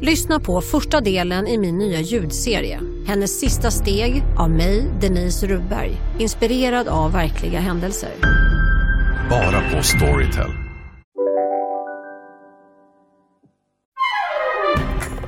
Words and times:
Lyssna 0.00 0.40
på 0.40 0.60
första 0.60 1.00
delen 1.00 1.46
i 1.46 1.58
min 1.58 1.78
nya 1.78 2.00
ljudserie. 2.00 2.80
Hennes 3.06 3.40
sista 3.40 3.70
steg 3.70 4.22
av 4.38 4.50
mig, 4.50 4.90
Denise 5.00 5.46
Rubberg. 5.46 5.90
Inspirerad 6.18 6.88
av 6.88 7.12
verkliga 7.12 7.60
händelser. 7.60 8.10
Bara 9.30 9.70
på 9.70 9.82
Storytel. 9.82 10.50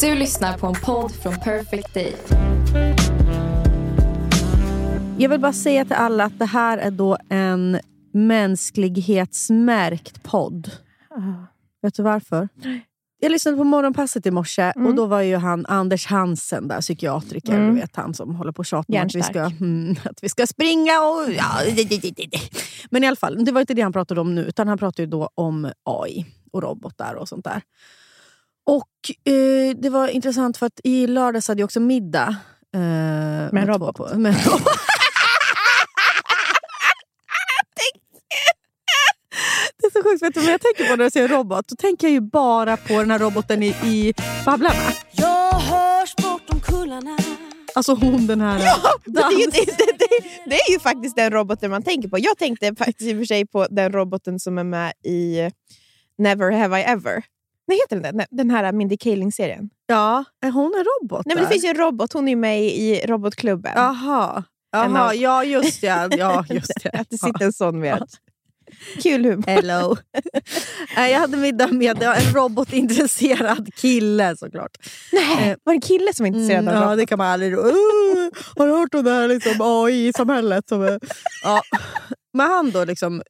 Du 0.00 0.14
lyssnar 0.14 0.58
på 0.58 0.66
en 0.66 0.74
podd 0.84 1.12
från 1.12 1.34
Perfect 1.34 1.94
Day. 1.94 2.14
Jag 5.18 5.28
vill 5.28 5.40
bara 5.40 5.52
säga 5.52 5.84
till 5.84 5.96
alla 5.96 6.24
att 6.24 6.38
det 6.38 6.46
här 6.46 6.78
är 6.78 6.90
då 6.90 7.18
en 7.28 7.80
mänsklighetsmärkt 8.12 10.22
podd. 10.22 10.70
Uh. 11.16 11.42
Vet 11.82 11.94
du 11.94 12.02
varför? 12.02 12.48
Jag 13.20 13.32
lyssnade 13.32 13.56
på 13.56 13.64
morgonpasset 13.64 14.26
i 14.26 14.30
morse 14.30 14.62
mm. 14.62 14.86
och 14.86 14.94
då 14.94 15.06
var 15.06 15.20
ju 15.20 15.36
han 15.36 15.66
Anders 15.66 16.06
Hansen, 16.06 16.68
där, 16.68 16.80
psykiatriker, 16.80 17.52
mm. 17.52 17.74
du 17.74 17.80
vet 17.80 17.96
han 17.96 18.14
som 18.14 18.34
håller 18.34 18.52
på 18.52 18.58
och 18.58 18.66
tjatar 18.66 18.94
om 18.94 19.06
att 19.06 19.14
vi, 19.14 19.22
ska, 19.22 19.40
mm, 19.40 19.96
att 20.04 20.22
vi 20.22 20.28
ska 20.28 20.46
springa 20.46 21.00
och... 21.00 21.32
Ja, 21.32 21.62
Men 22.90 23.04
i 23.04 23.06
alla 23.06 23.16
fall, 23.16 23.44
det 23.44 23.52
var 23.52 23.60
inte 23.60 23.74
det 23.74 23.82
han 23.82 23.92
pratade 23.92 24.20
om 24.20 24.34
nu, 24.34 24.44
utan 24.44 24.68
han 24.68 24.78
pratade 24.78 25.02
ju 25.02 25.06
då 25.06 25.30
om 25.34 25.72
AI 25.84 26.26
och 26.52 26.62
robotar 26.62 27.14
och 27.14 27.28
sånt 27.28 27.44
där. 27.44 27.62
Och 28.66 29.32
eh, 29.32 29.76
det 29.76 29.90
var 29.90 30.08
intressant 30.08 30.56
för 30.56 30.66
att 30.66 30.80
i 30.84 31.06
lördags 31.06 31.48
hade 31.48 31.60
jag 31.60 31.64
också 31.64 31.80
middag. 31.80 32.36
Eh, 32.74 32.80
med 32.80 33.56
en 33.56 33.66
robot? 33.66 33.96
På, 33.96 34.18
med 34.18 34.34
en 34.34 34.50
robot. 34.50 34.62
Det 39.77 39.77
är 39.88 40.02
så 40.02 40.08
sjukt, 40.08 40.22
vet 40.22 40.34
du 40.34 40.40
vad 40.40 40.52
jag 40.52 40.60
tänker 40.60 40.90
på 40.90 40.96
när 40.96 41.04
jag 41.04 41.12
ser 41.12 41.28
robot? 41.28 41.68
Då 41.68 41.76
tänker 41.76 42.06
jag 42.06 42.12
ju 42.12 42.20
bara 42.20 42.76
på 42.76 42.92
den 42.92 43.10
här 43.10 43.18
roboten 43.18 43.62
i, 43.62 43.66
i 43.68 44.14
Babblarna. 44.44 44.92
Jag 45.12 45.52
hörs 45.52 46.16
bortom 46.16 46.60
kullarna 46.60 47.16
Alltså 47.74 47.94
hon 47.94 48.26
den 48.26 48.40
här... 48.40 48.58
Ja, 48.64 48.76
det 49.04 49.20
är, 49.20 49.40
ju, 49.40 49.46
det, 49.46 49.64
det, 49.98 50.08
det 50.46 50.54
är 50.56 50.72
ju 50.72 50.78
faktiskt 50.78 51.16
den 51.16 51.30
roboten 51.30 51.70
man 51.70 51.82
tänker 51.82 52.08
på. 52.08 52.18
Jag 52.18 52.38
tänkte 52.38 52.74
faktiskt 52.74 53.02
i 53.02 53.14
och 53.14 53.18
för 53.18 53.24
sig 53.24 53.46
på 53.46 53.66
den 53.70 53.92
roboten 53.92 54.40
som 54.40 54.58
är 54.58 54.64
med 54.64 54.92
i 55.04 55.50
Never 56.18 56.50
have 56.50 56.80
I 56.80 56.82
ever. 56.82 57.22
Vad 57.64 57.76
heter 57.76 58.12
den? 58.12 58.22
Den 58.30 58.50
här 58.50 58.72
Mindy 58.72 58.96
Kaling-serien. 58.96 59.70
Ja, 59.86 60.24
är 60.40 60.50
hon 60.50 60.74
en 60.74 60.84
robot? 60.84 61.26
Nej, 61.26 61.36
men 61.36 61.44
det 61.44 61.50
finns 61.50 61.64
ju 61.64 61.68
en 61.68 61.76
robot. 61.76 62.12
Hon 62.12 62.28
är 62.28 62.36
med 62.36 62.64
i 62.64 63.00
Robotklubben. 63.06 63.72
Jaha, 63.76 64.44
Jaha 64.72 65.14
ja 65.14 65.44
just 65.44 65.82
ja. 65.82 66.08
ja 66.10 66.44
just 66.50 66.72
det. 66.82 66.90
Att 66.90 67.10
det 67.10 67.18
sitter 67.18 67.44
en 67.44 67.52
sån 67.52 67.80
med. 67.80 68.06
Kul 69.02 69.24
humor. 69.24 69.44
Hello. 69.46 69.96
jag 70.96 71.18
hade 71.18 71.36
middag 71.36 71.72
med 71.72 72.02
en 72.02 72.34
robotintresserad 72.34 73.74
kille 73.74 74.36
såklart. 74.36 74.76
Nej, 75.12 75.56
var 75.64 75.72
det 75.72 75.76
en 75.76 75.80
kille 75.80 76.14
som 76.14 76.24
var 76.24 76.28
intresserad 76.28 76.68
mm, 76.68 76.76
av? 76.76 76.90
Ja, 76.90 76.96
det 76.96 77.06
kan 77.06 77.18
man 77.18 77.26
aldrig... 77.26 77.52
Uh, 77.52 77.64
har 78.56 78.66
du 78.66 78.72
hört 78.72 78.94
om 78.94 79.04
det 79.04 79.10
här 79.10 79.28
liksom, 79.28 79.56
AI-samhället? 79.60 80.68
Som 80.68 80.98
ja. 81.44 81.62
Men 82.32 82.50
han 82.50 82.70
då 82.70 82.84
liksom... 82.84 83.22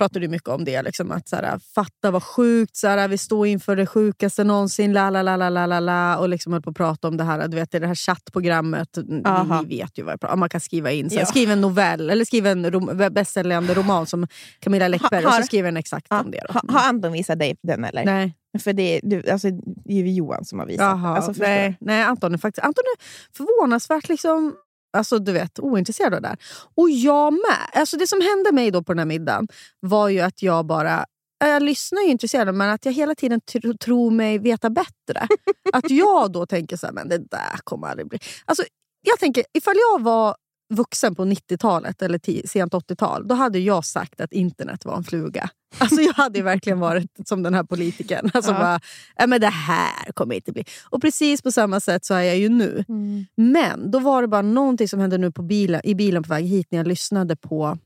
Uh, 0.00 0.08
pratade 0.08 0.28
mycket 0.28 0.48
om 0.48 0.64
det. 0.64 0.82
Liksom, 0.82 1.10
att 1.10 1.28
såhär, 1.28 1.60
Fatta 1.74 2.10
vad 2.10 2.22
sjukt, 2.22 2.76
såhär, 2.76 3.08
vi 3.08 3.18
står 3.18 3.46
inför 3.46 3.76
det 3.76 3.86
sjukaste 3.86 4.44
någonsin. 4.44 4.92
La, 4.92 5.10
la, 5.10 5.22
la, 5.22 5.36
la, 5.36 5.66
la, 5.66 5.80
la. 5.80 6.18
Och 6.18 6.28
liksom 6.28 6.52
höll 6.52 6.62
på 6.62 6.70
att 6.70 6.76
prata 6.76 7.08
om 7.08 7.16
det 7.16 7.24
här, 7.24 7.48
du 7.48 7.56
vet, 7.56 7.70
det 7.70 7.86
här 7.86 7.94
chattprogrammet. 7.94 8.88
Ni, 8.96 9.22
ni, 9.62 9.76
vet 9.76 9.98
ju 9.98 10.02
vad 10.02 10.12
jag 10.12 10.20
pratar 10.20 10.34
om. 10.34 10.40
Man 10.40 10.48
kan 10.48 10.60
skriva 10.60 10.90
in. 10.90 11.10
Såhär, 11.10 11.22
ja. 11.22 11.26
Skriv 11.26 11.50
en 11.50 11.60
novell 11.60 12.10
eller 12.10 12.24
skriv 12.24 12.46
en 12.46 12.70
rom, 12.70 13.08
bästsäljande 13.10 13.74
roman 13.74 14.06
som 14.06 14.26
Camilla 14.60 14.88
Läckberg 14.88 15.24
ha, 15.24 15.28
och 15.28 15.34
så 15.34 15.42
skriver 15.42 15.68
en 15.68 15.76
exakt 15.76 16.06
ja, 16.10 16.20
om 16.20 16.30
det. 16.30 16.42
Då. 16.48 16.72
Har 16.72 16.88
Anton 16.88 17.12
visat 17.12 17.38
dig 17.38 17.56
den 17.62 17.84
eller? 17.84 18.04
Nej. 18.04 18.34
För 18.58 18.72
det 18.72 18.96
är, 18.96 19.00
du, 19.02 19.30
alltså, 19.30 19.50
det 19.84 19.92
är 19.92 19.96
ju 19.96 20.12
Johan 20.12 20.44
som 20.44 20.58
har 20.58 20.66
visat. 20.66 20.84
Jaha, 20.84 21.16
alltså, 21.16 21.32
nej, 21.36 21.76
nej, 21.80 22.02
Anton 22.02 22.34
är 22.34 22.38
faktiskt 22.38 22.64
Anton 22.64 22.84
är 22.96 23.04
förvånansvärt 23.36 24.08
liksom 24.08 24.54
Alltså 24.92 25.18
du 25.18 25.32
vet, 25.32 25.58
ointresserad 25.58 26.14
av 26.14 26.22
det 26.22 26.28
där. 26.28 26.38
Och 26.76 26.90
jag 26.90 27.32
med. 27.32 27.80
Alltså 27.80 27.96
det 27.96 28.06
som 28.06 28.20
hände 28.20 28.52
mig 28.52 28.70
då 28.70 28.82
på 28.82 28.92
den 28.92 28.98
här 28.98 29.06
middagen 29.06 29.48
var 29.80 30.08
ju 30.08 30.20
att 30.20 30.42
jag 30.42 30.66
bara... 30.66 31.06
Eh, 31.44 31.48
jag 31.48 31.62
lyssnar 31.62 32.02
ju 32.02 32.08
intresserad, 32.08 32.54
men 32.54 32.70
att 32.70 32.84
jag 32.84 32.92
hela 32.92 33.14
tiden 33.14 33.40
tr 33.40 33.72
tror 33.72 34.10
mig 34.10 34.38
veta 34.38 34.70
bättre. 34.70 35.28
att 35.72 35.90
jag 35.90 36.32
då 36.32 36.46
tänker 36.46 36.76
så 36.76 36.86
här, 36.86 36.92
men 36.92 37.08
det 37.08 37.18
där 37.18 37.58
kommer 37.64 37.88
aldrig 37.88 38.08
bli... 38.08 38.18
Alltså, 38.44 38.64
jag 39.02 39.18
tänker, 39.18 39.44
ifall 39.52 39.74
jag 39.76 40.02
var 40.02 40.36
vuxen 40.70 41.14
på 41.14 41.24
90-talet 41.24 42.02
eller 42.02 42.46
sent 42.46 42.72
80-tal, 42.72 43.28
då 43.28 43.34
hade 43.34 43.58
jag 43.58 43.84
sagt 43.84 44.20
att 44.20 44.32
internet 44.32 44.84
var 44.84 44.96
en 44.96 45.04
fluga. 45.04 45.50
Alltså 45.78 46.00
jag 46.00 46.12
hade 46.12 46.42
verkligen 46.42 46.80
varit 46.80 47.28
som 47.28 47.42
den 47.42 47.54
här 47.54 47.64
politikern. 47.64 48.30
Alltså 48.34 48.52
ja. 48.52 48.58
bara, 48.58 49.26
men 49.26 49.40
det 49.40 49.46
här 49.46 50.12
kommer 50.12 50.34
inte 50.34 50.52
bli... 50.52 50.64
Och 50.84 51.00
precis 51.00 51.42
på 51.42 51.52
samma 51.52 51.80
sätt 51.80 52.04
så 52.04 52.14
är 52.14 52.22
jag 52.22 52.38
ju 52.38 52.48
nu. 52.48 52.84
Mm. 52.88 53.26
Men 53.36 53.90
då 53.90 53.98
var 53.98 54.22
det 54.22 54.28
bara 54.28 54.42
någonting 54.42 54.88
som 54.88 55.00
hände 55.00 55.18
nu 55.18 55.32
på 55.32 55.42
bilen, 55.42 55.80
i 55.84 55.94
bilen 55.94 56.22
på 56.22 56.28
väg 56.28 56.44
hit 56.44 56.66
när 56.70 56.78
jag 56.78 56.86
lyssnade 56.86 57.36
på 57.36 57.78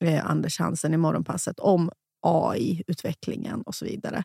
eh, 0.00 0.30
Anders 0.30 0.58
Hansen 0.58 0.94
i 0.94 0.96
morgonpasset 0.96 1.60
om 1.60 1.90
AI-utvecklingen 2.22 3.62
och 3.62 3.74
så 3.74 3.84
vidare. 3.84 4.24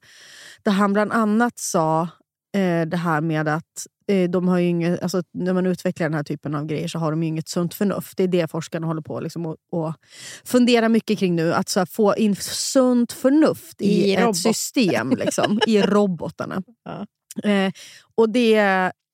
Där 0.63 0.71
han 0.71 0.93
bland 0.93 1.11
annat 1.11 1.59
sa 1.59 2.07
eh, 2.53 2.87
det 2.87 2.97
här 2.97 3.21
med 3.21 3.47
att 3.47 3.87
eh, 4.07 4.29
de 4.29 4.47
har 4.47 4.59
inget, 4.59 5.03
alltså, 5.03 5.23
när 5.33 5.53
man 5.53 5.65
utvecklar 5.65 6.09
den 6.09 6.13
här 6.13 6.23
typen 6.23 6.55
av 6.55 6.65
grejer 6.65 6.87
så 6.87 6.99
har 6.99 7.11
de 7.11 7.23
inget 7.23 7.47
sunt 7.47 7.73
förnuft. 7.73 8.17
Det 8.17 8.23
är 8.23 8.27
det 8.27 8.51
forskarna 8.51 8.87
håller 8.87 9.01
på 9.01 9.19
liksom, 9.19 9.45
och, 9.45 9.57
och 9.71 9.93
funderar 10.45 10.89
mycket 10.89 11.19
kring 11.19 11.35
nu. 11.35 11.53
Att 11.53 11.75
här, 11.75 11.85
få 11.85 12.15
in 12.15 12.35
sunt 12.35 13.11
förnuft 13.11 13.81
i, 13.81 13.85
I 13.85 14.15
ett 14.15 14.37
system, 14.37 15.09
liksom, 15.09 15.59
i 15.67 15.81
robotarna. 15.81 16.63
Ja. 16.83 17.05
Eh, 17.49 17.71
och 18.15 18.29
det 18.29 18.55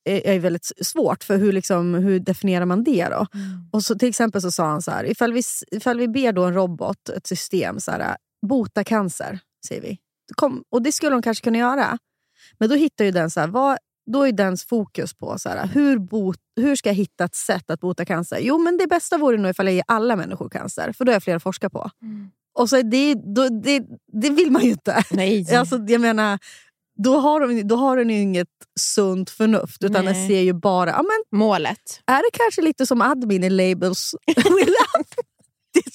är 0.06 0.40
väldigt 0.40 0.72
svårt, 0.82 1.24
för 1.24 1.38
hur, 1.38 1.54
liksom, 1.54 1.94
hur 1.94 2.20
definierar 2.20 2.66
man 2.66 2.84
det 2.84 3.08
då? 3.10 3.28
Mm. 3.34 3.70
Och 3.72 3.84
så, 3.84 3.96
till 3.96 4.10
exempel 4.10 4.42
så 4.42 4.52
sa 4.52 4.66
han 4.66 4.82
så 4.82 4.92
här, 4.92 5.06
ifall 5.06 5.34
vi, 5.34 5.42
ifall 5.72 6.00
vi 6.00 6.08
ber 6.08 6.32
då 6.32 6.44
en 6.44 6.54
robot, 6.54 7.10
ett 7.10 7.28
system, 7.28 7.80
så 7.80 7.92
här, 7.92 8.18
bota 8.48 8.84
cancer, 8.84 9.40
säger 9.68 9.82
vi. 9.82 9.98
Kom, 10.36 10.64
och 10.72 10.82
det 10.82 10.92
skulle 10.92 11.12
de 11.12 11.22
kanske 11.22 11.44
kunna 11.44 11.58
göra. 11.58 11.98
Men 12.60 12.70
då 12.70 12.76
hittar 12.76 13.06
ju 13.06 13.12
den 13.12 13.32
så 13.32 13.40
här, 13.40 13.48
vad, 13.48 13.78
då 14.12 14.28
är 14.28 14.32
dens 14.32 14.66
fokus 14.66 15.14
på 15.14 15.40
så 15.40 15.50
här, 15.50 15.68
hur, 15.68 16.00
bot, 16.00 16.40
hur 16.56 16.76
ska 16.76 16.90
jag 16.90 16.96
hitta 16.96 17.24
ett 17.24 17.36
sätt 17.36 17.70
att 17.70 17.80
bota 17.80 18.06
cancer. 18.06 18.40
Jo, 18.42 18.58
men 18.58 18.78
det 18.78 18.88
bästa 18.88 19.18
vore 19.18 19.38
nog 19.38 19.50
ifall 19.50 19.66
jag 19.66 19.76
ger 19.76 19.84
alla 19.88 20.16
människor 20.16 20.50
cancer, 20.50 20.92
för 20.92 21.06
då 21.06 21.12
är 21.12 21.16
jag 21.16 21.24
fler 21.24 21.36
att 21.36 21.44
forska 21.44 21.70
på. 21.70 21.90
Mm. 22.02 22.30
Och 22.58 22.70
så 22.70 22.82
det, 22.82 23.14
då, 23.14 23.50
det, 23.50 23.84
det 24.14 24.30
vill 24.30 24.52
man 24.52 24.62
ju 24.64 24.70
inte. 24.70 25.04
Nej. 25.12 25.46
Alltså, 25.56 25.78
jag 25.88 26.02
menar, 26.02 26.40
då 27.04 27.20
har, 27.20 27.40
de, 27.40 27.64
då 27.64 27.76
har 27.76 27.98
den 27.98 28.10
ju 28.10 28.22
inget 28.22 28.48
sunt 28.80 29.30
förnuft, 29.30 29.84
utan 29.84 30.06
Nej. 30.06 30.14
den 30.14 30.28
ser 30.28 30.42
ju 30.42 30.54
bara... 30.54 30.90
Ja, 30.90 31.04
men, 31.04 31.40
Målet. 31.40 32.02
Är 32.06 32.18
det 32.18 32.30
kanske 32.34 32.62
lite 32.62 32.86
som 32.86 33.02
admin 33.02 33.44
i 33.44 33.50
Labels 33.50 34.16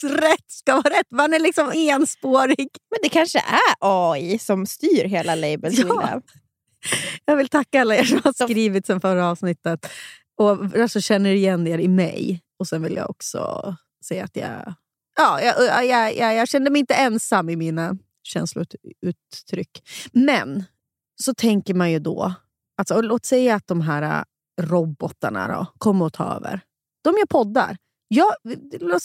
rätt 0.02 0.50
ska 0.50 0.74
vara 0.74 0.98
rätt. 0.98 1.10
Man 1.10 1.34
är 1.34 1.38
liksom 1.38 1.72
enspårig. 1.74 2.68
Men 2.90 2.98
det 3.02 3.08
kanske 3.08 3.38
är 3.38 3.74
AI 3.80 4.38
som 4.38 4.66
styr 4.66 5.04
hela 5.04 5.34
Labels 5.34 5.78
ja. 5.78 6.20
Jag 7.24 7.36
vill 7.36 7.48
tacka 7.48 7.80
alla 7.80 7.96
er 7.96 8.04
som 8.04 8.20
har 8.24 8.44
skrivit 8.44 8.86
sen 8.86 9.00
förra 9.00 9.30
avsnittet 9.30 9.86
och 10.36 10.80
alltså 10.80 11.00
känner 11.00 11.30
igen 11.30 11.66
er 11.66 11.78
i 11.78 11.88
mig. 11.88 12.40
Och 12.58 12.66
sen 12.66 12.82
vill 12.82 12.94
jag 12.94 13.10
också 13.10 13.74
säga 14.04 14.24
att 14.24 14.36
jag, 14.36 14.74
ja, 15.16 15.40
jag, 15.40 15.86
jag, 15.86 16.16
jag, 16.16 16.34
jag 16.34 16.48
kände 16.48 16.70
mig 16.70 16.80
inte 16.80 16.94
ensam 16.94 17.50
i 17.50 17.56
mina 17.56 17.96
känslouttryck. 18.22 19.82
Men 20.12 20.64
så 21.22 21.34
tänker 21.34 21.74
man 21.74 21.92
ju 21.92 21.98
då, 21.98 22.34
alltså, 22.78 23.00
låt 23.00 23.24
säga 23.24 23.54
att 23.54 23.66
de 23.66 23.80
här 23.80 24.24
robotarna 24.62 25.48
då, 25.48 25.66
kommer 25.78 26.06
att 26.06 26.12
ta 26.12 26.24
över. 26.24 26.60
De 27.04 27.14
gör 27.18 27.26
poddar. 27.26 27.76
Jag, 28.08 28.34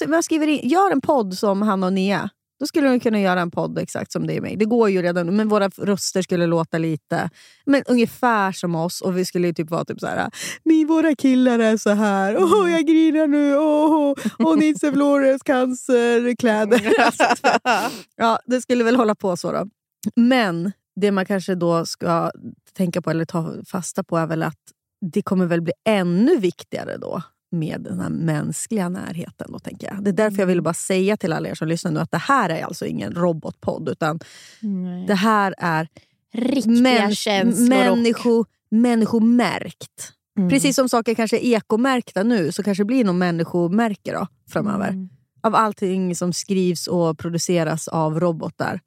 jag 0.07 0.23
skriver 0.23 0.47
in, 0.47 0.69
gör 0.69 0.91
en 0.91 1.01
podd 1.01 1.37
som 1.37 1.61
han 1.61 1.83
och 1.83 1.93
Nia. 1.93 2.29
Då 2.59 2.65
skulle 2.65 2.87
de 2.89 2.99
kunna 2.99 3.19
göra 3.19 3.41
en 3.41 3.51
podd 3.51 3.77
exakt 3.77 4.11
som 4.11 4.27
det 4.27 4.37
är 4.37 4.41
mig. 4.41 4.55
Det 4.55 4.65
går 4.65 4.89
ju 4.89 5.01
redan 5.01 5.35
men 5.35 5.49
våra 5.49 5.69
röster 5.69 6.21
skulle 6.21 6.45
låta 6.47 6.77
lite 6.77 7.29
men 7.65 7.83
ungefär 7.87 8.51
som 8.51 8.75
oss. 8.75 9.01
Och 9.01 9.17
vi 9.17 9.25
skulle 9.25 9.53
typ 9.53 9.69
vara 9.69 9.85
typ 9.85 9.99
så 9.99 10.07
här. 10.07 10.31
Min, 10.63 10.87
våra 10.87 11.15
killar 11.15 11.59
är 11.59 11.77
så 11.77 11.89
här. 11.89 12.37
Åh, 12.37 12.63
oh, 12.63 12.71
jag 12.71 12.87
grinar 12.87 13.27
nu. 13.27 13.57
Åh, 13.57 14.11
oh, 14.11 14.15
oh, 14.39 14.57
Nisse 14.57 14.91
Flores 14.91 15.43
cancerkläder. 15.43 16.81
ja, 18.15 18.39
det 18.45 18.61
skulle 18.61 18.83
väl 18.83 18.95
hålla 18.95 19.15
på 19.15 19.37
så 19.37 19.51
då. 19.51 19.67
Men 20.15 20.71
det 20.95 21.11
man 21.11 21.25
kanske 21.25 21.55
då 21.55 21.85
ska 21.85 22.31
tänka 22.73 23.01
på 23.01 23.09
eller 23.09 23.25
ta 23.25 23.55
fasta 23.67 24.03
på 24.03 24.17
är 24.17 24.27
väl 24.27 24.43
att 24.43 24.59
det 25.01 25.21
kommer 25.21 25.45
väl 25.45 25.61
bli 25.61 25.73
ännu 25.85 26.37
viktigare 26.37 26.97
då 26.97 27.21
med 27.51 27.81
den 27.81 27.99
här 27.99 28.09
mänskliga 28.09 28.89
närheten. 28.89 29.51
Då, 29.51 29.59
tänker 29.59 29.87
jag. 29.87 30.03
Det 30.03 30.09
är 30.09 30.13
därför 30.13 30.39
jag 30.39 30.47
ville 30.47 30.61
bara 30.61 30.73
säga 30.73 31.17
till 31.17 31.33
alla 31.33 31.49
er 31.49 31.55
som 31.55 31.67
lyssnar 31.67 31.91
nu 31.91 31.99
att 31.99 32.11
det 32.11 32.17
här 32.17 32.49
är 32.49 32.63
alltså 32.63 32.85
ingen 32.85 33.11
robotpodd. 33.15 33.89
Utan 33.89 34.19
Nej. 34.61 35.05
det 35.07 35.15
här 35.15 35.55
är 35.57 35.87
Riktiga 36.33 37.11
känslor. 37.11 37.67
människo, 37.69 38.45
människomärkt. 38.71 40.13
Mm. 40.37 40.49
Precis 40.49 40.75
som 40.75 40.89
saker 40.89 41.15
kanske 41.15 41.37
är 41.37 41.55
ekomärkta 41.57 42.23
nu 42.23 42.51
så 42.51 42.63
kanske 42.63 42.81
det 42.83 42.85
blir 42.87 43.03
någon 43.05 43.17
människomärke 43.17 44.11
då, 44.13 44.27
framöver. 44.49 44.87
Mm. 44.89 45.09
Av 45.43 45.55
allting 45.55 46.15
som 46.15 46.33
skrivs 46.33 46.87
och 46.87 47.17
produceras 47.17 47.87
av 47.87 48.19
robotar. 48.19 48.79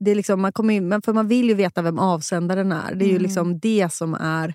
Det 0.00 0.10
är 0.10 0.14
liksom, 0.14 0.40
man 0.40 0.52
kommer 0.52 0.74
in, 0.74 1.02
för 1.04 1.12
man 1.12 1.28
vill 1.28 1.48
ju 1.48 1.54
veta 1.54 1.82
vem 1.82 1.98
avsändaren 1.98 2.72
är. 2.72 2.94
Det 2.94 3.04
är 3.04 3.06
ju 3.06 3.12
Mm. 3.12 3.22
liksom 3.22 3.58
det 3.58 3.92
som 3.92 4.14
är 4.14 4.54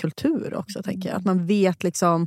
kultur 0.00 0.54
också. 0.54 0.82
tänker 0.82 1.08
jag. 1.08 1.18
Att 1.18 1.24
man 1.24 1.46
vet 1.46 1.82
liksom... 1.82 2.26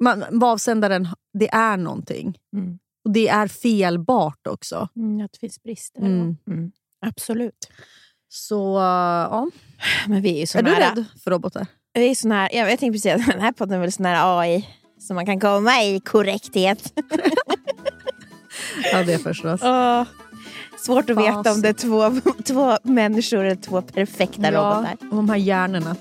Man, 0.00 0.24
vad 0.30 0.50
avsändaren, 0.52 1.08
det 1.38 1.48
är 1.48 1.76
någonting. 1.76 2.38
Mm. 2.56 2.78
Och 3.04 3.12
det 3.12 3.28
är 3.28 3.48
felbart 3.48 4.46
också. 4.46 4.88
Mm, 4.96 5.24
att 5.24 5.32
det 5.32 5.38
finns 5.38 5.62
brister. 5.62 6.00
Mm. 6.00 6.36
Mm. 6.50 6.72
Absolut. 7.06 7.68
Så 8.28 8.76
ja. 9.30 9.46
Men 10.06 10.22
vi 10.22 10.30
är 10.30 10.36
ju 10.36 10.42
Är 10.42 10.46
såna 10.46 10.70
du 10.70 10.76
rädd 10.76 11.04
för 11.24 11.30
robotar? 11.30 11.66
Vi 11.94 12.10
är 12.10 12.14
såna 12.14 12.34
här, 12.34 12.48
jag, 12.52 12.70
jag 12.72 12.78
tänkte 12.78 12.92
precis 12.92 13.12
att 13.26 13.32
den 13.32 13.40
här 13.40 13.52
podden 13.52 13.76
är 13.76 13.80
väl 13.80 13.92
sån 13.92 14.06
här 14.06 14.40
AI 14.40 14.68
som 14.98 15.14
man 15.14 15.26
kan 15.26 15.40
komma 15.40 15.82
i 15.82 16.00
korrekthet. 16.00 16.92
Ja, 18.92 19.02
det 19.02 19.18
förstås. 19.18 19.60
Åh, 19.64 20.04
svårt 20.78 21.10
att 21.10 21.16
Fas. 21.16 21.26
veta 21.26 21.52
om 21.52 21.60
det 21.62 21.68
är 21.68 21.72
två, 21.72 22.20
två 22.44 22.78
människor 22.82 23.44
eller 23.44 23.56
två 23.56 23.82
perfekta 23.82 24.50
robotar. 24.52 24.96
och 25.10 25.16
de 25.16 25.28
här 25.28 25.36
hjärnorna. 25.36 25.96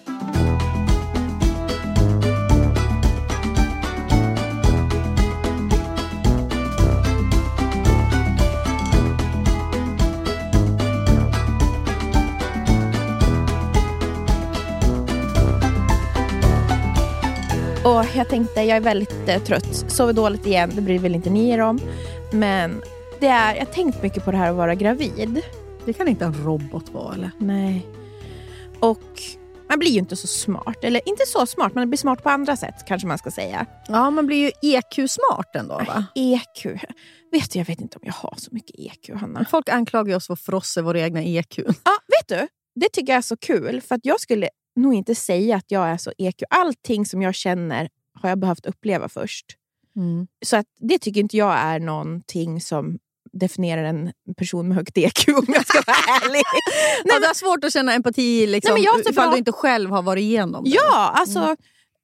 Jag 18.18 18.30
tänkte, 18.30 18.62
jag 18.62 18.78
är 18.78 18.82
väldigt 18.82 19.30
eh, 19.30 19.44
trött, 19.44 19.92
sover 19.92 20.14
dåligt 20.14 20.46
igen, 20.46 20.72
det 20.76 20.82
bryr 20.82 21.00
väl 21.00 21.16
inte 21.16 21.30
ni 21.30 21.50
er 21.50 21.60
om. 21.60 21.80
Men 22.32 22.82
det 23.20 23.28
är, 23.28 23.56
jag 23.56 23.66
har 23.66 23.74
tänkt 23.74 24.04
mycket 24.04 24.26
på 24.26 24.32
det 24.32 24.38
här 24.38 24.50
att 24.50 24.56
vara 24.56 24.76
gravid. 24.76 25.42
Det 25.86 25.94
kan 25.94 26.08
inte 26.08 26.26
en 26.26 26.34
robot 26.34 26.90
vara 26.90 27.14
eller? 27.14 27.32
Nej. 27.38 27.88
Och 28.80 29.22
man 29.70 29.80
blir 29.80 29.92
ju 29.92 30.00
inte 30.00 30.16
så 30.16 30.28
smart. 30.28 30.78
Eller 30.82 31.10
inte 31.10 31.26
så 31.26 31.46
smart, 31.46 31.76
man 31.76 31.90
blir 31.90 31.98
smart 31.98 32.24
på 32.24 32.30
andra 32.30 32.58
sätt 32.58 32.86
kanske 32.88 33.08
man 33.08 33.18
ska 33.18 33.32
säga. 33.32 33.66
Ja, 33.88 34.10
man 34.10 34.28
blir 34.28 34.38
ju 34.38 34.76
EQ-smart 34.76 35.56
ändå 35.56 35.76
va? 35.76 36.06
EQ. 36.16 36.66
Vet 37.32 37.52
du, 37.52 37.60
jag 37.60 37.66
vet 37.66 37.82
inte 37.82 37.98
om 37.98 38.04
jag 38.06 38.14
har 38.14 38.36
så 38.38 38.50
mycket 38.52 38.76
EQ, 38.80 39.16
Hanna. 39.16 39.46
Folk 39.50 39.70
anklagar 39.70 40.16
oss 40.16 40.28
för 40.28 40.34
att 40.34 40.42
frossa 40.42 40.82
våra 40.82 41.00
egna 41.00 41.24
EQ. 41.24 41.58
Ja, 41.58 41.98
vet 42.08 42.28
du? 42.28 42.48
Det 42.76 42.90
tycker 42.90 43.14
jag 43.14 43.18
är 43.18 43.22
så 43.22 43.38
kul. 43.38 43.82
För 43.82 43.96
att 43.96 44.06
jag 44.06 44.20
skulle 44.22 44.50
nog 44.76 44.94
inte 44.94 45.16
säga 45.16 45.56
att 45.56 45.72
jag 45.72 45.88
är 45.88 45.98
så 45.98 46.12
EQ. 46.18 46.44
Allting 46.50 47.06
som 47.06 47.22
jag 47.22 47.36
känner 47.36 47.90
har 48.22 48.30
jag 48.30 48.40
behövt 48.40 48.66
uppleva 48.66 49.10
först. 49.10 49.46
Mm. 49.96 50.28
Så 50.46 50.58
att 50.58 50.66
det 50.80 51.00
tycker 51.00 51.22
inte 51.22 51.38
jag 51.38 51.54
är 51.58 51.80
någonting 51.80 52.62
som 52.62 53.00
definierar 53.32 53.84
en 53.84 54.12
person 54.38 54.68
med 54.68 54.78
högt 54.78 54.98
EQ 54.98 55.28
om 55.28 55.46
jag 55.48 55.68
ska 55.68 55.82
vara 55.88 55.98
ärlig. 56.22 56.42
Nej, 57.06 57.20
det 57.20 57.26
är 57.26 57.34
svårt 57.34 57.64
att 57.64 57.74
känna 57.74 57.94
empati 57.94 58.48
liksom, 58.48 58.74
Nej, 58.74 58.82
men 58.82 58.84
jag 58.84 58.92
har 58.94 59.00
ifall 59.00 59.14
bra- 59.14 59.32
du 59.32 59.38
inte 59.38 59.52
själv 59.52 59.90
har 59.90 60.02
varit 60.02 60.22
igenom 60.22 60.64
det. 60.64 60.70
Ja, 60.70 61.12
alltså... 61.16 61.40
Mm. 61.40 61.58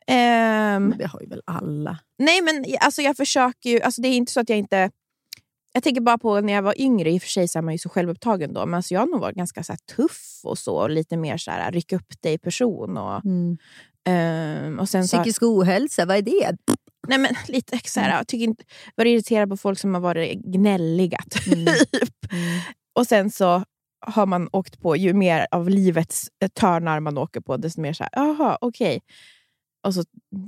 ehm, 0.07 0.83
Men 0.89 0.98
det 0.98 1.06
har 1.07 1.21
ju 1.21 1.27
väl 1.27 1.42
alla. 1.45 1.98
nej, 2.19 2.42
men 2.42 2.65
alltså, 2.80 3.01
jag 3.01 3.18
försöker 3.18 3.69
ju... 3.69 3.81
Alltså, 3.81 4.01
det 4.01 4.07
är 4.07 4.13
inte 4.18 4.31
så 4.31 4.39
att 4.39 4.50
jag 4.50 4.57
inte... 4.57 4.89
Jag 5.74 5.83
tänker 5.83 6.01
bara 6.01 6.18
på 6.18 6.42
när 6.42 6.54
jag 6.54 6.62
var 6.62 6.81
yngre, 6.81 7.12
i 7.12 7.18
och 7.18 7.21
för 7.21 7.30
sig 7.30 7.48
så 7.48 7.60
är 7.60 7.63
man 7.63 7.74
ju 7.74 7.77
så 7.77 7.89
självupptagen 7.89 8.54
då, 8.54 8.65
men 8.65 8.74
alltså, 8.74 8.94
jag 8.94 9.01
har 9.01 9.07
nog 9.07 9.19
varit 9.21 9.36
ganska 9.36 9.63
så 9.63 9.75
tuff 9.95 10.42
och 10.44 10.57
så, 10.57 10.75
och 10.75 10.89
lite 10.89 11.18
mer 11.18 11.38
så 11.38 11.51
här, 11.51 11.71
ryck 11.71 11.92
upp 11.94 12.21
dig 12.21 12.38
person. 12.38 12.98
Och, 12.98 13.25
Mm. 13.25 13.57
Ehm, 14.05 14.79
och 14.79 14.89
sen 14.89 15.07
så, 15.07 15.17
Psykisk 15.17 15.44
ohälsa, 15.44 16.05
vad 16.05 16.17
är 16.17 16.21
det? 16.21 16.57
nej, 17.07 17.17
men, 17.17 17.35
lite 17.47 17.79
så 17.85 18.00
här, 18.00 18.17
jag 18.17 18.27
tycker 18.27 18.44
inte, 18.44 18.63
var 18.95 19.05
irriterad 19.05 19.50
på 19.50 19.57
folk 19.57 19.79
som 19.79 19.94
har 19.94 20.01
varit 20.01 20.39
gnälliga. 20.39 21.19
Typ. 21.29 21.69
Mm. 22.33 22.59
Och 22.95 23.07
sen 23.07 23.31
så 23.31 23.63
har 24.05 24.25
man 24.25 24.50
åkt 24.51 24.81
på, 24.81 24.95
ju 24.95 25.13
mer 25.13 25.47
av 25.51 25.69
livets 25.69 26.29
törnar 26.53 27.00
man 27.00 27.17
åker 27.17 27.41
på, 27.41 27.57
desto 27.57 27.81
mer 27.81 27.94
så 27.94 28.03
här, 28.03 28.11
jaha, 28.13 28.57
okej. 28.61 29.01
Och 29.83 29.94
så 29.94 30.03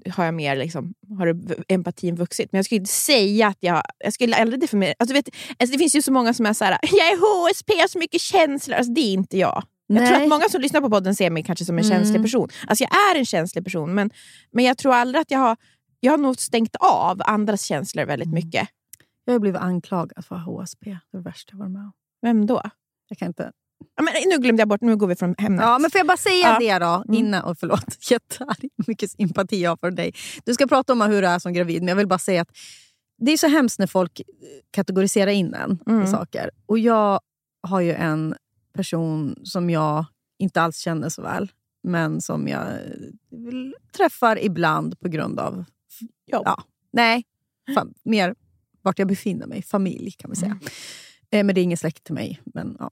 har 0.10 0.26
jag 0.26 0.34
mer 0.34 0.56
liksom, 0.56 0.94
har 1.18 1.36
empatin 1.68 2.16
vuxit. 2.16 2.52
Men 2.52 2.58
jag 2.58 2.66
skulle 2.66 2.80
inte 2.80 2.92
säga 2.92 3.48
att 3.48 3.58
jag... 3.60 3.84
Jag 3.98 4.14
skulle 4.14 4.36
aldrig 4.36 4.62
definiera... 4.62 4.94
Alltså, 5.00 5.14
vet, 5.14 5.30
alltså 5.60 5.74
det 5.74 5.78
finns 5.78 5.96
ju 5.96 6.02
så 6.02 6.12
många 6.12 6.34
som 6.34 6.46
är 6.46 6.54
så 6.54 6.66
här, 6.66 6.78
jag 6.82 7.08
är 7.08 7.50
HSP, 7.50 7.74
jag 7.74 7.84
har 7.84 7.88
så 7.88 8.00
mycket 8.00 8.22
känslor. 8.22 8.78
Alltså, 8.78 8.94
det 8.94 9.02
är 9.02 9.14
inte 9.14 9.38
jag. 9.38 9.64
Jag 9.88 9.98
tror 10.06 10.12
Nej. 10.18 10.24
att 10.24 10.30
många 10.30 10.50
som 10.50 10.62
lyssnar 10.62 10.82
på 10.82 10.90
podden 10.90 11.16
ser 11.16 11.30
mig 11.30 11.44
kanske 11.44 11.66
som 11.66 11.78
en 11.78 11.86
Mm. 11.86 11.98
känslig 11.98 12.22
person. 12.22 12.50
Alltså 12.68 12.84
jag 12.84 12.92
är 13.16 13.20
en 13.20 13.26
känslig 13.26 13.64
person, 13.64 13.94
men, 13.96 14.10
men 14.52 14.66
jag 14.66 14.78
tror 14.78 14.94
aldrig 14.94 15.22
att 15.22 15.32
jag 15.32 15.40
har... 15.40 15.58
Jag 16.00 16.12
har 16.14 16.18
nog 16.18 16.40
stängt 16.40 16.76
av 16.80 17.22
andras 17.26 17.62
känslor 17.64 18.06
väldigt 18.06 18.26
Mm. 18.28 18.36
mycket. 18.36 18.68
Jag 19.26 19.34
har 19.34 19.40
blivit 19.40 19.62
anklagad 19.62 20.26
för 20.26 20.36
HSP. 20.36 20.90
Det 21.12 21.18
det 21.18 21.24
värsta 21.24 21.52
jag 21.52 21.58
varit 21.60 21.72
med 21.72 21.82
om. 21.82 21.92
Vem 22.22 22.46
då? 22.46 22.62
Jag 23.10 23.18
kan 23.18 23.28
inte... 23.28 23.52
Ja, 23.96 24.04
men 24.04 24.14
nu 24.30 24.38
glömde 24.38 24.62
jag 24.62 24.68
bort, 24.70 24.82
nu 24.82 24.96
går 24.96 25.08
vi 25.08 25.16
från 25.16 25.36
ämnet. 25.38 25.62
Ja, 25.62 25.80
men 25.80 25.92
får 25.92 26.00
jag 26.00 26.08
bara 26.08 26.18
säga 26.18 26.58
Ja. 26.62 26.80
det 26.80 26.86
då? 26.86 27.04
Mm. 27.08 27.14
Innan, 27.26 27.44
och 27.44 27.58
förlåt, 27.60 28.10
jättearg. 28.12 28.70
Mycket 28.88 29.12
sympati 29.12 29.62
jag 29.64 29.72
har 29.72 29.78
för 29.78 29.92
dig. 29.92 30.14
Du 30.46 30.54
ska 30.54 30.68
prata 30.68 30.94
om 30.94 31.02
hur 31.02 31.22
du 31.22 31.28
är 31.28 31.40
som 31.40 31.54
gravid, 31.54 31.82
men 31.82 31.88
jag 31.88 31.96
vill 31.96 32.08
bara 32.08 32.20
säga 32.20 32.42
att 32.42 32.50
det 33.18 33.32
är 33.32 33.38
så 33.38 33.48
hemskt 33.48 33.80
när 33.80 33.88
folk 33.88 34.22
kategoriserar 34.72 35.32
in 35.32 35.54
en 35.54 35.80
Mm. 35.88 36.04
i 36.04 36.08
saker. 36.08 36.50
Och 36.66 36.80
jag 36.80 37.20
har 37.68 37.82
ju 37.82 37.94
en 37.94 38.36
person 38.76 39.36
som 39.44 39.70
jag 39.70 40.06
inte 40.40 40.62
alls 40.62 40.78
känner 40.78 41.10
så 41.10 41.22
väl, 41.22 41.52
men 41.84 42.22
som 42.22 42.48
jag 42.48 42.68
eh, 42.68 43.72
träffar 43.98 44.44
ibland 44.44 45.00
på 45.00 45.08
grund 45.08 45.40
av... 45.40 45.66
Jobb. 46.28 46.44
Ja, 46.46 46.64
nej, 46.92 47.24
fa- 47.70 47.94
mer 48.04 48.36
vart 48.82 49.00
jag 49.00 49.08
befinner 49.08 49.48
mig. 49.48 49.62
Familj 49.62 50.12
kan 50.12 50.30
man 50.30 50.36
säga. 50.36 50.52
Mm. 50.52 50.64
Eh, 51.32 51.44
men 51.44 51.56
det 51.56 51.62
är 51.62 51.64
ingen 51.64 51.78
släkt 51.78 52.04
till 52.04 52.14
mig. 52.14 52.42
Men, 52.46 52.78
ja. 52.80 52.92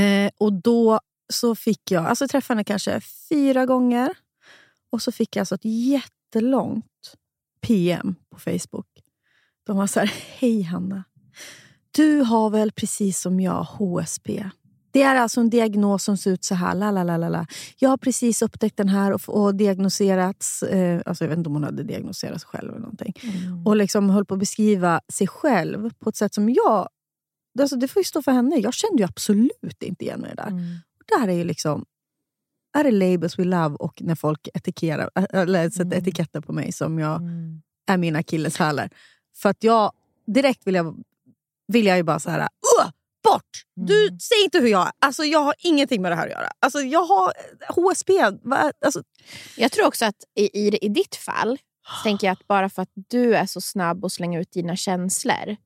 eh, 0.00 0.30
och 0.38 0.52
då 0.52 1.00
så 1.32 1.54
fick 1.54 1.90
jag, 1.90 2.06
alltså 2.06 2.22
jag 2.22 2.30
träffade 2.30 2.56
henne 2.56 2.64
kanske 2.64 3.00
fyra 3.00 3.66
gånger. 3.66 4.16
Och 4.90 5.02
så 5.02 5.12
fick 5.12 5.36
jag 5.36 5.40
alltså 5.40 5.54
ett 5.54 5.64
jättelångt 5.64 7.16
PM 7.60 8.14
på 8.30 8.38
Facebook. 8.38 8.88
De 9.66 9.76
var 9.76 9.86
så 9.86 10.00
här, 10.00 10.12
hej 10.38 10.62
Hanna. 10.62 11.04
Du 11.90 12.20
har 12.20 12.50
väl 12.50 12.72
precis 12.72 13.20
som 13.20 13.40
jag 13.40 13.64
HSP? 13.64 14.50
Det 14.90 15.02
är 15.02 15.14
alltså 15.16 15.40
en 15.40 15.50
diagnos 15.50 16.04
som 16.04 16.16
ser 16.16 16.30
ut 16.30 16.44
så 16.44 16.54
här. 16.54 16.74
La, 16.74 16.90
la, 16.90 17.02
la, 17.02 17.16
la, 17.16 17.28
la. 17.28 17.46
Jag 17.78 17.90
har 17.90 17.96
precis 17.96 18.42
upptäckt 18.42 18.76
den 18.76 18.88
här 18.88 19.12
och, 19.12 19.28
och 19.28 19.54
diagnoserats. 19.54 20.62
Eh, 20.62 21.00
alltså 21.06 21.24
jag 21.24 21.28
vet 21.28 21.38
inte 21.38 21.48
om 21.48 21.54
hon 21.54 21.64
hade 21.64 21.82
diagnoserat 21.82 22.40
sig 22.40 22.48
själv 22.48 22.68
eller 22.70 22.80
någonting. 22.80 23.14
Och 23.66 23.76
liksom 23.76 24.10
höll 24.10 24.24
på 24.24 24.34
att 24.34 24.40
beskriva 24.40 25.00
sig 25.12 25.26
själv 25.26 25.90
på 25.98 26.08
ett 26.10 26.16
sätt 26.16 26.34
som 26.34 26.48
jag... 26.48 26.88
Alltså 27.60 27.76
det 27.76 27.88
får 27.88 28.00
ju 28.00 28.04
stå 28.04 28.22
för 28.22 28.32
henne. 28.32 28.56
Jag 28.56 28.74
kände 28.74 29.02
ju 29.02 29.04
absolut 29.04 29.82
inte 29.82 30.04
igen 30.04 30.20
mig 30.20 30.34
där. 30.36 30.46
Och 30.98 31.18
där 31.18 31.28
är 31.28 31.32
ju 31.32 31.44
liksom... 31.44 31.84
Är 32.78 32.84
det 32.84 32.90
labels 32.90 33.38
we 33.38 33.44
love 33.44 33.76
och 33.76 34.02
när 34.02 34.14
folk 34.14 34.48
etikerar, 34.54 35.10
eller 35.32 35.70
sätter 35.70 35.96
etiketter 35.96 36.40
på 36.40 36.52
mig 36.52 36.72
som 36.72 36.98
jag 36.98 37.20
är 37.86 37.96
mina 37.96 38.18
akilleshälar. 38.18 38.90
För 39.36 39.48
att 39.48 39.64
jag 39.64 39.92
direkt 40.26 40.66
vill 40.66 40.74
jag, 40.74 40.96
vill 41.72 41.86
jag 41.86 41.96
ju 41.96 42.02
bara 42.02 42.18
så 42.20 42.30
här... 42.30 42.40
"Ugh, 42.40 42.90
bort! 43.32 43.50
Du, 43.74 44.18
säg 44.20 44.44
inte 44.44 44.58
hur 44.58 44.68
jag 44.68 44.86
är. 44.86 44.92
Alltså, 44.98 45.24
jag 45.24 45.40
har 45.40 45.54
ingenting 45.58 46.02
med 46.02 46.12
det 46.12 46.16
här 46.16 46.26
att 46.26 46.32
göra. 46.32 46.50
Alltså, 46.60 46.80
jag 46.80 47.04
har 47.04 47.32
HSP. 47.68 48.10
Va? 48.42 48.72
Alltså, 48.84 49.02
Jag 49.56 49.72
tror 49.72 49.86
också 49.86 50.04
att 50.04 50.16
i, 50.38 50.66
i, 50.66 50.78
i 50.84 50.88
ditt 50.88 51.16
fall, 51.16 51.58
tänker 52.04 52.26
jag 52.26 52.32
att 52.32 52.46
bara 52.48 52.68
för 52.68 52.82
att 52.82 52.92
du 52.94 53.34
är 53.36 53.46
så 53.46 53.60
snabb 53.60 54.04
att 54.04 54.12
slänga 54.12 54.40
ut 54.40 54.52
dina 54.52 54.76
känslor, 54.76 55.56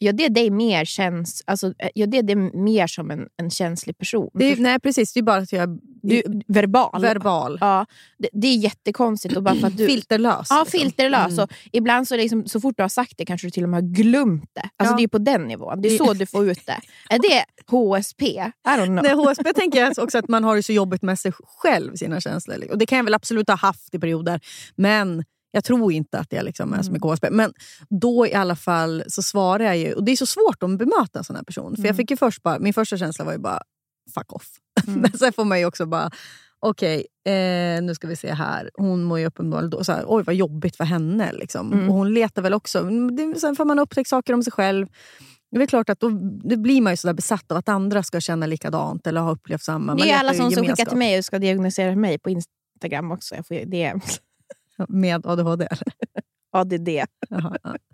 gör 0.00 0.12
det 0.12 0.28
dig 0.28 0.50
mer, 0.50 0.84
käns, 0.84 1.42
alltså, 1.46 1.66
eh, 1.78 1.88
gör 1.94 2.06
det 2.06 2.22
dig 2.22 2.36
mer 2.36 2.86
som 2.86 3.10
en, 3.10 3.28
en 3.36 3.50
känslig 3.50 3.98
person? 3.98 4.30
det 4.34 4.60
nej, 4.60 4.80
precis. 4.80 5.12
Det 5.12 5.20
är 5.20 5.22
bara 5.22 5.36
att 5.36 5.52
jag 5.52 5.80
du, 6.02 6.22
verbal. 6.48 7.02
verbal. 7.02 7.58
Ja, 7.60 7.86
det, 8.18 8.28
det 8.32 8.48
är 8.48 8.56
jättekonstigt. 8.56 9.36
Och 9.36 9.42
bara 9.42 9.54
för 9.54 9.66
att 9.66 9.76
du, 9.76 9.86
Filterlös. 9.86 10.46
Ja, 10.50 10.62
liksom. 10.64 10.80
filterlös. 10.80 11.32
Mm. 11.32 11.48
Ibland 11.72 12.08
så, 12.08 12.16
liksom, 12.16 12.46
så 12.46 12.60
fort 12.60 12.76
du 12.76 12.82
har 12.82 12.88
sagt 12.88 13.12
det 13.16 13.24
kanske 13.24 13.46
du 13.46 13.50
till 13.50 13.62
och 13.62 13.68
med 13.68 13.82
har 13.82 13.88
glömt 13.88 14.50
det. 14.52 14.68
Alltså, 14.76 14.92
Ja. 14.92 14.96
Det 14.96 15.02
är 15.02 15.08
på 15.08 15.18
den 15.18 15.42
nivån. 15.42 15.82
Det 15.82 15.88
är 15.88 15.96
så 15.96 16.12
du 16.12 16.26
får 16.26 16.50
ut 16.50 16.66
det. 16.66 16.80
Är 17.10 17.18
det 17.18 17.44
HSP? 17.70 18.22
I 18.22 18.52
don't 18.64 18.86
know. 18.86 19.02
Nej, 19.02 19.12
HSP 19.14 19.52
tänker 19.54 19.80
jag 19.80 19.98
också 19.98 20.18
att 20.18 20.28
man 20.28 20.44
har 20.44 20.56
det 20.56 20.62
så 20.62 20.72
jobbigt 20.72 21.02
med 21.02 21.18
sig 21.18 21.32
själv, 21.44 21.94
sina 21.94 22.20
känslor. 22.20 22.70
Och 22.70 22.78
Det 22.78 22.86
kan 22.86 22.96
jag 22.96 23.04
väl 23.04 23.14
absolut 23.14 23.48
ha 23.48 23.56
haft 23.56 23.94
i 23.94 23.98
perioder, 23.98 24.40
men 24.76 25.24
jag 25.50 25.64
tror 25.64 25.92
inte 25.92 26.18
att 26.18 26.32
jag 26.32 26.44
liksom 26.44 26.72
är 26.72 26.82
så 26.82 26.92
mycket 26.92 27.10
HSP. 27.10 27.30
Men 27.30 27.52
då 27.90 28.26
i 28.26 28.34
alla 28.34 28.56
fall 28.56 29.04
så 29.08 29.22
svarar 29.22 29.64
jag 29.64 29.78
ju, 29.78 29.92
och 29.92 30.04
det 30.04 30.12
är 30.12 30.16
så 30.16 30.26
svårt 30.26 30.62
att 30.62 30.78
bemöta 30.78 31.18
en 31.18 31.24
sån 31.24 31.36
här 31.36 31.42
person. 31.42 31.76
För 31.76 31.86
jag 31.86 31.96
fick 31.96 32.10
ju 32.10 32.16
först 32.16 32.42
bara, 32.42 32.58
min 32.58 32.74
första 32.74 32.98
känsla 32.98 33.24
var 33.24 33.32
ju 33.32 33.38
bara 33.38 33.62
fuck 34.14 34.32
off. 34.32 34.48
Men 34.86 35.12
sen 35.12 35.32
får 35.32 35.44
man 35.44 35.58
ju 35.58 35.66
också 35.66 35.86
bara, 35.86 36.10
Okej, 36.60 37.06
eh, 37.24 37.82
nu 37.82 37.94
ska 37.94 38.08
vi 38.08 38.16
se 38.16 38.32
här. 38.32 38.70
Hon 38.74 39.04
mår 39.04 39.18
ju 39.18 39.26
uppenbarligen 39.26 39.70
då, 39.70 39.84
så 39.84 39.92
här, 39.92 40.04
oj 40.06 40.22
vad 40.26 40.34
jobbigt 40.34 40.76
för 40.76 40.84
henne. 40.84 41.32
Liksom. 41.32 41.72
Mm. 41.72 41.88
Och 41.88 41.94
hon 41.94 42.14
letar 42.14 42.42
väl 42.42 42.54
också. 42.54 42.82
Det, 42.82 43.40
sen 43.40 43.56
får 43.56 43.64
man 43.64 43.78
upptäcka 43.78 44.08
saker 44.08 44.34
om 44.34 44.42
sig 44.42 44.52
själv. 44.52 44.86
Det 45.50 45.62
är 45.62 45.66
klart 45.66 45.90
att 45.90 46.00
då, 46.00 46.08
då 46.44 46.56
blir 46.56 46.80
man 46.80 46.92
ju 46.92 46.96
så 46.96 47.14
besatt 47.14 47.52
av 47.52 47.58
att 47.58 47.68
andra 47.68 48.02
ska 48.02 48.20
känna 48.20 48.46
likadant 48.46 49.06
eller 49.06 49.20
ha 49.20 49.30
upplevt 49.30 49.62
samma. 49.62 49.94
Det 49.94 50.10
är 50.10 50.18
alla 50.18 50.34
som, 50.34 50.50
som 50.50 50.66
skickar 50.66 50.84
till 50.84 50.98
mig 50.98 51.18
och 51.18 51.24
ska 51.24 51.38
diagnosera 51.38 51.96
mig 51.96 52.18
på 52.18 52.30
Instagram 52.30 53.12
också. 53.12 53.34
Jag 53.34 53.46
får 53.46 53.54
DM. 53.54 54.00
Med 54.88 55.26
ADHD 55.26 55.64
eller? 55.64 55.92
ADD. 56.52 56.88
Jaha, 57.28 57.56
ja. 57.62 57.76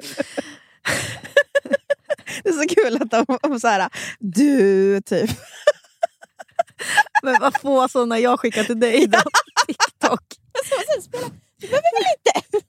Det 2.43 2.49
är 2.49 2.53
så 2.53 2.75
kul 2.75 3.03
att 3.03 3.11
de, 3.11 3.39
de 3.43 3.61
så 3.61 3.69
här, 3.69 3.91
du, 4.19 5.01
typ. 5.01 5.31
Men 7.23 7.41
vad 7.41 7.61
få 7.61 7.89
såna 7.89 8.19
jag 8.19 8.41
skickar 8.41 8.65
till 8.65 8.81
dig 8.81 9.07
då? 9.07 9.19
TikTok. 9.67 10.25
Du 11.61 11.67
behöver 11.69 11.99
väl 11.99 12.07
inte? 12.17 12.67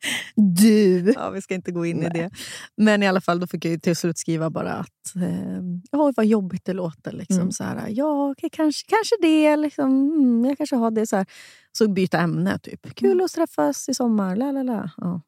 Du. 0.36 1.12
Ja, 1.16 1.30
vi 1.30 1.40
ska 1.40 1.54
inte 1.54 1.72
gå 1.72 1.86
in 1.86 2.02
i 2.02 2.08
det. 2.08 2.30
Men 2.76 3.02
i 3.02 3.06
alla 3.08 3.20
fall, 3.20 3.40
då 3.40 3.46
fick 3.46 3.64
jag 3.64 3.82
till 3.82 3.96
slut 3.96 4.18
skriva 4.18 4.50
bara 4.50 4.72
att 4.72 5.16
eh, 5.16 6.00
oj, 6.00 6.12
vad 6.16 6.26
jobbigt 6.26 6.64
det 6.64 6.72
låter. 6.72 7.12
Liksom, 7.12 7.38
Mm. 7.38 7.52
så 7.52 7.64
här, 7.64 7.84
ja, 7.88 8.30
okej, 8.30 8.50
kanske, 8.52 8.86
kanske 8.88 9.14
det. 9.22 9.56
Liksom, 9.56 9.84
mm, 9.90 10.44
jag 10.44 10.56
kanske 10.58 10.76
har 10.76 10.90
det. 10.90 11.06
Så, 11.06 11.16
här. 11.16 11.26
så 11.72 11.88
byta 11.88 12.18
ämne. 12.20 12.58
typ. 12.58 12.94
Kul 12.94 13.12
Mm. 13.12 13.24
att 13.24 13.32
träffas 13.32 13.88
i 13.88 13.94
sommar. 13.94 14.36
La, 14.36 14.52
la, 14.52 14.62
la. 14.62 14.90
Ja. 14.96 15.20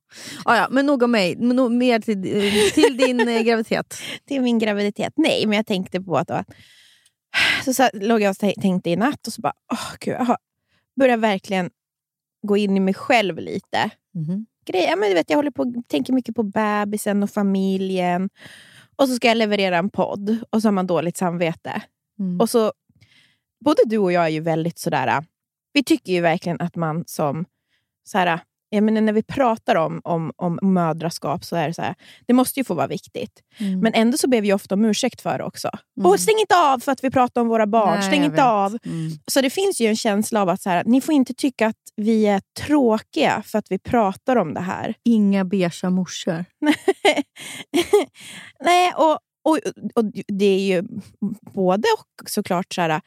Ja, 0.45 0.57
ja, 0.57 0.69
men 0.71 0.87
nog 0.87 1.03
om 1.03 1.11
mig. 1.11 1.37
Nog 1.37 1.73
mer 1.73 2.01
till, 2.01 2.19
eh, 2.19 2.73
till 2.75 2.97
din 2.97 3.29
eh, 3.29 3.41
graviditet. 3.45 3.99
Är 4.27 4.41
min 4.41 4.59
graviditet. 4.59 5.13
Nej, 5.17 5.47
men 5.47 5.57
jag 5.57 5.67
tänkte 5.67 6.01
på 6.01 6.17
att... 6.19 6.29
Då, 6.29 6.45
så, 7.65 7.75
så 7.75 7.83
här, 7.83 7.91
låg 7.95 8.21
jag 8.23 8.31
och 8.31 8.37
tä- 8.37 8.61
tänkte 8.61 8.91
i 8.91 8.97
natt 8.97 9.27
och 9.27 9.33
så 9.33 9.41
bara, 9.41 9.53
åh 9.73 9.93
gud, 10.01 10.15
jag 10.19 10.37
börjar 11.01 11.17
verkligen 11.17 11.71
gå 12.47 12.57
in 12.57 12.77
i 12.77 12.81
mig 12.81 12.95
själv 12.95 13.39
lite. 13.39 13.91
Mhm. 14.15 14.47
Grej, 14.73 14.85
ja, 14.85 14.97
men 14.97 15.09
du 15.09 15.15
vet, 15.15 15.31
jag 15.31 15.37
håller 15.37 15.51
på, 15.51 15.83
tänker 15.89 16.13
mycket 16.13 16.37
på 16.37 16.43
bebisen 16.43 17.23
och 17.23 17.31
familjen. 17.31 18.31
Och 18.97 19.09
så 19.09 19.15
ska 19.15 19.29
jag 19.29 19.37
leverera 19.37 19.79
en 19.79 19.91
podd 19.91 20.39
och 20.51 20.63
så 20.63 20.69
har 20.69 20.73
man 20.73 20.87
dåligt 20.87 21.17
samvete. 21.17 21.83
Mm. 22.19 22.41
Och 22.41 22.51
så, 22.51 22.73
både 23.65 23.83
du 23.85 23.99
och 23.99 24.13
jag 24.13 24.25
är 24.25 24.29
ju 24.29 24.41
väldigt 24.41 24.79
sådär... 24.79 25.25
Vi 25.73 25.85
tycker 25.85 26.13
ju 26.13 26.21
verkligen 26.21 26.61
att 26.61 26.77
man 26.77 27.05
som... 27.07 27.45
Såhär, 28.05 28.41
jag 28.71 28.85
menar, 28.85 29.01
när 29.01 29.13
vi 29.13 29.23
pratar 29.23 29.77
om, 29.77 30.01
om, 30.05 30.33
om 30.37 30.59
mödraskap 30.63 31.45
så 31.45 31.57
är 31.57 31.69
det 31.69 31.75
så 31.75 31.83
här, 31.83 31.95
det 32.27 32.33
måste 32.33 32.61
ju 32.61 32.65
få 32.65 32.75
vara 32.75 32.87
viktigt. 32.87 33.43
Mm. 33.59 33.81
Men 33.81 33.95
ändå 33.95 34.19
så 34.19 34.29
ber 34.29 34.41
vi 34.41 34.53
ofta 34.53 34.75
om 34.75 34.85
ursäkt 34.85 35.21
för 35.21 35.39
det 35.39 35.45
också. 35.45 35.71
Och 36.05 36.21
stäng 36.21 36.39
inte 36.41 36.57
av 36.57 36.79
för 36.79 36.93
att 36.93 37.05
vi 37.05 37.11
pratar 37.11 37.41
om 37.41 37.49
våra 37.49 37.67
barn. 37.67 37.95
Nej, 37.95 38.03
stäng 38.03 38.25
inte 38.25 38.37
vet. 38.37 38.45
av. 38.45 38.79
Mm. 38.85 39.11
Så 39.27 39.41
det 39.41 39.51
finns 39.51 39.81
ju 39.81 39.87
en 39.87 39.97
känsla 39.97 40.43
av 40.43 40.49
att 40.49 40.63
så 40.63 40.71
här, 40.71 40.85
ni 40.85 41.01
får 41.01 41.15
inte 41.15 41.35
tycka 41.35 41.67
att 41.67 41.77
vi 41.97 42.27
är 42.27 42.43
tråkiga 42.61 43.43
för 43.47 43.59
att 43.59 43.67
vi 43.71 43.79
pratar 43.79 44.37
om 44.37 44.55
det 44.55 44.61
här. 44.61 44.95
Inga 45.05 45.45
beiga 45.45 45.91
morsor. 45.91 46.45
Nej, 48.65 48.93
och, 48.97 49.19
och, 49.45 49.59
och 49.95 50.05
det 50.29 50.45
är 50.45 50.61
ju 50.61 50.83
både 51.55 51.89
och 51.99 52.31
såklart 52.31 52.75
så 52.75 52.81
här, 52.81 53.01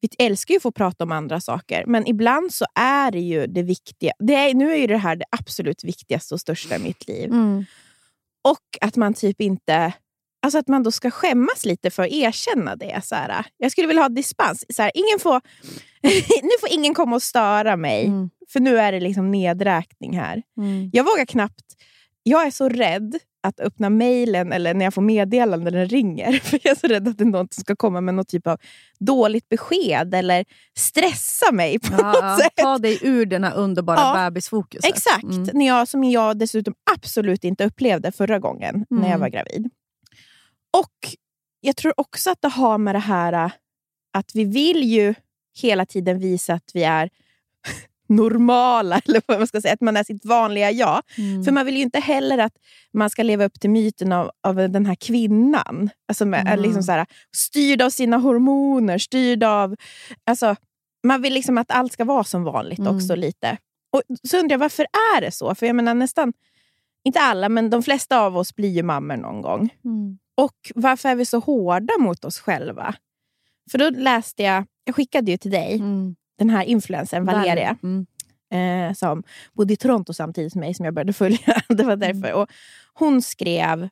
vi 0.00 0.08
älskar 0.18 0.54
ju 0.54 0.56
att 0.56 0.62
få 0.62 0.72
prata 0.72 1.04
om 1.04 1.12
andra 1.12 1.40
saker, 1.40 1.84
men 1.86 2.06
ibland 2.06 2.54
så 2.54 2.64
är 2.74 3.10
det 3.10 3.20
ju 3.20 3.46
det 3.46 3.62
viktiga. 3.62 4.12
Det 4.18 4.34
är, 4.34 4.54
nu 4.54 4.72
är 4.72 4.76
ju 4.76 4.86
det 4.86 4.96
här 4.96 5.16
det 5.16 5.24
absolut 5.30 5.84
viktigaste 5.84 6.34
och 6.34 6.40
största 6.40 6.76
i 6.76 6.78
mitt 6.78 7.08
liv. 7.08 7.30
Mm. 7.30 7.64
Och 8.48 8.78
att 8.80 8.96
man 8.96 9.14
typ 9.14 9.40
inte... 9.40 9.92
Alltså 10.42 10.58
att 10.58 10.68
man 10.68 10.82
då 10.82 10.90
ska 10.90 11.10
skämmas 11.10 11.64
lite 11.64 11.90
för 11.90 12.02
att 12.02 12.08
erkänna 12.08 12.76
det. 12.76 13.04
Så 13.04 13.14
här, 13.14 13.44
jag 13.56 13.72
skulle 13.72 13.86
vilja 13.86 14.02
ha 14.02 14.08
dispens. 14.08 14.64
Så 14.76 14.82
här, 14.82 14.92
ingen 14.94 15.18
får, 15.18 15.40
nu 16.42 16.50
får 16.60 16.68
ingen 16.72 16.94
komma 16.94 17.16
och 17.16 17.22
störa 17.22 17.76
mig, 17.76 18.06
Mm. 18.06 18.30
för 18.52 18.60
nu 18.60 18.78
är 18.78 18.92
det 18.92 19.00
liksom 19.00 19.30
nedräkning 19.30 20.18
här. 20.18 20.42
Mm. 20.58 20.90
Jag 20.92 21.04
vågar 21.04 21.24
knappt... 21.24 21.64
Jag 22.22 22.46
är 22.46 22.50
så 22.50 22.68
rädd 22.68 23.18
att 23.42 23.60
öppna 23.60 23.90
mejlen 23.90 24.52
eller 24.52 24.74
när 24.74 24.84
jag 24.86 24.94
får 24.94 25.02
meddelanden 25.02 25.72
när 25.72 25.80
den 25.80 25.88
ringer. 25.88 26.32
För 26.44 26.60
Jag 26.62 26.70
är 26.70 26.74
så 26.80 26.86
rädd 26.86 27.08
att 27.08 27.18
det 27.18 27.24
är 27.24 27.26
någon 27.26 27.48
som 27.50 27.60
ska 27.60 27.76
komma 27.76 28.00
med 28.00 28.14
något 28.14 28.28
typ 28.28 28.46
av 28.46 28.58
dåligt 28.98 29.48
besked 29.48 30.14
eller 30.14 30.44
stressa 30.78 31.52
mig 31.52 31.78
på 31.78 31.92
Ja, 31.98 32.12
något 32.12 32.40
sätt. 32.40 32.52
Ta 32.56 32.78
dig 32.78 32.98
ur 33.02 33.26
den 33.26 33.44
här 33.44 33.54
underbara 33.56 33.96
Ja, 33.98 34.14
bebisfokuset. 34.30 34.84
Exakt, 34.90 35.22
Mm. 35.24 35.48
när 35.52 35.66
jag, 35.66 35.88
som 35.88 36.04
jag 36.04 36.38
dessutom 36.38 36.74
absolut 36.96 37.44
inte 37.44 37.64
upplevde 37.64 38.12
förra 38.12 38.38
gången 38.38 38.86
när 38.90 38.98
jag 39.02 39.06
Mm. 39.06 39.20
var 39.20 39.28
gravid. 39.28 39.70
Och 40.78 41.14
jag 41.60 41.76
tror 41.76 41.92
också 41.96 42.30
att 42.30 42.42
det 42.42 42.48
har 42.48 42.78
med 42.78 42.94
det 42.94 42.98
här 42.98 43.32
äh, 43.32 43.50
att 44.12 44.30
vi 44.34 44.44
vill 44.44 44.82
ju 44.82 45.14
hela 45.62 45.86
tiden 45.86 46.18
visa 46.18 46.54
att 46.54 46.70
vi 46.74 46.82
är 46.84 47.10
normala, 48.10 48.98
eller 49.04 49.22
vad 49.26 49.38
man 49.38 49.46
ska 49.46 49.60
säga, 49.60 49.74
att 49.74 49.80
man 49.80 49.96
är 49.96 50.04
sitt 50.04 50.24
vanliga 50.24 50.70
jag. 50.70 51.02
Mm. 51.18 51.44
För 51.44 51.52
man 51.52 51.66
vill 51.66 51.76
ju 51.76 51.82
inte 51.82 52.00
heller 52.00 52.38
att 52.38 52.52
man 52.92 53.10
ska 53.10 53.22
leva 53.22 53.44
upp 53.44 53.60
till 53.60 53.70
myten 53.70 54.12
av, 54.12 54.30
av 54.42 54.56
den 54.56 54.86
här 54.86 54.94
kvinnan. 54.94 55.90
Alltså 56.08 56.26
med, 56.26 56.40
Mm. 56.46 56.60
liksom 56.62 56.82
så 56.82 56.92
här, 56.92 57.06
styrd 57.36 57.82
av 57.82 57.90
sina 57.90 58.16
hormoner, 58.16 58.98
styrd 58.98 59.44
av... 59.44 59.76
Alltså, 60.24 60.56
man 61.06 61.22
vill 61.22 61.34
liksom 61.34 61.58
att 61.58 61.70
allt 61.70 61.92
ska 61.92 62.04
vara 62.04 62.24
som 62.24 62.44
vanligt 62.44 62.78
Mm. 62.78 62.96
också 62.96 63.14
lite. 63.16 63.56
Och 63.92 64.02
Så 64.28 64.38
undrar 64.38 64.54
jag, 64.54 64.58
varför 64.58 64.86
är 65.16 65.20
det 65.20 65.30
så? 65.30 65.54
För 65.54 65.66
jag 65.66 65.76
menar 65.76 65.94
nästan, 65.94 66.32
inte 67.04 67.20
alla, 67.20 67.48
men 67.48 67.70
de 67.70 67.82
flesta 67.82 68.20
av 68.20 68.36
oss 68.36 68.54
blir 68.56 68.68
ju 68.68 68.82
mammor 68.82 69.16
någon 69.16 69.42
gång. 69.42 69.70
Mm. 69.84 70.18
Och 70.36 70.56
varför 70.74 71.08
är 71.08 71.14
vi 71.14 71.24
så 71.26 71.38
hårda 71.38 71.92
mot 71.98 72.24
oss 72.24 72.38
själva? 72.40 72.94
För 73.70 73.78
då 73.78 73.90
läste 73.90 74.42
jag, 74.42 74.64
jag 74.84 74.94
skickade 74.96 75.30
ju 75.30 75.36
till 75.36 75.50
dig, 75.50 75.74
Mm. 75.74 76.16
Den 76.40 76.50
här 76.50 76.64
influencern 76.64 77.24
Valeria 77.24 77.76
Mm. 77.82 78.06
eh, 78.88 78.94
som 78.94 79.22
bodde 79.52 79.72
i 79.72 79.76
Toronto 79.76 80.12
samtidigt 80.12 80.52
som 80.52 80.60
mig, 80.60 80.74
som 80.74 80.84
jag 80.84 80.94
började 80.94 81.12
följa. 81.12 81.62
Det 81.68 81.82
var 81.84 81.96
därför. 81.96 82.32
Och 82.32 82.50
hon 82.94 83.22
skrev, 83.22 83.88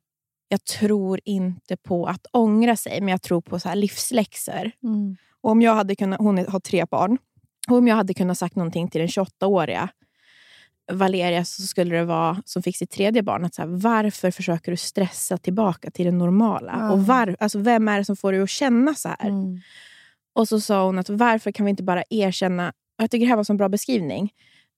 jag 0.49 0.64
tror 0.64 1.21
inte 1.25 1.76
på 1.76 2.07
att 2.07 2.26
ångra 2.33 2.76
sig, 2.76 3.00
men 3.00 3.09
jag 3.09 3.23
tror 3.23 3.40
på 3.40 3.61
så 3.61 3.69
här 3.69 3.76
livsläxor. 3.76 4.71
Mm. 4.83 5.17
Och 5.40 5.50
om 5.50 5.62
jag 5.62 5.75
hade 5.75 5.97
kunnat, 5.97 6.21
hon 6.21 6.38
har 6.38 6.61
tre 6.61 6.85
barn. 6.90 7.19
Och 7.69 7.76
om 7.76 7.88
jag 7.88 7.97
hade 7.97 8.14
kunnat 8.14 8.38
sagt 8.38 8.57
någonting 8.57 8.88
till 8.88 8.99
den 8.99 9.09
28-åriga 9.09 9.88
Valeria 10.93 11.45
så 11.45 11.62
skulle 11.62 11.97
det 11.97 12.05
vara, 12.05 12.43
som 12.45 12.62
fick 12.62 12.76
sitt 12.76 12.90
tredje 12.90 13.23
barn, 13.23 13.45
att 13.45 13.55
så 13.55 13.62
här, 13.62 13.69
varför 13.69 14.31
försöker 14.31 14.71
du 14.73 14.76
stressa 14.76 15.38
tillbaka 15.38 15.90
till 15.90 16.05
det 16.07 16.12
normala? 16.12 16.76
Ja. 16.78 16.93
Och 16.93 17.07
var, 17.07 17.37
alltså, 17.38 17.59
vem 17.59 17.88
är 17.88 17.99
det 17.99 18.05
som 18.05 18.17
får 18.17 18.33
dig 18.33 18.40
att 18.43 18.50
känna 18.50 18.95
så 18.95 19.09
här? 19.09 19.31
Och 20.38 20.49
så 20.49 20.61
sa 20.61 20.85
hon 20.87 20.99
att 20.99 21.09
varför 21.11 21.52
kan 21.52 21.66
vi 21.66 21.71
inte 21.71 21.83
bara 21.83 22.02
erkänna, 22.11 22.73
jag 22.97 23.11
tycker 23.11 23.26
det 23.26 23.30
här 23.30 23.37
var 23.37 23.50
en 23.50 23.57
bra 23.57 23.68
beskrivning, 23.68 24.30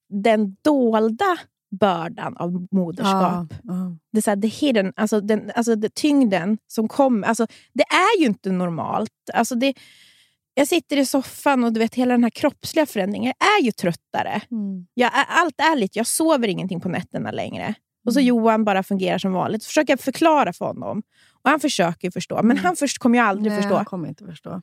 den 0.08 0.56
dolda 0.62 1.38
bördan 1.80 2.36
av 2.36 2.66
moderskap. 2.70 3.46
Ja, 3.50 3.56
ja. 3.62 3.96
Det 4.12 4.18
är 4.18 4.22
så 4.22 4.30
här, 4.30 4.36
the 4.40 4.48
hidden, 4.48 4.92
alltså, 4.96 5.20
den, 5.20 5.50
alltså 5.54 5.76
det, 5.76 5.94
tyngden 5.94 6.58
som 6.66 6.88
kommer. 6.88 7.28
Alltså, 7.28 7.46
det 7.72 7.82
är 7.82 8.20
ju 8.20 8.26
inte 8.26 8.52
normalt. 8.52 9.10
Alltså 9.34 9.54
det, 9.54 9.74
jag 10.54 10.68
sitter 10.68 10.96
i 10.96 11.06
soffan 11.06 11.64
och 11.64 11.72
du 11.72 11.80
vet 11.80 11.94
hela 11.94 12.14
den 12.14 12.22
här 12.24 12.30
kroppsliga 12.30 12.86
förändringen. 12.86 13.32
Jag 13.38 13.60
är 13.60 13.64
ju 13.64 13.72
tröttare. 13.72 14.42
Mm. 14.50 14.86
Jag 14.94 15.10
allt 15.28 15.60
är 15.60 15.76
lite, 15.76 15.98
jag 15.98 16.06
sover 16.06 16.48
ingenting 16.48 16.80
på 16.80 16.88
nätterna 16.88 17.30
längre. 17.30 17.74
Och 18.06 18.12
så 18.12 18.18
Mm. 18.20 18.26
Johan 18.28 18.64
bara 18.64 18.82
fungerar 18.82 19.18
som 19.18 19.32
vanligt. 19.32 19.64
Försöker 19.64 19.92
jag 19.92 20.00
förklara 20.00 20.52
för 20.52 20.64
honom. 20.64 21.02
Och 21.42 21.50
han 21.50 21.60
försöker 21.60 22.10
förstå, 22.10 22.34
men 22.36 22.50
Mm. 22.50 22.64
han 22.64 22.76
först 22.76 22.98
kommer 22.98 23.18
ju 23.18 23.24
aldrig 23.24 23.52
Nej, 23.52 23.62
förstå. 23.62 23.76
jag 23.76 23.86
kommer 23.86 24.08
inte 24.08 24.24
förstå. 24.26 24.62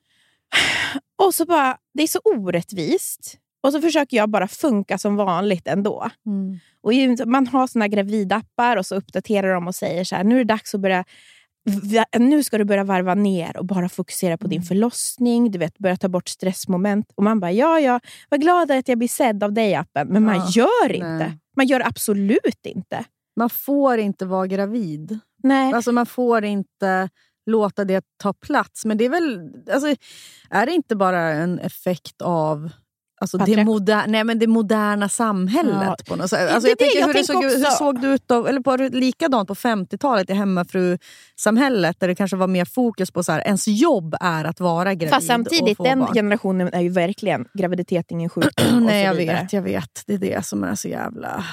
Och 1.25 1.33
så 1.35 1.45
bara, 1.45 1.77
det 1.93 2.03
är 2.03 2.07
så 2.07 2.19
orättvist. 2.19 3.37
Och 3.63 3.73
så 3.73 3.81
försöker 3.81 4.17
jag 4.17 4.29
bara 4.29 4.47
funka 4.47 4.97
som 4.97 5.15
vanligt 5.15 5.67
ändå. 5.67 6.09
Mm. 6.25 6.59
Och 6.81 7.27
man 7.27 7.47
har 7.47 7.67
såna 7.67 7.87
gravidappar 7.87 8.77
och 8.77 8.85
så 8.85 8.95
uppdaterar 8.95 9.53
de 9.53 9.67
och 9.67 9.75
säger 9.75 10.03
så 10.03 10.15
här, 10.15 10.23
nu 10.23 10.35
är 10.35 10.37
det 10.37 10.53
dags 10.53 10.75
att 10.75 10.81
börja 10.81 11.03
nu 12.19 12.43
ska 12.43 12.57
du 12.57 12.65
börja 12.65 12.83
varva 12.83 13.15
ner 13.15 13.57
och 13.57 13.65
bara 13.65 13.89
fokusera 13.89 14.37
på 14.37 14.47
din 14.47 14.61
förlossning. 14.61 15.51
Du 15.51 15.59
vet, 15.59 15.77
börja 15.77 15.97
ta 15.97 16.09
bort 16.09 16.29
stressmoment. 16.29 17.11
Och 17.15 17.23
man 17.23 17.39
bara, 17.39 17.51
ja, 17.51 17.79
ja, 17.79 17.99
vad 18.29 18.41
glad 18.41 18.71
att 18.71 18.87
jag 18.87 18.97
blir 18.97 19.07
sedd 19.07 19.43
av 19.43 19.53
dig 19.53 19.75
appen. 19.75 20.07
Men 20.07 20.23
man 20.23 20.35
Ja, 20.35 20.49
gör 20.49 20.91
inte. 20.91 21.07
nej. 21.07 21.37
Man 21.55 21.67
gör 21.67 21.87
absolut 21.87 22.65
inte. 22.65 23.03
Man 23.35 23.49
får 23.49 23.97
inte 23.97 24.25
vara 24.25 24.47
gravid. 24.47 25.19
Nej. 25.43 25.73
Alltså 25.73 25.91
man 25.91 26.05
får 26.05 26.45
inte 26.45 27.09
låta 27.47 27.85
det 27.85 28.05
ta 28.17 28.33
plats. 28.33 28.85
Men 28.85 28.97
det 28.97 29.05
är 29.05 29.09
väl... 29.09 29.51
Alltså, 29.73 29.95
är 30.49 30.65
det 30.65 30.71
inte 30.71 30.95
bara 30.95 31.19
en 31.19 31.59
effekt 31.59 32.21
av 32.21 32.69
alltså 33.21 33.37
det, 33.37 33.63
moder, 33.63 34.03
nej, 34.07 34.23
men 34.23 34.39
det 34.39 34.47
moderna 34.47 35.09
samhället? 35.09 35.95
Ja. 35.97 35.97
på 36.07 36.15
något 36.15 36.29
sätt? 36.29 36.51
Alltså, 36.51 36.69
jag 36.69 36.77
det 36.77 36.83
tänker, 36.83 36.99
jag 36.99 37.07
hur, 37.07 37.13
tänker 37.13 37.33
såg, 37.33 37.43
hur 37.43 37.63
såg 37.63 38.01
det 38.01 38.07
ut 38.07 38.23
då? 38.25 38.47
Eller 38.47 38.77
det 38.77 38.89
likadant 38.89 39.47
på 39.47 39.55
50-talet 39.55 40.29
i 40.29 40.33
hemmafrusamhället? 40.33 41.99
Där 41.99 42.07
det 42.07 42.15
kanske 42.15 42.37
var 42.37 42.47
mer 42.47 42.65
fokus 42.65 43.11
på 43.11 43.23
så 43.23 43.31
här, 43.31 43.41
ens 43.47 43.67
jobb 43.67 44.15
är 44.19 44.45
att 44.45 44.59
vara 44.59 44.93
gravid 44.93 45.09
Fast 45.09 45.27
samtidigt, 45.27 45.77
den 45.77 45.99
barn. 45.99 46.13
generationen 46.13 46.73
är 46.73 46.81
ju 46.81 46.89
verkligen 46.89 47.45
graviditet 47.53 48.11
ingen 48.11 48.29
sjukdom. 48.29 48.83
Nej, 48.85 49.03
jag 49.03 49.15
vet, 49.15 49.53
jag 49.53 49.61
vet. 49.61 50.03
Det 50.05 50.13
är 50.13 50.17
det 50.17 50.45
som 50.45 50.63
är 50.63 50.75
så 50.75 50.87
jävla... 50.87 51.43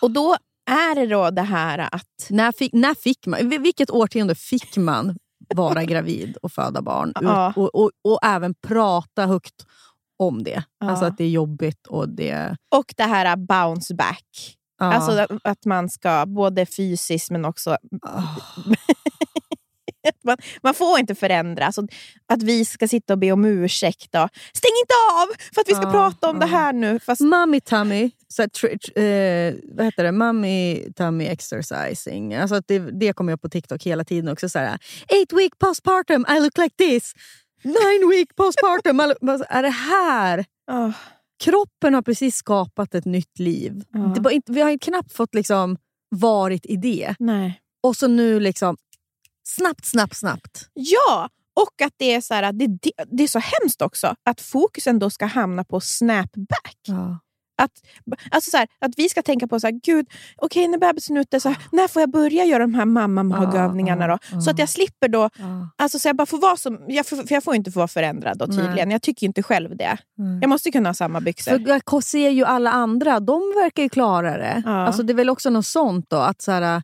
Och 0.00 0.10
då 0.10 0.36
är 0.70 0.94
det 0.94 1.06
då 1.06 1.30
det 1.30 1.42
här 1.42 1.78
att... 1.92 2.26
När 2.28 2.52
fick, 2.52 2.72
när 2.72 2.94
fick 2.94 3.26
man, 3.26 3.50
vil- 3.50 3.62
vilket 3.62 3.90
årtionde 3.90 4.34
fick 4.34 4.76
man 4.76 5.16
vara 5.54 5.84
gravid 5.84 6.36
och 6.36 6.52
föda 6.52 6.82
barn? 6.82 7.12
Ja. 7.20 7.52
Och, 7.56 7.74
och, 7.74 7.90
och 8.04 8.18
även 8.22 8.54
prata 8.54 9.26
högt 9.26 9.66
om 10.18 10.42
det. 10.42 10.64
Ja. 10.78 10.90
Alltså 10.90 11.04
att 11.04 11.18
det 11.18 11.24
är 11.24 11.30
jobbigt 11.30 11.86
och 11.86 12.08
det... 12.08 12.56
Och 12.74 12.94
det 12.96 13.02
här 13.02 13.36
uh, 13.36 13.44
bounce 13.44 13.94
back. 13.94 14.56
Ja. 14.78 14.92
Alltså 14.92 15.38
att, 15.44 15.64
man 15.64 15.88
ska, 15.88 16.26
både 16.26 16.66
fysiskt 16.66 17.30
men 17.30 17.44
också... 17.44 17.76
Ah. 18.02 18.22
man, 20.24 20.36
man 20.62 20.74
får 20.74 20.98
inte 20.98 21.14
förändras. 21.14 21.78
Och 21.78 21.84
att 22.32 22.42
vi 22.42 22.64
ska 22.64 22.88
sitta 22.88 23.12
och 23.12 23.18
be 23.18 23.32
om 23.32 23.44
ursäkt. 23.44 24.12
Då. 24.12 24.28
Stäng 24.52 24.72
inte 24.82 24.94
av 25.20 25.26
för 25.54 25.60
att 25.60 25.68
vi 25.68 25.74
ska 25.74 25.82
Ja, 25.82 25.90
prata 25.90 26.30
om 26.30 26.38
det 26.38 26.46
ja. 26.46 26.56
här 26.58 26.72
nu. 26.72 26.98
Fast, 27.00 27.20
Mommy 27.20 27.60
tummy, 27.60 28.10
så 28.28 28.42
eh, 28.42 29.54
vad 29.76 29.84
heter 29.84 30.04
det? 30.04 30.12
Mommy 30.12 30.92
tummy 30.96 31.24
exercising. 31.26 32.34
Alltså 32.34 32.60
det, 32.66 32.78
det 32.78 33.12
kommer 33.12 33.32
upp 33.32 33.42
på 33.42 33.48
TikTok 33.48 33.82
hela 33.82 34.04
tiden 34.04 34.32
också. 34.32 34.48
Så 34.48 34.58
här, 34.58 34.78
Eight 35.08 35.32
week 35.32 35.58
postpartum, 35.58 36.26
I 36.36 36.40
look 36.40 36.58
like 36.58 36.76
this. 36.76 37.12
Nine 37.62 38.10
week 38.10 38.36
postpartum. 38.36 38.96
Vad 39.20 39.44
är 39.48 39.62
det 39.62 39.68
här? 39.68 40.44
Åh. 40.70 40.90
Kroppen 41.44 41.94
har 41.94 42.02
precis 42.02 42.36
skapat 42.36 42.94
ett 42.94 43.04
nytt 43.04 43.38
liv. 43.38 43.82
Ja. 43.92 44.12
Det 44.14 44.20
var 44.20 44.30
inte, 44.30 44.52
vi 44.52 44.60
har 44.60 44.78
knappt 44.78 45.12
fått 45.12 45.34
liksom 45.34 45.76
varit 46.08 46.66
i 46.66 46.76
det. 46.76 47.14
nej. 47.18 47.60
Och 47.82 47.96
så 47.96 48.08
nu 48.08 48.40
liksom 48.40 48.76
snabbt, 49.42 49.86
snabbt, 49.86 50.16
snabbt. 50.16 50.68
Ja, 50.74 51.28
och 51.60 51.82
att 51.86 51.94
det 51.96 52.14
är, 52.14 52.20
så 52.20 52.34
här, 52.34 52.52
det, 52.52 52.66
det, 53.10 53.22
är 53.22 53.28
så 53.28 53.38
hemskt 53.38 53.82
också 53.82 54.14
att 54.24 54.40
fokusen 54.40 54.98
då 54.98 55.10
ska 55.10 55.26
hamna 55.26 55.64
på 55.64 55.80
snapback. 55.80 56.76
Att, 57.62 57.70
alltså 58.30 58.50
så 58.50 58.56
här, 58.56 58.68
att 58.78 58.92
vi 58.96 59.08
ska 59.08 59.22
tänka 59.22 59.46
på 59.46 59.60
så 59.60 59.66
här, 59.66 59.80
gud, 59.82 60.06
okej 60.36 60.68
när 60.68 60.78
bebisen 60.78 61.16
är 61.16 61.20
ute, 61.20 61.40
så 61.40 61.48
här, 61.48 61.58
när 61.72 61.88
får 61.88 62.02
jag 62.02 62.10
börja 62.10 62.44
göra 62.44 62.62
de 62.62 62.74
här 62.74 62.84
mamma-magövningarna 62.84 64.06
då? 64.06 64.40
Så 64.40 64.50
att 64.50 64.58
jag 64.58 64.68
slipper 64.68 65.08
då, 65.08 65.30
alltså 65.76 65.98
så 65.98 66.08
jag 66.08 66.16
bara 66.16 66.26
får 66.26 66.38
vara 66.38 66.56
som, 66.56 66.84
jag 66.88 67.06
får, 67.06 67.16
för 67.16 67.34
jag 67.34 67.44
får 67.44 67.54
inte 67.54 67.70
få 67.70 67.78
vara 67.80 67.88
förändrad 67.88 68.38
då 68.38 68.46
tydligen. 68.46 68.88
Nej. 68.88 68.92
Jag 68.92 69.02
tycker 69.02 69.26
inte 69.26 69.42
själv 69.42 69.76
det. 69.76 69.98
Mm. 70.18 70.40
Jag 70.40 70.48
måste 70.48 70.70
kunna 70.70 70.88
ha 70.88 70.94
samma 70.94 71.20
byxor. 71.20 71.50
För 71.50 71.80
jag 71.92 72.04
ser 72.04 72.30
ju 72.30 72.44
alla 72.44 72.70
andra, 72.72 73.20
de 73.20 73.40
verkar 73.40 73.82
ju 73.82 73.88
klara 73.88 74.38
det. 74.38 74.62
Ja. 74.66 74.86
Alltså 74.86 75.02
det 75.02 75.12
är 75.12 75.14
väl 75.14 75.30
också 75.30 75.50
något 75.50 75.66
sånt 75.66 76.06
då, 76.08 76.16
att 76.16 76.42
så 76.42 76.80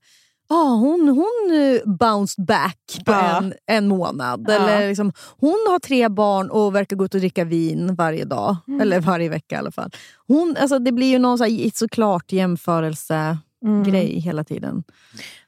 ah, 0.48 0.74
hon, 0.74 1.08
hon 1.08 1.56
eh, 1.60 1.92
bounced 1.92 2.44
back 2.44 2.78
på 3.06 3.12
Ja. 3.12 3.38
en, 3.38 3.54
en 3.66 3.88
månad. 3.88 4.44
Ja. 4.48 4.54
Eller 4.54 4.88
liksom, 4.88 5.12
hon 5.38 5.66
har 5.70 5.78
tre 5.78 6.08
barn 6.08 6.50
och 6.50 6.74
verkar 6.74 6.96
gå 6.96 7.04
ut 7.04 7.14
och 7.14 7.20
dricka 7.20 7.44
vin 7.44 7.94
varje 7.94 8.24
dag. 8.24 8.56
Mm. 8.68 8.80
Eller 8.80 9.00
varje 9.00 9.28
vecka 9.28 9.54
i 9.54 9.58
alla 9.58 9.70
fall. 9.72 9.90
Hon, 10.26 10.56
alltså, 10.60 10.78
det 10.78 10.92
blir 10.92 11.10
ju 11.10 11.18
någon 11.18 11.38
så 11.38 11.44
här, 11.44 11.70
såklart 11.74 12.32
jämförelse 12.32 13.38
Mm. 13.64 13.82
grej 13.84 14.20
hela 14.20 14.44
tiden. 14.44 14.84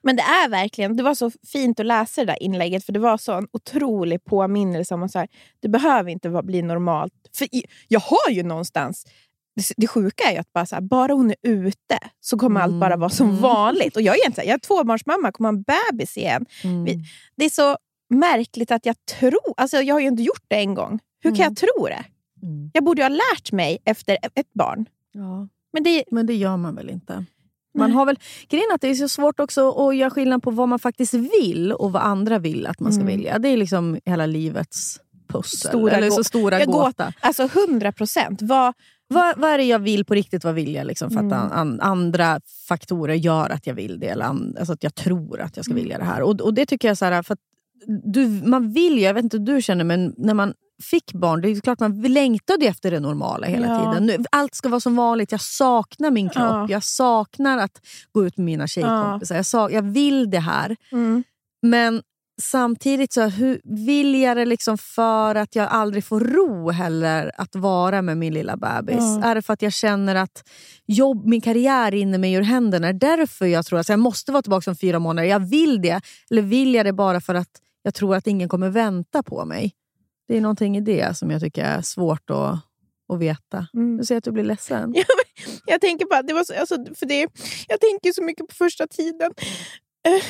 Men 0.03 0.17
det 0.17 0.23
är 0.23 0.49
verkligen, 0.49 0.97
det 0.97 1.03
var 1.03 1.15
så 1.15 1.31
fint 1.53 1.81
att 1.81 1.87
läsa 1.87 2.21
det 2.21 2.27
där 2.27 2.43
inlägget 2.43 2.85
för 2.85 2.93
det 2.93 2.99
var 2.99 3.19
så 3.19 3.33
en 3.33 3.47
otrolig 3.53 4.25
påminnelse 4.25 4.95
om 4.95 5.03
att 5.03 5.11
så 5.13 5.19
här, 5.19 5.29
det 5.63 5.69
behöver 5.69 6.11
inte 6.11 6.43
bli 6.45 6.63
normalt. 6.63 7.13
För 7.39 7.49
jag 7.89 8.01
har 8.01 8.31
ju 8.31 8.43
någonstans, 8.43 9.07
det, 9.77 9.87
sjuka 9.87 10.25
är 10.25 10.33
ju 10.33 10.39
att 10.39 10.53
bara, 10.53 10.67
så 10.67 10.75
här, 10.75 10.83
bara 10.83 11.13
hon 11.13 11.31
är 11.31 11.37
ute 11.43 11.99
så 12.21 12.39
kommer 12.39 12.61
allt 12.61 12.75
bara 12.81 12.97
vara 12.97 13.11
som 13.11 13.29
Mm. 13.29 13.41
vanligt. 13.43 13.97
Och 13.97 14.03
jag 14.03 14.15
är, 14.15 14.19
egentligen, 14.21 14.49
jag 14.49 14.55
är 14.55 14.59
tvåbarnsmamma, 14.61 15.33
kommer 15.33 15.49
ha 15.53 15.57
en 15.59 15.63
bebis 15.93 16.17
igen. 16.17 16.47
Mm. 16.65 16.85
Det 17.37 17.45
är 17.45 17.51
så 17.51 17.77
märkligt 18.11 18.71
att 18.71 18.87
jag 18.87 18.97
tror, 19.19 19.55
alltså 19.57 19.77
jag 19.77 19.95
har 19.95 20.01
ju 20.01 20.07
inte 20.07 20.23
gjort 20.23 20.45
det 20.49 20.57
en 20.57 20.75
gång. 20.75 20.99
Hur 21.23 21.31
kan 21.31 21.41
Mm. 21.41 21.45
jag 21.49 21.57
tro 21.57 21.87
det? 21.87 22.05
Mm. 22.43 22.71
Jag 22.75 22.85
borde 22.85 23.01
ju 23.03 23.05
ha 23.05 23.09
lärt 23.35 23.53
mig 23.53 23.79
efter 23.85 24.19
ett 24.35 24.53
barn. 24.55 24.87
Ja. 25.13 25.49
Men 25.73 25.83
det, 25.83 26.05
Men 26.11 26.27
det 26.27 26.35
gör 26.35 26.57
man 26.57 26.75
väl 26.75 26.91
inte? 26.91 27.25
Man 27.79 27.93
har 27.93 28.07
väl, 28.07 28.19
grejen 28.49 28.67
att 28.75 28.81
det 28.81 28.89
är 28.89 28.95
så 28.95 29.09
svårt 29.09 29.41
också 29.41 29.71
att 29.89 29.97
göra 29.97 30.11
skillnad 30.11 30.43
på 30.43 30.51
vad 30.51 30.69
man 30.69 30.79
faktiskt 30.79 31.15
vill 31.15 31.73
och 31.73 31.93
vad 31.93 32.03
andra 32.03 32.39
vill 32.39 32.67
att 32.67 32.81
man 32.81 32.93
ska 32.93 33.03
Mm. 33.03 33.17
vilja. 33.17 33.39
Det 33.39 33.49
är 33.49 33.57
liksom 33.57 33.99
hela 34.05 34.27
livets 34.27 35.01
pussel. 35.29 35.69
Stora 35.69 35.93
eller 35.97 36.11
så 36.11 36.25
stora 36.25 36.65
gåta. 36.65 37.13
alltså 37.21 37.43
100 37.69 37.93
procent. 37.93 38.43
Vad, 38.43 38.75
Vad, 39.09 39.39
vad 39.39 39.51
är 39.51 39.59
det 39.59 39.65
jag 39.65 39.79
vill 39.79 40.05
på 40.05 40.15
riktigt? 40.15 40.45
Vad 40.45 40.55
vill 40.55 40.75
jag? 40.75 40.87
Liksom, 40.87 41.11
för 41.11 41.21
Mm. 41.21 41.33
att 41.33 41.43
an, 41.43 41.53
an, 41.53 41.81
andra 41.81 42.41
faktorer 42.69 43.15
gör 43.15 43.51
att 43.51 43.67
jag 43.67 43.75
vill 43.75 44.01
det. 44.01 44.07
Eller 44.09 44.25
an, 44.25 44.57
alltså 44.59 44.73
att 44.73 44.83
jag 44.83 44.95
tror 44.95 45.41
att 45.41 45.57
jag 45.57 45.65
ska 45.65 45.73
Mm. 45.73 45.83
vilja 45.83 45.99
det 45.99 46.05
här. 46.05 46.23
Och, 46.23 46.41
och 46.41 46.55
det 46.55 46.67
tycker 46.67 46.89
jag 46.89 46.99
så 46.99 47.05
här, 47.05 47.23
för 47.23 47.37
du, 48.05 48.27
man 48.29 48.73
vill 48.73 48.93
ju, 48.95 49.01
jag 49.01 49.15
vet 49.15 49.25
inte 49.25 49.39
hur 49.39 49.45
du 49.45 49.63
känner, 49.63 49.85
men 49.85 50.15
när 50.17 50.35
man 50.35 50.55
fick 50.83 51.13
barn, 51.13 51.41
det 51.41 51.49
är 51.51 51.61
klart 51.61 51.81
man 51.81 52.03
längtade 52.03 52.67
efter 52.67 52.91
det 52.91 53.01
normala 53.01 53.47
hela 53.47 53.67
Ja. 53.67 53.79
tiden. 53.93 54.07
Nu, 54.07 54.25
allt 54.33 54.55
ska 54.55 54.69
vara 54.69 54.81
som 54.81 54.97
vanligt. 54.97 55.33
Jag 55.33 55.41
saknar 55.41 56.11
min 56.11 56.29
kropp. 56.29 56.45
Ja. 56.45 56.67
Jag 56.71 56.85
saknar 56.85 57.59
att 57.59 57.81
gå 58.13 58.27
ut 58.27 58.37
med 58.37 58.45
mina 58.45 58.67
tjejkompisar. 58.67 59.37
Jag, 59.37 59.47
sak, 59.47 59.73
jag 59.73 59.83
vill 59.83 60.31
det 60.31 60.39
här. 60.41 60.77
mm. 60.93 61.25
Men 61.63 62.03
samtidigt 62.43 63.13
så 63.13 63.23
hur 63.29 63.61
vill 63.65 64.21
jag 64.21 64.37
det 64.37 64.45
liksom 64.45 64.79
för 64.79 65.35
att 65.35 65.57
jag 65.57 65.69
aldrig 65.69 66.05
får 66.05 66.21
ro 66.21 66.71
heller 66.71 67.33
att 67.37 67.57
vara 67.57 68.03
med 68.03 68.17
min 68.17 68.35
lilla 68.35 68.57
bebis? 68.57 68.97
Ja. 68.99 69.25
Är 69.25 69.35
det 69.35 69.43
för 69.43 69.53
att 69.53 69.63
jag 69.63 69.73
känner 69.73 70.15
att 70.15 70.49
jobb, 70.87 71.27
min 71.27 71.41
karriär 71.41 71.91
rinner 71.91 72.19
mig 72.19 72.33
ur 72.33 72.43
händerna? 72.43 72.89
Är 72.89 72.93
därför 72.93 73.47
jag 73.47 73.67
tror 73.67 73.79
att 73.79 73.89
jag 73.89 73.99
måste 73.99 74.33
vara 74.33 74.43
tillbaka 74.43 74.71
om 74.71 74.77
fyra 74.77 74.99
månader? 74.99 75.29
Jag 75.29 75.41
vill 75.41 75.83
det. 75.83 76.01
Eller 76.31 76.43
vill 76.43 76.75
jag 76.75 76.87
det 76.87 76.93
bara 76.93 77.21
för 77.21 77.35
att 77.35 77.51
jag 77.83 77.95
tror 77.95 78.17
att 78.17 78.27
ingen 78.27 78.49
kommer 78.49 78.71
vänta 78.71 79.23
på 79.23 79.45
mig? 79.45 79.73
Det 80.29 80.37
är 80.37 80.41
någonting 80.41 80.77
i 80.77 80.81
det 80.81 81.17
som 81.17 81.31
jag 81.31 81.41
tycker 81.41 81.65
är 81.65 81.83
svårt 81.83 82.31
att, 82.31 82.59
att 83.13 83.19
veta. 83.19 83.67
Mm. 83.75 83.97
Du 83.97 84.05
säger 84.05 84.19
att 84.19 84.25
du 84.25 84.33
blir 84.33 84.45
ledsen. 84.45 84.95
Jag 85.67 85.81
tänker 85.81 86.07
bara, 86.07 86.23
det 86.23 86.35
var 86.35 86.45
så, 86.45 86.55
alltså, 86.55 86.77
för 86.95 87.07
det, 87.07 87.29
jag 87.69 87.81
tänker 87.81 88.13
så 88.13 88.23
mycket 88.23 88.49
på 88.49 88.55
första 88.55 88.87
tiden. 88.87 89.33
Eh, 90.07 90.23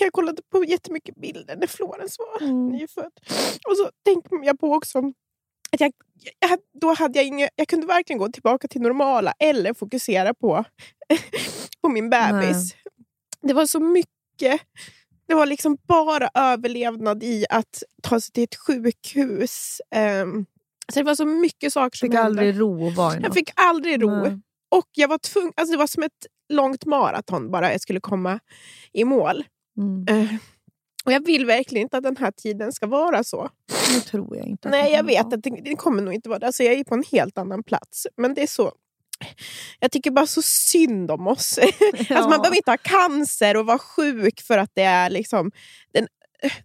Jag 0.00 0.12
kollade 0.12 0.42
på 0.52 0.64
jättemycket 0.64 1.14
bilder 1.16 1.56
när 1.56 1.66
Florens 1.66 2.16
var 2.18 2.42
Mm. 2.48 2.68
nyfödd. 2.68 3.12
Och 3.68 3.76
så 3.76 3.90
tänker 4.04 4.44
jag 4.46 4.60
på 4.60 4.72
också 4.72 4.98
att 5.72 5.80
jag, 5.80 5.92
jag, 6.40 6.58
då 6.80 6.92
hade 6.94 7.18
jag, 7.18 7.26
inga, 7.26 7.48
jag 7.56 7.68
kunde 7.68 7.86
varken 7.86 8.18
gå 8.18 8.28
tillbaka 8.28 8.68
till 8.68 8.80
normala 8.80 9.32
eller 9.38 9.74
fokusera 9.74 10.34
på, 10.34 10.64
på 11.82 11.88
min 11.88 12.10
bebis. 12.10 12.74
Det 13.40 13.52
var 13.54 13.66
så 13.66 13.80
mycket. 13.80 14.60
Det 15.28 15.34
var 15.34 15.46
liksom 15.46 15.78
bara 15.88 16.30
överlevnad 16.34 17.22
i 17.22 17.46
att 17.50 17.82
ta 18.02 18.20
sig 18.20 18.32
till 18.32 18.44
ett 18.44 18.56
sjukhus. 18.56 19.80
Ehm, 19.90 20.46
så 20.92 20.98
det 21.00 21.04
var 21.04 21.14
så 21.14 21.24
mycket 21.26 21.72
saker 21.72 21.96
som 21.98 22.06
Fick 22.08 22.14
hände. 22.14 22.26
aldrig 22.26 22.60
ro 22.60 22.88
i 22.90 22.94
Jag 22.96 23.20
något. 23.22 23.34
fick 23.34 23.50
aldrig 23.56 24.02
ro. 24.02 24.10
Nej. 24.22 24.40
Och 24.68 24.88
jag 24.94 25.08
var 25.08 25.18
tvungen, 25.18 25.52
alltså 25.56 25.72
det 25.72 25.78
var 25.78 25.86
som 25.86 26.02
ett 26.02 26.26
långt 26.48 26.84
maraton 26.84 27.50
bara 27.50 27.72
jag 27.72 27.80
skulle 27.80 28.00
komma 28.00 28.40
i 28.92 29.04
mål. 29.04 29.44
Mm. 29.80 30.04
Eh, 30.08 30.34
och 31.04 31.12
jag 31.12 31.26
vill 31.26 31.46
verkligen 31.46 31.82
inte 31.82 31.96
att 31.96 32.02
den 32.02 32.16
här 32.16 32.30
tiden 32.30 32.72
ska 32.72 32.86
vara 32.86 33.24
så. 33.24 33.48
Det 33.94 34.00
tror 34.00 34.36
jag 34.36 34.46
inte. 34.46 34.68
Nej, 34.68 34.92
jag 34.92 35.04
vet 35.04 35.32
att 35.32 35.42
det, 35.42 35.60
det 35.64 35.76
kommer 35.76 36.02
nog 36.02 36.14
inte 36.14 36.28
vara 36.28 36.38
det. 36.38 36.46
Alltså 36.46 36.62
jag 36.62 36.74
är 36.74 36.84
på 36.84 36.94
en 36.94 37.04
helt 37.12 37.38
annan 37.38 37.62
plats. 37.62 38.06
Men 38.16 38.34
det 38.34 38.42
är 38.42 38.46
så... 38.46 38.72
Jag 39.80 39.92
tycker 39.92 40.10
bara 40.10 40.26
så 40.26 40.42
synd 40.42 41.10
om 41.10 41.26
oss. 41.26 41.58
alltså 42.10 42.28
man 42.28 42.40
behöver 42.40 42.56
inte 42.56 42.70
ha 42.70 42.76
cancer 42.76 43.56
och 43.56 43.66
vara 43.66 43.78
sjuk 43.78 44.40
för 44.40 44.58
att 44.58 44.70
det 44.74 44.82
är 44.82 45.10
liksom 45.10 45.50
den, 45.92 46.06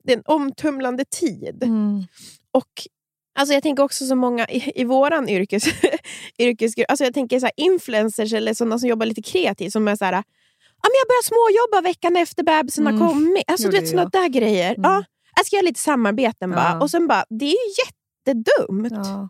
det 0.03 0.13
är 0.13 0.17
en 0.17 0.23
omtumlande 0.25 1.05
tid. 1.05 1.63
Mm. 1.63 2.03
Och 2.51 2.69
alltså 3.39 3.53
jag 3.53 3.63
tänker 3.63 3.83
också 3.83 4.05
så 4.05 4.15
många 4.15 4.45
i, 4.45 4.81
i 4.81 4.83
våran 4.83 5.29
yrkes, 5.29 5.63
yrkesgrupp, 6.39 6.85
alltså 6.89 7.03
jag 7.03 7.13
tänker 7.13 7.39
så 7.39 7.45
här 7.45 7.53
influencers 7.57 8.33
eller 8.33 8.53
sådana 8.53 8.79
som 8.79 8.89
jobbar 8.89 9.05
lite 9.05 9.21
kreativt 9.21 9.71
som 9.71 9.87
är 9.87 9.95
så 9.95 10.05
här, 10.05 10.23
ja, 10.85 10.89
men 10.91 10.97
jag 11.01 11.07
börjar 11.11 11.23
småjobba 11.31 11.81
veckan 11.89 12.15
efter 12.15 12.43
bebisen 12.43 12.87
Mm. 12.87 13.01
har 13.01 13.09
kommit. 13.09 13.43
Alltså, 13.51 13.67
du 13.67 13.77
Gjorde 13.77 13.79
vet 13.81 13.89
sådana 13.89 14.09
där 14.09 14.27
grejer. 14.29 14.75
Mm. 14.75 14.91
Ja, 14.91 15.03
jag 15.35 15.45
ska 15.45 15.55
göra 15.55 15.65
lite 15.65 15.79
samarbeten 15.79 16.51
bara. 16.51 16.63
Ja. 16.63 16.81
Och 16.81 16.91
sen 16.91 17.07
bara, 17.07 17.25
det 17.29 17.45
är 17.45 17.49
ju 17.49 17.73
jättedumt. 17.85 18.91
Ja. 18.91 19.29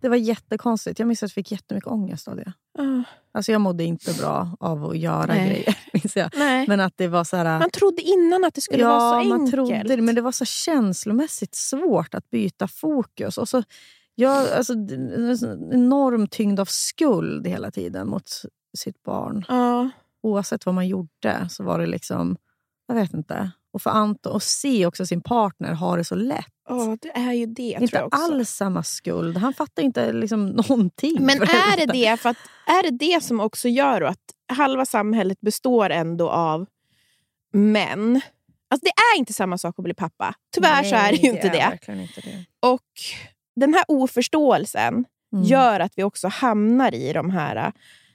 Det 0.00 0.08
var 0.08 0.16
jättekonstigt. 0.16 0.98
Jag 0.98 1.08
minns 1.08 1.22
att 1.22 1.30
jag 1.30 1.34
fick 1.34 1.52
jättemycket 1.52 1.88
ångest 1.90 2.28
av 2.28 2.36
det. 2.36 2.52
Ah, 2.78 3.02
Alltså 3.32 3.52
jag 3.52 3.60
mådde 3.60 3.84
inte 3.84 4.12
bra 4.14 4.56
av 4.60 4.84
att 4.84 4.98
göra 4.98 5.26
Nej. 5.26 5.48
grejer. 5.48 5.78
Minns 5.92 6.16
jag. 6.16 6.30
nej. 6.36 6.64
Men 6.68 6.80
att 6.80 6.92
det 6.96 7.08
var 7.08 7.24
så 7.24 7.36
här... 7.36 7.58
Man 7.58 7.70
trodde 7.70 8.02
innan 8.02 8.44
att 8.44 8.54
det 8.54 8.60
skulle 8.60 8.82
ja, 8.82 8.88
vara 8.98 9.22
så 9.22 9.28
man 9.28 9.40
enkelt. 9.40 9.54
trodde 9.54 9.96
det, 9.96 10.02
men 10.02 10.14
det 10.14 10.20
var 10.20 10.32
så 10.32 10.44
känslomässigt 10.44 11.54
svårt 11.54 12.14
att 12.14 12.30
byta 12.30 12.68
fokus. 12.68 13.38
Och 13.38 13.48
så, 13.48 13.62
jag, 14.14 14.52
alltså, 14.52 14.72
så 15.38 15.46
enorm 15.72 16.26
tyngd 16.28 16.60
av 16.60 16.64
skuld 16.64 17.46
hela 17.46 17.70
tiden 17.70 18.08
mot 18.08 18.30
sitt 18.78 19.02
barn. 19.02 19.44
Ja. 19.48 19.90
Oavsett 20.22 20.66
vad 20.66 20.74
man 20.74 20.88
gjorde 20.88 21.48
så 21.50 21.64
var 21.64 21.78
det 21.78 21.86
liksom... 21.86 22.36
Jag 22.86 22.94
vet 22.94 23.14
inte. 23.14 23.50
Och 23.72 23.82
för 23.82 23.90
Anton 23.90 24.36
att 24.36 24.42
se 24.42 24.86
också 24.86 25.06
sin 25.06 25.20
partner 25.20 25.72
ha 25.72 25.96
det 25.96 26.04
så 26.04 26.14
lätt. 26.14 26.46
Ja, 26.68 26.96
det 27.02 27.08
är 27.16 27.32
ju 27.32 27.46
det. 27.46 27.70
tror 27.72 27.82
inte 27.82 27.96
jag 27.96 28.06
också. 28.06 28.22
alls 28.22 28.50
samma 28.50 28.82
skuld. 28.82 29.36
Han 29.36 29.54
fattar 29.54 29.82
inte 29.82 30.12
liksom 30.12 30.46
någonting. 30.68 31.16
Men 31.20 31.42
är 31.42 31.76
det 31.86 31.92
det, 31.92 32.20
för 32.20 32.28
att, 32.28 32.36
är 32.66 32.82
det 32.90 32.96
det 33.06 33.22
som 33.24 33.40
också 33.40 33.68
gör 33.68 34.00
att 34.00 34.20
halva 34.52 34.86
samhället 34.86 35.40
består 35.40 35.90
ändå 35.90 36.30
av 36.30 36.66
män? 37.52 38.20
Alltså 38.70 38.84
det 38.84 39.16
är 39.16 39.18
inte 39.18 39.32
samma 39.32 39.58
sak 39.58 39.74
att 39.78 39.84
bli 39.84 39.94
pappa. 39.94 40.34
Tyvärr 40.54 40.84
så 40.84 40.94
är 40.94 41.10
det 41.12 41.16
ju 41.18 41.28
inte 41.28 41.48
det. 41.48 41.92
inte 41.92 42.20
det. 42.20 42.44
Och 42.60 42.90
den 43.56 43.74
här 43.74 43.84
oförståelsen 43.88 45.04
Mm. 45.32 45.44
gör 45.44 45.80
att 45.80 45.92
vi 45.96 46.02
också 46.02 46.28
hamnar 46.28 46.94
i 46.94 47.12
de 47.12 47.30
här... 47.30 47.72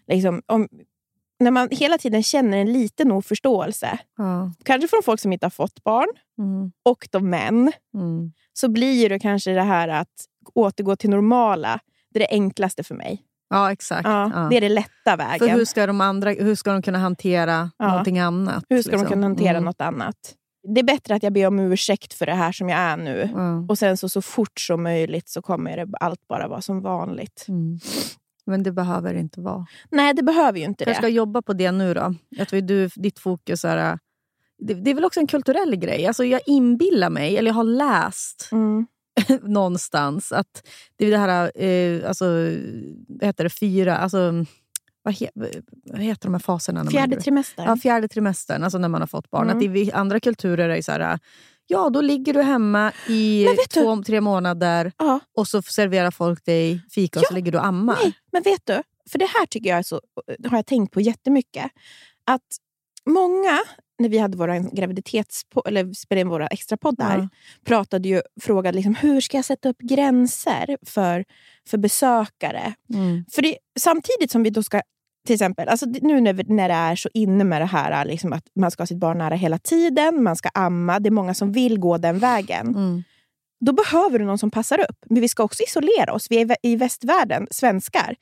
Liksom, 0.07 0.41
om, 0.45 0.67
när 1.43 1.51
man 1.51 1.67
hela 1.71 1.97
tiden 1.97 2.23
känner 2.23 2.57
en 2.57 2.73
liten 2.73 3.11
oförståelse, 3.11 3.97
Ja. 4.17 4.51
kanske 4.65 4.87
från 4.87 5.03
folk 5.03 5.19
som 5.19 5.33
inte 5.33 5.45
har 5.45 5.51
fått 5.51 5.83
barn, 5.83 6.07
Mm. 6.37 6.71
och 6.85 7.07
de 7.11 7.29
män, 7.29 7.71
Mm. 7.93 8.31
så 8.53 8.67
blir 8.69 9.09
det 9.09 9.19
kanske 9.19 9.51
det 9.51 9.61
här 9.61 9.87
att 9.87 10.09
återgå 10.55 10.95
till 10.95 11.09
normala. 11.09 11.79
Det 12.13 12.19
är 12.23 12.27
det 12.27 12.35
enklaste 12.35 12.83
för 12.83 12.95
mig. 12.95 13.21
Ja, 13.49 13.71
exakt. 13.71 14.01
Ja, 14.07 14.31
Ja. 14.35 14.47
Det 14.49 14.57
är 14.57 14.61
det 14.61 14.69
lätta 14.69 15.15
vägen. 15.15 15.39
För 15.49 15.57
hur 15.57 15.65
ska, 15.65 15.87
de 15.87 16.01
andra, 16.01 16.29
hur 16.29 16.55
ska 16.55 16.71
de 16.71 16.81
kunna 16.81 16.99
hantera 16.99 17.71
Ja. 17.77 17.87
någonting 17.87 18.19
annat? 18.19 18.63
Hur 18.69 18.81
ska 18.81 18.91
de 18.91 18.97
liksom? 18.97 19.13
kunna 19.13 19.27
hantera 19.27 19.49
Mm. 19.49 19.63
något 19.65 19.81
annat? 19.81 20.15
Det 20.73 20.79
är 20.79 20.83
bättre 20.85 21.15
att 21.15 21.23
jag 21.23 21.33
ber 21.33 21.47
om 21.47 21.59
ursäkt 21.59 22.13
för 22.13 22.25
det 22.25 22.33
här 22.33 22.51
som 22.51 22.69
jag 22.69 22.79
är 22.79 22.97
nu. 22.97 23.21
Mm. 23.21 23.69
Och 23.69 23.77
sen 23.77 23.97
så, 23.97 24.09
så 24.09 24.21
fort 24.21 24.59
som 24.59 24.83
möjligt 24.83 25.29
så 25.29 25.41
kommer 25.41 25.77
det 25.77 25.87
allt 25.99 26.27
bara 26.27 26.47
vara 26.47 26.61
som 26.61 26.81
vanligt. 26.81 27.45
Mm. 27.47 27.79
Men 28.45 28.63
det 28.63 28.71
behöver 28.71 29.13
inte 29.13 29.41
vara. 29.41 29.65
Nej, 29.89 30.13
det 30.13 30.23
behöver 30.23 30.59
ju 30.59 30.65
inte 30.65 30.83
Jag 30.87 30.95
ska 30.95 31.05
det. 31.05 31.11
jobba 31.11 31.41
på 31.41 31.53
det 31.53 31.71
nu 31.71 31.93
då. 31.93 32.15
Jag 32.29 32.47
tror 32.47 32.61
du, 32.61 32.89
ditt 32.95 33.19
fokus 33.19 33.65
är... 33.65 33.77
äh, 33.91 33.97
Det, 34.57 34.73
det 34.73 34.91
är 34.91 34.95
väl 34.95 35.05
också 35.05 35.19
en 35.19 35.27
kulturell 35.27 35.75
grej. 35.75 36.05
Alltså 36.07 36.23
jag 36.25 36.41
inbillar 36.45 37.09
mig, 37.09 37.37
eller 37.37 37.49
jag 37.49 37.55
har 37.55 37.63
läst 37.63 38.49
Mm. 38.51 38.85
någonstans 39.41 40.31
att 40.31 40.67
det 40.95 41.05
är 41.05 41.11
det 41.11 41.17
här, 41.17 41.51
eh, 41.63 42.07
alltså, 42.07 42.25
vad 43.07 43.23
heter 43.25 43.43
det, 43.43 43.49
fyra, 43.49 43.97
alltså, 43.97 44.45
vad, 45.03 45.13
he, 45.13 45.29
vad 45.85 45.99
heter 46.01 46.27
de 46.27 46.33
här 46.33 46.39
faserna? 46.39 46.83
När 46.83 46.91
Fjärde 46.91 47.15
man, 47.15 47.23
trimestern. 47.23 47.65
Ja, 47.65 47.77
fjärde 47.77 48.07
trimestern, 48.07 48.63
alltså 48.63 48.77
när 48.77 48.89
man 48.89 49.01
har 49.01 49.07
fått 49.07 49.29
barn. 49.29 49.49
Mm. 49.49 49.57
Att 49.71 49.77
i 49.77 49.91
andra 49.91 50.19
kulturer 50.19 50.69
är 50.69 50.75
det 50.75 50.83
så 50.83 50.91
här, 50.91 51.19
ja 51.67 51.89
då 51.89 52.01
ligger 52.01 52.33
du 52.33 52.41
hemma 52.41 52.91
i 53.07 53.45
vet 53.45 53.57
du- 53.73 53.81
två, 53.81 54.03
tre 54.03 54.21
månader 54.21 54.91
Ja. 54.97 55.19
och 55.37 55.47
så 55.47 55.61
serverar 55.61 56.11
folk 56.11 56.45
dig 56.45 56.81
fika 56.91 57.19
och 57.19 57.25
så 57.25 57.33
Ja, 57.33 57.35
ligger 57.35 57.51
du 57.51 57.57
och 57.57 57.65
ammar. 57.65 57.97
Nej, 58.03 58.13
men 58.31 58.41
vet 58.43 58.61
du? 58.65 58.81
För 59.11 59.19
det 59.19 59.25
här 59.25 59.45
tycker 59.45 59.69
jag 59.69 59.85
så, 59.85 60.01
har 60.49 60.57
jag 60.57 60.65
tänkt 60.65 60.93
på 60.93 61.01
jättemycket. 61.01 61.71
Att 62.25 62.41
många, 63.05 63.59
när 63.99 64.09
vi 64.09 64.17
hade 64.17 64.37
våra 64.37 64.59
graviditets 64.59 65.41
eller 65.65 65.93
spelade 65.93 66.21
in 66.21 66.29
våra 66.29 66.47
extra 66.47 66.77
poddar, 66.77 67.17
Ja. 67.17 67.29
pratade 67.65 68.09
ju, 68.09 68.21
frågade 68.41 68.75
liksom, 68.75 68.95
hur 68.95 69.21
ska 69.21 69.37
jag 69.37 69.45
sätta 69.45 69.69
upp 69.69 69.79
gränser 69.79 70.77
för, 70.85 71.25
för 71.67 71.77
besökare. 71.77 72.73
Mm. 72.93 73.25
För 73.31 73.41
det, 73.41 73.57
samtidigt 73.79 74.31
som 74.31 74.43
vi 74.43 74.49
då 74.49 74.63
ska 74.63 74.81
till 75.25 75.33
exempel, 75.33 75.67
alltså 75.67 75.85
nu 75.85 76.21
när, 76.21 76.67
det 76.67 76.73
är 76.73 76.95
så 76.95 77.09
inne 77.13 77.43
med 77.43 77.61
det 77.61 77.65
här 77.65 78.05
liksom 78.05 78.33
att 78.33 78.43
man 78.55 78.71
ska 78.71 78.81
ha 78.81 78.87
sitt 78.87 78.97
barn 78.97 79.17
nära 79.17 79.35
hela 79.35 79.57
tiden, 79.57 80.23
man 80.23 80.35
ska 80.35 80.49
amma, 80.53 80.99
det 80.99 81.09
är 81.09 81.11
många 81.11 81.33
som 81.33 81.51
vill 81.51 81.79
gå 81.79 81.97
den 81.97 82.19
vägen. 82.19 82.67
Mm. 82.67 83.03
Då 83.65 83.71
behöver 83.73 84.19
du 84.19 84.25
någon 84.25 84.37
som 84.37 84.51
passar 84.51 84.79
upp. 84.79 84.97
Men 85.09 85.21
vi 85.21 85.27
ska 85.27 85.43
också 85.43 85.63
isolera 85.63 86.13
oss. 86.13 86.27
Vi 86.29 86.37
är 86.37 86.41
i 86.41 86.45
vä- 86.45 86.55
i 86.63 86.75
västvärlden, 86.75 87.47
svenskar. 87.51 88.15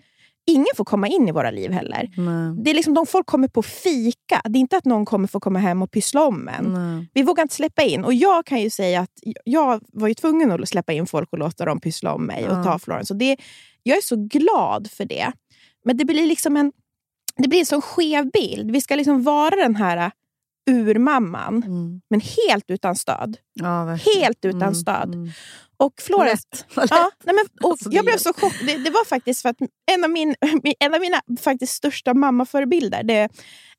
Ingen 0.48 0.68
får 0.78 0.86
komma 0.86 1.08
in 1.08 1.28
i 1.28 1.32
våra 1.32 1.52
liv 1.52 1.72
heller. 1.72 2.10
Nej. 2.18 2.64
Det 2.64 2.70
är 2.72 2.74
liksom 2.76 2.94
de 2.94 3.06
folk 3.06 3.26
kommer 3.26 3.48
på 3.48 3.64
fika. 3.64 4.42
Det 4.44 4.58
är 4.58 4.62
inte 4.62 4.78
att 4.78 4.86
någon 4.86 5.06
kommer 5.06 5.28
få 5.28 5.40
komma 5.40 5.60
hem 5.60 5.82
och 5.82 5.92
pyssla 5.92 6.24
om 6.28 6.48
en. 6.48 6.74
Nej. 6.74 7.10
Vi 7.14 7.24
vågar 7.24 7.44
inte 7.44 7.56
släppa 7.56 7.82
in. 7.82 8.04
Och 8.04 8.14
jag 8.14 8.46
kan 8.46 8.62
ju 8.62 8.70
säga 8.70 9.00
att 9.02 9.10
jag 9.46 9.82
var 9.94 10.08
ju 10.08 10.14
tvungen 10.14 10.52
att 10.52 10.70
släppa 10.70 10.94
in 10.94 11.06
folk 11.08 11.30
och 11.32 11.38
låta 11.40 11.66
dem 11.66 11.80
pyssla 11.80 12.14
om 12.14 12.26
mig 12.26 12.50
och 12.50 12.58
Ja. 12.58 12.64
ta 12.64 12.80
Florence. 12.80 13.14
Och 13.14 13.18
det, 13.20 13.38
jag 13.84 13.98
är 13.98 14.02
så 14.02 14.16
glad 14.16 14.92
för 14.92 15.06
det. 15.06 15.32
Men 15.86 15.98
det 15.98 16.06
blir 16.06 16.26
liksom 16.28 16.58
en, 16.58 16.72
det 17.42 17.48
blir 17.48 17.60
en 17.60 17.66
sån 17.66 17.82
skev 17.82 18.32
bild. 18.32 18.72
Vi 18.72 18.82
ska 18.82 18.96
liksom 18.96 19.24
vara 19.24 19.56
den 19.56 19.76
här 19.76 20.12
urmamman, 20.72 21.64
Mm. 21.64 22.02
men 22.10 22.22
helt 22.48 22.66
utan 22.68 22.96
stöd. 22.96 23.38
Ja. 23.54 23.86
Helt 24.16 24.46
utan 24.46 24.62
Mm, 24.62 24.76
stöd. 24.76 25.14
mm. 25.16 25.30
Och 25.78 25.94
Florence... 26.02 26.48
Lätt. 26.52 26.66
Ja, 26.92 27.12
nej 27.24 27.36
men, 27.36 27.70
Alltså, 27.72 27.90
jag 27.92 28.06
blev 28.06 28.18
så 28.18 28.34
chockad. 28.34 28.68
Det, 28.68 28.78
det 28.78 28.90
var 28.90 29.06
faktiskt 29.06 29.42
för 29.42 29.50
att 29.50 29.58
en 29.92 30.04
av, 30.04 30.10
min, 30.10 30.36
en 30.80 30.94
av 30.94 31.00
mina 31.02 31.22
faktiskt 31.42 31.74
största 31.74 32.14
mammaförebilder, 32.14 33.04
det 33.04 33.14
är 33.14 33.30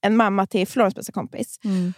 en 0.01 0.16
mamma 0.16 0.46
till 0.46 0.66
Florence 0.68 0.94
bästa 0.94 1.12
kompis. 1.12 1.61
Mm. 1.64 1.94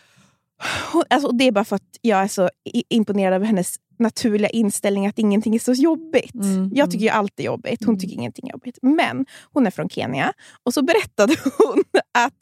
Hon, 0.92 1.03
alltså, 1.11 1.29
det 1.33 1.44
är 1.44 1.53
bara 1.53 1.64
för 1.64 1.77
att 1.77 1.98
jag 2.00 2.18
är 2.22 2.29
så 2.29 2.50
imponerad 2.88 3.35
av 3.35 3.44
hennes 3.44 3.74
naturliga 3.98 4.48
inställning 4.48 5.07
att 5.07 5.18
ingenting 5.18 5.54
är 5.54 5.59
så 5.59 5.72
jobbigt. 5.72 6.35
Mm, 6.35 6.70
Jag 6.74 6.90
tycker 6.90 7.04
ju 7.04 7.11
allt 7.11 7.40
är 7.40 7.44
jobbigt. 7.44 7.85
Hon 7.85 7.98
tycker 7.98 8.14
ingenting 8.14 8.48
är 8.48 8.52
jobbigt. 8.52 8.78
Men 8.83 9.26
hon 9.52 9.66
är 9.66 9.70
från 9.70 9.88
Kenya 9.88 10.33
och 10.64 10.74
så 10.74 10.83
berättade 10.83 11.35
hon 11.59 11.83
att 12.18 12.35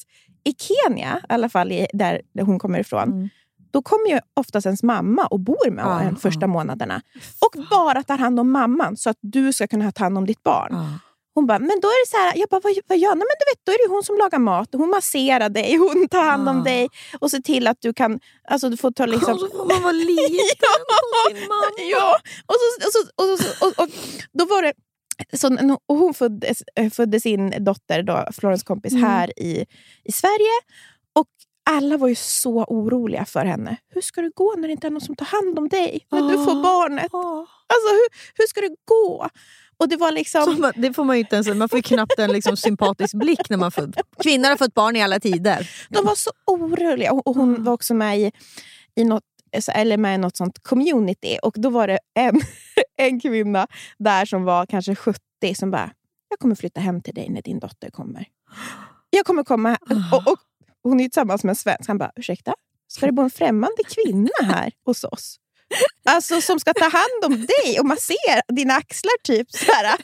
i 0.44 0.54
Kenya, 0.58 1.18
i 1.22 1.32
alla 1.32 1.48
fall 1.48 1.72
i, 1.72 1.86
där 1.92 2.22
hon 2.40 2.58
kommer 2.58 2.78
ifrån, 2.80 3.02
Mm. 3.12 3.28
då 3.70 3.82
kommer 3.82 4.08
ju 4.08 4.18
oftast 4.34 4.66
ens 4.66 4.82
mamma 4.82 5.26
och 5.26 5.40
bor 5.40 5.70
med 5.70 5.84
Ja, 5.84 6.00
en 6.00 6.16
första 6.16 6.40
ja. 6.40 6.46
månaderna. 6.46 7.02
Och 7.40 7.62
bara 7.70 8.02
tar 8.02 8.18
hand 8.18 8.40
om 8.40 8.50
mamman 8.52 8.96
så 8.96 9.10
att 9.10 9.16
du 9.20 9.52
ska 9.52 9.66
kunna 9.66 9.92
ta 9.92 10.04
hand 10.04 10.18
om 10.18 10.26
ditt 10.26 10.42
barn. 10.42 10.68
Ja. 10.72 10.98
Hon 11.34 11.46
bara, 11.46 11.58
men 11.58 11.80
då 11.82 11.88
är 11.88 12.04
det 12.06 12.10
så 12.10 12.16
här, 12.16 12.32
jag 12.36 12.48
bara, 12.48 12.60
vad, 12.60 12.72
vad 12.86 12.98
gör 12.98 13.08
hon? 13.08 13.18
Men 13.18 13.26
du 13.40 13.44
vet, 13.52 13.60
då 13.66 13.72
är 13.72 13.88
det 13.88 13.94
hon 13.94 14.02
som 14.04 14.16
lagar 14.16 14.38
mat, 14.38 14.68
hon 14.72 14.90
masserar 14.90 15.48
dig, 15.48 15.76
hon 15.76 16.08
tar 16.08 16.22
hand 16.22 16.48
om 16.48 16.56
Ja. 16.56 16.62
dig 16.64 16.88
och 17.20 17.30
ser 17.30 17.38
till 17.40 17.66
att 17.66 17.76
du 17.80 17.92
kan, 17.94 18.20
alltså 18.48 18.68
du 18.70 18.76
får 18.76 18.90
ta 18.90 19.06
liksom... 19.06 19.32
Och 19.34 19.40
så 19.40 19.48
får 19.48 19.66
man 19.66 19.82
vara 19.82 19.92
liten 19.92 20.14
hos 20.24 21.28
sin 21.28 21.48
mamma. 21.48 21.90
Ja, 21.90 22.16
och, 22.46 22.54
så, 22.54 22.86
och, 22.86 22.92
så, 22.92 23.32
och, 23.32 23.38
så, 23.38 23.66
och, 23.66 23.78
och 23.84 23.88
då 24.32 24.44
var 24.44 24.62
det... 24.62 24.72
Så, 25.32 25.76
och 25.86 25.96
hon 25.96 26.14
föddes, 26.14 26.62
eh, 26.76 26.90
födde 26.90 27.20
sin 27.20 27.64
dotter, 27.64 28.02
då, 28.02 28.26
Florence 28.32 28.64
kompis, 28.64 28.92
Mm. 28.92 29.04
här 29.04 29.38
i, 29.40 29.66
i 30.04 30.12
Sverige. 30.12 30.54
Och 31.14 31.26
alla 31.70 31.96
var 31.96 32.08
ju 32.08 32.14
så 32.14 32.64
oroliga 32.64 33.24
för 33.24 33.44
henne. 33.44 33.76
Hur 33.94 34.00
ska 34.00 34.20
det 34.22 34.30
gå 34.34 34.54
när 34.56 34.68
det 34.68 34.72
inte 34.72 34.86
är 34.86 34.90
någon 34.90 35.00
som 35.00 35.16
tar 35.16 35.26
hand 35.26 35.58
om 35.58 35.68
dig? 35.68 36.06
När 36.10 36.20
du 36.28 36.44
får 36.44 36.52
Ah. 36.58 36.62
barnet? 36.62 37.08
Ja. 37.12 37.46
Alltså, 37.66 37.88
hur, 37.92 38.08
hur 38.34 38.46
ska 38.46 38.60
det 38.60 38.74
gå? 38.84 39.28
Och 39.82 39.88
det 39.88 39.96
var 39.96 40.12
liksom... 40.12 40.60
Man, 40.60 40.72
det 40.76 40.92
får 40.92 41.04
man 41.04 41.16
inte 41.16 41.34
ens, 41.36 41.48
man 41.48 41.68
får 41.68 41.80
knappt 41.80 42.18
en 42.18 42.32
liksom 42.32 42.56
sympatisk 42.56 43.14
blick 43.14 43.50
när 43.50 43.56
man 43.56 43.70
född. 43.70 43.96
Kvinnor 44.22 44.48
har 44.48 44.56
fått 44.56 44.74
barn 44.74 44.96
i 44.96 45.02
alla 45.02 45.20
tider. 45.20 45.70
De 45.88 46.04
var 46.04 46.14
så 46.14 46.30
oroliga. 46.46 47.12
Och 47.12 47.36
hon 47.36 47.64
var 47.64 47.72
också 47.72 47.94
med 47.94 48.20
i, 48.20 48.32
i 48.94 49.04
något 49.04 49.24
eller 49.74 49.96
med 49.96 50.14
i 50.14 50.18
något 50.18 50.36
sånt 50.36 50.62
community. 50.62 51.38
Och 51.42 51.54
då 51.56 51.70
var 51.70 51.86
det 51.86 51.98
en, 52.14 52.40
en 52.96 53.20
kvinna 53.20 53.66
där 53.98 54.24
som 54.24 54.44
var 54.44 54.66
kanske 54.66 54.94
70 54.94 55.20
som 55.54 55.70
bara, 55.70 55.90
jag 56.28 56.38
kommer 56.38 56.54
flytta 56.54 56.80
hem 56.80 57.00
till 57.00 57.14
dig 57.14 57.28
när 57.30 57.42
din 57.42 57.58
dotter 57.58 57.90
kommer. 57.90 58.26
Jag 59.10 59.26
kommer 59.26 59.44
komma 59.44 59.78
och, 60.12 60.32
och 60.32 60.38
Hon 60.82 61.00
är 61.00 61.04
ju 61.04 61.08
tillsammans 61.08 61.44
med 61.44 61.50
en 61.50 61.56
svensk. 61.56 61.88
Han 61.88 61.98
bara, 61.98 62.12
ursäkta? 62.16 62.54
Ska 62.88 63.06
det 63.06 63.12
bo 63.12 63.22
en 63.22 63.30
främmande 63.30 63.82
kvinna 63.88 64.30
här 64.42 64.72
hos 64.84 65.04
oss? 65.04 65.36
Alltså 66.04 66.40
som 66.40 66.60
ska 66.60 66.74
ta 66.74 66.84
hand 66.88 67.24
om 67.26 67.32
dig 67.46 67.80
och 67.80 67.86
massera 67.86 68.40
dina 68.48 68.74
axlar 68.74 69.22
typ. 69.24 69.50
Så 69.50 69.72
här. 69.72 69.96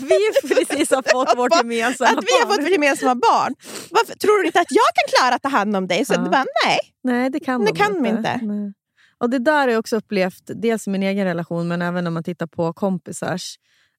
Vi 0.00 0.54
precis 0.54 0.90
har 0.90 1.02
fått 1.12 1.38
vårt 1.38 1.56
gemensamma 1.56 2.10
Att 2.18 2.24
vi 2.24 2.32
har 2.40 2.46
barn. 2.46 2.54
fått 2.56 2.64
vårt 2.64 2.72
gemensamma 2.72 3.14
barn. 3.14 3.54
Varför, 3.90 4.14
tror 4.14 4.40
du 4.40 4.46
inte 4.46 4.60
att 4.60 4.70
jag 4.70 4.84
kan 4.94 5.18
klara 5.18 5.34
att 5.34 5.42
ta 5.42 5.48
hand 5.48 5.76
om 5.76 5.86
dig? 5.86 6.04
Så 6.04 6.14
Ja. 6.14 6.18
det 6.18 6.30
bara, 6.30 6.44
nej. 6.66 6.78
Nej, 7.04 7.30
det 7.30 7.40
kan 7.40 7.64
Det 7.64 7.72
de 7.72 7.78
kan 7.78 7.92
de 8.02 8.06
inte. 8.08 8.18
inte. 8.18 8.40
Nej. 8.46 8.72
Och 9.18 9.30
Det 9.30 9.38
där 9.38 9.60
har 9.60 9.68
jag 9.68 9.78
också 9.78 9.96
upplevt, 9.96 10.42
dels 10.46 10.86
i 10.86 10.90
min 10.90 11.02
egen 11.02 11.24
relation 11.26 11.68
men 11.68 11.82
även 11.82 12.04
när 12.04 12.10
man 12.10 12.24
tittar 12.24 12.46
på 12.46 12.72
kompisars, 12.72 13.54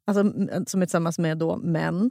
alltså, 0.07 0.23
som 0.67 0.81
är 0.81 0.85
tillsammans 0.85 1.19
med 1.19 1.37
då 1.37 1.57
män. 1.57 2.09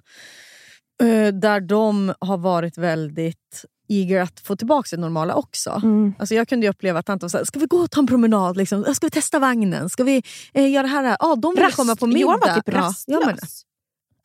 eh, 1.03 1.29
Där 1.35 1.61
de 1.61 2.15
har 2.21 2.39
varit 2.39 2.79
väldigt 2.79 3.65
eager 3.89 4.21
att 4.21 4.41
få 4.41 4.57
tillbaka 4.57 4.89
det 4.97 5.01
normala 5.01 5.35
också. 5.35 5.71
Mm. 5.83 6.15
Alltså 6.19 6.35
jag 6.35 6.49
kunde 6.49 6.67
ju 6.67 6.71
uppleva 6.71 6.99
att 6.99 7.09
Anton 7.09 7.31
sa, 7.31 7.45
ska 7.45 7.59
vi 7.59 7.67
gå 7.67 7.77
och 7.77 7.91
ta 7.91 8.01
en 8.01 8.07
promenad? 8.07 8.57
Liksom? 8.57 8.95
Ska 8.95 9.07
vi 9.07 9.11
testa 9.11 9.39
vagnen? 9.39 9.89
Ska 9.91 10.05
vi 10.05 10.23
eh, 10.55 10.71
göra 10.71 10.83
det 10.83 10.89
här? 10.89 11.17
Ja, 11.21 11.37
de 11.37 11.55
vill 11.55 11.65
Rast- 11.65 11.77
komma 11.77 11.97
på 11.97 12.07
middag. 12.07 12.21
Johan 12.21 12.41
var 12.41 12.55
typ 12.55 12.69
rastlös. 12.69 13.05
ja, 13.07 13.27
men, 13.27 13.37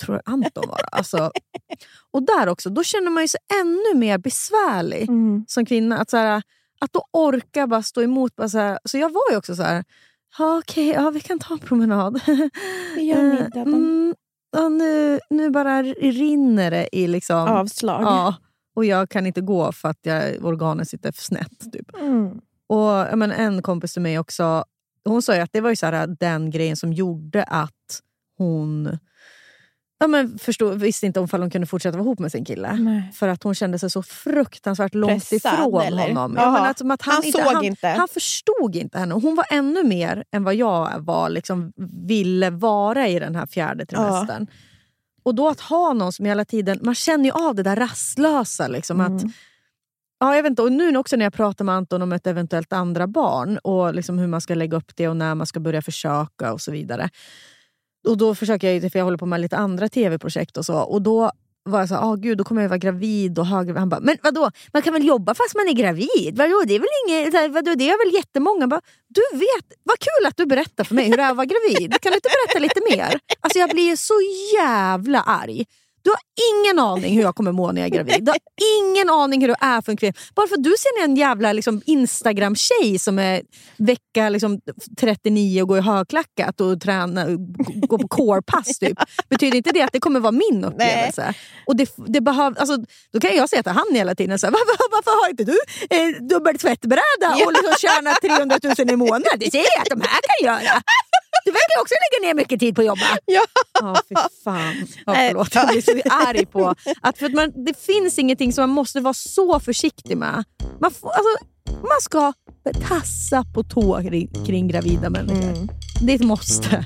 tror 0.05 0.21
jag 0.25 0.33
Anton 0.33 0.63
var. 0.67 0.79
Alltså, 0.91 1.31
och 2.11 2.23
där 2.23 2.47
också, 2.47 2.69
då 2.69 2.83
känner 2.83 3.09
man 3.11 3.27
sig 3.27 3.39
ännu 3.61 3.99
mer 3.99 4.17
besvärlig 4.17 5.09
Mm. 5.09 5.45
som 5.47 5.65
kvinna. 5.65 5.97
Att, 5.97 6.09
så 6.09 6.17
här, 6.17 6.41
att 6.81 6.93
då 6.93 7.05
orka 7.11 7.67
bara 7.67 7.83
stå 7.83 8.01
emot. 8.01 8.35
Bara 8.35 8.49
så, 8.49 8.57
här, 8.57 8.79
så 8.85 8.97
jag 8.97 9.09
var 9.13 9.31
ju 9.31 9.37
också 9.37 9.55
så 9.55 9.63
här, 9.63 9.83
ja, 10.37 10.57
okej, 10.57 10.87
ja, 10.87 11.09
vi 11.09 11.19
kan 11.19 11.39
ta 11.39 11.53
en 11.53 11.59
promenad. 11.59 12.19
Vi 12.95 13.01
gör 13.03 13.17
Eh, 13.17 13.23
middagen. 13.33 13.67
mm, 13.73 14.15
ja, 14.51 14.69
nu, 14.69 15.19
nu 15.29 15.49
bara 15.49 15.83
rinner 15.83 16.71
det 16.71 16.89
i 16.91 17.07
liksom... 17.07 17.37
Avslag. 17.47 18.01
Ja, 18.03 18.35
och 18.75 18.85
jag 18.85 19.09
kan 19.09 19.25
inte 19.25 19.41
gå 19.41 19.71
för 19.71 19.89
att 19.89 19.99
jag, 20.01 20.45
organen 20.45 20.85
sitter 20.85 21.11
för 21.11 21.21
snett. 21.21 21.73
Typ. 21.73 21.95
Mm. 21.99 22.41
Och 22.67 23.17
menar, 23.17 23.35
En 23.35 23.61
kompis 23.61 23.93
till 23.93 24.01
mig 24.01 24.19
också, 24.19 24.65
hon 25.05 25.21
sa 25.21 25.35
ju 25.35 25.41
att 25.41 25.53
det 25.53 25.61
var 25.61 25.69
ju 25.69 25.75
så 25.75 25.85
här, 25.85 26.07
den 26.19 26.51
grejen 26.51 26.75
som 26.75 26.93
gjorde 26.93 27.43
att 27.43 28.01
hon 28.37 28.97
ja, 30.01 30.07
men 30.07 30.37
förstod, 30.39 30.79
visste 30.79 31.05
inte 31.05 31.19
om 31.19 31.27
hon 31.31 31.49
kunde 31.49 31.67
fortsätta 31.67 31.97
vara 31.97 32.05
ihop 32.05 32.19
med 32.19 32.31
sin 32.31 32.45
kille. 32.45 32.73
Nej. 32.73 33.11
För 33.13 33.27
att 33.27 33.43
hon 33.43 33.55
kände 33.55 33.79
sig 33.79 33.89
så 33.89 34.03
fruktansvärt 34.03 34.93
långt 34.93 35.29
Pressad, 35.29 35.53
ifrån 35.53 35.81
eller? 35.81 36.07
honom. 36.07 36.35
Ja, 36.37 36.51
men 36.51 36.61
alltså, 36.61 36.91
att 36.91 37.01
han, 37.01 37.15
Han 37.15 37.23
inte, 37.23 37.43
såg 37.43 37.53
han, 37.53 37.65
inte. 37.65 37.87
Han 37.87 38.07
förstod 38.07 38.75
inte 38.75 38.99
henne. 38.99 39.13
Hon 39.13 39.35
var 39.35 39.45
ännu 39.51 39.83
mer 39.83 40.23
än 40.31 40.43
vad 40.43 40.55
jag 40.55 40.99
var, 40.99 41.29
liksom, 41.29 41.73
ville 42.07 42.49
vara 42.49 43.07
i 43.07 43.19
den 43.19 43.35
här 43.35 43.45
fjärde 43.45 43.85
trimestern. 43.85 44.47
Och 45.23 45.35
då 45.35 45.47
att 45.49 45.59
ha 45.59 45.93
någon 45.93 46.11
som 46.13 46.25
hela 46.25 46.45
tiden... 46.45 46.79
Man 46.81 46.95
känner 46.95 47.25
ju 47.25 47.31
av 47.31 47.55
det 47.55 47.63
där 47.63 47.75
rastlösa. 47.75 48.67
Liksom, 48.67 49.01
Mm. 49.01 49.15
att, 49.15 49.23
ja, 50.19 50.35
jag 50.35 50.43
vet 50.43 50.49
inte, 50.49 50.61
och 50.61 50.71
nu 50.71 50.97
också 50.97 51.15
när 51.15 51.25
jag 51.25 51.33
pratar 51.33 51.65
med 51.65 51.75
Anton 51.75 52.01
om 52.01 52.11
ett 52.13 52.27
eventuellt 52.27 52.73
andra 52.73 53.07
barn 53.07 53.57
och 53.57 53.95
liksom 53.95 54.17
hur 54.19 54.27
man 54.27 54.41
ska 54.41 54.55
lägga 54.55 54.77
upp 54.77 54.95
det 54.95 55.07
och 55.07 55.17
när 55.17 55.35
man 55.35 55.47
ska 55.47 55.59
börja 55.59 55.81
försöka 55.81 56.53
och 56.53 56.61
så 56.61 56.71
vidare. 56.71 57.09
Och 58.07 58.17
då 58.17 58.35
försöker 58.35 58.71
jag, 58.73 58.91
för 58.91 58.99
jag 58.99 59.03
håller 59.05 59.17
på 59.17 59.25
med 59.25 59.41
lite 59.41 59.57
andra 59.57 59.89
tv-projekt 59.89 60.57
och 60.57 60.65
så. 60.65 60.77
Och 60.79 61.01
då 61.01 61.31
var 61.63 61.87
så 61.87 61.95
åh 61.95 62.13
oh, 62.13 62.15
gud 62.15 62.37
då 62.37 62.43
kommer 62.43 62.61
jag 62.61 62.69
vara 62.69 62.77
gravid 62.77 63.39
och 63.39 63.45
höggravid. 63.45 63.79
Han 63.79 63.89
bara, 63.89 63.99
men 63.99 64.17
vadå? 64.23 64.51
Man 64.73 64.81
kan 64.81 64.93
väl 64.93 65.05
jobba 65.05 65.33
fast 65.35 65.55
man 65.55 65.67
är 65.67 65.73
gravid? 65.73 66.37
Vadå? 66.37 66.63
Det 66.67 66.75
är 66.75 66.79
väl 66.79 66.89
inget, 67.07 67.33
här, 67.33 67.49
vadå? 67.49 67.75
Det 67.75 67.89
är 67.89 68.05
väl 68.05 68.15
jättemånga? 68.15 68.67
Bara, 68.67 68.81
du 69.07 69.37
vet, 69.37 69.65
vad 69.83 69.99
kul 69.99 70.25
att 70.27 70.37
du 70.37 70.45
berättar 70.45 70.83
för 70.83 70.95
mig 70.95 71.09
hur 71.09 71.17
det 71.17 71.23
är 71.23 71.29
att 71.29 71.37
vara 71.37 71.45
gravid. 71.45 72.01
Kan 72.01 72.11
du 72.11 72.15
inte 72.15 72.29
berätta 72.29 72.59
lite 72.59 72.81
mer? 72.89 73.19
Alltså 73.41 73.59
jag 73.59 73.69
blir 73.69 73.95
så 73.95 74.13
jävla 74.57 75.21
arg. 75.21 75.65
Du 76.03 76.09
har 76.09 76.19
ingen 76.51 76.79
aning 76.79 77.15
hur 77.15 77.21
jag 77.21 77.35
kommer 77.35 77.51
må 77.51 77.71
när 77.71 77.81
jag 77.81 77.85
är 77.87 77.95
gravid. 77.95 78.25
Du 78.25 78.31
har 78.31 78.39
ingen 78.79 79.09
aning 79.09 79.41
hur 79.41 79.47
det 79.47 79.55
är 79.59 79.81
för 79.81 79.91
en 79.91 79.97
kvinna. 79.97 80.13
Bara 80.35 80.47
för 80.47 80.55
att 80.55 80.63
du 80.63 80.73
ser 80.79 81.03
en 81.03 81.15
jävla 81.15 81.53
liksom, 81.53 81.81
Instagram-tjej 81.85 82.99
som 82.99 83.19
är 83.19 83.41
vecka 83.77 84.29
liksom, 84.29 84.59
39 84.99 85.61
och 85.61 85.67
går 85.67 85.77
i 85.77 85.81
högklackat 85.81 86.61
och 86.61 86.81
tränar, 86.81 87.27
går 87.87 87.97
på 87.97 88.07
core-pass 88.07 88.79
typ. 88.79 88.97
betyder 89.29 89.57
inte 89.57 89.71
det 89.71 89.81
att 89.81 89.91
det 89.93 89.99
kommer 89.99 90.19
vara 90.19 90.31
min 90.31 90.63
upplevelse. 90.65 91.33
Och 91.65 91.75
det, 91.75 91.89
det 92.07 92.21
behöv, 92.21 92.55
alltså, 92.57 92.77
då 93.13 93.19
kan 93.19 93.35
jag 93.35 93.49
säga 93.49 93.63
till 93.63 93.71
han 93.71 93.95
hela 93.95 94.15
tiden, 94.15 94.39
så 94.39 94.47
här, 94.47 94.51
varför, 94.51 94.91
varför 94.91 95.23
har 95.23 95.29
inte 95.29 95.43
du 95.43 95.57
eh, 95.89 96.27
dubbel 96.29 96.57
tvättbräda 96.57 97.29
och 97.45 97.53
liksom 97.53 97.73
tjänar 97.79 98.13
300 98.13 98.57
000 98.63 98.89
i 98.89 98.95
månaden? 98.95 99.39
Det 99.39 99.51
ser 99.51 99.57
jag 99.75 99.81
att 99.81 99.89
de 99.89 100.01
här 100.01 100.19
kan 100.29 100.45
göra. 100.45 100.81
Du 101.45 101.51
verkar 101.51 101.81
också 101.81 101.93
lägga 101.93 102.27
ner 102.27 102.35
mycket 102.35 102.59
tid 102.59 102.75
på 102.75 102.81
att 102.81 102.87
jobba. 102.87 103.01
Ja. 103.25 103.41
Oh, 103.81 103.99
fy 104.09 104.15
fan. 104.43 104.87
Ja, 105.05 105.13
förlåt, 105.15 105.55
jag 105.55 105.67
blir 105.67 105.81
så 105.81 106.09
arg 106.09 106.45
på 106.45 106.75
att 107.01 107.17
för 107.17 107.25
att 107.25 107.33
man, 107.33 107.65
det 107.65 107.79
finns 107.79 108.19
ingenting 108.19 108.53
som 108.53 108.61
man 108.61 108.69
måste 108.69 108.99
vara 108.99 109.13
så 109.13 109.59
försiktig 109.59 110.17
med. 110.17 110.43
Man, 110.79 110.91
får, 110.91 111.09
alltså, 111.09 111.45
man 111.65 112.01
ska 112.01 112.33
tassa 112.87 113.45
på 113.53 113.63
tå 113.63 114.01
kring, 114.01 114.45
kring 114.45 114.67
gravida 114.67 115.09
människor. 115.09 115.51
Mm. 115.51 115.69
Det 116.01 116.11
är 116.11 116.15
ett 116.15 116.21
måste. 116.21 116.85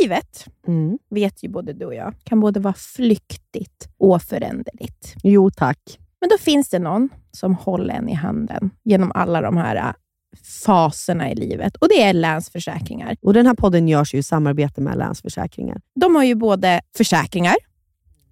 Livet, 0.00 0.46
vet 1.10 1.42
ju 1.42 1.48
både 1.48 1.72
du 1.72 1.84
och 1.86 1.94
jag, 1.94 2.14
kan 2.24 2.40
både 2.40 2.60
vara 2.60 2.74
flyktigt 2.74 3.88
och 3.98 4.22
föränderligt. 4.22 5.14
Jo 5.22 5.50
tack. 5.50 5.98
Men 6.20 6.28
då 6.28 6.38
finns 6.38 6.68
det 6.68 6.78
någon 6.78 7.08
som 7.32 7.54
håller 7.54 7.94
en 7.94 8.08
i 8.08 8.14
handen 8.14 8.70
genom 8.84 9.12
alla 9.14 9.40
de 9.40 9.56
här 9.56 9.76
äh, 9.76 9.92
faserna 10.64 11.30
i 11.30 11.34
livet 11.34 11.76
och 11.76 11.88
det 11.88 12.02
är 12.02 12.12
Länsförsäkringar. 12.12 13.16
Och 13.22 13.34
Den 13.34 13.46
här 13.46 13.54
podden 13.54 13.88
görs 13.88 14.14
ju 14.14 14.18
i 14.18 14.22
samarbete 14.22 14.80
med 14.80 14.98
Länsförsäkringar. 14.98 15.80
De 16.00 16.14
har 16.16 16.24
ju 16.24 16.34
både 16.34 16.80
försäkringar, 16.96 17.54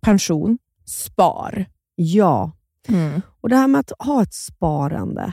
pension, 0.01 0.59
spar. 0.87 1.67
Ja, 1.95 2.53
Mm. 2.89 3.23
och 3.41 3.49
det 3.49 3.57
här 3.57 3.67
med 3.67 3.79
att 3.81 3.93
ha 3.99 4.23
ett 4.23 4.35
sparande. 4.35 5.33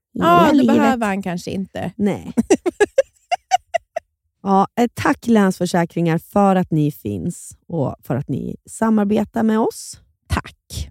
Ja, 0.11 0.47
det 0.51 0.57
livet. 0.57 0.75
behöver 0.75 1.07
han 1.07 1.23
kanske 1.23 1.51
inte. 1.51 1.91
Nej. 1.95 2.33
ja, 4.43 4.67
tack 4.93 5.27
Länsförsäkringar 5.27 6.17
för 6.17 6.55
att 6.55 6.71
ni 6.71 6.91
finns 6.91 7.57
och 7.67 7.95
för 8.03 8.15
att 8.15 8.27
ni 8.29 8.55
samarbetar 8.69 9.43
med 9.43 9.59
oss. 9.59 9.99
Tack. 10.27 10.89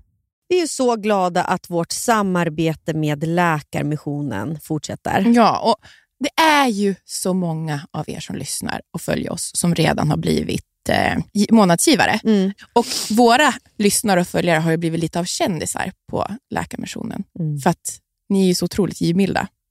Vi 0.48 0.62
är 0.62 0.66
så 0.66 0.96
glada 0.96 1.44
att 1.44 1.70
vårt 1.70 1.92
samarbete 1.92 2.94
med 2.94 3.28
Läkarmissionen 3.28 4.60
fortsätter. 4.60 5.32
Ja, 5.34 5.58
och 5.58 5.76
det 6.18 6.42
är 6.42 6.66
ju 6.66 6.94
så 7.04 7.34
många 7.34 7.80
av 7.90 8.04
er 8.10 8.20
som 8.20 8.36
lyssnar 8.36 8.80
och 8.90 9.00
följer 9.00 9.32
oss 9.32 9.50
som 9.54 9.74
redan 9.74 10.10
har 10.10 10.16
blivit 10.16 10.64
eh, 10.88 11.18
gi- 11.32 11.52
månadsgivare. 11.52 12.20
Mm. 12.24 12.52
Och 12.72 12.86
våra 13.10 13.52
lyssnare 13.78 14.20
och 14.20 14.26
följare 14.28 14.58
har 14.58 14.70
ju 14.70 14.76
blivit 14.76 15.00
lite 15.00 15.20
av 15.20 15.24
kändisar 15.24 15.92
på 16.10 16.26
Läkarmissionen. 16.50 17.24
Mm. 17.38 17.58
För 17.58 17.70
att 17.70 17.98
ni 18.30 18.42
är 18.42 18.46
ju 18.46 18.54
så 18.54 18.64
otroligt 18.64 19.00
givmilda. 19.00 19.48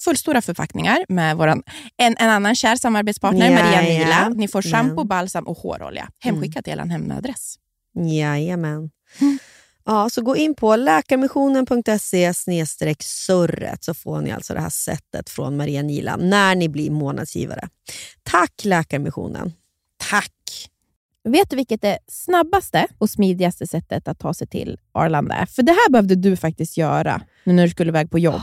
fullstora 0.00 0.42
förpackningar 0.42 1.04
med 1.08 1.36
våran, 1.36 1.62
en, 1.96 2.16
en 2.18 2.30
annan 2.30 2.54
kär 2.54 2.76
samarbetspartner, 2.76 3.50
Ja, 3.50 3.54
Maria 3.54 3.82
ja. 3.82 3.98
Nila. 3.98 4.28
Ni 4.28 4.48
får 4.48 4.62
shampoo, 4.62 4.96
Men. 4.96 5.08
balsam 5.08 5.46
och 5.46 5.58
hårolja 5.58 6.08
hemskickat 6.20 6.64
till 6.64 6.72
er 6.72 6.84
hemadress. 6.84 7.54
Jajamän. 7.94 8.90
Ja, 9.84 10.10
så 10.10 10.22
gå 10.22 10.36
in 10.36 10.54
på 10.54 10.76
läkarmissionen.se 10.76 12.34
surret 13.02 13.84
så 13.84 13.94
får 13.94 14.20
ni 14.20 14.30
alltså 14.30 14.54
det 14.54 14.60
här 14.60 14.70
sättet 14.70 15.30
från 15.30 15.56
Maria 15.56 15.82
Nila 15.82 16.16
när 16.16 16.54
ni 16.54 16.68
blir 16.68 16.90
månadsgivare. 16.90 17.68
Tack 18.22 18.64
Läkarmissionen. 18.64 19.52
Tack! 20.10 20.32
Vet 21.24 21.50
du 21.50 21.56
vilket 21.56 21.82
det 21.82 21.98
snabbaste 22.08 22.86
och 22.98 23.10
smidigaste 23.10 23.66
sättet 23.66 24.08
att 24.08 24.18
ta 24.18 24.34
sig 24.34 24.46
till 24.46 24.78
Arlanda 24.92 25.34
är? 25.34 25.46
För 25.46 25.62
det 25.62 25.72
här 25.72 25.90
behövde 25.90 26.14
du 26.14 26.36
faktiskt 26.36 26.76
göra 26.76 27.22
nu 27.44 27.52
när 27.52 27.62
du 27.62 27.70
skulle 27.70 27.88
iväg 27.88 28.10
på 28.10 28.18
jobb 28.18 28.42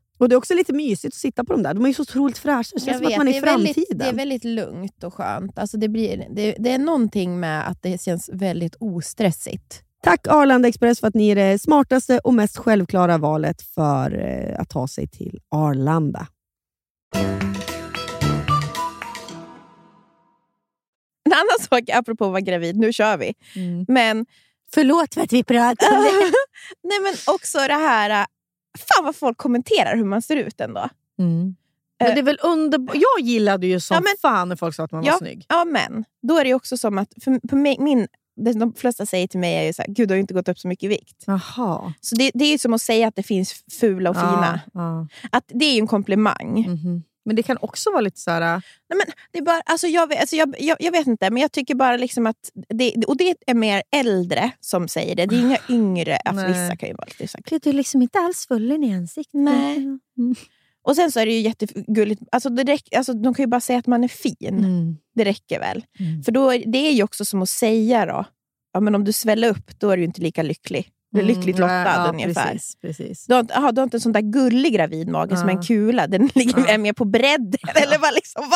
Och 0.21 0.29
Det 0.29 0.35
är 0.35 0.37
också 0.37 0.53
lite 0.53 0.73
mysigt 0.73 1.13
att 1.13 1.19
sitta 1.19 1.43
på 1.43 1.53
dem 1.53 1.63
där. 1.63 1.73
De 1.73 1.83
är 1.83 1.87
ju 1.87 1.93
så 1.93 2.01
otroligt 2.01 2.37
fräscha. 2.37 2.71
Det 2.73 2.81
känns 2.81 2.97
som 2.97 3.07
att 3.07 3.17
man 3.17 3.27
är 3.27 3.37
i 3.37 3.39
väldigt, 3.39 3.75
framtiden. 3.75 3.97
det 3.97 4.05
är 4.05 4.13
väldigt 4.13 4.43
lugnt 4.43 5.03
och 5.03 5.13
skönt. 5.13 5.59
Alltså 5.59 5.77
det, 5.77 5.89
blir, 5.89 6.27
det, 6.29 6.55
det 6.59 6.71
är 6.71 6.77
någonting 6.77 7.39
med 7.39 7.67
att 7.67 7.81
det 7.81 8.01
känns 8.01 8.29
väldigt 8.33 8.75
ostressigt 8.79 9.83
Tack 10.03 10.27
Arlanda 10.27 10.67
Express 10.67 10.99
för 10.99 11.07
att 11.07 11.13
ni 11.13 11.29
är 11.29 11.35
det 11.35 11.59
smartaste 11.59 12.19
och 12.19 12.33
mest 12.33 12.57
självklara 12.57 13.17
valet 13.17 13.61
för 13.61 14.19
eh, 14.19 14.59
att 14.59 14.69
ta 14.69 14.87
sig 14.87 15.07
till 15.07 15.39
Arlanda. 15.49 16.27
En 21.25 21.33
annan 21.33 21.67
sak, 21.69 21.89
apropå 21.93 22.25
att 22.25 22.31
vara 22.31 22.41
gravid, 22.41 22.77
nu 22.77 22.93
kör 22.93 23.17
vi. 23.17 23.33
Mm. 23.55 23.85
Men, 23.87 24.25
Förlåt 24.73 25.13
för 25.13 25.21
att 25.21 25.33
vi 25.33 25.43
pratar 25.43 25.97
om 25.97 26.03
det. 26.03 26.31
nej, 26.83 26.99
men 26.99 27.13
också 27.35 27.57
det 27.57 27.73
här, 27.73 28.25
fan 28.79 29.05
vad 29.05 29.15
folk 29.15 29.37
kommenterar 29.37 29.95
hur 29.95 30.05
man 30.05 30.21
ser 30.21 30.35
ut 30.35 30.61
ändå. 30.61 30.89
Mm. 31.19 31.55
Men 32.03 32.13
det 32.15 32.19
är 32.21 32.23
väl 32.23 32.39
underbart. 32.43 32.95
Jag 32.95 33.25
gillade 33.27 33.67
ju 33.67 33.79
som 33.79 33.95
Ja, 33.95 34.01
men- 34.01 34.13
fan 34.21 34.49
när 34.49 34.55
folk 34.55 34.75
sa 34.75 34.83
att 34.83 34.91
man 34.91 35.01
var 35.01 35.07
ja, 35.07 35.17
snygg. 35.17 35.45
Ja, 35.49 35.65
men 35.65 36.05
då 36.21 36.37
är 36.37 36.43
det 36.43 36.53
också 36.53 36.77
som 36.77 36.97
att, 36.97 37.13
för, 37.23 37.47
på 37.47 37.55
mig, 37.55 37.77
min, 37.79 38.07
de 38.59 38.73
flesta 38.73 39.05
säger 39.05 39.27
till 39.27 39.39
mig 39.39 39.55
är 39.55 39.63
ju 39.63 39.73
så 39.73 39.81
här, 39.81 39.89
gud 39.93 40.07
du 40.07 40.13
har 40.13 40.19
inte 40.19 40.33
gått 40.33 40.47
upp 40.47 40.59
så 40.59 40.67
mycket 40.67 40.83
i 40.83 40.87
vikt. 40.87 41.23
Jaha. 41.27 41.93
Så 42.01 42.15
det, 42.15 42.31
det 42.33 42.45
är 42.45 42.51
ju 42.51 42.57
som 42.57 42.73
att 42.73 42.81
säga 42.81 43.07
att 43.07 43.15
det 43.15 43.23
finns 43.23 43.63
fula 43.79 44.09
och 44.09 44.15
fina. 44.15 44.59
Ja, 44.73 45.07
Att 45.31 45.43
det 45.47 45.65
är 45.65 45.73
ju 45.73 45.79
en 45.79 45.87
komplimang. 45.87 46.63
ja. 46.67 46.71
Mhm. 46.71 47.03
Men 47.31 47.35
det 47.35 47.43
kan 47.43 47.57
också 47.61 47.91
vara 47.91 48.01
lite 48.01 48.19
så 48.19 48.31
här... 48.31 48.41
Nej, 48.41 48.61
men 48.89 49.05
det 49.31 49.37
är 49.39 49.43
bara, 49.43 49.61
alltså 49.65 49.87
jag, 49.87 50.07
vet- 50.07 50.19
alltså 50.19 50.35
jag, 50.35 50.55
jag, 50.59 50.77
jag 50.79 50.91
vet 50.91 51.07
inte, 51.07 51.29
men 51.29 51.41
jag 51.41 51.51
tycker 51.51 51.75
bara 51.75 51.97
liksom 51.97 52.27
att... 52.27 52.51
Det, 52.69 53.05
och 53.07 53.17
det 53.17 53.35
är 53.47 53.53
mer 53.53 53.83
äldre 53.95 54.51
som 54.59 54.87
säger 54.87 55.15
det. 55.15 55.25
Det 55.25 55.35
är 55.35 55.39
inga 55.39 55.57
yngre. 55.69 56.17
Alltså 56.17 56.43
Nej. 56.47 56.63
vissa 56.63 56.75
kan 56.77 56.89
ju 56.89 56.95
vara 56.95 57.05
lite 57.07 57.27
så 57.27 57.37
här, 57.49 57.59
du 57.59 57.69
är 57.69 57.73
liksom 57.73 58.01
inte 58.01 58.19
alls 58.19 58.47
fullen 58.47 58.83
i 58.83 58.93
ansiktet. 58.93 59.33
Nej. 59.33 59.77
Mm. 59.77 60.35
Och 60.83 60.95
sen 60.95 61.11
så 61.11 61.19
är 61.19 61.25
det 61.25 61.31
ju 61.33 61.39
jättegulligt. 61.39 62.21
Alltså 62.31 62.49
det 62.49 62.63
räck, 62.63 62.93
alltså 62.95 63.13
de 63.13 63.33
kan 63.33 63.43
ju 63.43 63.47
bara 63.47 63.61
säga 63.61 63.79
att 63.79 63.87
man 63.87 64.03
är 64.03 64.07
fin. 64.07 64.35
Mm. 64.57 64.97
Det 65.15 65.25
räcker 65.25 65.59
väl. 65.59 65.83
Mm. 65.99 66.23
För 66.23 66.31
då, 66.31 66.49
är- 66.53 66.63
det 66.71 66.77
är 66.77 66.91
ju 66.91 67.03
också 67.03 67.25
som 67.25 67.41
att 67.41 67.49
säga 67.49 68.05
då, 68.05 68.25
ja, 68.73 68.79
men 68.79 68.95
om 68.95 69.03
du 69.03 69.11
sväller 69.11 69.49
upp, 69.49 69.79
då 69.79 69.89
är 69.89 69.97
du 69.97 70.01
ju 70.01 70.07
inte 70.07 70.21
lika 70.21 70.43
lycklig. 70.43 70.89
Är 71.17 71.23
lyckligt 71.23 71.59
lottad 71.59 71.73
Mm. 71.73 71.93
ja, 71.93 72.09
ungefär. 72.09 72.51
Precis, 72.53 72.75
precis. 72.81 73.25
Du 73.27 73.33
har, 73.33 73.45
aha, 73.53 73.71
du 73.71 73.81
har 73.81 73.83
inte 73.83 73.97
en 73.97 74.01
sån 74.01 74.11
där 74.11 74.21
gullig 74.21 74.73
gravidmage 74.73 75.37
som 75.39 75.49
Ja. 75.49 75.55
en 75.55 75.61
kula. 75.63 76.07
Den 76.07 76.27
ligger 76.35 76.59
Ja. 76.59 76.67
är 76.67 76.77
mer 76.77 76.93
på 76.93 77.05
bredden. 77.05 77.59
Eller 77.75 77.99
vad 77.99 78.13
liksom, 78.13 78.43
va? 78.49 78.55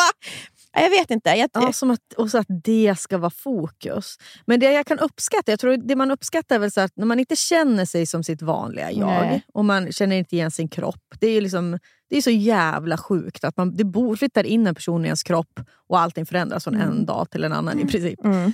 Ja, 0.72 0.80
Jag 0.82 0.90
vet 0.90 1.10
inte. 1.10 1.30
Jag, 1.30 1.50
Ja, 1.54 1.72
som 1.72 1.90
att, 1.90 2.12
och 2.16 2.30
så 2.30 2.38
att 2.38 2.46
det 2.64 2.94
ska 2.98 3.18
vara 3.18 3.30
fokus. 3.30 4.16
Men 4.46 4.60
det 4.60 4.72
jag 4.72 4.86
kan 4.86 4.98
uppskatta, 4.98 5.52
jag 5.52 5.60
tror 5.60 5.76
det 5.76 5.96
man 5.96 6.10
uppskattar 6.10 6.54
är 6.54 6.58
väl 6.60 6.70
så 6.72 6.80
att 6.80 6.92
när 6.96 7.06
man 7.06 7.18
inte 7.20 7.36
känner 7.36 7.84
sig 7.84 8.06
som 8.06 8.24
sitt 8.24 8.42
vanliga 8.42 8.92
jag 8.92 9.06
Nej. 9.06 9.44
och 9.54 9.64
man 9.64 9.92
känner 9.92 10.16
inte 10.16 10.36
igen 10.36 10.50
sin 10.50 10.68
kropp. 10.68 11.04
Det 11.20 11.26
är 11.26 11.32
ju 11.32 11.40
liksom, 11.40 11.78
det 12.10 12.16
är 12.16 12.22
så 12.22 12.30
jävla 12.30 12.96
sjukt 12.98 13.44
att 13.44 13.56
man, 13.56 13.76
det 13.76 13.84
bor, 13.84 14.16
flyttar 14.16 14.44
in 14.46 14.66
en 14.66 14.74
person 14.74 15.04
i 15.04 15.08
ens 15.08 15.22
kropp 15.22 15.60
och 15.88 16.00
allting 16.00 16.26
förändras 16.26 16.64
från 16.64 16.74
en 16.76 17.06
dag 17.06 17.30
till 17.30 17.44
en 17.44 17.52
annan 17.52 17.80
i 17.80 17.84
princip. 17.86 18.24
Mm. 18.24 18.52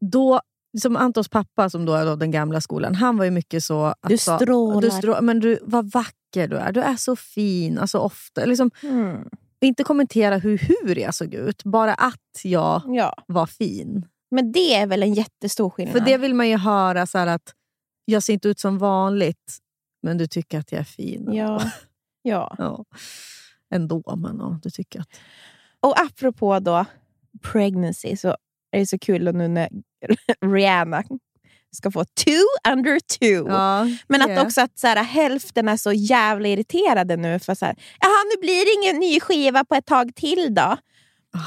Då, 0.00 0.40
som 0.80 0.96
Antons 0.96 1.28
pappa, 1.28 1.70
som 1.70 1.84
då 1.84 1.92
är 1.92 2.06
då 2.06 2.16
den 2.16 2.30
gamla 2.30 2.60
skolan, 2.60 2.94
han 2.94 3.16
var 3.16 3.24
ju 3.24 3.30
mycket 3.30 3.64
så... 3.64 3.84
Att 3.84 3.96
Du 4.08 4.18
strålar. 4.18 4.80
Du 4.80 4.90
strå, 4.90 5.22
men 5.22 5.40
du, 5.40 5.58
vad 5.62 5.90
vacker 5.90 6.48
du 6.48 6.56
är. 6.56 6.72
Du 6.72 6.80
är 6.80 6.96
så 6.96 7.16
fin. 7.16 7.78
Alltså 7.78 7.98
ofta, 7.98 8.44
liksom, 8.44 8.70
Mm. 8.82 9.28
inte 9.60 9.84
kommentera 9.84 10.36
hur, 10.38 10.58
hur 10.58 10.98
jag 10.98 11.14
såg 11.14 11.34
ut, 11.34 11.64
bara 11.64 11.94
att 11.94 12.40
jag 12.44 12.82
Ja. 12.86 13.14
var 13.26 13.46
fin. 13.46 14.06
Men 14.30 14.52
det 14.52 14.74
är 14.74 14.86
väl 14.86 15.02
en 15.02 15.14
jättestor 15.14 15.70
skillnad? 15.70 15.92
För 15.92 16.00
det 16.00 16.16
vill 16.16 16.34
man 16.34 16.48
ju 16.48 16.56
höra, 16.56 17.06
så 17.06 17.18
att 17.18 17.52
jag 18.04 18.22
ser 18.22 18.32
inte 18.32 18.48
ut 18.48 18.58
som 18.60 18.78
vanligt, 18.78 19.58
men 20.02 20.18
du 20.18 20.26
tycker 20.26 20.58
att 20.58 20.72
jag 20.72 20.80
är 20.80 20.84
fin. 20.84 21.28
Ja. 21.32 21.62
ja. 22.22 22.54
Ja. 22.58 22.84
Ändå, 23.74 24.16
men 24.16 24.36
ja, 24.38 24.58
du 24.62 24.70
tycker 24.70 25.00
att... 25.00 25.08
Och 25.80 26.00
apropå 26.00 26.58
då 26.58 26.84
pregnancy 27.42 28.16
så 28.16 28.36
är 28.76 28.80
det 28.80 28.86
så 28.86 28.98
kul 28.98 29.34
nu 29.34 29.48
när 29.48 29.68
Rihanna 30.52 31.02
ska 31.76 31.90
få 31.90 32.04
two 32.04 32.70
under 32.72 33.00
two. 33.00 33.48
Ja, 33.52 33.86
Men 34.08 34.22
att 34.22 34.46
också 34.46 34.60
att 34.60 34.78
så 34.78 34.86
här, 34.86 35.02
hälften 35.04 35.68
är 35.68 35.76
så 35.76 35.92
jävla 35.92 36.48
irriterade 36.48 37.16
nu. 37.16 37.38
för 37.38 37.54
så 37.54 37.64
här, 37.66 37.76
Jaha, 38.00 38.24
nu 38.34 38.40
blir 38.40 38.64
det 38.64 38.86
ingen 38.86 39.00
ny 39.00 39.20
skiva 39.20 39.64
på 39.64 39.74
ett 39.74 39.86
tag 39.86 40.14
till 40.14 40.54
då. 40.54 40.76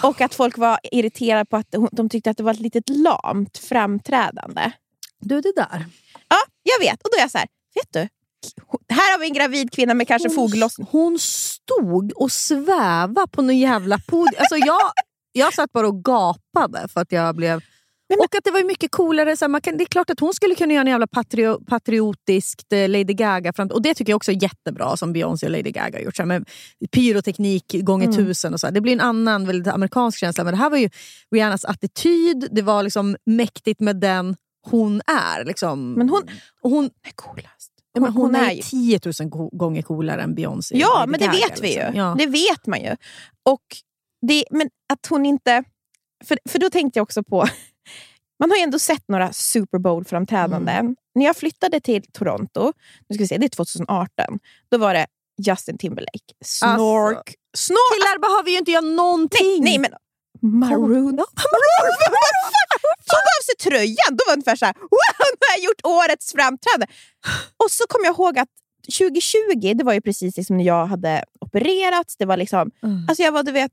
Ah. 0.03 0.07
Och 0.07 0.21
att 0.21 0.35
folk 0.35 0.57
var 0.57 0.79
irriterade 0.91 1.45
på 1.45 1.57
att 1.57 1.67
hon- 1.75 1.89
de 1.91 2.09
tyckte 2.09 2.29
att 2.29 2.37
det 2.37 2.43
var 2.43 2.53
ett 2.53 2.59
litet 2.59 2.89
lamt 2.89 3.57
framträdande. 3.57 4.71
Du, 5.19 5.41
det 5.41 5.53
där. 5.55 5.85
Ja, 6.29 6.37
jag 6.63 6.79
vet. 6.79 7.01
Och 7.03 7.09
då 7.11 7.17
är 7.17 7.21
jag 7.21 7.31
så 7.31 7.37
här, 7.37 7.47
vet 7.75 7.93
du? 7.93 7.99
Här 8.95 9.11
har 9.13 9.19
vi 9.19 9.27
en 9.27 9.33
gravid 9.33 9.71
kvinna 9.71 9.93
med 9.93 10.07
kanske 10.07 10.29
foglossning. 10.29 10.87
Hon 10.91 11.19
stod 11.19 12.11
och 12.15 12.31
svävade 12.31 13.27
på 13.31 13.41
någon 13.41 13.57
jävla 13.57 13.99
podium. 14.07 14.35
Alltså 14.39 14.55
jag, 14.57 14.91
jag 15.39 15.53
satt 15.53 15.71
bara 15.71 15.87
och 15.87 16.03
gapade 16.05 16.87
för 16.87 17.01
att 17.01 17.11
jag 17.11 17.35
blev... 17.35 17.61
Och 18.19 18.35
att 18.37 18.43
det 18.43 18.51
var 18.51 18.59
ju 18.59 18.65
mycket 18.65 18.91
coolare. 18.91 19.37
Så 19.37 19.47
man 19.47 19.61
kan, 19.61 19.77
det 19.77 19.83
är 19.83 19.85
klart 19.85 20.09
att 20.09 20.19
hon 20.19 20.33
skulle 20.33 20.55
kunna 20.55 20.73
göra 20.73 20.81
en 20.81 20.87
jävla 20.87 21.07
patrio, 21.07 21.59
patriotiskt 21.65 22.73
eh, 22.73 22.89
Lady 22.89 23.03
Gaga. 23.13 23.53
Fram, 23.53 23.67
och 23.67 23.81
det 23.81 23.93
tycker 23.93 24.11
jag 24.11 24.15
också 24.17 24.31
är 24.31 24.43
jättebra 24.43 24.97
som 24.97 25.13
Beyoncé 25.13 25.45
och 25.45 25.51
Lady 25.51 25.71
Gaga 25.71 25.97
har 25.97 26.03
gjort. 26.03 26.15
Så 26.15 26.21
här, 26.21 26.27
med 26.27 26.45
pyroteknik 26.91 27.73
gånger 27.81 28.05
Mm. 28.05 28.17
tusen. 28.17 28.53
Och 28.53 28.59
så 28.59 28.67
här. 28.67 28.71
Det 28.71 28.81
blir 28.81 28.93
en 28.93 28.99
annan 29.01 29.45
väldigt 29.45 29.73
amerikansk 29.73 30.19
känsla. 30.19 30.43
Men 30.43 30.53
det 30.53 30.57
här 30.57 30.69
var 30.69 30.77
ju 30.77 30.89
Rihannas 31.31 31.65
attityd. 31.65 32.47
Det 32.51 32.61
var 32.61 32.83
liksom 32.83 33.15
mäktigt 33.25 33.79
med 33.79 33.95
den 33.99 34.35
hon 34.69 35.01
är. 35.07 35.45
Liksom. 35.45 35.93
Men 35.93 36.09
hon, 36.09 36.21
hon 36.61 36.85
är 36.85 37.11
coolast. 37.15 37.71
Ja, 37.93 38.01
men 38.01 38.11
hon, 38.13 38.21
Hon 38.25 38.35
är 38.35 38.49
är 38.49 38.53
ju- 38.53 38.61
10 38.61 38.99
000 39.19 39.29
go- 39.29 39.49
gånger 39.53 39.81
coolare 39.81 40.21
än 40.21 40.35
Beyoncé. 40.35 40.77
Ja, 40.77 41.05
men 41.07 41.19
det 41.19 41.25
Gaga, 41.25 41.37
vet 41.37 41.63
vi 41.63 41.67
ju. 41.67 41.75
liksom. 41.75 41.95
Ja. 41.95 42.15
Det 42.19 42.25
vet 42.25 42.67
man 42.67 42.81
ju. 42.81 42.95
Och 43.45 43.61
det, 44.21 44.43
men 44.51 44.69
att 44.93 45.05
hon 45.05 45.25
inte... 45.25 45.63
För, 46.25 46.39
för 46.49 46.59
då 46.59 46.69
tänkte 46.69 46.99
jag 46.99 47.03
också 47.03 47.23
på... 47.23 47.47
Man 48.39 48.49
har 48.49 48.57
ju 48.57 48.63
ändå 48.63 48.79
sett 48.79 49.03
några 49.07 49.33
Super 49.33 49.77
Bowl-framträdanden. 49.79 50.79
Mm. 50.79 50.95
När 51.15 51.25
jag 51.25 51.37
flyttade 51.37 51.79
till 51.79 52.03
Toronto, 52.11 52.73
nu 53.09 53.13
ska 53.13 53.23
vi 53.23 53.27
se, 53.27 53.37
det 53.37 53.45
är 53.45 53.49
2018, 53.49 54.39
då 54.71 54.77
var 54.77 54.93
det 54.93 55.07
Justin 55.47 55.77
Timberlake. 55.77 56.33
Snork. 56.45 57.35
Snork! 57.57 57.93
Killar 57.93 58.19
behöver 58.19 58.49
ju 58.51 58.57
inte 58.57 58.71
göra 58.71 58.81
någonting. 58.85 59.63
Nej, 59.63 59.79
men 59.79 59.91
Maroon. 60.41 60.89
Maroon. 60.89 61.17
Tog 63.09 63.25
av 63.37 63.41
sig 63.45 63.55
tröjan. 63.63 64.09
Då 64.11 64.23
var 64.27 64.31
det 64.31 64.33
ungefär 64.33 64.55
så 64.55 64.65
här, 64.65 64.73
wow, 64.73 65.25
nu 65.33 65.37
har 65.47 65.57
jag 65.57 65.63
gjort 65.65 65.81
årets 65.83 66.31
framträdande. 66.31 66.87
Och 67.63 67.71
så 67.71 67.83
kom 67.89 68.01
jag 68.05 68.13
ihåg 68.15 68.39
att 68.39 68.49
2020, 68.97 69.73
det 69.75 69.83
var 69.83 69.93
ju 69.93 70.01
precis 70.01 70.37
liksom 70.37 70.57
när 70.57 70.63
jag 70.63 70.85
hade 70.85 71.23
opererats. 71.41 72.17
Det 72.17 72.25
var 72.25 72.37
liksom, 72.37 72.71
Mm. 72.83 73.05
alltså 73.09 73.23
jag 73.23 73.31
var, 73.31 73.43
du 73.43 73.51
vet, 73.51 73.71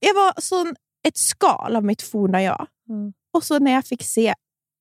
jag 0.00 0.14
var 0.14 0.32
sån, 0.40 0.74
ett 1.08 1.16
skal 1.16 1.76
av 1.76 1.84
mitt 1.84 2.02
forna 2.02 2.42
jag. 2.42 2.66
Mm. 2.88 3.12
Och 3.32 3.44
så 3.44 3.58
när 3.58 3.72
jag 3.72 3.86
fick 3.86 4.02
se, 4.02 4.34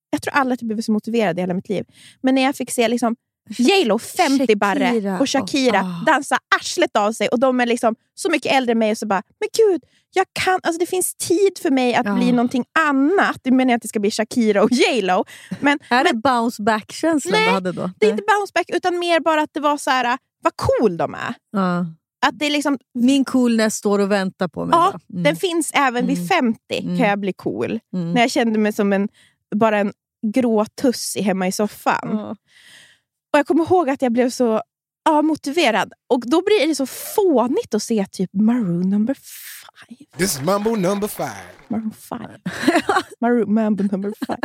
jag 0.10 0.21
tror 0.21 0.34
alla 0.34 0.56
typ 0.58 0.67
blev 0.67 0.82
så 0.82 0.91
motiverade 0.91 1.41
i 1.41 1.43
hela 1.43 1.53
mitt 1.53 1.69
liv, 1.69 1.86
men 2.21 2.36
när 2.36 2.41
jag 2.41 2.56
fick 2.56 2.71
se 2.71 2.88
liksom 2.88 3.15
J 3.58 3.86
Lo 3.86 3.99
50 3.99 4.56
barre 4.56 4.86
Shakira 4.91 5.19
och 5.19 5.30
Shakira 5.30 5.80
och- 5.82 5.86
ah. 5.88 6.03
dansa 6.06 6.38
arslet 6.60 6.95
av 6.97 7.12
sig 7.12 7.27
och 7.27 7.39
de 7.39 7.60
är 7.60 7.65
liksom 7.65 7.95
så 8.13 8.30
mycket 8.32 8.51
äldre 8.51 8.71
än 8.71 8.80
mig 8.80 8.91
och 8.91 8.97
så 8.97 9.08
bara, 9.08 9.23
men 9.39 9.49
gud, 9.58 9.84
jag 10.13 10.25
kan, 10.34 10.60
alltså 10.63 10.80
det 10.80 10.86
finns 10.86 11.15
tid 11.15 11.58
för 11.62 11.71
mig 11.71 11.95
att 11.95 12.06
Ja. 12.06 12.15
bli 12.15 12.32
någonting 12.32 12.65
annat. 12.80 13.38
Det 13.43 13.51
menar 13.51 13.71
jag 13.71 13.75
att 13.77 13.82
det 13.82 13.88
ska 13.88 13.99
bli 13.99 14.12
Shakira 14.12 14.63
och 14.63 14.71
J 14.71 15.01
Lo. 15.01 15.25
Men, 15.60 15.80
Är 15.89 16.03
det 16.03 16.10
men 16.13 16.21
bounce 16.21 16.63
back-känslan 16.63 17.32
Nej, 17.34 17.47
du 17.47 17.53
hade 17.53 17.71
då? 17.71 17.91
det 17.99 18.06
är 18.06 18.12
inte 18.12 18.23
bounce 18.27 18.51
back 18.56 18.65
utan 18.73 18.99
mer 18.99 19.19
bara 19.19 19.41
att 19.41 19.53
det 19.53 19.60
var 19.60 19.77
så 19.77 19.89
här, 19.91 20.17
vad 20.43 20.53
cool 20.56 20.97
de 20.97 21.13
är. 21.13 21.34
Ja. 21.51 21.86
Att 22.25 22.39
det 22.39 22.45
är 22.45 22.49
liksom, 22.49 22.77
Min 22.93 23.25
coolness 23.25 23.75
står 23.75 23.99
och 23.99 24.12
väntar 24.12 24.47
på 24.47 24.65
mig. 24.65 24.77
ja. 24.80 24.99
Mm. 25.12 25.23
Den 25.23 25.36
finns 25.36 25.71
även 25.73 26.03
Mm. 26.03 26.15
vid 26.15 26.27
50 26.27 26.60
Mm. 26.84 26.97
kan 26.97 27.08
jag 27.10 27.19
bli 27.19 27.34
cool. 27.34 27.80
Mm. 27.93 28.13
När 28.13 28.21
jag 28.21 28.32
kände 28.32 28.60
mig 28.60 28.73
som 28.73 28.93
en, 28.93 29.10
bara 29.56 29.77
en 29.77 29.93
grå 30.34 30.65
tuss 30.82 31.17
hemma 31.21 31.47
i 31.47 31.51
soffan. 31.51 32.19
Och 32.19 33.38
Jag 33.39 33.47
kommer 33.47 33.63
ihåg 33.63 33.89
att 33.89 34.01
jag 34.01 34.12
blev 34.12 34.30
så 34.30 34.62
ja, 35.08 35.22
motiverad. 35.22 35.93
Och 36.08 36.24
då 36.26 36.41
blir 36.41 36.67
det 36.67 36.76
så 36.76 36.86
fånigt 36.86 37.74
att 37.74 37.84
se 37.84 38.06
typ 38.12 38.30
Maroon 38.34 38.89
number 38.89 39.13
five. 39.13 40.06
This 40.17 40.36
is 40.36 40.41
Mambo 40.41 40.76
number 40.76 41.08
five. 41.08 41.43
Maroon 41.67 41.91
five. 41.91 42.39
Maroon 43.22 43.54
Mambo 43.54 43.84
number 43.84 44.13
five. 44.26 44.38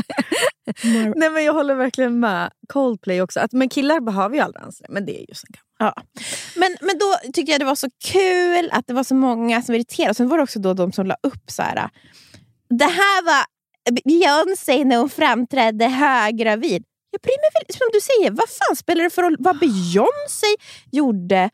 Mar- 0.83 1.13
Nej, 1.17 1.31
men 1.31 1.45
jag 1.45 1.53
håller 1.53 1.75
verkligen 1.75 2.21
med. 2.21 2.51
Coldplay 2.69 3.23
också. 3.23 3.41
Att, 3.41 3.53
men 3.53 3.69
killar 3.69 4.01
behöver 4.01 4.37
ju 4.37 4.41
aldrig 4.43 4.63
anstränga 4.65 4.93
Men 4.95 5.07
det 5.07 5.17
är 5.23 5.29
ju 5.29 5.35
så 5.35 5.47
gammalt. 5.51 5.97
Ja. 5.97 6.03
Men, 6.57 6.77
men 6.81 6.99
då 6.99 7.33
tyckte 7.33 7.53
jag 7.53 7.61
det 7.61 7.65
var 7.65 7.75
så 7.75 7.89
kul 8.05 8.71
att 8.73 8.87
det 8.87 8.95
var 8.95 9.05
så 9.05 9.15
många 9.15 9.63
som 9.63 9.75
irriterade. 9.75 10.15
Sen 10.15 10.29
var 10.29 10.37
det 10.37 10.43
också 10.43 10.59
då 10.59 10.75
de 10.75 10.93
som 10.93 11.07
la 11.07 11.17
upp 11.23 11.51
så 11.51 11.63
här. 11.63 11.91
Det 12.79 12.85
här 12.85 13.25
var 13.25 13.45
Beyoncé 14.05 14.85
när 14.85 14.97
hon 14.97 15.09
framträdde 15.09 15.89
höggravid. 15.89 16.85
Jag 17.13 17.21
bryr 17.21 17.41
mig 17.43 17.51
väl, 17.55 17.77
som 17.77 17.89
du 17.93 18.01
säger, 18.01 18.31
vad 18.31 18.49
fan 18.49 18.77
spelar 18.77 19.05
det 19.05 19.11
för 19.11 19.23
roll 19.23 19.37
vad 19.39 19.59
Beyoncé 19.59 20.47
gjorde? 20.91 21.51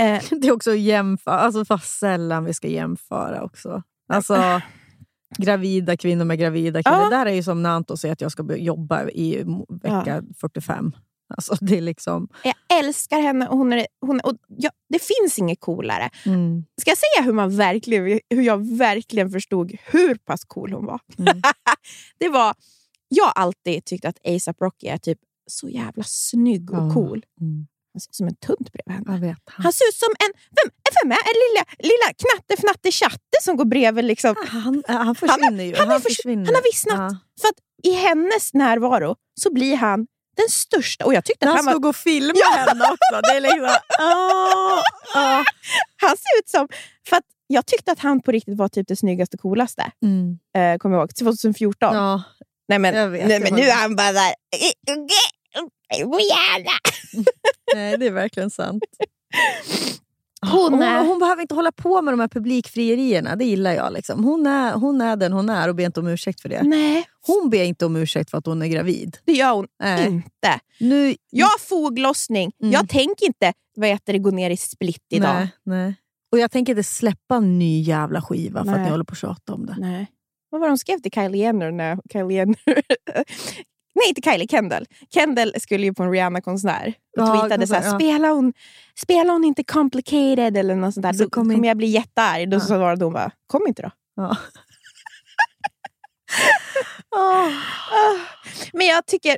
Eh, 0.00 0.22
Det 0.30 0.48
är 0.48 0.52
också 0.52 0.70
att 0.70 0.78
jämföra. 0.78 1.38
Alltså 1.38 1.64
vad 1.68 1.82
sällan 1.82 2.44
vi 2.44 2.54
ska 2.54 2.68
jämföra 2.68 3.42
också. 3.42 3.82
Alltså, 4.08 4.60
gravida 5.38 5.96
kvinnor 5.96 6.24
med 6.24 6.38
gravida 6.38 6.82
kvinnor. 6.82 6.98
Ja. 6.98 7.04
Det 7.04 7.16
där 7.16 7.26
är 7.26 7.34
ju 7.34 7.42
som 7.42 7.62
när 7.62 7.70
Anton 7.70 7.96
säger 7.96 8.12
att 8.12 8.20
jag 8.20 8.32
ska 8.32 8.56
jobba 8.56 9.08
i 9.08 9.44
vecka 9.82 10.22
45. 10.40 10.92
Alltså, 11.34 11.56
det 11.60 11.78
är 11.78 11.80
liksom... 11.80 12.28
jag 12.44 12.54
älskar 12.78 13.20
henne 13.20 13.48
och, 13.48 13.58
hon 13.58 13.72
är, 13.72 13.86
hon, 14.00 14.20
och 14.20 14.32
ja, 14.48 14.70
det 14.88 14.98
finns 14.98 15.38
inget 15.38 15.60
coolare. 15.60 16.10
Mm. 16.26 16.64
Ska 16.80 16.90
jag 16.90 16.98
säga 16.98 17.24
hur, 17.24 17.32
man 17.32 17.56
verkligen, 17.56 18.20
hur 18.30 18.42
jag 18.42 18.78
verkligen 18.78 19.30
förstod 19.30 19.76
hur 19.84 20.14
pass 20.14 20.44
cool 20.44 20.72
hon 20.72 20.86
var? 20.86 21.00
Mm. 21.18 21.42
det 22.18 22.28
var 22.28 22.54
jag 23.08 23.24
har 23.24 23.32
alltid 23.32 23.84
tyckt 23.84 24.04
att 24.04 24.18
ASAP 24.26 24.60
Rocky 24.60 24.86
är 24.86 24.98
typ 24.98 25.18
så 25.50 25.68
jävla 25.68 26.04
snygg 26.06 26.70
och 26.70 26.76
Ja. 26.76 26.94
cool. 26.94 27.24
Mm. 27.40 27.66
Han 27.94 28.00
ser 28.00 28.08
ut 28.10 28.14
som 28.14 28.26
en 28.26 28.36
tunt 28.36 28.72
bredvid 28.72 29.06
henne. 29.06 29.26
Vet. 29.26 29.38
Han 29.46 29.72
ser 29.72 29.88
ut 29.88 29.94
som 29.94 30.08
en... 30.18 30.32
Vem, 30.56 30.70
vem 31.02 31.12
är 31.12 31.16
en 31.30 31.38
lilla, 31.44 31.64
lilla 31.78 32.08
knatte-fnatte-chatte 32.22 33.36
som 33.42 33.56
går 33.56 33.64
bredvid? 33.64 34.04
Liksom. 34.04 34.34
Han, 34.48 34.82
han 34.88 35.14
försvinner 35.14 35.64
ju. 35.64 35.76
Han, 35.76 35.86
har 35.86 35.92
Han 35.94 36.00
förs- 36.02 36.16
försvinner. 36.16 36.46
han 36.46 36.54
har 36.54 36.62
vissnat. 36.72 36.98
Ja. 36.98 37.18
För 37.40 37.48
att 37.48 37.58
i 37.82 37.92
hennes 37.92 38.54
närvaro 38.54 39.16
så 39.40 39.52
blir 39.52 39.76
han 39.76 40.06
den 40.36 40.48
största... 40.50 41.04
Och 41.04 41.14
jag 41.14 41.24
tyckte 41.24 41.46
han 41.46 41.56
han 41.56 41.64
var... 41.64 41.72
stod 41.72 41.84
och 41.86 41.96
filmade 41.96 42.40
henne 42.56 42.84
också. 42.84 43.20
Det 43.22 43.36
är 43.36 43.40
liksom, 43.40 43.60
åh, 44.00 44.80
åh. 45.14 45.42
Han 45.96 46.16
ser 46.16 46.38
ut 46.40 46.48
som... 46.48 46.68
För 47.08 47.16
att 47.16 47.24
jag 47.46 47.66
tyckte 47.66 47.92
att 47.92 47.98
han 47.98 48.22
på 48.22 48.32
riktigt 48.32 48.56
var 48.58 48.68
typ 48.68 48.88
det 48.88 48.96
snyggaste 48.96 49.36
och 49.36 49.40
coolaste. 49.40 49.90
Mm. 50.02 50.38
Eh, 50.58 50.78
kommer 50.78 50.96
jag 50.96 51.02
ihåg. 51.02 51.14
2014. 51.14 51.94
Ja, 51.94 52.22
Nej 52.68 52.78
men, 52.78 53.12
nej, 53.12 53.40
men 53.40 53.54
nu 53.54 53.62
är 53.62 53.74
han 53.74 53.96
bara 53.96 54.12
där... 54.12 54.34
Nej, 57.74 57.98
det 57.98 58.06
är 58.06 58.10
verkligen 58.10 58.50
sant. 58.50 58.82
Hon 60.40 60.72
hon, 60.72 61.06
hon 61.06 61.18
behöver 61.18 61.42
inte 61.42 61.54
hålla 61.54 61.72
på 61.72 62.02
med 62.02 62.12
de 62.12 62.20
här 62.20 62.28
publikfrierierna. 62.28 63.36
Det 63.36 63.44
gillar 63.44 63.72
jag. 63.72 63.92
Liksom. 63.92 64.24
Hon, 64.24 64.46
är, 64.46 64.72
hon 64.72 65.00
är 65.00 65.16
den 65.16 65.32
hon 65.32 65.50
är 65.50 65.68
och 65.68 65.74
ber 65.74 65.84
inte 65.84 66.00
om 66.00 66.06
ursäkt 66.06 66.40
för 66.40 66.48
det. 66.48 66.62
Nej, 66.62 67.04
Hon 67.26 67.50
ber 67.50 67.64
inte 67.64 67.86
om 67.86 67.96
ursäkt 67.96 68.30
för 68.30 68.38
att 68.38 68.46
hon 68.46 68.62
är 68.62 68.66
gravid. 68.66 69.18
det 69.24 69.32
gör 69.32 69.52
hon 69.52 69.66
Nej. 69.82 70.06
inte. 70.06 70.60
Nu, 70.80 71.14
Jag 71.30 71.46
har 71.46 71.58
foglossning. 71.58 72.52
Mm. 72.62 72.72
Jag 72.72 72.88
tänker 72.88 73.26
inte 73.26 73.52
vad 73.76 73.88
heter 73.88 74.12
det, 74.12 74.18
gå 74.18 74.30
ner 74.30 74.50
i 74.50 74.56
split 74.56 75.06
idag. 75.10 75.34
Nej, 75.34 75.48
nej. 75.64 75.94
Och 76.32 76.38
jag 76.38 76.50
tänker 76.50 76.72
inte 76.72 76.84
släppa 76.84 77.36
en 77.36 77.58
ny 77.58 77.80
jävla 77.80 78.22
skiva 78.22 78.64
för 78.64 78.72
att 78.72 78.80
ni 78.80 78.90
håller 78.90 79.04
på 79.04 79.12
att 79.12 79.18
tjata 79.18 79.54
om 79.54 79.66
det. 79.66 79.76
Nej. 79.78 80.06
Vad 80.50 80.60
var 80.60 80.68
de 80.68 80.78
skrev 80.78 80.98
till 80.98 81.12
Kylie 81.12 81.42
Jenner 81.42 81.70
när 81.70 81.98
Kylie 82.12 82.36
Jenner... 82.36 82.56
Nej, 83.94 84.08
inte 84.08 84.30
Kylie, 84.30 84.48
Kendall. 84.48 84.86
Kendall 85.14 85.54
skulle 85.60 85.86
ju 85.86 85.94
på 85.94 86.02
en 86.02 86.10
Rihanna-konsert 86.12 86.86
och 86.88 87.22
Ja, 87.22 87.26
tweetade 87.26 87.56
konsert, 87.66 87.68
såhär, 87.84 87.92
ja. 87.92 87.98
spelar, 87.98 88.28
hon, 88.30 88.52
spelar 89.00 89.32
hon 89.32 89.44
inte 89.44 89.64
complicated 89.64 90.56
eller 90.56 90.74
något 90.76 90.94
sånt 90.94 91.02
där, 91.02 91.12
Så 91.12 91.24
då 91.24 91.30
kommer 91.30 91.54
in- 91.54 91.64
jag 91.64 91.76
bli 91.76 91.86
jättearg. 91.86 92.50
Då 92.50 92.56
Ja. 92.56 92.60
svarade 92.60 93.04
hon 93.04 93.12
bara, 93.14 93.30
kom 93.46 93.66
inte 93.66 93.82
då. 93.82 93.90
Ja. 94.16 94.36
Ah. 97.16 97.48
Men 98.72 98.86
jag 98.86 99.06
tycker, 99.06 99.30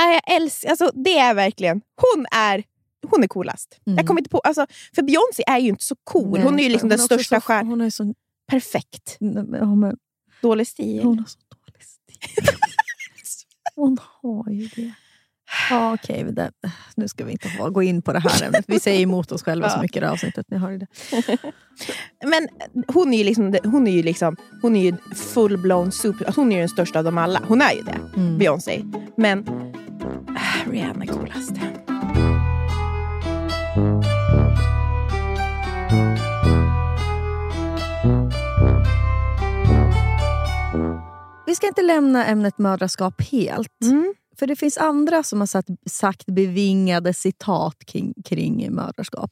äh, 0.00 0.12
jag 0.12 0.36
älskar, 0.36 0.70
alltså, 0.70 0.90
det 0.94 1.18
är 1.18 1.34
verkligen, 1.34 1.80
hon 2.14 2.26
är 2.32 2.64
hon 3.10 3.22
är 3.22 3.28
coolast. 3.28 3.80
Mm. 3.86 3.96
Jag 3.96 4.06
kommer 4.06 4.20
inte 4.20 4.30
på, 4.30 4.38
alltså, 4.40 4.66
för 4.94 5.02
Beyoncé 5.02 5.42
är 5.46 5.58
ju 5.58 5.68
inte 5.68 5.84
så 5.84 5.96
cool. 6.04 6.30
Nej, 6.32 6.42
hon 6.42 6.58
är 6.58 6.62
ju 6.62 6.68
liksom 6.68 6.88
den 6.88 6.98
största 6.98 7.40
så- 7.40 7.46
stjärnan. 7.46 7.66
Hon 7.70 7.80
är 7.80 7.90
så... 7.90 8.14
Perfekt. 8.50 9.16
Ja, 9.20 9.74
men, 9.74 9.96
Dålig 10.42 10.66
stil. 10.66 11.02
hon 11.02 11.18
har 11.18 11.26
så 11.26 11.38
dålig 11.50 11.82
stil. 11.84 12.54
Hon 13.74 13.98
har 14.22 14.50
ju 14.50 14.66
det. 14.76 14.92
Ja, 15.70 15.94
okej, 15.94 16.24
det- 16.32 16.50
nu 16.94 17.08
ska 17.08 17.24
vi 17.24 17.32
inte 17.32 17.48
ha, 17.48 17.68
gå 17.68 17.82
in 17.82 18.02
på 18.02 18.12
det 18.12 18.18
här 18.20 18.42
ämnet. 18.46 18.64
Vi 18.68 18.80
säger 18.80 19.00
emot 19.00 19.32
oss 19.32 19.42
själva 19.42 19.70
så 19.70 19.80
mycket 19.80 19.96
i 19.96 20.00
det 20.00 20.06
här 20.06 20.12
avsnittet. 20.12 20.46
Ni 20.50 20.58
hör 20.58 20.70
ju 20.70 20.78
det. 20.78 20.86
Men 22.26 22.48
hon 22.88 23.14
är 23.14 23.18
ju 23.18 23.24
liksom, 23.24 23.56
hon 23.64 23.86
är 23.86 23.92
ju 23.92 24.02
liksom 24.02 24.36
hon 24.62 24.76
är 24.76 24.80
ju 24.84 24.96
full-blown 25.14 25.90
super... 25.90 26.32
Hon 26.36 26.52
är 26.52 26.56
ju 26.56 26.60
den 26.60 26.68
största 26.68 26.98
av 26.98 27.04
dem 27.04 27.18
alla. 27.18 27.42
Hon 27.48 27.60
är 27.62 27.72
ju 27.72 27.82
det, 27.82 27.98
Mm. 28.16 28.38
Beyoncé. 28.38 28.82
Men 29.16 29.38
äh, 30.36 30.70
Rihanna 30.70 31.04
är 31.04 31.08
coolast. 31.08 31.52
Vi 36.42 36.65
ska 41.66 41.80
inte 41.80 41.82
lämna 41.82 42.26
ämnet 42.26 42.58
mödraskap 42.58 43.22
helt. 43.22 43.82
Mm. 43.82 44.14
För 44.38 44.46
det 44.46 44.56
finns 44.56 44.78
andra 44.78 45.22
som 45.22 45.40
har 45.40 45.46
satt, 45.46 45.66
sagt 45.86 46.26
bevingade 46.26 47.14
citat 47.14 47.76
kring, 47.86 48.14
kring 48.24 48.74
mödraskap. 48.74 49.30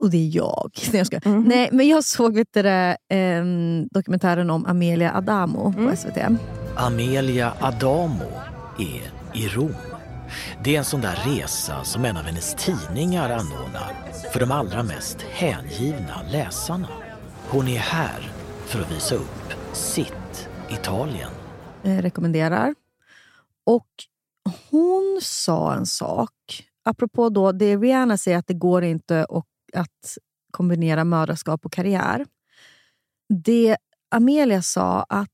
Och 0.00 0.10
det 0.10 0.16
är 0.16 0.36
jag. 0.36 0.70
Nej, 0.92 0.98
jag, 0.98 1.06
ska. 1.06 1.20
Mhm. 1.24 1.42
Nej, 1.42 1.68
men 1.72 1.88
jag 1.88 2.04
såg 2.04 2.34
vet 2.34 2.48
du, 2.52 2.62
det, 2.62 2.96
em, 3.08 3.88
dokumentären 3.90 4.50
om 4.50 4.66
Amelia 4.66 5.16
Adamo 5.16 5.72
på 5.72 5.80
Mm. 5.80 5.96
SVT. 5.96 6.38
Amelia 6.76 7.52
Adamo 7.60 8.32
är 8.78 9.02
i 9.40 9.48
Rom. 9.48 9.74
Det 10.64 10.74
är 10.74 10.78
en 10.78 10.84
sån 10.84 11.00
där 11.00 11.18
resa 11.26 11.84
som 11.84 12.04
en 12.04 12.16
av 12.16 12.22
hennes 12.22 12.54
tidningar 12.54 13.30
anordnar 13.30 13.92
för 14.32 14.40
de 14.40 14.50
allra 14.50 14.82
mest 14.82 15.22
hängivna 15.22 16.20
läsarna. 16.30 16.88
Hon 17.48 17.68
är 17.68 17.78
här 17.78 18.30
för 18.66 18.80
att 18.80 18.92
visa 18.92 19.14
upp 19.14 19.52
sitt 19.72 20.23
Italien. 20.70 21.30
eh, 21.82 22.02
rekommenderar. 22.02 22.74
Och 23.66 23.88
hon 24.70 25.18
sa 25.22 25.74
en 25.74 25.86
sak, 25.86 26.32
apropå 26.84 27.28
då 27.28 27.52
det 27.52 27.76
Rihanna 27.76 28.16
säger 28.16 28.38
att 28.38 28.46
det 28.46 28.54
går 28.54 28.84
inte 28.84 29.24
och, 29.24 29.46
att 29.72 30.18
kombinera 30.50 31.04
mödraskap 31.04 31.66
och 31.66 31.72
karriär. 31.72 32.26
Det 33.44 33.76
Amelia 34.10 34.62
sa 34.62 35.02
att 35.08 35.30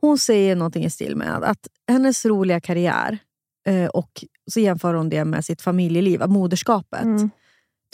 hon 0.00 0.18
säger 0.18 0.56
någonting 0.56 0.84
i 0.84 0.90
stil 0.90 1.16
med 1.16 1.44
att 1.44 1.68
hennes 1.88 2.24
roliga 2.24 2.60
karriär 2.60 3.18
eh, 3.66 3.86
och 3.86 4.24
så 4.50 4.60
jämför 4.60 4.94
hon 4.94 5.08
det 5.08 5.24
med 5.24 5.44
sitt 5.44 5.62
familjeliv, 5.62 6.22
av 6.22 6.30
moderskapet. 6.30 7.02
Mm. 7.02 7.30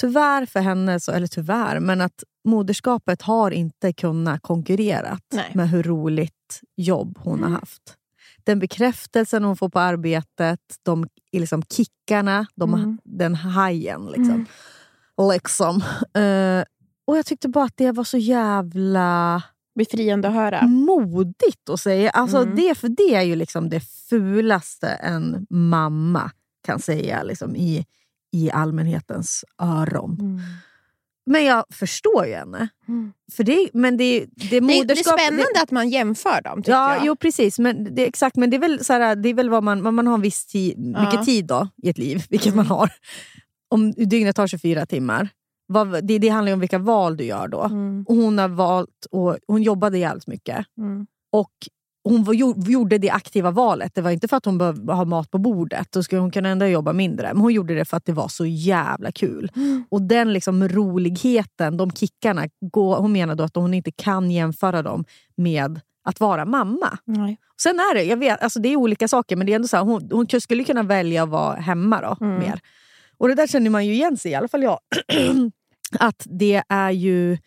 Tyvärr 0.01 0.47
för 0.47 0.61
henne, 0.61 1.01
så, 1.01 1.13
eller 1.13 1.27
tyvärr, 1.27 1.81
men 1.81 2.01
att 2.01 2.25
moderskapet 2.47 3.23
har 3.23 3.51
inte 3.51 3.93
kunnat 3.93 4.43
konkurrera 4.43 5.19
med 5.55 5.71
hur 5.71 5.83
roligt 5.83 6.61
jobb 6.77 7.19
hon 7.21 7.43
har 7.43 7.51
haft. 7.51 7.83
Den 8.45 8.59
bekräftelsen 8.59 9.45
hon 9.45 9.57
får 9.57 9.69
på 9.69 9.81
arbetet, 9.81 10.61
de 10.83 11.07
liksom 11.33 11.63
kickarna, 11.63 12.47
de, 12.55 12.75
Mm. 12.75 12.99
den 13.05 13.35
hajen. 13.35 14.07
Liksom. 14.07 14.47
liksom. 15.33 15.77
Eh, 16.23 16.65
och 17.07 17.17
Jag 17.19 17.27
tyckte 17.27 17.49
bara 17.49 17.65
att 17.65 17.77
det 17.77 17.93
var 17.93 18.05
så 18.05 18.19
jävla 18.19 19.43
Befriande 19.79 20.29
att 20.29 20.35
höra. 20.35 20.67
modigt 20.67 21.69
att 21.71 21.81
säga. 21.81 22.11
Alltså 22.11 22.37
Mm. 22.43 22.57
det, 22.57 22.75
för 22.75 22.89
det 22.89 23.15
är 23.15 23.23
ju 23.23 23.37
liksom 23.37 23.69
det 23.69 23.81
fulaste 23.81 24.89
en 24.89 25.47
mamma 25.51 26.31
kan 26.67 26.79
säga 26.81 27.23
liksom, 27.23 27.57
i, 27.57 27.87
i 28.33 28.51
allmänhetens 28.51 29.45
öron. 29.63 30.17
Mm. 30.21 30.41
Men 31.27 31.45
jag 31.45 31.65
förstår 31.71 32.27
ju 32.27 32.35
henne. 32.35 32.69
Mm. 32.89 33.13
För 33.33 33.45
det, 33.45 33.69
men 33.73 33.97
det, 33.97 34.21
det, 34.21 34.27
Det, 34.51 34.57
är- 34.57 34.61
det 34.61 34.67
är 34.79 34.83
moderskap- 34.85 35.19
spännande 35.19 35.63
att 35.63 35.71
man 35.71 35.89
jämför 35.89 36.43
dem, 36.43 36.63
Ja, 36.67 36.95
jag. 36.95 37.07
jo, 37.07 37.17
precis. 37.17 37.59
Men 37.59 37.95
det, 37.95 38.07
exakt, 38.07 38.37
men 38.37 38.51
det 38.51 38.57
är 38.57 38.61
väl, 38.61 38.85
så 38.85 38.93
här, 38.93 39.17
det 39.17 39.29
är 39.29 39.35
väl 39.35 39.51
vad 39.51 39.63
man, 39.65 39.95
man 39.95 40.07
har 40.07 40.15
en 40.15 40.21
viss 40.21 40.47
tid, 40.47 40.93
Ja. 40.95 41.05
mycket 41.05 41.25
tid 41.27 41.47
då, 41.47 41.69
i 41.83 41.89
ett 41.91 41.99
liv, 41.99 42.25
vilket 42.31 42.55
man 42.55 42.67
har. 42.67 42.91
Om 43.71 43.93
dygnet 43.93 44.37
har 44.37 44.47
24 44.47 44.87
timmar. 44.87 45.29
Vad, 45.69 46.05
det, 46.07 46.19
det 46.19 46.29
handlar 46.29 46.53
om 46.53 46.61
vilka 46.61 46.79
val 46.79 47.17
du 47.17 47.25
gör 47.25 47.49
då. 47.49 47.63
Mm. 47.63 48.05
Och 48.09 48.17
hon 48.17 48.39
har 48.39 48.49
valt, 48.49 49.07
och 49.11 49.37
hon 49.47 49.63
jobbade 49.63 49.99
jävligt 49.99 50.27
mycket. 50.27 50.67
Mm. 50.79 51.07
Och 51.33 51.53
hon 52.09 52.25
var, 52.25 52.35
gjorde 52.71 52.99
det 52.99 53.11
aktiva 53.11 53.51
valet. 53.51 53.95
Det 53.95 54.01
var 54.01 54.11
inte 54.11 54.29
för 54.29 54.37
att 54.37 54.45
hon 54.45 54.59
behövde 54.59 54.93
ha 54.93 55.05
mat 55.05 55.31
på 55.31 55.39
bordet. 55.39 55.93
Då 55.93 56.03
skulle 56.03 56.21
hon 56.21 56.31
kunna 56.31 56.49
ändå 56.49 56.67
jobba 56.67 56.93
mindre. 56.93 57.35
Men 57.35 57.43
hon 57.43 57.53
gjorde 57.53 57.75
det 57.75 57.85
för 57.85 57.97
att 57.97 58.05
det 58.05 58.13
var 58.13 58.29
så 58.29 58.47
jävla 58.47 59.13
kul. 59.13 59.51
Och 59.91 60.03
den 60.03 60.33
liksom 60.33 60.69
roligheten, 60.69 61.77
de 61.77 61.91
kickarna. 61.91 62.49
Går, 62.61 62.97
hon 62.97 63.13
menar 63.13 63.35
då 63.35 63.45
att 63.45 63.57
hon 63.57 63.75
inte 63.75 63.91
kan 63.91 64.31
jämföra 64.31 64.83
dem 64.83 65.05
med 65.37 65.81
att 66.05 66.21
vara 66.21 66.45
mamma. 66.45 66.99
Nej. 67.05 67.39
Sen 67.63 67.79
är 67.79 67.95
det, 67.95 68.03
jag 68.03 68.17
vet, 68.17 68.43
alltså 68.43 68.61
det 68.61 68.69
är 68.69 68.77
olika 68.77 69.09
saker, 69.09 69.37
men 69.37 69.47
det 69.47 69.53
är 69.53 69.57
ändå 69.57 69.69
så 69.69 69.77
här, 69.77 69.85
hon, 69.85 70.09
hon 70.13 70.41
skulle 70.41 70.65
kunna 70.65 70.83
välja 70.83 71.23
att 71.23 71.29
vara 71.29 71.57
hemma 71.57 72.01
då, 72.01 72.27
Mm. 72.27 72.39
mer. 72.39 72.61
Och 73.19 73.29
det 73.29 73.35
där 73.35 73.47
känner 73.47 73.71
man 73.71 73.87
ju 73.87 73.93
igen 73.93 74.17
sig 74.17 74.31
i, 74.31 74.33
i 74.33 74.37
alla 74.37 74.49
fall 74.49 74.63
jag. 74.63 74.79
att 75.99 76.23
det 76.25 76.63
är 76.69 76.91
ju... 76.91 77.39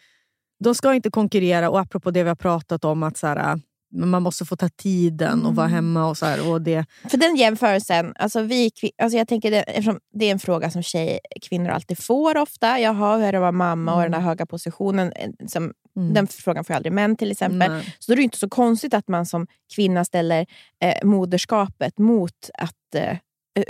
De 0.63 0.75
ska 0.75 0.93
inte 0.93 1.09
konkurrera, 1.09 1.69
och 1.69 1.79
apropå 1.79 2.11
det 2.11 2.23
vi 2.23 2.29
har 2.29 2.35
pratat 2.35 2.85
om, 2.85 3.03
att 3.03 3.17
så 3.17 3.27
här, 3.27 3.59
man 3.91 4.23
måste 4.23 4.45
få 4.45 4.55
ta 4.55 4.69
tiden 4.69 5.45
och 5.45 5.55
vara 5.55 5.65
Mm. 5.67 5.75
hemma. 5.75 6.09
och 6.09 6.17
så 6.17 6.25
här, 6.25 6.49
och 6.51 6.61
det, 6.61 6.85
För 7.09 7.17
den 7.17 7.35
jämförelsen, 7.35 8.13
alltså 8.19 8.41
vi, 8.41 8.71
alltså 9.01 9.17
jag 9.17 9.27
tänker 9.27 9.51
det, 9.51 9.61
eftersom 9.61 9.99
det 10.13 10.25
är 10.25 10.31
en 10.31 10.39
fråga 10.39 10.71
som 10.71 10.83
tjej, 10.83 11.19
kvinnor 11.41 11.69
alltid 11.69 11.97
får 12.03 12.37
ofta. 12.37 12.79
Jaha, 12.79 13.17
hur 13.17 13.23
är 13.25 13.31
det 13.31 13.37
att 13.37 13.41
vara 13.41 13.51
mamma 13.51 13.95
och 13.95 14.01
den 14.01 14.13
här 14.13 14.21
höga 14.21 14.45
positionen? 14.45 15.11
eh, 15.15 15.29
Som, 15.47 15.73
Mm. 15.95 16.13
Den 16.13 16.27
frågan 16.27 16.63
får 16.65 16.73
aldrig 16.73 16.93
män 16.93 17.15
till 17.15 17.31
exempel. 17.31 17.71
Nej. 17.71 17.95
Så 17.99 18.11
då 18.11 18.13
är 18.13 18.15
det 18.17 18.23
inte 18.23 18.37
så 18.37 18.49
konstigt 18.49 18.93
att 18.93 19.07
man 19.07 19.25
som 19.25 19.47
kvinna 19.75 20.05
ställer 20.05 20.45
eh, 20.83 21.05
moderskapet 21.07 21.97
mot 21.97 22.49
att 22.53 22.95
eh, 22.95 23.17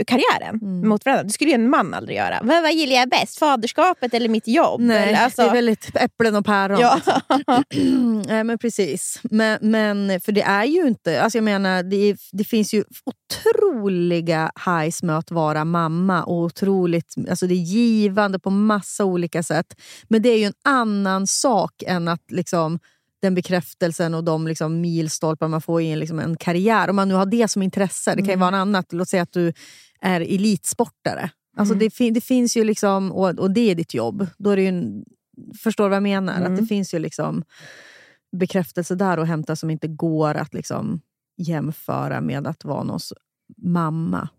karriären 0.08 0.60
Mm. 0.62 0.90
mot 0.90 1.06
varandra. 1.06 1.24
Det 1.24 1.30
skulle 1.30 1.50
ju 1.50 1.56
en 1.56 1.70
man 1.70 1.94
aldrig 1.94 2.18
göra. 2.18 2.40
Vad, 2.44 2.62
vad 2.62 2.74
gillar 2.74 2.96
jag 2.96 3.10
bäst? 3.10 3.40
Faderskapet 3.40 4.14
eller 4.14 4.30
mitt 4.30 4.48
jobb? 4.48 4.82
Nej, 4.82 5.16
alltså, 5.16 5.42
det 5.42 5.48
är 5.48 5.54
väldigt 5.54 5.96
äpplen 5.96 6.36
och 6.36 6.46
päron. 6.46 6.80
ja. 6.80 7.00
Nej, 8.28 8.44
men 8.44 8.58
precis. 8.58 9.20
Men, 9.24 9.58
men 9.62 10.22
för 10.22 10.32
det 10.32 10.42
är 10.42 10.64
ju 10.66 10.88
inte... 10.88 11.22
Alltså 11.22 11.38
jag 11.38 11.44
menar, 11.44 11.84
det, 11.84 12.16
det 12.32 12.44
finns 12.44 12.74
ju 12.74 12.84
otroliga 13.06 14.52
highs 14.66 15.04
med 15.04 15.18
att 15.18 15.32
vara 15.32 15.66
mamma. 15.66 16.24
Och 16.24 16.38
otroligt, 16.44 17.16
alltså 17.30 17.48
det 17.48 17.54
är 17.54 17.64
givande 17.64 18.40
på 18.40 18.50
massa 18.50 19.06
olika 19.06 19.44
sätt. 19.44 19.66
Men 20.08 20.22
det 20.22 20.30
är 20.30 20.38
ju 20.38 20.46
en 20.46 20.54
annan 20.64 21.28
sak 21.28 21.84
än 21.88 22.08
att 22.08 22.32
liksom 22.32 22.80
den 23.22 23.36
bekräftelsen 23.36 24.14
och 24.14 24.24
de 24.24 24.48
liksom 24.48 24.82
milstolpar 24.82 25.48
man 25.48 25.62
får 25.62 25.82
i 25.82 25.92
en, 25.92 26.00
liksom 26.00 26.20
en 26.20 26.38
karriär. 26.38 26.90
Om 26.90 26.96
man 26.96 27.08
nu 27.08 27.14
har 27.14 27.26
det 27.26 27.48
som 27.48 27.62
intresse. 27.62 28.12
Det 28.16 28.22
kan 28.22 28.26
ju 28.28 28.32
Mm. 28.34 28.40
vara 28.40 28.52
något 28.52 28.58
annat. 28.62 28.94
Låt 28.94 29.10
säga 29.10 29.24
att 29.24 29.32
du 29.34 29.54
är 30.02 30.22
elitsportare. 30.22 31.30
Alltså 31.58 31.74
Mm. 31.74 31.80
det, 31.86 31.90
fin- 31.90 32.14
det 32.14 32.22
finns 32.22 32.58
ju 32.58 32.64
liksom, 32.64 33.12
och, 33.12 33.40
och 33.40 33.52
det 33.52 33.72
är 33.72 33.76
ditt 33.76 33.94
jobb. 33.94 34.28
Då 34.38 34.50
är 34.50 34.56
det 34.56 34.64
ju 34.64 35.04
förstår 35.64 35.84
du 35.84 35.90
vad 35.90 35.96
jag 35.96 36.04
menar? 36.04 36.34
Att 36.34 36.40
det 36.40 36.46
Mm. 36.46 36.68
finns 36.68 36.94
ju 36.94 37.00
liksom 37.00 37.44
bekräftelse 38.32 38.96
där 38.96 39.18
att 39.18 39.28
hämta 39.28 39.56
som 39.56 39.70
inte 39.70 39.88
går 39.88 40.36
att 40.36 40.54
liksom 40.54 41.02
jämföra 41.38 42.22
med 42.22 42.48
att 42.48 42.66
vara 42.66 42.84
någons 42.84 43.14
mamma. 43.58 44.30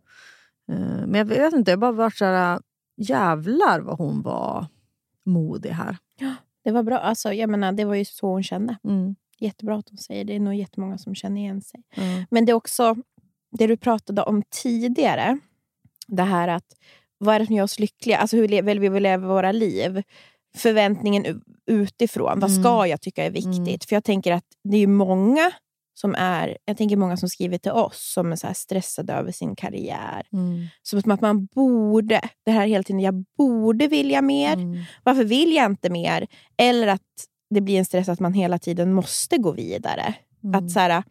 Eh, 0.72 0.78
Men 1.06 1.14
jag 1.14 1.24
vet 1.24 1.52
inte, 1.52 1.70
jag 1.70 1.80
bara 1.80 1.92
varit 1.92 2.16
så 2.16 2.24
här, 2.24 2.60
jävlar 2.96 3.80
vad 3.80 3.98
hon 3.98 4.22
var 4.22 4.66
modig 5.26 5.70
här. 5.70 5.96
Det 6.64 6.70
var 6.70 6.82
bra. 6.82 6.98
Alltså, 6.98 7.32
jag 7.32 7.50
menar, 7.50 7.72
det 7.72 7.84
var 7.84 7.94
ju 7.94 8.04
så 8.04 8.26
hon 8.26 8.42
kände. 8.42 8.76
Mm. 8.84 9.14
Jättebra 9.38 9.76
att 9.76 9.88
hon 9.88 9.98
säger 9.98 10.24
det. 10.24 10.32
Det 10.32 10.36
är 10.36 10.40
nog 10.40 10.54
jättemånga 10.54 10.98
som 10.98 11.14
känner 11.14 11.40
igen 11.40 11.62
sig. 11.62 11.82
Mm. 11.94 12.24
Men 12.30 12.44
det 12.44 12.52
är 12.52 12.54
också 12.54 12.96
det 13.58 13.66
du 13.66 13.76
pratade 13.76 14.22
om 14.22 14.42
tidigare. 14.50 15.38
Det 16.06 16.22
här 16.22 16.48
att 16.48 16.64
vad 17.18 17.34
är 17.34 17.38
det 17.38 17.46
som 17.46 17.54
gör 17.54 17.64
oss 17.64 17.78
lyckliga? 17.78 18.18
Alltså 18.18 18.36
hur 18.36 18.62
vill 18.62 18.80
vi 18.80 19.00
leva 19.00 19.28
våra 19.28 19.52
liv? 19.52 20.02
Förväntningen 20.56 21.42
utifrån. 21.66 22.40
Vad 22.40 22.52
ska 22.52 22.74
Mm. 22.78 22.90
jag 22.90 23.00
tycka 23.00 23.24
är 23.24 23.30
viktigt? 23.30 23.84
För 23.84 23.96
jag 23.96 24.04
tänker 24.04 24.32
att 24.32 24.44
det 24.64 24.76
är 24.76 24.86
många 24.86 25.52
som 26.00 26.14
är, 26.18 26.56
jag 26.64 26.76
tänker 26.76 26.96
många 26.96 27.16
som 27.16 27.28
skriver 27.28 27.58
till 27.58 27.72
oss 27.72 28.12
som 28.14 28.32
är 28.32 28.36
så 28.36 28.48
stressade 28.54 29.12
över 29.12 29.32
sin 29.32 29.56
karriär. 29.56 30.26
Mm. 30.32 30.66
Som 30.82 31.10
att 31.10 31.20
man 31.20 31.46
borde, 31.46 32.20
det 32.44 32.50
här 32.50 32.66
hela 32.66 32.82
tiden, 32.82 33.00
jag 33.00 33.24
borde 33.38 33.86
vilja 33.86 34.22
mer. 34.22 34.52
Mm. 34.52 34.82
Varför 35.04 35.24
vill 35.24 35.52
jag 35.52 35.66
inte 35.66 35.90
mer? 35.90 36.26
Eller 36.56 36.86
att 36.86 37.00
det 37.50 37.60
blir 37.60 37.78
en 37.78 37.84
stress 37.84 38.08
att 38.08 38.20
man 38.20 38.34
hela 38.34 38.58
tiden 38.58 38.92
måste 38.92 39.38
gå 39.38 39.52
vidare. 39.52 40.14
Mm. 40.44 40.54
Att 40.54 40.70
så 40.70 40.80
här, 40.80 41.02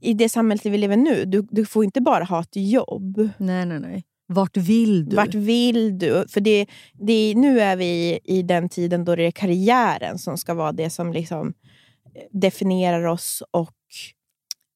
I 0.00 0.14
det 0.14 0.28
samhället 0.28 0.66
vi 0.66 0.78
lever 0.78 0.96
nu, 0.96 1.24
du, 1.24 1.46
du 1.50 1.66
får 1.66 1.84
inte 1.84 2.00
bara 2.00 2.24
ha 2.24 2.40
ett 2.40 2.56
jobb. 2.56 3.30
Nej, 3.38 3.66
nej, 3.66 3.80
nej. 3.80 4.04
Vart 4.26 4.56
vill 4.56 5.08
du? 5.08 5.16
Vart 5.16 5.34
vill 5.34 5.98
du? 5.98 6.24
För 6.28 6.40
det, 6.40 6.66
det, 6.92 7.34
nu 7.36 7.60
är 7.60 7.76
vi 7.76 7.84
i, 7.84 8.20
i 8.24 8.42
den 8.42 8.68
tiden 8.68 9.04
då 9.04 9.16
det 9.16 9.26
är 9.26 9.30
karriären 9.30 10.18
som 10.18 10.38
ska 10.38 10.54
vara 10.54 10.72
det 10.72 10.90
som 10.90 11.12
liksom 11.12 11.54
definierar 12.30 13.04
oss 13.04 13.42
och 13.50 13.72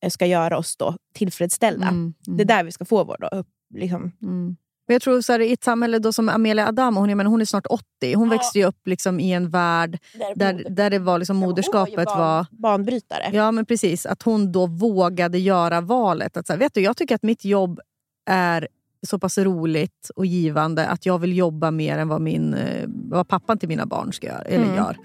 eh, 0.04 0.10
ska 0.10 0.26
göra 0.26 0.58
oss 0.58 0.76
då 0.76 0.96
tillfredsställda. 1.14 1.86
Mm, 1.88 2.14
mm. 2.26 2.36
Det 2.36 2.42
är 2.42 2.46
där 2.46 2.64
vi 2.64 2.72
ska 2.72 2.84
få 2.84 3.04
vår 3.04 3.16
då, 3.20 3.26
upp, 3.38 3.46
liksom. 3.74 4.12
Mm. 4.22 4.56
Men 4.88 4.94
jag 4.94 5.02
tror 5.02 5.20
så 5.20 5.32
här, 5.32 5.40
i 5.40 5.52
ett 5.52 5.64
samhälle 5.64 5.98
då 5.98 6.12
som 6.12 6.28
Amelia 6.28 6.68
Adamo, 6.68 7.00
hon, 7.00 7.08
menar, 7.16 7.30
hon 7.30 7.40
är 7.40 7.44
snart 7.44 7.66
80. 7.66 8.14
Hon 8.14 8.28
växte 8.28 8.58
ju 8.58 8.64
upp 8.64 8.86
liksom 8.86 9.20
i 9.20 9.32
en 9.32 9.50
värld 9.50 9.98
där, 10.34 10.66
där 10.70 10.90
det 10.90 10.98
var 10.98 11.18
liksom 11.18 11.36
moderskapet 11.36 12.04
barn- 12.04 12.18
var... 12.18 12.46
Banbrytare. 12.50 13.30
Ja, 13.32 13.50
men 13.50 13.66
precis. 13.66 14.06
Att 14.06 14.22
hon 14.22 14.52
då 14.52 14.66
vågade 14.66 15.38
göra 15.38 15.80
valet. 15.80 16.36
Att 16.36 16.46
så 16.46 16.52
här, 16.52 16.60
vet 16.60 16.74
du, 16.74 16.80
jag 16.80 16.96
tycker 16.96 17.14
att 17.14 17.22
mitt 17.22 17.44
jobb 17.44 17.80
är 18.30 18.68
så 19.06 19.18
pass 19.18 19.38
roligt 19.38 20.10
och 20.16 20.26
givande 20.26 20.86
att 20.86 21.06
jag 21.06 21.18
vill 21.18 21.36
jobba 21.36 21.70
mer 21.70 21.98
än 21.98 22.08
vad, 22.08 22.20
min, 22.20 22.54
eh, 22.54 22.84
vad 22.88 23.28
pappan 23.28 23.58
till 23.58 23.68
mina 23.68 23.86
barn 23.86 24.12
ska 24.12 24.26
göra, 24.26 24.42
eller 24.42 24.64
Mm. 24.64 24.76
gör. 24.76 24.96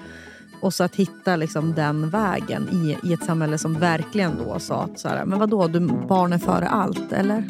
Och 0.62 0.74
så 0.74 0.84
att 0.84 0.96
hitta 0.96 1.36
liksom 1.36 1.74
den 1.74 2.10
vägen 2.10 2.70
i, 2.72 3.08
i 3.10 3.14
ett 3.14 3.24
samhälle 3.24 3.58
som 3.58 3.74
verkligen 3.74 4.38
då 4.38 4.60
sa 4.60 4.84
att 4.84 5.00
så 5.00 5.08
här, 5.08 5.26
men 5.26 5.40
vadå, 5.40 5.68
du, 5.68 5.80
barnen 6.08 6.40
före 6.40 6.68
allt, 6.68 7.12
eller? 7.12 7.44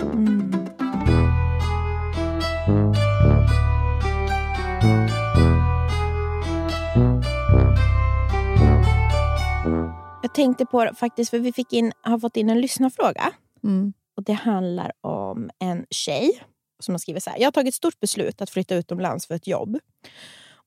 Jag 10.22 10.34
tänkte 10.34 10.66
på 10.66 10.90
faktiskt, 10.96 11.32
för 11.32 11.40
vi 11.40 11.54
fick 11.54 11.74
in, 11.74 11.92
har 12.02 12.20
fått 12.20 12.38
in 12.38 12.50
en 12.50 12.62
lyssnarfråga. 12.62 13.34
Mm. 13.64 13.94
Och 14.18 14.24
Det 14.24 14.34
handlar 14.34 14.92
om 15.02 15.50
en 15.60 15.86
tjej 15.90 16.44
som 16.80 16.94
har 16.94 17.00
skrivit 17.00 17.24
så 17.24 17.30
här. 17.30 17.40
Jag 17.40 17.48
har 17.48 17.52
tagit 17.52 17.68
ett 17.68 17.76
stort 17.76 18.00
beslut 18.00 18.42
att 18.42 18.50
flytta 18.50 18.76
utomlands 18.76 19.28
för 19.28 19.36
ett 19.36 19.48
jobb. 19.48 19.80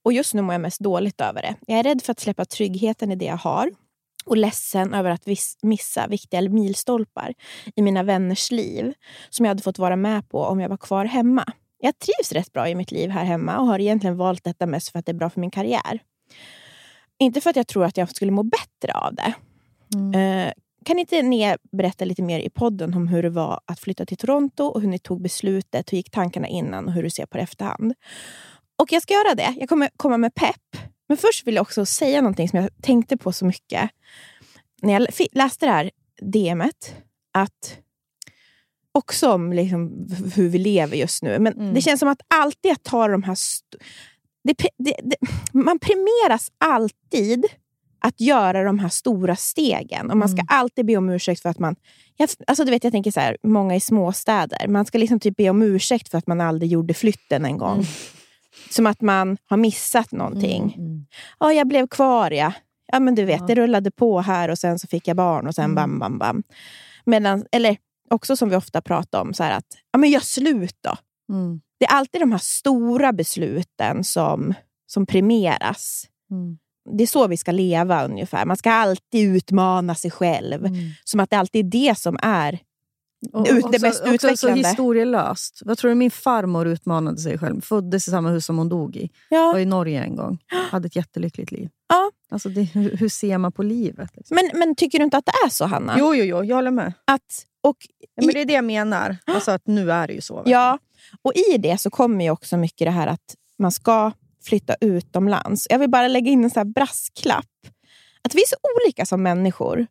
Och 0.05 0.13
Just 0.13 0.35
nu 0.35 0.43
mår 0.43 0.55
jag 0.55 0.61
mest 0.61 0.81
dåligt 0.81 1.21
över 1.21 1.43
det. 1.43 1.55
Jag 1.67 1.79
är 1.79 1.83
rädd 1.83 2.03
för 2.03 2.13
att 2.13 2.21
släppa 2.21 2.45
tryggheten 2.45 3.11
i 3.11 3.17
det 3.17 3.25
jag 3.25 3.37
har 3.37 3.71
och 4.25 4.37
ledsen 4.37 4.95
över 4.95 5.11
att 5.11 5.27
missa 5.63 6.07
viktiga 6.07 6.41
milstolpar 6.41 7.35
i 7.77 7.83
mina 7.83 8.03
vänners 8.03 8.51
liv 8.51 8.95
som 9.31 9.45
jag 9.45 9.51
hade 9.51 9.63
fått 9.63 9.79
vara 9.79 9.97
med 9.97 10.29
på 10.29 10.45
om 10.45 10.61
jag 10.61 10.69
var 10.69 10.77
kvar 10.77 11.05
hemma. 11.05 11.45
Jag 11.79 11.99
trivs 11.99 12.33
rätt 12.33 12.53
bra 12.53 12.69
i 12.69 12.75
mitt 12.75 12.93
liv 12.93 13.11
här 13.11 13.25
hemma 13.25 13.59
och 13.59 13.67
har 13.67 13.79
egentligen 13.79 14.17
valt 14.17 14.45
detta 14.45 14.67
mest 14.67 14.89
för 14.89 14.99
att 14.99 15.07
det 15.07 15.13
är 15.13 15.15
bra 15.15 15.31
för 15.31 15.41
min 15.41 15.51
karriär. 15.51 15.99
Inte 17.19 17.41
för 17.41 17.51
att 17.51 17.57
jag 17.57 17.67
tror 17.67 17.85
att 17.85 17.97
jag 17.97 18.11
skulle 18.11 18.31
må 18.31 18.43
bättre 18.43 18.93
av 18.95 19.15
det. 19.15 19.35
Eh, 20.19 20.53
kan 20.85 20.99
inte 20.99 21.23
ni 21.23 21.57
berätta 21.73 22.05
lite 22.05 22.23
mer 22.23 22.41
i 22.41 22.51
podden 22.51 22.95
om 22.95 23.09
hur 23.09 23.23
det 23.23 23.31
var 23.31 23.61
att 23.67 23.81
flytta 23.81 24.07
till 24.07 24.17
Toronto 24.17 24.65
och 24.65 24.81
hur 24.81 24.89
ni 24.89 24.99
tog 24.99 25.23
beslutet, 25.23 25.93
hur 25.93 25.97
gick 25.97 26.11
tankarna 26.11 26.49
innan 26.49 26.87
och 26.87 26.93
hur 26.93 27.03
du 27.03 27.11
ser 27.11 27.27
på 27.27 27.37
det 27.37 27.43
efterhand? 27.43 27.95
Och 28.77 28.93
jag 28.93 29.03
ska 29.03 29.15
göra 29.15 29.35
det. 29.35 29.55
Jag 29.59 29.69
kommer 29.69 29.91
komma 29.97 30.17
med 30.17 30.35
pepp. 30.35 30.77
Men 31.09 31.17
först 31.17 31.47
vill 31.47 31.55
jag 31.55 31.63
också 31.63 31.87
säga 31.87 32.21
någonting 32.21 32.49
som 32.49 32.59
jag 32.59 32.71
tänkte 32.83 33.17
på 33.17 33.33
så 33.33 33.45
mycket 33.45 33.91
när 34.83 34.93
jag 34.93 35.07
läste 35.33 35.67
det 35.67 35.73
här 35.73 35.91
DMet. 36.23 36.95
Att 37.33 37.79
också 38.93 39.33
om 39.33 39.53
liksom 39.53 40.09
hur 40.35 40.49
vi 40.49 40.59
lever 40.59 40.97
just 40.97 41.23
nu. 41.23 41.39
Men 41.39 41.75
det 41.75 41.81
känns 41.81 42.01
som 42.01 42.09
att 42.09 42.21
alltid 42.35 42.73
att 42.73 42.83
ta 42.83 43.09
de 43.09 43.23
här... 43.23 43.37
Det, 44.45 44.55
det, 44.79 44.97
det, 45.03 45.17
man 45.53 45.79
premieras 45.79 46.53
alltid 46.59 47.47
att 47.99 48.21
göra 48.21 48.65
de 48.65 48.79
här 48.79 48.89
stora 48.89 49.37
stegen. 49.37 50.11
Och 50.11 50.17
Man 50.17 50.29
ska 50.29 50.43
alltid 50.49 50.87
be 50.87 50.97
om 50.97 51.11
ursäkt 51.11 51.43
för 51.43 51.49
att 51.49 51.59
man... 51.59 51.77
Jag, 52.17 52.29
alltså 52.47 52.65
du 52.65 52.71
vet, 52.71 52.85
jag 52.85 52.93
tänker 52.93 53.11
så 53.11 53.21
här, 53.21 53.37
många 53.43 53.75
i 53.77 53.81
småstäder. 53.81 54.69
Man 54.69 54.87
ska 54.87 54.99
liksom 54.99 55.21
typ 55.21 55.37
be 55.37 55.51
om 55.51 55.63
ursäkt 55.63 56.09
för 56.09 56.19
att 56.19 56.27
man 56.27 56.41
aldrig 56.41 56.71
gjorde 56.71 56.95
flytten 56.95 57.45
en 57.45 57.59
gång. 57.59 57.85
Som 58.75 58.87
att 58.87 59.01
man 59.01 59.37
har 59.45 59.57
missat 59.57 60.13
någonting. 60.13 60.77
Ja, 61.39 61.53
jag 61.53 61.69
blev 61.69 61.87
kvar 61.87 62.31
ja. 62.31 62.53
Ja, 62.93 63.01
men 63.01 63.15
du 63.15 63.25
vet, 63.25 63.47
det 63.47 63.55
rullade 63.55 63.91
på 63.91 64.21
här 64.21 64.49
och 64.49 64.59
sen 64.59 64.79
så 64.79 64.87
fick 64.87 65.09
jag 65.09 65.17
barn 65.17 65.47
och 65.47 65.55
sen 65.55 65.75
bam, 65.75 65.99
bam, 65.99 66.19
bam. 66.19 66.43
Medan, 67.05 67.45
eller 67.53 67.77
också 68.11 68.37
som 68.37 68.49
vi 68.49 68.57
ofta 68.57 68.81
pratar 68.81 69.21
om, 69.21 69.35
så 69.35 69.45
att 69.45 69.67
ja, 69.93 69.99
men 69.99 70.11
gör 70.11 70.21
slut 70.21 70.77
då. 70.81 70.97
Mm. 71.35 71.61
Det 71.79 71.85
är 71.85 71.91
alltid 71.91 72.21
de 72.21 72.33
här 72.33 72.39
stora 72.39 73.13
besluten 73.13 74.05
som, 74.05 74.55
som 74.87 75.07
premieras. 75.07 76.05
Mm. 76.31 76.59
Det 76.99 77.03
är 77.03 77.07
så 77.07 77.27
vi 77.27 77.37
ska 77.37 77.53
leva 77.53 78.05
ungefär. 78.05 78.45
Man 78.45 78.57
ska 78.57 78.73
alltid 78.73 79.37
utmana 79.37 79.95
sig 79.95 80.11
själv. 80.11 80.69
Som 81.05 81.21
att 81.21 81.31
det 81.31 81.37
alltid 81.37 81.67
är 81.67 81.71
det 81.71 81.99
som 81.99 82.19
är 82.23 82.59
Och, 83.33 83.47
ut, 83.51 83.65
det 83.73 83.83
mest 83.83 84.01
också 84.01 84.09
så 84.09 84.15
utvecklande. 84.15 84.69
historielöst. 84.69 85.63
Vad 85.65 85.79
tror 85.79 85.89
du 85.89 85.95
min 85.95 86.11
farmor 86.11 86.67
utmanade 86.67 87.19
sig 87.19 87.39
själv? 87.39 87.61
Föddes 87.61 88.09
i 88.09 88.11
samma 88.11 88.31
hus 88.31 88.47
som 88.47 88.59
hon 88.59 88.69
dog 88.69 88.97
i. 88.97 89.11
Ja. 89.29 89.53
Var 89.53 89.59
i 89.59 89.65
Norge 89.65 90.03
en 90.03 90.17
gång. 90.17 90.39
Hade 90.71 90.87
ett 90.87 90.97
jättelyckligt 90.97 91.53
liv. 91.53 91.69
Ja. 91.89 92.11
Alltså 92.31 92.49
det, 92.49 92.63
hur, 92.63 92.97
hur 92.97 93.09
ser 93.09 93.39
man 93.39 93.53
på 93.53 93.63
livet? 93.63 94.11
Liksom? 94.17 94.35
Men, 94.35 94.59
men 94.59 94.77
tycker 94.77 94.99
du 94.99 95.05
inte 95.05 95.17
att 95.17 95.27
det 95.27 95.47
är 95.47 95.49
så, 95.51 95.65
Hanna? 95.65 95.97
Jo, 95.99 96.15
jo, 96.15 96.25
jo, 96.25 96.45
jag 96.45 96.57
håller 96.57 96.71
med. 96.71 96.93
Att, 97.05 97.47
och 97.63 97.77
Ja, 98.17 98.25
men 98.27 98.35
det 98.35 98.41
är 98.41 98.45
det 98.45 98.53
jag 98.53 98.65
menar. 98.65 99.17
Alltså 99.25 99.51
att 99.51 99.67
nu 99.67 99.93
är 99.93 100.07
det 100.07 100.13
ju 100.13 100.21
så. 100.21 100.43
Ja, 100.47 100.79
och 101.23 101.33
i 101.35 101.59
det 101.59 101.81
så 101.81 101.91
kommer 101.91 102.25
ju 102.25 102.31
också 102.31 102.57
mycket 102.57 102.87
det 102.87 102.91
här 102.91 103.07
att 103.07 103.35
man 103.59 103.73
ska 103.73 104.13
flytta 104.45 104.75
utomlands. 104.81 105.67
Jag 105.71 105.79
vill 105.79 105.91
bara 105.91 106.09
lägga 106.09 106.31
in 106.31 106.45
en 106.45 106.51
så 106.51 106.61
här 106.61 106.65
brasklapp. 106.65 107.47
Att 108.23 108.35
vi 108.35 108.41
är 108.43 108.47
så 108.47 108.57
olika 108.77 109.07
som 109.07 109.23
människor. 109.23 109.87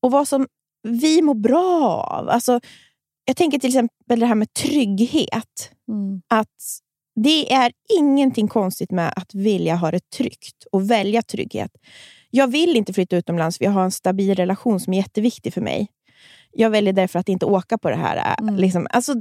Och 0.00 0.10
vad 0.10 0.28
som 0.28 0.46
vi 0.82 1.22
mår 1.22 1.34
bra 1.34 2.08
av. 2.10 2.28
Alltså, 2.28 2.60
jag 3.24 3.36
tänker 3.36 3.58
till 3.58 3.68
exempel 3.68 4.20
det 4.20 4.26
här 4.26 4.34
med 4.34 4.52
trygghet. 4.52 5.70
Mm. 5.88 6.22
Att 6.28 6.80
det 7.24 7.52
är 7.52 7.72
ingenting 7.98 8.48
konstigt 8.48 8.90
med 8.90 9.12
att 9.16 9.34
vilja 9.34 9.76
ha 9.76 9.90
det 9.90 10.10
tryggt 10.10 10.64
och 10.72 10.90
välja 10.90 11.22
trygghet. 11.22 11.70
Jag 12.30 12.48
vill 12.48 12.76
inte 12.76 12.92
flytta 12.92 13.16
utomlands 13.16 13.58
för 13.58 13.64
jag 13.64 13.72
har 13.72 13.84
en 13.84 13.90
stabil 13.90 14.34
relation 14.34 14.80
som 14.80 14.92
är 14.92 14.96
jätteviktig 14.98 15.54
för 15.54 15.60
mig. 15.60 15.88
Jag 16.60 16.70
väljer 16.70 16.92
därför 16.92 17.18
att 17.18 17.28
inte 17.28 17.46
åka 17.46 17.78
på 17.78 17.90
det 17.90 17.96
här 17.96 18.36
äh, 18.42 18.56
liksom, 18.56 18.86
alltså, 18.90 19.14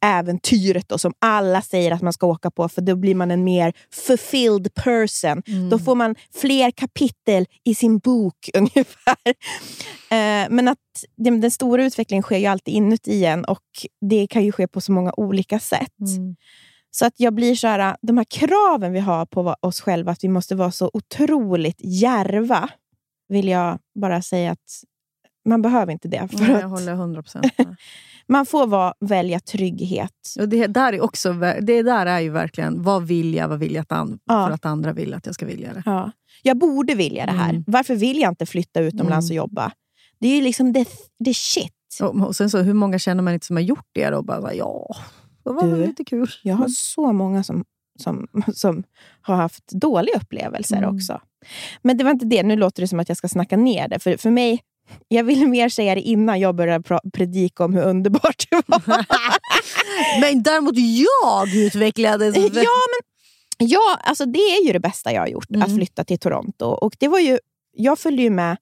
äventyret 0.00 0.88
då, 0.88 0.98
som 0.98 1.12
alla 1.18 1.62
säger 1.62 1.92
att 1.92 2.02
man 2.02 2.12
ska 2.12 2.26
åka 2.26 2.50
på, 2.50 2.68
för 2.68 2.82
då 2.82 2.96
blir 2.96 3.14
man 3.14 3.30
en 3.30 3.44
mer 3.44 3.72
fulfilled 3.92 4.74
person. 4.74 5.42
Då 5.70 5.78
får 5.78 5.94
man 5.94 6.14
fler 6.34 6.70
kapitel 6.70 7.46
i 7.64 7.74
sin 7.74 7.98
bok 7.98 8.50
ungefär. 8.54 9.28
Eh, 10.10 10.46
men 10.50 10.68
att 10.68 10.78
den, 11.16 11.40
den 11.40 11.50
stora 11.50 11.84
utvecklingen 11.84 12.22
sker 12.22 12.38
ju 12.38 12.46
alltid 12.46 12.74
inuti 12.74 13.24
en 13.24 13.44
och 13.44 13.66
det 14.00 14.26
kan 14.26 14.44
ju 14.44 14.52
ske 14.52 14.68
på 14.68 14.80
så 14.80 14.92
många 14.92 15.12
olika 15.16 15.58
sätt. 15.58 15.96
Så 16.90 17.06
att 17.06 17.14
jag 17.16 17.34
blir 17.34 17.54
så 17.54 17.66
här, 17.66 17.96
de 18.02 18.18
här 18.18 18.26
kraven 18.30 18.92
vi 18.92 19.00
har 19.00 19.26
på 19.26 19.56
oss 19.60 19.80
själva, 19.80 20.12
att 20.12 20.24
vi 20.24 20.28
måste 20.28 20.54
vara 20.54 20.70
så 20.70 20.90
otroligt 20.92 21.80
järva, 21.80 22.68
vill 23.28 23.48
jag 23.48 23.78
bara 24.00 24.22
säga 24.22 24.50
att 24.50 24.84
man 25.48 25.62
behöver 25.62 25.92
inte 25.92 26.08
det. 26.08 26.28
För 26.30 26.38
Nej, 26.38 26.54
att 26.54 26.60
jag 26.60 26.68
håller 26.68 26.92
100 26.92 27.22
procent 27.22 27.46
Man 28.30 28.46
får 28.46 28.66
vara, 28.66 28.94
välja 29.00 29.40
trygghet. 29.40 30.34
Och 30.40 30.48
det, 30.48 30.66
där 30.66 30.92
är 30.92 31.00
också, 31.00 31.32
det 31.62 31.82
där 31.82 32.06
är 32.06 32.20
ju 32.20 32.30
verkligen, 32.30 32.82
vad 32.82 33.02
vill 33.06 33.34
jag, 33.34 33.48
vad 33.48 33.58
vill 33.58 33.74
jag 33.74 33.82
att 33.82 33.92
an, 33.92 34.18
Ja. 34.24 34.46
för 34.46 34.54
att 34.54 34.64
andra 34.66 34.92
vill 34.92 35.14
att 35.14 35.26
jag 35.26 35.34
ska 35.34 35.46
vilja 35.46 35.72
det. 35.74 35.82
Ja. 35.86 36.10
Jag 36.42 36.58
borde 36.58 36.94
vilja 36.94 37.26
det 37.26 37.32
här. 37.32 37.50
Mm. 37.50 37.64
Varför 37.66 37.94
vill 37.96 38.18
jag 38.20 38.30
inte 38.30 38.46
flytta 38.46 38.80
utomlands 38.80 39.30
Mm. 39.30 39.40
och 39.42 39.48
jobba? 39.48 39.72
Det 40.20 40.28
är 40.28 40.36
ju 40.36 40.42
liksom 40.42 40.74
the, 40.74 40.84
the 41.24 41.34
shit. 41.34 41.72
Och, 42.02 42.26
och 42.26 42.36
sen 42.36 42.50
så, 42.50 42.58
hur 42.58 42.74
många 42.74 42.98
känner 42.98 43.22
man 43.22 43.34
inte 43.34 43.46
som 43.46 43.56
har 43.56 43.62
gjort 43.62 43.86
det? 43.92 44.14
Och 44.14 44.24
bara, 44.24 44.54
ja, 44.54 44.94
det 45.44 45.50
var 45.50 45.62
Du, 45.62 45.86
lite 45.86 46.04
kul. 46.04 46.30
Jag 46.42 46.54
har 46.56 46.68
så 46.68 47.12
många 47.12 47.42
som, 47.42 47.64
som, 48.00 48.26
som 48.54 48.82
har 49.20 49.36
haft 49.36 49.68
dåliga 49.68 50.16
upplevelser 50.16 50.76
Mm. 50.76 50.94
också. 50.96 51.20
Men 51.82 51.96
det 51.96 52.04
var 52.04 52.10
inte 52.10 52.26
det. 52.26 52.42
Nu 52.42 52.56
låter 52.56 52.82
det 52.82 52.88
som 52.88 53.00
att 53.00 53.08
jag 53.08 53.18
ska 53.18 53.28
snacka 53.28 53.56
ner 53.56 53.88
det. 53.88 53.98
För, 53.98 54.16
för 54.16 54.30
mig, 54.30 54.60
jag 55.08 55.24
ville 55.24 55.46
mer 55.46 55.68
säga 55.68 55.94
det 55.94 56.00
innan 56.00 56.40
jag 56.40 56.54
började 56.54 57.00
predika 57.12 57.64
om 57.64 57.74
hur 57.74 57.82
underbart 57.82 58.46
det 58.50 58.62
var. 58.66 58.82
Men 60.20 60.42
däremot 60.42 60.74
jag 60.78 61.54
utvecklades. 61.54 62.36
ja, 62.36 62.42
men 63.58 63.68
ja, 63.68 63.98
alltså 64.04 64.24
det 64.26 64.38
är 64.38 64.66
ju 64.66 64.72
det 64.72 64.80
bästa 64.80 65.12
jag 65.12 65.20
har 65.20 65.28
gjort, 65.28 65.50
Mm. 65.50 65.62
att 65.62 65.74
flytta 65.76 66.04
till 66.04 66.18
Toronto. 66.18 66.64
Och 66.66 66.96
det 66.98 67.08
var 67.08 67.18
ju, 67.18 67.38
jag 67.72 67.98
följde 67.98 68.22
ju 68.22 68.30
med, 68.30 68.56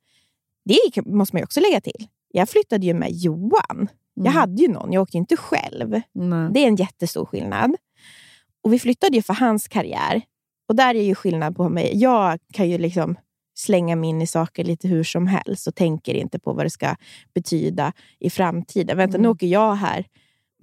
det 0.65 1.07
måste 1.07 1.35
man 1.37 1.41
ju 1.41 1.45
också 1.45 1.61
lägga 1.61 1.81
till. 1.81 2.07
Jag 2.33 2.49
flyttade 2.49 2.87
ju 2.87 2.95
med 2.95 3.09
Johan. 3.13 3.89
Jag 4.15 4.33
hade 4.33 4.63
ju 4.63 4.69
någon, 4.69 4.93
jag 4.93 5.03
åkte 5.03 5.17
ju 5.17 5.21
inte 5.21 5.37
själv. 5.37 6.01
Nej. 6.15 6.49
Det 6.53 6.61
är 6.61 6.67
en 6.67 6.77
jättestor 6.77 7.25
skillnad. 7.27 7.75
Och 8.63 8.73
vi 8.73 8.79
flyttade 8.79 9.17
ju 9.17 9.23
för 9.23 9.35
hans 9.35 9.69
karriär. 9.69 10.23
Och 10.69 10.77
där 10.77 10.95
är 10.95 11.03
ju 11.03 11.15
skillnad 11.15 11.57
på 11.57 11.69
mig. 11.69 11.91
Jag 11.95 12.39
kan 12.53 12.71
ju 12.71 12.79
liksom 12.79 13.17
slänga 13.59 13.97
mig 13.97 14.11
in 14.11 14.23
i 14.23 14.27
saker 14.27 14.65
lite 14.65 14.89
hur 14.89 15.05
som 15.05 15.27
helst 15.27 15.67
och 15.67 15.75
tänker 15.75 16.15
inte 16.15 16.39
på 16.39 16.53
vad 16.53 16.67
det 16.67 16.71
ska 16.71 16.97
betyda 17.35 17.93
i 18.19 18.31
framtiden. 18.31 18.97
Vänta, 18.97 19.19
nu 19.19 19.29
åker 19.29 19.47
jag 19.47 19.75
här 19.75 20.07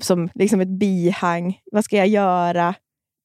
som 0.01 0.29
liksom 0.35 0.61
ett 0.61 0.79
bihang. 0.79 1.59
Vad 1.71 1.85
ska 1.85 1.97
jag 1.97 2.07
göra? 2.07 2.75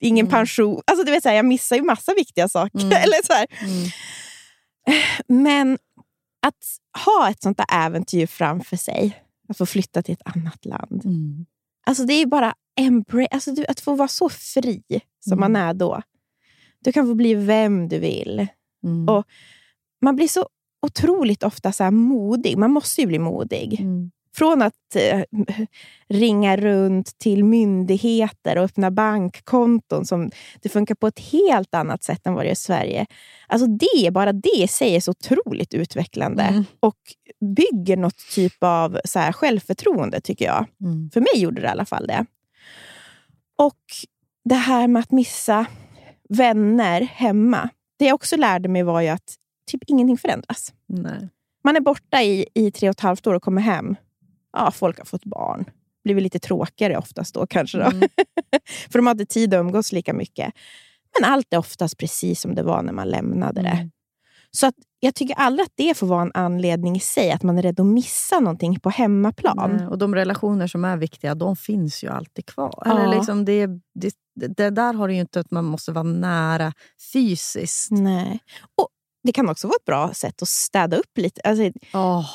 Ingen 0.01 0.27
pension. 0.27 0.83
Alltså, 0.87 1.05
du 1.05 1.11
vet, 1.11 1.23
så 1.23 1.29
här, 1.29 1.37
jag 1.37 1.45
missar 1.45 1.77
ju 1.77 1.83
massa 1.83 2.15
viktiga 2.15 2.49
saker. 2.49 2.79
Mm. 2.79 2.93
Eller 3.03 3.27
så 3.27 3.33
här. 3.33 3.47
Men 5.27 5.79
att 6.47 6.79
ha 7.07 7.31
ett 7.31 7.43
sånt 7.43 7.57
där 7.57 7.67
äventyr 7.73 8.27
framför 8.27 8.77
sig, 8.77 9.23
att 9.49 9.59
få 9.59 9.67
flytta 9.67 10.03
till 10.03 10.13
ett 10.13 10.37
annat 10.37 10.65
land. 10.65 11.05
Mm. 11.05 11.47
Alltså 11.87 12.05
det 12.05 12.13
är 12.13 12.27
bara 12.27 12.55
embra- 12.81 13.29
alltså 13.31 13.53
du, 13.53 13.67
att 13.67 13.81
få 13.81 13.95
vara 13.95 14.09
så 14.09 14.29
fri 14.29 14.83
som 15.21 15.41
man 15.41 15.57
är 15.57 15.75
då. 15.75 16.03
Du 16.81 16.93
kan 16.93 17.07
få 17.07 17.15
bli 17.15 17.35
vem 17.35 17.89
du 17.89 17.99
vill. 17.99 18.47
Mm. 18.85 19.09
Och 19.09 19.27
Man 20.01 20.17
blir 20.17 20.29
så 20.29 20.49
otroligt 20.87 21.43
ofta 21.43 21.73
så 21.73 21.91
modig. 21.91 22.59
Man 22.59 22.71
måste 22.71 23.01
ju 23.01 23.07
bli 23.07 23.19
modig. 23.19 23.81
Från 24.35 24.63
att 24.63 24.97
eh, 24.97 25.23
ringa 26.09 26.57
runt 26.57 27.19
till 27.19 27.45
myndigheter 27.45 28.59
och 28.59 28.65
öppna 28.65 28.91
bankkonton. 28.91 30.05
som 30.05 30.31
Det 30.61 30.69
funkar 30.69 30.95
på 30.95 31.07
ett 31.07 31.19
helt 31.19 31.75
annat 31.75 32.03
sätt 32.03 32.27
än 32.27 32.35
vad 32.35 32.45
det 32.45 32.47
gör 32.47 32.53
i 32.53 32.57
Sverige. 32.57 33.07
Alltså 33.47 33.67
det, 33.67 34.11
bara 34.11 34.33
det 34.33 34.59
i 34.59 34.69
sig 34.69 34.97
är 34.97 35.01
så 35.01 35.11
otroligt 35.11 35.75
utvecklande. 35.75 36.43
Mm. 36.43 36.65
Och 36.81 36.99
bygger 37.57 37.97
något 37.97 38.19
typ 38.35 38.57
av 38.61 39.01
så 39.05 39.19
här 39.19 39.33
självförtroende, 39.33 40.21
tycker 40.21 40.45
jag. 40.45 40.67
Mm. 40.81 41.11
För 41.11 41.21
mig 41.21 41.43
gjorde 41.43 41.61
det 41.61 41.67
i 41.67 41.71
alla 41.71 41.85
fall 41.85 42.07
det. 42.07 42.27
Och 43.59 43.85
det 44.45 44.55
här 44.55 44.89
med 44.89 45.01
att 45.01 45.13
missa 45.13 45.67
vänner 46.29 47.01
hemma. 47.01 47.69
Det 47.99 48.05
jag 48.05 48.15
också 48.15 48.37
lärde 48.37 48.69
mig 48.69 48.83
var 48.83 49.01
ju 49.01 49.09
att 49.09 49.35
typ 49.69 49.83
ingenting 49.87 50.19
förändras. 50.19 50.73
Nej. 50.87 51.29
Man 51.65 51.77
är 51.77 51.81
borta 51.81 52.23
i, 52.23 52.47
i 52.55 52.71
tre 52.71 52.89
och 52.89 52.95
ett 52.95 53.01
halvt 53.01 53.27
år 53.27 53.35
och 53.35 53.43
kommer 53.43 53.63
hem. 53.63 53.97
Ja, 54.53 54.71
folk 54.71 54.99
har 54.99 55.05
fått 55.05 55.25
barn. 55.25 55.65
blir 56.05 56.15
väl 56.15 56.25
lite 56.25 56.39
tråkigare 56.39 56.97
oftast 56.97 57.35
då 57.35 57.47
kanske. 57.47 57.79
Då. 57.79 57.91
För 58.91 58.99
de 58.99 59.09
inte 59.09 59.27
tid 59.27 59.55
att 59.55 59.61
umgås 59.61 59.93
lika 59.93 60.13
mycket. 60.13 60.55
Men 61.21 61.31
allt 61.31 61.47
är 61.51 61.59
oftast 61.59 61.99
precis 61.99 62.41
som 62.41 62.55
det 62.55 62.63
var 62.63 62.83
när 62.83 62.93
man 62.93 63.09
lämnade 63.09 63.63
det. 63.63 63.91
Så 64.51 64.67
att 64.67 64.75
jag 65.01 65.15
tycker 65.15 65.35
aldrig 65.35 65.67
att 65.67 65.73
det 65.77 65.97
får 65.97 66.07
vara 66.07 66.23
en 66.23 66.31
anledning 66.35 66.97
i 66.97 67.01
sig, 67.01 67.31
att 67.31 67.43
man 67.43 67.59
är 67.59 67.63
rädd 67.63 67.81
att 67.81 67.87
missa 67.87 68.41
någonting 68.41 68.81
på 68.81 68.91
hemmaplan. 68.91 69.77
Nej, 69.77 69.87
Och 69.87 69.99
de 69.99 70.15
relationer 70.15 70.67
som 70.67 70.85
är 70.85 70.97
viktiga, 70.97 71.35
de 71.35 71.57
finns 71.57 72.05
ju 72.05 72.09
alltid 72.09 72.47
kvar. 72.47 72.83
Ja. 72.85 72.91
Eller 72.91 73.17
liksom 73.17 73.45
det, 73.45 73.67
det, 73.95 74.15
det 74.35 74.71
där 74.71 74.93
har 74.95 75.09
det 75.09 75.15
ju 75.15 75.21
inte 75.21 75.41
att 75.41 75.51
man 75.51 75.65
måste 75.65 75.93
vara 75.93 76.03
nära 76.05 76.73
fysiskt. 77.13 77.91
Nej. 77.91 78.39
Och 78.77 78.89
Det 79.23 79.33
kan 79.33 79.49
också 79.49 79.67
vara 79.67 79.77
ett 79.77 79.85
bra 79.85 80.15
sätt 80.15 80.43
att 80.43 80.49
städa 80.49 80.97
upp 80.97 81.19
lite. 81.19 81.41
Alltså, 81.45 81.63
Åh, 81.95 82.27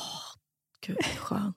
gud 0.86 0.98
skönt. 1.18 1.56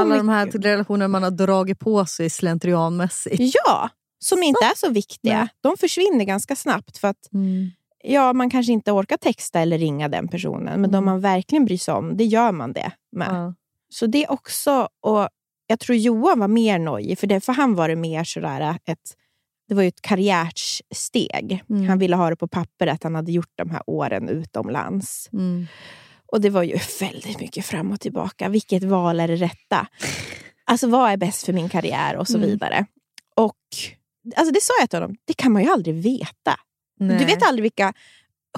Alla 0.00 0.16
de 0.16 0.28
här 0.28 0.46
mycket- 0.46 0.64
relationer 0.64 1.08
man 1.08 1.22
har 1.22 1.30
dragit 1.30 1.78
på 1.78 2.06
sig 2.06 2.30
slentrianmässigt. 2.30 3.54
Ja, 3.64 3.88
som 4.18 4.42
inte 4.42 4.64
är 4.64 4.76
så 4.76 4.90
viktiga. 4.90 5.48
De 5.60 5.76
försvinner 5.76 6.24
ganska 6.24 6.56
snabbt. 6.56 6.98
för 6.98 7.08
att 7.08 7.28
ja, 8.04 8.32
Man 8.32 8.50
kanske 8.50 8.72
inte 8.72 8.92
orkar 8.92 9.16
texta 9.16 9.60
eller 9.60 9.78
ringa 9.78 10.08
den 10.08 10.28
personen, 10.28 10.80
men 10.80 10.90
de 10.90 11.04
man 11.04 11.20
verkligen 11.20 11.64
bryr 11.64 11.78
sig 11.78 11.94
om, 11.94 12.16
det 12.16 12.24
gör 12.24 12.52
man 12.52 12.72
det 12.72 12.92
med. 13.12 13.28
Så 13.88 14.06
det 14.06 14.24
är 14.24 14.30
också... 14.32 14.88
Och 15.00 15.28
jag 15.66 15.80
tror 15.80 15.96
Johan 15.98 16.38
var 16.40 16.48
mer 16.48 16.78
nojig, 16.78 17.18
för, 17.18 17.26
det, 17.26 17.40
för 17.40 17.52
han 17.52 17.74
var 17.74 17.88
det 17.88 17.96
mer 17.96 18.24
sådär 18.24 18.78
ett... 18.84 19.16
Det 19.72 19.76
var 19.76 19.82
ju 19.82 19.88
ett 19.88 20.00
karriärsteg. 20.02 21.62
Mm. 21.70 21.88
Han 21.88 21.98
ville 21.98 22.16
ha 22.16 22.30
det 22.30 22.36
på 22.36 22.48
papper 22.48 22.86
att 22.86 23.02
han 23.02 23.14
hade 23.14 23.32
gjort 23.32 23.52
de 23.54 23.70
här 23.70 23.82
åren 23.86 24.28
utomlands. 24.28 25.28
Mm. 25.32 25.66
Och 26.32 26.40
det 26.40 26.50
var 26.50 26.62
ju 26.62 26.78
väldigt 27.00 27.40
mycket 27.40 27.66
fram 27.66 27.90
och 27.90 28.00
tillbaka. 28.00 28.48
Vilket 28.48 28.82
val 28.84 29.20
är 29.20 29.28
det 29.28 29.36
rätta? 29.36 29.86
Alltså 30.64 30.88
vad 30.88 31.10
är 31.12 31.16
bäst 31.16 31.46
för 31.46 31.52
min 31.52 31.68
karriär 31.68 32.16
och 32.16 32.28
så 32.28 32.36
Mm. 32.36 32.48
vidare. 32.50 32.86
Och 33.36 33.56
alltså 34.36 34.52
det 34.54 34.62
sa 34.62 34.72
jag 34.80 34.90
till 34.90 34.98
honom, 35.00 35.16
det 35.24 35.34
kan 35.34 35.52
man 35.52 35.62
ju 35.62 35.68
aldrig 35.70 35.94
veta. 35.94 36.56
Nej. 37.00 37.18
Du 37.18 37.24
vet 37.24 37.42
aldrig 37.42 37.62
vilka 37.62 37.92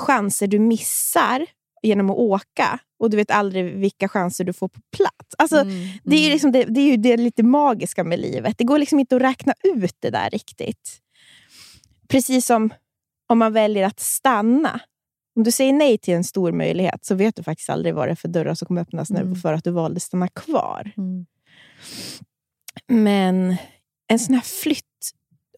chanser 0.00 0.46
du 0.46 0.58
missar 0.58 1.46
genom 1.82 2.10
att 2.10 2.16
åka. 2.16 2.78
Och 2.98 3.10
du 3.10 3.16
vet 3.16 3.30
aldrig 3.30 3.64
vilka 3.78 4.08
chanser 4.08 4.44
du 4.44 4.52
får 4.52 4.68
på 4.68 4.80
plats. 4.96 5.34
Alltså, 5.38 5.60
Mm, 5.60 5.88
det, 6.04 6.16
är 6.16 6.20
ju 6.20 6.30
liksom 6.30 6.52
det, 6.52 6.64
det 6.64 6.80
är 6.80 6.90
ju 6.90 6.96
det 6.96 7.16
lite 7.16 7.42
magiska 7.42 8.04
med 8.04 8.18
livet. 8.20 8.58
Det 8.58 8.64
går 8.64 8.78
liksom 8.78 9.00
inte 9.00 9.16
att 9.16 9.22
räkna 9.22 9.54
ut 9.64 9.96
det 10.00 10.10
där 10.10 10.30
riktigt. 10.30 11.00
Precis 12.08 12.46
som 12.46 12.74
om 13.26 13.38
man 13.38 13.52
väljer 13.52 13.86
att 13.86 14.00
stanna. 14.00 14.80
Om 15.36 15.44
du 15.44 15.52
säger 15.52 15.72
nej 15.72 15.98
till 15.98 16.14
en 16.14 16.24
stor 16.24 16.52
möjlighet 16.52 17.04
så 17.04 17.14
vet 17.14 17.36
du 17.36 17.42
faktiskt 17.42 17.70
aldrig 17.70 17.94
vad 17.94 18.08
det 18.08 18.12
är 18.12 18.16
för 18.16 18.28
dörrar 18.28 18.54
som 18.54 18.66
kommer 18.66 18.80
öppnas 18.80 19.10
nu 19.10 19.34
för 19.36 19.52
att 19.52 19.64
du 19.64 19.70
valde 19.70 19.96
att 19.96 20.02
stanna 20.02 20.28
kvar. 20.28 20.92
Mm. 20.96 21.26
Men 22.88 23.56
en 24.06 24.18
sån 24.18 24.34
här 24.34 24.42
flytt, 24.42 24.84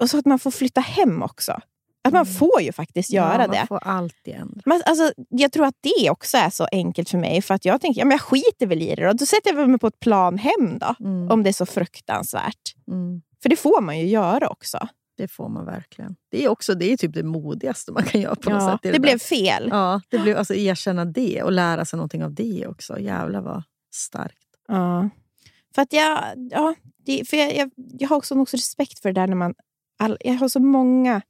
och 0.01 0.11
så 0.11 0.19
att 0.19 0.27
man 0.27 0.39
får 0.39 0.51
flytta 0.51 0.81
hem 0.81 1.23
också. 1.23 1.61
Att 2.05 2.13
man 2.13 2.27
får 2.27 2.63
ju 2.63 2.73
faktiskt 2.73 3.11
göra 3.11 3.35
Mm. 3.35 3.41
ja, 3.41 3.49
det. 3.53 3.59
Man 3.59 3.67
får 3.67 3.89
alltid 3.89 4.35
ändra. 4.35 4.63
Men 4.65 4.83
alltså, 4.87 5.13
jag 5.29 5.53
tror 5.53 5.67
att 5.67 5.75
det 5.81 6.11
också 6.11 6.37
är 6.37 6.51
så 6.51 6.67
enkelt 6.73 7.11
för 7.11 7.19
mig. 7.19 7.43
För 7.43 7.55
att 7.55 7.65
jag 7.65 7.81
tänker, 7.81 8.01
ja, 8.01 8.05
men 8.05 8.11
jag 8.11 8.21
skiter 8.21 8.67
väl 8.67 8.83
i 8.83 8.95
det 8.95 9.07
då. 9.07 9.13
Då 9.13 9.27
sätter 9.27 9.55
jag 9.55 9.69
mig 9.71 9.79
på 9.79 9.87
ett 9.87 10.01
plan 10.01 10.39
hem 10.39 10.79
då. 10.79 10.95
Om 11.31 11.43
det 11.43 11.51
är 11.51 11.53
så 11.53 11.67
fruktansvärt. 11.67 12.75
Mm. 12.89 13.23
För 13.43 13.49
det 13.49 13.57
får 13.57 13.81
man 13.81 13.99
ju 13.99 14.07
göra 14.07 14.49
också. 14.49 14.89
Det 15.17 15.29
får 15.29 15.49
man 15.49 15.65
verkligen. 15.65 16.17
Det 16.31 16.45
är, 16.45 16.49
också, 16.49 16.75
det 16.75 16.93
är 16.93 16.97
typ 16.97 17.15
det 17.15 17.23
modigaste 17.23 17.93
man 17.93 18.03
kan 18.05 18.21
göra 18.21 18.35
på 18.35 18.51
något 18.51 18.63
Ja, 18.63 18.73
sätt. 18.73 18.81
i 18.85 18.89
det 18.89 18.93
där. 18.93 19.01
blev 19.01 19.19
fel. 19.19 19.69
Ja, 19.71 20.01
det 20.09 20.19
blev, 20.19 20.37
alltså, 20.39 20.55
erkänna 20.55 21.05
det 21.05 21.43
och 21.43 21.53
lära 21.53 21.85
sig 21.85 21.97
någonting 21.97 22.25
av 22.25 22.35
det 22.35 22.67
också. 22.67 22.99
Jävlar 22.99 23.41
vad 23.41 23.63
starkt. 23.95 24.47
Ja. 24.69 25.09
För 25.75 25.83
att 25.83 25.93
jag, 25.93 26.19
ja, 26.51 26.75
det, 27.07 27.29
för 27.29 27.37
jag, 27.37 27.57
jag, 27.57 27.71
jag 27.77 28.09
har 28.09 28.17
också, 28.17 28.35
också 28.41 28.57
respekt 28.57 28.99
för 28.99 29.13
det 29.13 29.21
där 29.21 29.27
när 29.27 29.37
man... 29.37 29.55
All, 29.99 30.17
jag 30.21 30.35
har 30.35 30.49
så 30.49 30.61
många 30.61 31.23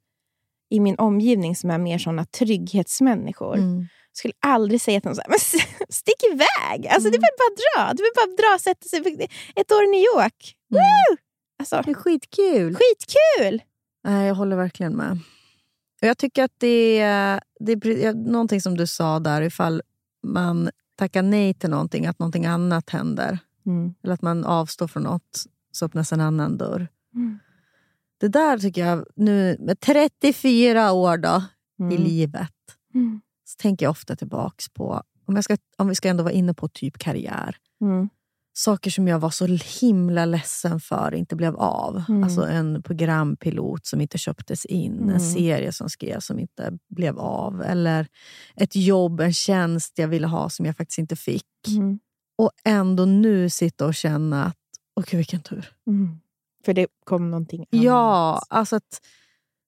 i 0.70 0.80
min 0.80 0.98
omgivning 0.98 1.56
som 1.56 1.70
är 1.70 1.78
mer 1.78 1.98
såna 1.98 2.24
trygghetsmänniskor. 2.24 3.54
Mm. 3.56 3.78
Jag 4.10 4.18
skulle 4.18 4.34
aldrig 4.40 4.80
säga 4.80 5.00
till 5.00 5.08
någon 5.08 5.14
så 5.16 5.22
här, 5.22 5.28
men 5.30 5.38
stick 5.88 6.22
iväg! 6.32 6.86
Alltså, 6.86 7.10
Det 7.10 7.16
är 7.16 7.20
väl 7.20 7.36
bara 7.38 7.56
dra. 7.86 7.92
Det 7.94 8.02
är 8.02 8.04
väl 8.04 8.36
bara 8.36 8.48
dra 8.48 8.54
och 8.54 8.60
sätta 8.60 8.88
sig. 8.88 9.28
Ett 9.56 9.72
år 9.72 9.84
i 9.84 9.86
New 9.86 10.00
York. 10.00 10.54
Woo! 10.70 11.16
Alltså, 11.58 11.82
Det 11.84 11.90
är 11.90 11.94
skitkul. 11.94 12.76
skitkul! 12.76 13.62
Nej, 14.06 14.26
jag 14.28 14.34
håller 14.34 14.56
verkligen 14.56 14.96
med. 14.96 15.18
Jag 16.00 16.18
tycker 16.18 16.44
att 16.44 16.52
det 16.58 16.98
är, 17.00 17.40
det 17.60 17.72
är 17.72 18.14
någonting 18.14 18.60
som 18.60 18.76
du 18.76 18.86
sa 18.86 19.18
där, 19.20 19.42
ifall 19.42 19.82
man 20.22 20.70
tackar 20.96 21.22
nej 21.22 21.54
till 21.54 21.70
någonting, 21.70 22.06
att 22.06 22.18
någonting 22.18 22.46
annat 22.46 22.90
händer. 22.90 23.38
Mm. 23.66 23.94
Eller 24.02 24.14
att 24.14 24.22
man 24.22 24.44
avstår 24.44 24.88
från 24.88 25.02
något, 25.02 25.44
så 25.72 25.84
öppnas 25.84 26.12
en 26.12 26.20
annan 26.20 26.56
dörr. 26.58 26.88
Mm. 27.14 27.38
Det 28.18 28.28
där 28.28 28.58
tycker 28.58 28.86
jag, 28.86 29.04
nu 29.16 29.56
med 29.60 29.80
34 29.80 30.92
år 30.92 31.16
då, 31.16 31.42
i 31.78 31.82
Mm. 31.82 32.02
livet, 32.02 32.52
Mm. 32.94 33.20
så 33.44 33.56
tänker 33.62 33.86
jag 33.86 33.90
ofta 33.90 34.16
tillbaks 34.16 34.68
på, 34.68 35.02
om, 35.26 35.34
jag 35.34 35.44
ska, 35.44 35.56
om 35.76 35.88
vi 35.88 35.94
ska 35.94 36.08
ändå 36.08 36.22
vara 36.24 36.32
inne 36.32 36.54
på 36.54 36.68
typ 36.68 36.98
karriär, 36.98 37.56
Mm. 37.80 38.08
Saker 38.58 38.90
som 38.90 39.08
jag 39.08 39.18
var 39.18 39.30
så 39.30 39.46
himla 39.80 40.24
ledsen 40.24 40.80
för 40.80 41.14
inte 41.14 41.36
blev 41.36 41.56
av. 41.56 42.02
Mm. 42.08 42.24
Alltså 42.24 42.42
en 42.42 42.82
programpilot 42.82 43.86
som 43.86 44.00
inte 44.00 44.18
köptes 44.18 44.64
in, 44.64 44.92
Mm. 44.98 45.08
en 45.14 45.20
serie 45.20 45.72
som 45.72 45.90
skrevs 45.90 46.26
som 46.26 46.38
inte 46.38 46.78
blev 46.88 47.18
av. 47.18 47.62
Eller 47.62 48.06
ett 48.56 48.76
jobb, 48.76 49.20
en 49.20 49.32
tjänst 49.32 49.92
jag 49.98 50.08
ville 50.08 50.26
ha 50.26 50.50
som 50.50 50.66
jag 50.66 50.76
faktiskt 50.76 50.98
inte 50.98 51.16
fick. 51.16 51.44
Mm. 51.68 51.98
och 52.38 52.50
ändå 52.64 53.04
nu 53.04 53.50
sitta 53.50 53.86
och 53.86 53.94
känna 53.94 54.44
att, 54.44 54.56
åh 54.96 55.04
gud 55.10 55.16
vilken 55.18 55.42
tur. 55.42 55.68
Mm. 55.86 56.20
För 56.64 56.74
det 56.74 56.86
kom 57.04 57.30
någonting 57.30 57.66
annat. 57.72 57.84
Ja, 57.84 58.42
alltså 58.48 58.76
att... 58.76 59.00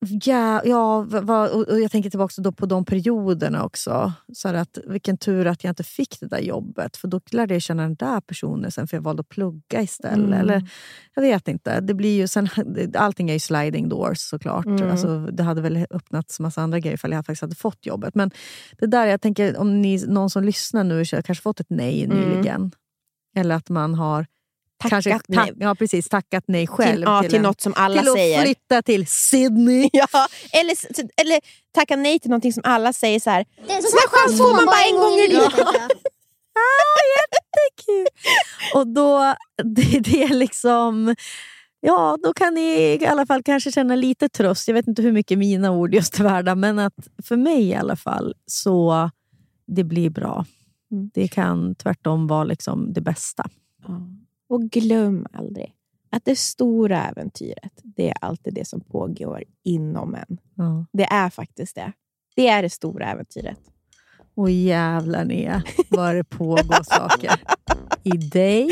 Ja, 0.00 0.62
ja 0.64 1.06
och, 1.48 1.80
jag 1.80 1.90
tänker 1.90 2.10
tillbaka 2.10 2.42
då 2.42 2.52
på 2.52 2.66
de 2.66 2.84
perioderna 2.84 3.64
också. 3.64 4.12
Så 4.32 4.48
att, 4.48 4.78
vilken 4.86 5.16
tur 5.18 5.46
att 5.46 5.64
jag 5.64 5.70
inte 5.70 5.84
fick 5.84 6.20
det 6.20 6.26
där 6.26 6.38
jobbet. 6.38 6.96
För 6.96 7.08
då 7.08 7.20
lärde 7.30 7.54
jag 7.54 7.62
känna 7.62 7.82
den 7.82 7.94
där 7.94 8.20
personen 8.20 8.70
sen 8.70 8.88
för 8.88 8.96
jag 8.96 9.02
valde 9.02 9.20
att 9.20 9.28
plugga 9.28 9.82
istället. 9.82 10.18
Mm. 10.18 10.32
Eller, 10.40 10.68
jag 11.14 11.22
vet 11.22 11.48
inte. 11.48 11.80
Det 11.80 11.94
blir 11.94 12.16
ju 12.16 12.28
sen, 12.28 12.48
allting 12.94 13.28
är 13.30 13.34
ju 13.34 13.40
sliding 13.40 13.88
doors 13.88 14.18
såklart. 14.18 14.66
Mm. 14.66 14.90
Alltså, 14.90 15.18
det 15.26 15.42
hade 15.42 15.60
väl 15.60 15.86
öppnats 15.90 16.40
massa 16.40 16.62
andra 16.62 16.78
grejer 16.80 16.94
ifall 16.94 17.12
jag 17.12 17.26
faktiskt 17.26 17.42
hade 17.42 17.54
fått 17.54 17.86
jobbet. 17.86 18.14
Men 18.14 18.30
det 18.78 18.86
där, 18.86 19.06
jag 19.06 19.20
tänker 19.20 19.56
om 19.56 19.82
ni, 19.82 20.04
någon 20.06 20.30
som 20.30 20.44
lyssnar 20.44 20.84
nu 20.84 21.04
kanske 21.04 21.42
fått 21.42 21.60
ett 21.60 21.70
nej 21.70 22.04
Mm. 22.04 22.18
nyligen. 22.18 22.72
Eller 23.36 23.54
att 23.54 23.68
man 23.68 23.94
har 23.94 24.26
Tackat 24.78 24.90
kanske 24.90 25.12
tack, 25.12 25.22
nej. 25.28 25.52
ja, 25.56 25.74
precis, 25.74 26.08
tackat 26.08 26.44
nej 26.46 26.66
själv. 26.66 26.92
Till, 26.94 27.02
ja, 27.02 27.22
till, 27.22 27.34
en- 27.34 27.42
något 27.42 27.60
som 27.60 27.72
alla 27.76 28.02
till 28.02 28.12
säger. 28.12 28.38
att 28.38 28.44
flytta 28.44 28.82
till 28.82 29.06
Sydney. 29.06 29.90
Ja, 29.92 30.08
eller, 30.52 30.74
eller 31.20 31.40
tacka 31.74 31.96
nej 31.96 32.18
till 32.18 32.30
någonting 32.30 32.52
som 32.52 32.62
alla 32.66 32.92
säger 32.92 33.20
så 33.20 33.30
här. 33.30 33.44
Det 33.66 33.72
är 33.72 33.76
en 33.76 33.82
Sån 33.82 33.98
här 34.02 34.08
chans 34.08 34.38
får 34.38 34.56
man 34.56 34.66
bara 34.66 34.84
en 34.90 34.96
gång 34.96 35.18
i 35.18 35.28
livet. 35.28 35.68
Ah, 36.58 37.00
jättekul! 37.18 38.06
Och 38.74 38.86
då, 38.86 39.34
det, 39.64 40.00
det 40.00 40.22
är 40.22 40.34
liksom... 40.34 41.14
Ja, 41.80 42.18
då 42.22 42.32
kan 42.32 42.54
ni 42.54 42.98
i 43.00 43.06
alla 43.06 43.26
fall 43.26 43.42
kanske 43.42 43.72
känna 43.72 43.94
lite 43.94 44.28
tröst. 44.28 44.68
Jag 44.68 44.74
vet 44.74 44.88
inte 44.88 45.02
hur 45.02 45.12
mycket 45.12 45.38
mina 45.38 45.70
ord 45.70 45.94
just 45.94 46.14
är 46.20 46.24
värda, 46.24 46.54
men 46.54 46.78
att 46.78 46.94
för 47.24 47.36
mig 47.36 47.68
i 47.68 47.74
alla 47.74 47.96
fall 47.96 48.34
så 48.46 49.10
det 49.66 49.84
blir 49.84 50.10
bra. 50.10 50.44
Mm. 50.92 51.10
Det 51.14 51.28
kan 51.28 51.74
tvärtom 51.74 52.26
vara 52.26 52.44
liksom 52.44 52.92
det 52.92 53.00
bästa. 53.00 53.48
Och 54.48 54.62
glöm 54.62 55.26
aldrig 55.32 55.74
att 56.10 56.24
det 56.24 56.38
stora 56.38 57.04
äventyret, 57.08 57.72
det 57.82 58.10
är 58.10 58.16
alltid 58.20 58.54
det 58.54 58.64
som 58.64 58.80
pågår 58.80 59.44
inom 59.64 60.14
en. 60.14 60.38
Ja. 60.54 60.86
Det 60.92 61.04
är 61.04 61.30
faktiskt 61.30 61.74
det. 61.74 61.92
Det 62.36 62.48
är 62.48 62.62
det 62.62 62.70
stora 62.70 63.06
äventyret. 63.06 63.58
Och 64.34 64.50
jävlar 64.50 65.24
Nia, 65.24 65.62
vad 65.90 66.14
det 66.14 66.24
pågår 66.24 66.82
saker. 66.94 67.40
I 68.02 68.10
dig 68.10 68.68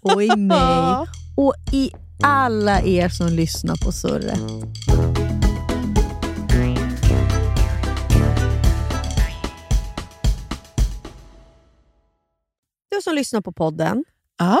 och 0.00 0.22
i 0.22 0.36
mig 0.36 1.06
och 1.36 1.54
i 1.72 1.90
alla 2.22 2.82
er 2.82 3.08
som 3.08 3.28
lyssnar 3.28 3.84
på 3.84 3.92
surret. 3.92 4.40
Du 12.90 13.02
som 13.02 13.14
lyssnar 13.14 13.40
på 13.40 13.52
podden 13.52 14.04
Ja. 14.38 14.60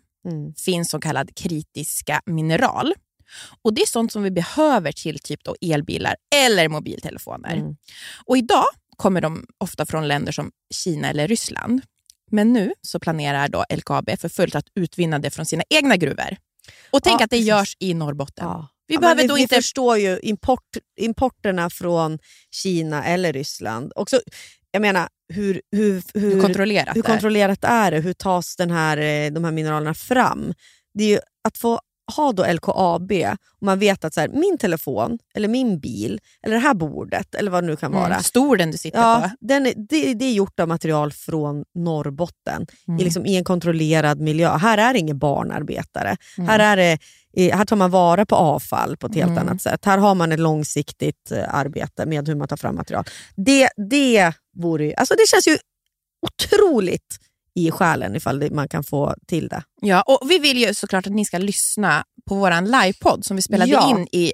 Mm. 0.25 0.53
finns 0.53 0.89
så 0.89 0.99
kallad 0.99 1.35
kritiska 1.35 2.21
mineral. 2.25 2.93
Och 3.61 3.73
Det 3.73 3.81
är 3.81 3.85
sånt 3.85 4.11
som 4.11 4.23
vi 4.23 4.31
behöver 4.31 4.91
till 4.91 5.19
typ 5.19 5.43
då 5.43 5.55
elbilar 5.61 6.15
eller 6.35 6.67
mobiltelefoner. 6.69 7.55
Mm. 7.55 7.75
Och 8.25 8.37
Idag 8.37 8.65
kommer 8.97 9.21
de 9.21 9.45
ofta 9.57 9.85
från 9.85 10.07
länder 10.07 10.31
som 10.31 10.51
Kina 10.73 11.09
eller 11.09 11.27
Ryssland. 11.27 11.81
Men 12.31 12.53
nu 12.53 12.73
så 12.81 12.99
planerar 12.99 13.47
då 13.47 13.65
LKAB 13.75 14.09
för 14.19 14.29
fullt 14.29 14.55
att 14.55 14.65
utvinna 14.75 15.19
det 15.19 15.29
från 15.29 15.45
sina 15.45 15.63
egna 15.69 15.97
gruvor. 15.97 16.37
Och 16.91 17.03
tänk 17.03 17.21
Ja, 17.21 17.25
att 17.25 17.29
det 17.29 17.37
görs 17.37 17.75
i 17.79 17.93
Norrbotten. 17.93 18.45
Ja. 18.47 18.67
Vi 18.87 18.95
Ja, 18.95 19.01
behöver 19.01 19.21
vi, 19.21 19.27
då 19.27 19.35
vi 19.35 19.41
inte... 19.41 19.55
förstår 19.55 19.97
ju 19.97 20.19
import, 20.23 20.77
importerna 20.99 21.69
från 21.69 22.19
Kina 22.51 23.05
eller 23.05 23.33
Ryssland. 23.33 23.91
Också, 23.95 24.19
jag 24.71 24.81
menar, 24.81 25.07
hur, 25.33 25.61
hur, 25.71 26.03
hur, 26.13 26.21
Hur 26.35 26.41
kontrollerat 26.41 26.95
hur 26.95 27.01
det 27.01 27.07
är. 27.07 27.11
kontrollerat 27.13 27.63
är 27.63 27.91
det? 27.91 27.99
Hur 27.99 28.13
tas 28.13 28.55
den 28.55 28.71
här, 28.71 28.97
eh, 28.97 29.31
de 29.31 29.43
här 29.43 29.51
mineralerna 29.51 29.93
fram? 29.93 30.53
Det 30.93 31.03
är 31.03 31.07
ju 31.07 31.19
att 31.47 31.57
få 31.57 31.79
ha 32.15 32.31
då 32.31 32.45
LKAB 32.53 33.11
och 33.59 33.65
man 33.65 33.79
vet 33.79 34.03
att 34.05 34.13
så 34.13 34.19
här, 34.21 34.27
min 34.27 34.57
telefon, 34.57 35.17
eller 35.35 35.47
min 35.47 35.79
bil, 35.79 36.19
eller 36.45 36.55
det 36.55 36.61
här 36.61 36.73
bordet, 36.73 37.35
eller 37.35 37.51
vad 37.51 37.63
det 37.63 37.67
nu 37.67 37.75
kan 37.75 37.91
vara. 37.91 38.05
Mm, 38.07 38.23
stolen 38.23 38.71
du 38.71 38.77
sitter 38.77 38.99
Ja, 38.99 39.21
på. 39.29 39.45
den 39.45 39.65
är, 39.67 39.73
det, 39.89 40.13
det 40.13 40.25
är 40.25 40.33
gjort 40.33 40.59
av 40.59 40.67
material 40.67 41.11
från 41.11 41.63
Norrbotten, 41.75 42.65
Mm. 42.87 42.99
i, 42.99 43.03
liksom, 43.03 43.25
i 43.25 43.35
en 43.37 43.43
kontrollerad 43.43 44.19
miljö. 44.21 44.57
Här 44.57 44.77
är 44.77 44.93
det 44.93 44.99
ingen 44.99 45.19
barnarbetare. 45.19 46.17
Mm. 46.37 46.49
Här, 46.49 46.59
är 46.59 46.77
det, 46.77 46.97
här 47.37 47.65
tar 47.65 47.75
man 47.75 47.91
vara 47.91 48.25
på 48.25 48.35
avfall 48.35 48.97
på 48.97 49.07
ett 49.07 49.15
helt 49.15 49.31
Mm. 49.31 49.47
annat 49.47 49.61
sätt. 49.61 49.85
Här 49.85 49.97
har 49.97 50.15
man 50.15 50.31
ett 50.31 50.39
långsiktigt 50.39 51.31
eh, 51.31 51.53
arbete 51.55 52.05
med 52.05 52.27
hur 52.27 52.35
man 52.35 52.47
tar 52.47 52.57
fram 52.57 52.75
material. 52.75 53.05
Det, 53.35 53.69
det, 53.89 54.33
vore, 54.57 54.85
ju- 54.85 54.93
alltså 54.93 55.13
det 55.15 55.27
känns 55.29 55.47
ju 55.47 55.57
otroligt 56.27 57.17
i 57.55 57.71
själen 57.71 58.15
ifall 58.15 58.51
man 58.51 58.67
kan 58.67 58.83
få 58.83 59.15
till 59.27 59.47
det. 59.47 59.63
Ja, 59.81 60.01
och 60.01 60.31
vi 60.31 60.39
vill 60.39 60.57
ju 60.57 60.73
såklart 60.73 61.07
att 61.07 61.13
ni 61.13 61.25
ska 61.25 61.37
lyssna 61.37 62.03
på 62.29 62.35
vår 62.35 62.61
livepodd 62.81 63.25
som 63.25 63.35
vi 63.35 63.41
spelade 63.41 63.71
Ja. 63.71 63.89
in 63.89 64.07
i 64.11 64.33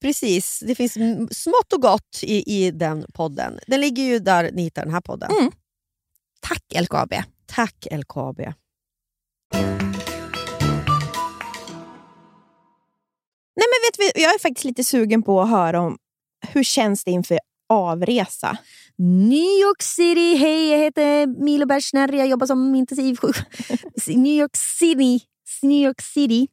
precis. 0.00 0.62
Det 0.66 0.74
finns 0.74 0.92
smått 1.42 1.72
och 1.72 1.82
gott 1.82 2.20
i, 2.22 2.64
i 2.64 2.70
den 2.70 3.06
podden. 3.14 3.58
Den 3.66 3.80
ligger 3.80 4.02
ju 4.02 4.18
där 4.18 4.50
ni 4.52 4.62
hittar 4.62 4.82
den 4.82 4.94
här 4.94 5.00
podden. 5.00 5.30
Mm. 5.30 5.52
Tack 6.40 6.62
LKAB. 6.80 7.14
Tack 7.46 7.86
LKAB. 7.90 8.38
Nej, 13.58 13.66
men 13.68 13.80
vet 13.86 13.98
vi, 13.98 14.22
jag 14.22 14.34
är 14.34 14.38
faktiskt 14.38 14.64
lite 14.64 14.84
sugen 14.84 15.22
på 15.22 15.42
att 15.42 15.50
höra 15.50 15.80
om 15.80 15.98
hur 16.48 16.62
känns 16.62 17.04
det 17.04 17.10
inför 17.10 17.38
avresa? 17.68 18.58
New 18.98 19.60
York 19.60 19.82
City, 19.82 20.34
hej 20.34 20.70
jag 20.70 20.78
heter 20.78 21.26
Milo 21.26 21.66
Bergsner, 21.66 22.12
jag 22.12 22.26
jobbar 22.26 22.46
som 22.46 22.74
intensivsjuk. 22.74 23.36
New 24.06 24.40
York 24.40 24.56
City, 24.56 25.20
New 25.62 25.86
York 25.86 26.00
City. 26.00 26.46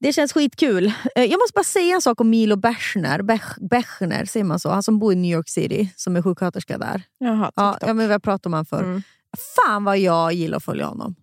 Det 0.00 0.12
känns 0.12 0.32
skitkul. 0.32 0.86
Eh, 0.86 1.24
Jag 1.24 1.38
måste 1.38 1.52
bara 1.54 1.64
säga 1.64 1.94
en 1.94 2.02
sak 2.02 2.20
om 2.20 2.30
Milo 2.30 2.56
Bergsner, 2.56 3.22
Bech, 3.22 3.42
Bergner, 3.70 4.24
säger 4.24 4.44
man 4.44 4.60
så? 4.60 4.70
Han 4.70 4.82
som 4.82 4.98
bor 4.98 5.12
i 5.12 5.16
New 5.16 5.30
York 5.36 5.48
City, 5.48 5.92
som 5.96 6.16
är 6.16 6.22
sjuksköterska 6.22 6.78
där. 6.78 7.02
Jaha, 7.18 7.52
Ja, 7.56 7.78
ja, 7.80 7.94
men 7.94 8.06
vi 8.06 8.12
har 8.12 8.18
pratat 8.18 8.46
om 8.46 8.52
honom 8.52 8.66
förr. 8.66 8.82
Mm. 8.82 9.02
Fan 9.56 9.84
vad 9.84 9.98
jag 9.98 10.32
gillar 10.32 10.56
att 10.56 10.64
följa 10.64 10.86
honom. 10.86 11.14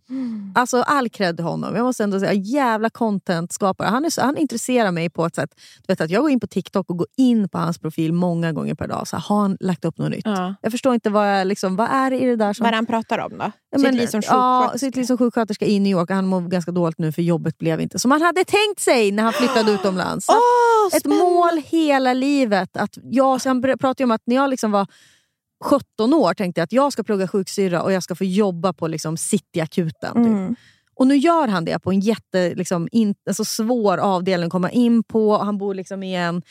Alltså 0.55 0.81
all 0.81 1.09
cred 1.09 1.35
till 1.37 1.45
honom. 1.45 1.75
Jag 1.75 1.83
måste 1.83 2.03
ändå 2.03 2.19
säga, 2.19 2.33
jävla 2.33 2.89
content-skapare. 2.89 3.87
Han, 3.87 4.05
är 4.05 4.09
så, 4.09 4.21
han 4.21 4.37
intresserar 4.37 4.91
mig 4.91 5.09
på 5.09 5.25
ett 5.25 5.35
sätt. 5.35 5.49
Du 5.87 5.93
vet 5.93 6.01
att 6.01 6.09
Jag 6.09 6.21
går 6.21 6.31
in 6.31 6.39
på 6.39 6.47
TikTok 6.47 6.89
och 6.89 6.97
går 6.97 7.07
in 7.17 7.49
på 7.49 7.57
hans 7.57 7.79
profil 7.79 8.13
många 8.13 8.51
gånger 8.51 8.75
per 8.75 8.87
dag. 8.87 9.07
Så 9.07 9.17
har 9.17 9.41
han 9.41 9.57
lagt 9.59 9.85
upp 9.85 9.97
något 9.97 10.11
nytt? 10.11 10.21
Ja. 10.25 10.55
Jag 10.61 10.71
förstår 10.71 10.93
inte 10.93 11.09
vad, 11.09 11.39
jag, 11.39 11.47
liksom, 11.47 11.75
vad 11.75 11.89
är 11.91 12.11
det 12.11 12.19
i 12.19 12.25
det 12.25 12.35
där 12.35 12.53
som... 12.53 12.63
Vad 12.63 12.73
han 12.73 12.85
pratar 12.85 13.19
om 13.19 13.37
då? 13.37 13.51
Ja, 13.71 13.79
Sitt 13.79 13.93
liv 13.93 14.07
som 14.07 14.21
Ja, 14.27 14.59
sjuksköterska? 14.61 14.85
sitt 14.85 14.95
liv 14.95 15.03
som 15.03 15.17
sjuksköterska 15.17 15.65
i 15.65 15.79
New 15.79 15.91
York. 15.91 16.09
Han 16.09 16.25
mår 16.25 16.41
ganska 16.41 16.71
dåligt 16.71 16.97
nu 16.99 17.11
för 17.11 17.21
jobbet 17.21 17.57
blev 17.57 17.81
inte 17.81 17.99
som 17.99 18.11
han 18.11 18.21
hade 18.21 18.43
tänkt 18.45 18.79
sig 18.79 19.11
när 19.11 19.23
han 19.23 19.33
flyttade 19.33 19.71
utomlands. 19.71 20.29
Åh, 20.29 20.97
ett 20.97 21.05
mål 21.05 21.61
hela 21.65 22.13
livet. 22.13 22.77
Att 22.77 22.97
jag, 23.03 23.41
han 23.45 23.61
pratade 23.61 23.95
ju 23.99 24.03
om 24.03 24.11
att 24.11 24.21
när 24.25 24.35
jag 24.35 24.49
liksom 24.49 24.71
var 24.71 24.87
17 25.63 26.13
år 26.13 26.33
tänkte 26.33 26.59
jag 26.61 26.63
att 26.63 26.71
jag 26.71 26.93
ska 26.93 27.03
plugga 27.03 27.27
sjuksyra 27.27 27.81
och 27.83 27.91
jag 27.91 28.03
ska 28.03 28.15
få 28.15 28.23
jobba 28.23 28.73
på 28.73 28.87
liksom 28.87 29.17
Cityakuten. 29.17 30.13
Typ. 30.13 30.25
Mm. 30.25 30.55
Och 30.95 31.07
nu 31.07 31.15
gör 31.15 31.47
han 31.47 31.65
det 31.65 31.79
på 31.79 31.91
en 31.91 31.99
jätte, 31.99 32.55
liksom, 32.55 32.87
in, 32.91 33.15
alltså 33.27 33.45
svår 33.45 33.97
avdelning 33.97 34.45
att 34.47 34.51
komma 34.51 34.69
in 34.71 35.03
på. 35.03 35.37
Han 35.37 35.57
bor 35.57 35.73
liksom 35.73 36.03
i 36.03 36.15
en 36.15 36.41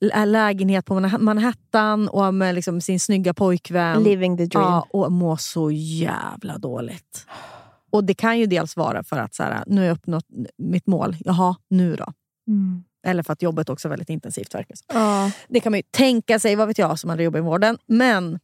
lä- 0.00 0.24
lägenhet 0.24 0.84
på 0.86 0.94
Manha- 0.94 1.18
Manhattan 1.18 2.08
och 2.08 2.34
med 2.34 2.54
liksom 2.54 2.80
sin 2.80 3.00
snygga 3.00 3.34
pojkvän. 3.34 4.02
Living 4.02 4.36
the 4.36 4.46
dream. 4.46 4.64
Ja, 4.64 4.86
och 4.90 5.12
mår 5.12 5.36
så 5.36 5.70
jävla 5.70 6.58
dåligt. 6.58 7.26
Och 7.92 8.04
Det 8.04 8.14
kan 8.14 8.38
ju 8.38 8.46
dels 8.46 8.76
vara 8.76 9.02
för 9.04 9.18
att 9.18 9.34
så 9.34 9.42
här, 9.42 9.64
nu 9.66 9.80
har 9.80 9.86
jag 9.86 9.94
uppnått 9.94 10.24
mitt 10.58 10.86
mål. 10.86 11.16
Jaha, 11.20 11.56
nu 11.70 11.96
då? 11.96 12.12
Mm. 12.48 12.84
Eller 13.06 13.22
för 13.22 13.32
att 13.32 13.42
jobbet 13.42 13.68
också 13.68 13.88
är 13.88 13.90
väldigt 13.90 14.10
intensivt. 14.10 14.54
Verkar. 14.54 14.76
Ja. 14.94 15.30
Det 15.48 15.60
kan 15.60 15.72
man 15.72 15.78
ju 15.78 15.82
tänka 15.90 16.38
sig, 16.38 16.56
vad 16.56 16.68
vet 16.68 16.78
jag 16.78 16.98
som 16.98 17.10
aldrig 17.10 17.24
jobbar 17.24 17.38
i 17.38 17.42
vården. 17.42 17.78
Men 17.86 18.38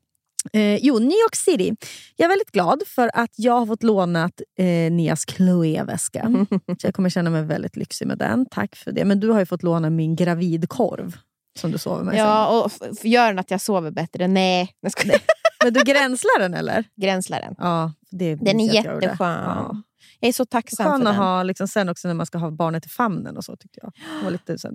eh, 0.53 0.76
jo, 0.76 0.99
New 0.99 1.11
York 1.24 1.36
City. 1.36 1.76
Jag 2.16 2.24
är 2.24 2.28
väldigt 2.28 2.51
glad 2.51 2.82
för 2.86 3.11
att 3.14 3.30
jag 3.36 3.53
har 3.59 3.66
fått 3.66 3.82
lånat 3.82 4.40
eh, 4.59 4.64
Nias 4.93 5.24
Chloé-väska. 5.26 6.47
Så 6.80 6.86
jag 6.86 6.95
kommer 6.95 7.09
känna 7.11 7.30
mig 7.30 7.43
väldigt 7.43 7.76
lyxig 7.76 8.07
med 8.07 8.18
den. 8.18 8.47
Tack 8.51 8.76
för 8.76 8.93
det. 8.93 9.05
Men 9.05 9.20
du 9.20 9.28
har 9.30 9.38
ju 9.38 9.47
fått 9.47 9.62
låna 9.62 9.90
min 9.90 10.16
gravidkorv 10.16 11.16
som 11.59 11.70
du 11.72 11.78
sover 11.78 12.05
med. 12.05 12.16
Ja, 12.16 12.61
och 12.61 12.66
f- 12.72 12.88
f- 12.93 13.05
gör 13.05 13.26
den 13.26 13.38
att 13.38 13.51
jag 13.51 13.61
sover 13.61 13.90
bättre? 13.90 14.28
Nej. 14.28 14.70
Skojar. 14.90 15.20
Men 15.64 15.72
du 15.72 15.82
gränslar 15.82 16.38
den 16.40 16.55
eller? 16.55 16.84
Gränslar 16.97 17.40
den. 17.40 17.55
Ja, 17.59 17.93
det 18.11 18.34
Den 18.34 18.61
är 18.61 18.68
att 18.68 18.74
jätteskön. 18.74 19.16
Ja. 19.20 19.82
Jag 20.20 20.28
är 20.28 20.32
så 20.32 20.45
tacksam 20.45 20.86
Skön 20.86 21.01
för 21.01 21.09
att 21.09 21.14
den. 21.14 21.22
ha 21.24 21.43
liksom, 21.43 21.68
sen 21.68 21.88
också 21.88 22.09
när 22.09 22.14
man 22.14 22.26
ska 22.26 22.38
ha 22.38 22.51
barnet 22.51 22.86
i 22.86 22.88
famnen 22.88 23.36
och 23.36 23.45
så 23.45 23.57
tyckte 23.57 23.78
jag. 23.82 23.93
Det 24.18 24.24
var 24.24 24.30
lite 24.30 24.59
sen, 24.59 24.74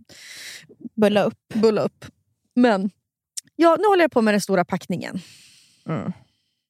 Bulla 0.96 1.24
upp. 1.24 1.54
bulla 1.54 1.82
upp. 1.82 2.06
Men 2.56 2.90
ja, 3.56 3.76
nu 3.80 3.88
håller 3.88 4.04
jag 4.04 4.12
på 4.12 4.22
med 4.22 4.34
den 4.34 4.42
stora 4.42 4.66
packningen. 4.66 5.20
Mm. 5.88 6.14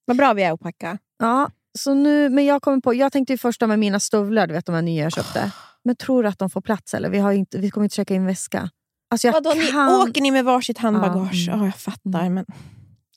Vad 0.06 0.18
bra 0.18 0.34
vi 0.34 0.44
är 0.44 0.52
att 0.52 0.60
packa. 0.60 0.98
Ja, 1.20 1.50
så 1.80 1.94
nu, 1.94 2.30
men 2.30 2.46
jag, 2.46 2.62
kommer 2.62 2.82
på, 2.82 2.94
jag 2.94 3.12
tänkte 3.12 3.34
ju 3.34 3.38
först 3.38 3.62
med 3.62 3.80
mina 3.80 4.00
stövlar, 4.00 4.48
du 4.48 4.54
vet 4.54 4.66
de 4.66 4.76
här 4.76 4.82
nya 4.82 5.04
jag 5.04 5.12
köpte. 5.12 5.52
Men 5.84 5.96
tror 5.96 6.24
du 6.24 6.30
att 6.30 6.40
de 6.40 6.50
får 6.50 6.62
plats? 6.62 6.94
eller? 6.94 7.10
Vi, 7.10 7.20
har 7.20 7.32
inte, 7.32 7.58
vi 7.58 7.70
kommer 7.70 7.86
inte 7.86 7.96
checka 7.96 8.14
in 8.14 8.26
väska. 8.26 8.70
Alltså 9.12 9.28
jag 9.28 9.34
Vadå, 9.34 9.54
ni, 9.56 9.68
kan... 9.68 9.90
åker 9.90 10.22
ni 10.22 10.32
med 10.32 10.46
varsitt 10.46 10.78
handbagage? 10.78 11.46
Ja, 11.48 11.54
mm. 11.54 11.66
jag 11.66 11.76
fattar. 11.76 12.30
Men 12.30 12.46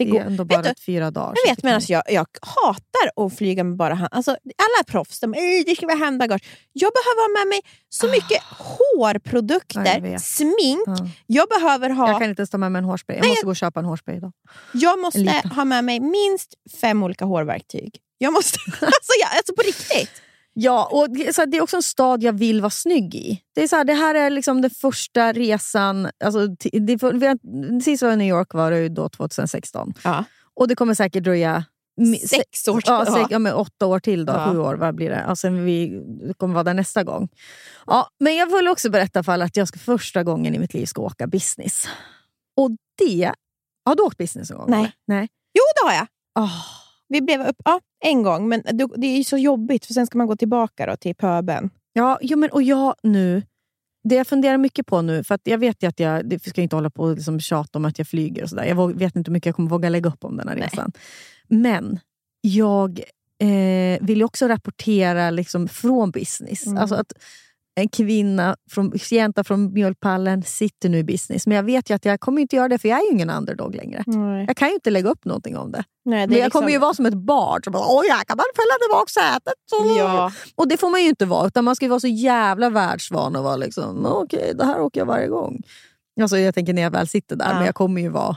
det 0.04 0.10
det 0.10 0.10
går. 0.10 0.20
är 0.20 0.24
ändå 0.24 0.44
Vet 0.44 0.56
bara 0.62 0.62
du, 0.62 0.80
fyra 0.86 1.10
dagar. 1.10 1.34
Jag 1.44 1.50
vet, 1.54 1.62
men 1.62 1.74
alltså, 1.74 1.92
jag, 1.92 2.02
jag 2.08 2.26
hatar 2.42 3.24
att 3.26 3.36
flyga 3.38 3.64
med 3.64 3.76
bara 3.76 3.94
hand. 3.94 4.08
Alltså, 4.12 4.30
alla 4.30 4.84
proffs, 4.86 5.20
de, 5.20 5.34
"Ej, 5.34 5.64
det 5.66 5.76
ska 5.76 5.86
vara 5.86 5.98
handbagage. 5.98 6.42
Jag 6.72 6.92
behöver 6.92 7.22
ha 7.22 7.38
med 7.44 7.48
mig 7.48 7.60
så 7.88 8.06
mycket 8.06 8.42
hårprodukter, 8.42 9.82
Ja, 9.84 9.92
jag 9.94 10.00
vet. 10.00 10.22
smink. 10.22 10.82
Ja. 10.86 10.96
Jag 11.26 11.48
behöver 11.48 11.90
ha... 11.90 12.08
Jag 12.10 12.20
kan 12.20 12.30
inte 12.30 12.46
ta 12.46 12.58
med 12.58 12.72
mig 12.72 12.78
en 12.78 12.84
hårspray. 12.84 13.16
Jag 13.16 13.22
Nej, 13.22 13.30
måste 13.30 13.44
gå 13.44 13.50
och 13.50 13.56
köpa 13.56 13.80
en 13.80 13.86
hårspray 13.86 14.16
idag. 14.16 14.32
Jag 14.72 14.98
måste 14.98 15.42
ha 15.56 15.64
med 15.64 15.84
mig 15.84 16.00
minst 16.00 16.54
fem 16.80 17.02
olika 17.02 17.24
hårverktyg. 17.24 17.96
Jag 18.18 18.32
måste, 18.32 18.58
alltså, 18.80 19.12
jag, 19.20 19.36
alltså 19.36 19.54
på 19.54 19.62
riktigt. 19.62 20.10
Ja, 20.52 20.88
och 20.92 21.10
det, 21.10 21.34
så 21.34 21.40
här, 21.40 21.46
det 21.46 21.56
är 21.56 21.62
också 21.62 21.76
en 21.76 21.82
stad 21.82 22.22
jag 22.22 22.32
vill 22.32 22.60
vara 22.60 22.70
snygg 22.70 23.14
i. 23.14 23.42
Det, 23.54 23.62
är 23.62 23.68
så 23.68 23.76
här, 23.76 23.84
det 23.84 23.94
här 23.94 24.14
är 24.14 24.30
liksom 24.30 24.62
den 24.62 24.70
första 24.70 25.32
resan. 25.32 26.08
Alltså, 26.24 26.46
det, 26.46 27.02
vi 27.14 27.80
sist 27.82 28.02
var 28.02 28.12
i 28.12 28.16
New 28.16 28.28
York 28.28 28.54
var 28.54 28.70
det 28.70 28.88
då 28.88 29.08
2016. 29.08 29.94
Ja. 30.04 30.24
Och 30.54 30.68
det 30.68 30.74
kommer 30.74 30.94
säkert 30.94 31.24
dröja 31.24 31.64
Sex 32.28 32.68
år. 32.68 32.82
Ja, 32.86 33.04
Ja. 33.06 33.14
sex, 33.14 33.26
ja, 33.30 33.38
men 33.38 33.54
åtta 33.54 33.86
år 33.86 34.00
till 34.00 34.24
då. 34.24 34.32
Ja. 34.32 34.52
Sju 34.52 34.58
år, 34.58 34.74
vad 34.74 34.94
blir 34.94 35.10
det? 35.10 35.36
Sen 35.36 35.64
vi 35.64 36.02
kommer 36.36 36.54
vara 36.54 36.64
där 36.64 36.74
nästa 36.74 37.04
gång. 37.04 37.28
Ja, 37.86 38.08
men 38.20 38.36
jag 38.36 38.56
vill 38.56 38.68
också 38.68 38.90
berätta 38.90 39.22
för 39.22 39.32
alla 39.32 39.44
att 39.44 39.56
jag 39.56 39.68
ska 39.68 39.78
första 39.78 40.22
gången 40.22 40.54
i 40.54 40.58
mitt 40.58 40.74
liv 40.74 40.86
ska 40.86 41.02
åka 41.02 41.26
business. 41.26 41.88
Och 42.56 42.70
det... 42.98 43.32
Har 43.84 43.94
du 43.94 44.02
åkt 44.02 44.18
business 44.18 44.50
en 44.50 44.56
gång? 44.56 44.70
Nej. 44.70 44.78
eller? 44.78 44.92
Nej. 45.06 45.28
Jo, 45.54 45.62
det 45.74 45.88
har 45.88 45.94
jag. 45.94 46.06
Oh, 46.44 46.62
Vi 47.10 47.20
blev 47.20 47.40
upp 47.40 47.56
ja, 47.64 47.80
en 48.04 48.22
gång, 48.22 48.48
men 48.48 48.62
det, 48.96 49.06
är 49.06 49.16
ju 49.16 49.24
så 49.24 49.36
jobbigt 49.36 49.86
för 49.86 49.94
sen 49.94 50.06
ska 50.06 50.18
man 50.18 50.26
gå 50.26 50.36
tillbaka 50.36 50.86
då 50.86 50.96
till 50.96 51.14
pöben. 51.14 51.70
Ja, 51.92 52.18
jo, 52.22 52.38
men, 52.38 52.50
och 52.50 52.62
jag 52.62 52.94
nu... 53.02 53.42
Det 54.04 54.14
jag 54.14 54.26
funderar 54.26 54.58
mycket 54.58 54.86
på 54.86 55.02
nu, 55.02 55.24
för 55.24 55.34
att 55.34 55.40
jag 55.44 55.58
vet 55.58 55.82
ju 55.82 55.88
att 55.88 56.00
jag 56.00 56.28
det 56.28 56.44
ska 56.44 56.62
inte 56.62 56.76
hålla 56.76 56.90
på 56.90 57.02
och 57.02 57.16
liksom 57.16 57.40
tjata 57.40 57.78
om 57.78 57.84
att 57.84 57.98
jag 57.98 58.08
flyger 58.08 58.42
och 58.42 58.48
sådär. 58.48 58.64
Jag 58.64 58.74
våg- 58.74 58.98
vet 58.98 59.16
inte 59.16 59.28
hur 59.28 59.32
mycket 59.32 59.46
jag 59.46 59.56
kommer 59.56 59.70
våga 59.70 59.88
lägga 59.88 60.08
upp 60.10 60.24
om 60.24 60.36
den 60.36 60.48
här 60.48 60.54
Nej. 60.54 60.64
resan. 60.64 60.92
Men 61.48 62.00
jag 62.40 63.00
eh, 63.38 63.98
vill 64.00 64.18
ju 64.18 64.24
också 64.24 64.48
rapportera 64.48 65.30
liksom 65.30 65.68
från 65.68 66.10
business. 66.10 66.66
Mm. 66.66 66.78
Alltså 66.78 66.94
att 66.94 67.12
en 67.74 67.88
kvinna, 67.88 68.56
från, 68.70 68.98
Sienta 68.98 69.44
från 69.44 69.72
Mjölkpallen, 69.72 70.42
sitter 70.42 70.88
nu 70.88 70.98
i 70.98 71.04
business. 71.04 71.46
Men 71.46 71.56
jag 71.56 71.62
vet 71.62 71.90
ju 71.90 71.94
att 71.94 72.04
jag 72.04 72.20
kommer 72.20 72.42
inte 72.42 72.56
göra 72.56 72.68
det, 72.68 72.78
för 72.78 72.88
jag 72.88 72.98
är 72.98 73.02
ju 73.04 73.10
ingen 73.10 73.30
underdog 73.30 73.74
längre. 73.74 74.02
Nej. 74.06 74.44
Jag 74.48 74.56
kan 74.56 74.68
ju 74.68 74.74
inte 74.74 74.90
lägga 74.90 75.10
upp 75.10 75.24
någonting 75.24 75.56
om 75.56 75.72
det. 75.72 75.84
Nej, 76.04 76.20
det 76.20 76.26
Men 76.30 76.38
jag 76.38 76.44
liksom- 76.44 76.60
kommer 76.60 76.72
ju 76.72 76.78
vara 76.78 76.94
som 76.94 77.06
ett 77.06 77.14
barn 77.14 77.60
som 77.64 77.72
bara 77.72 77.86
“Åh, 77.86 78.02
jag 78.08 78.26
kan 78.26 78.36
bara 78.36 78.44
fälla 78.56 78.78
tillbaka 78.86 79.08
sätet”. 79.08 79.54
Så. 79.70 79.98
Ja. 79.98 80.32
Och 80.54 80.68
det 80.68 80.76
får 80.76 80.90
man 80.90 81.02
ju 81.02 81.08
inte 81.08 81.26
vara, 81.26 81.46
utan 81.46 81.64
man 81.64 81.76
ska 81.76 81.88
vara 81.88 82.00
så 82.00 82.06
jävla 82.08 82.70
världsvan 82.70 83.36
och 83.36 83.44
vara 83.44 83.56
liksom 83.56 84.06
“Okej, 84.06 84.52
det 84.54 84.64
här 84.64 84.80
åker 84.80 85.00
jag 85.00 85.06
varje 85.06 85.26
gång”. 85.28 85.62
Alltså, 86.20 86.38
jag 86.38 86.54
tänker 86.54 86.72
när 86.72 86.82
jag 86.82 86.90
väl 86.90 87.08
sitter 87.08 87.36
där, 87.36 87.48
Ja. 87.48 87.54
men 87.54 87.64
jag 87.66 87.74
kommer 87.74 88.00
ju 88.00 88.08
vara... 88.08 88.36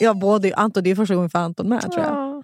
Jag 0.00 0.18
både, 0.18 0.54
Anton, 0.54 0.82
det 0.84 0.90
är 0.90 0.94
första 0.96 1.14
gången 1.14 1.30
för 1.30 1.38
Anton 1.38 1.68
med 1.68 1.80
tror 1.92 2.04
jag. 2.04 2.12
Ja. 2.16 2.42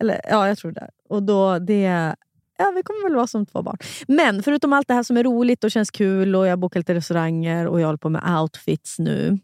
Eller, 0.00 0.20
ja, 0.30 0.48
jag 0.48 0.58
tror 0.58 0.72
det. 0.72 0.88
Och 1.08 1.22
då, 1.22 1.58
det... 1.58 2.14
Ja, 2.58 2.72
vi 2.76 2.82
kommer 2.82 3.02
väl 3.02 3.14
vara 3.16 3.26
som 3.26 3.46
två 3.46 3.62
barn. 3.62 3.76
Men 4.08 4.42
förutom 4.42 4.72
allt 4.72 4.88
det 4.88 4.94
här 4.94 5.02
som 5.02 5.16
är 5.16 5.24
roligt 5.24 5.64
och 5.64 5.70
känns 5.70 5.90
kul 5.90 6.36
och 6.36 6.46
jag 6.46 6.58
bokar 6.58 6.80
lite 6.80 6.94
restauranger 6.94 7.66
och 7.66 7.80
jag 7.80 7.86
håller 7.86 7.96
på 7.98 8.08
med 8.08 8.40
outfits 8.40 8.98
nu. 8.98 9.38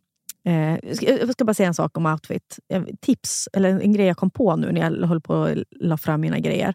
Eh, 0.47 0.79
jag 0.83 1.31
ska- 1.33 1.45
bara 1.45 1.55
säga 1.55 1.67
en 1.67 1.75
sak 1.75 1.97
om 1.99 2.07
outfit. 2.07 2.59
Eh, 2.73 2.83
Tips, 3.01 3.49
eller 3.53 3.69
en 3.81 3.93
grej 3.93 4.07
jag 4.07 4.17
kom 4.17 4.31
på 4.31 4.57
nu 4.57 4.73
när 4.73 4.81
jag 4.81 5.07
höll 5.09 5.21
på 5.21 5.35
och 5.35 5.49
la 5.71 5.97
fram 5.99 6.21
mina 6.21 6.39
grejer. 6.39 6.75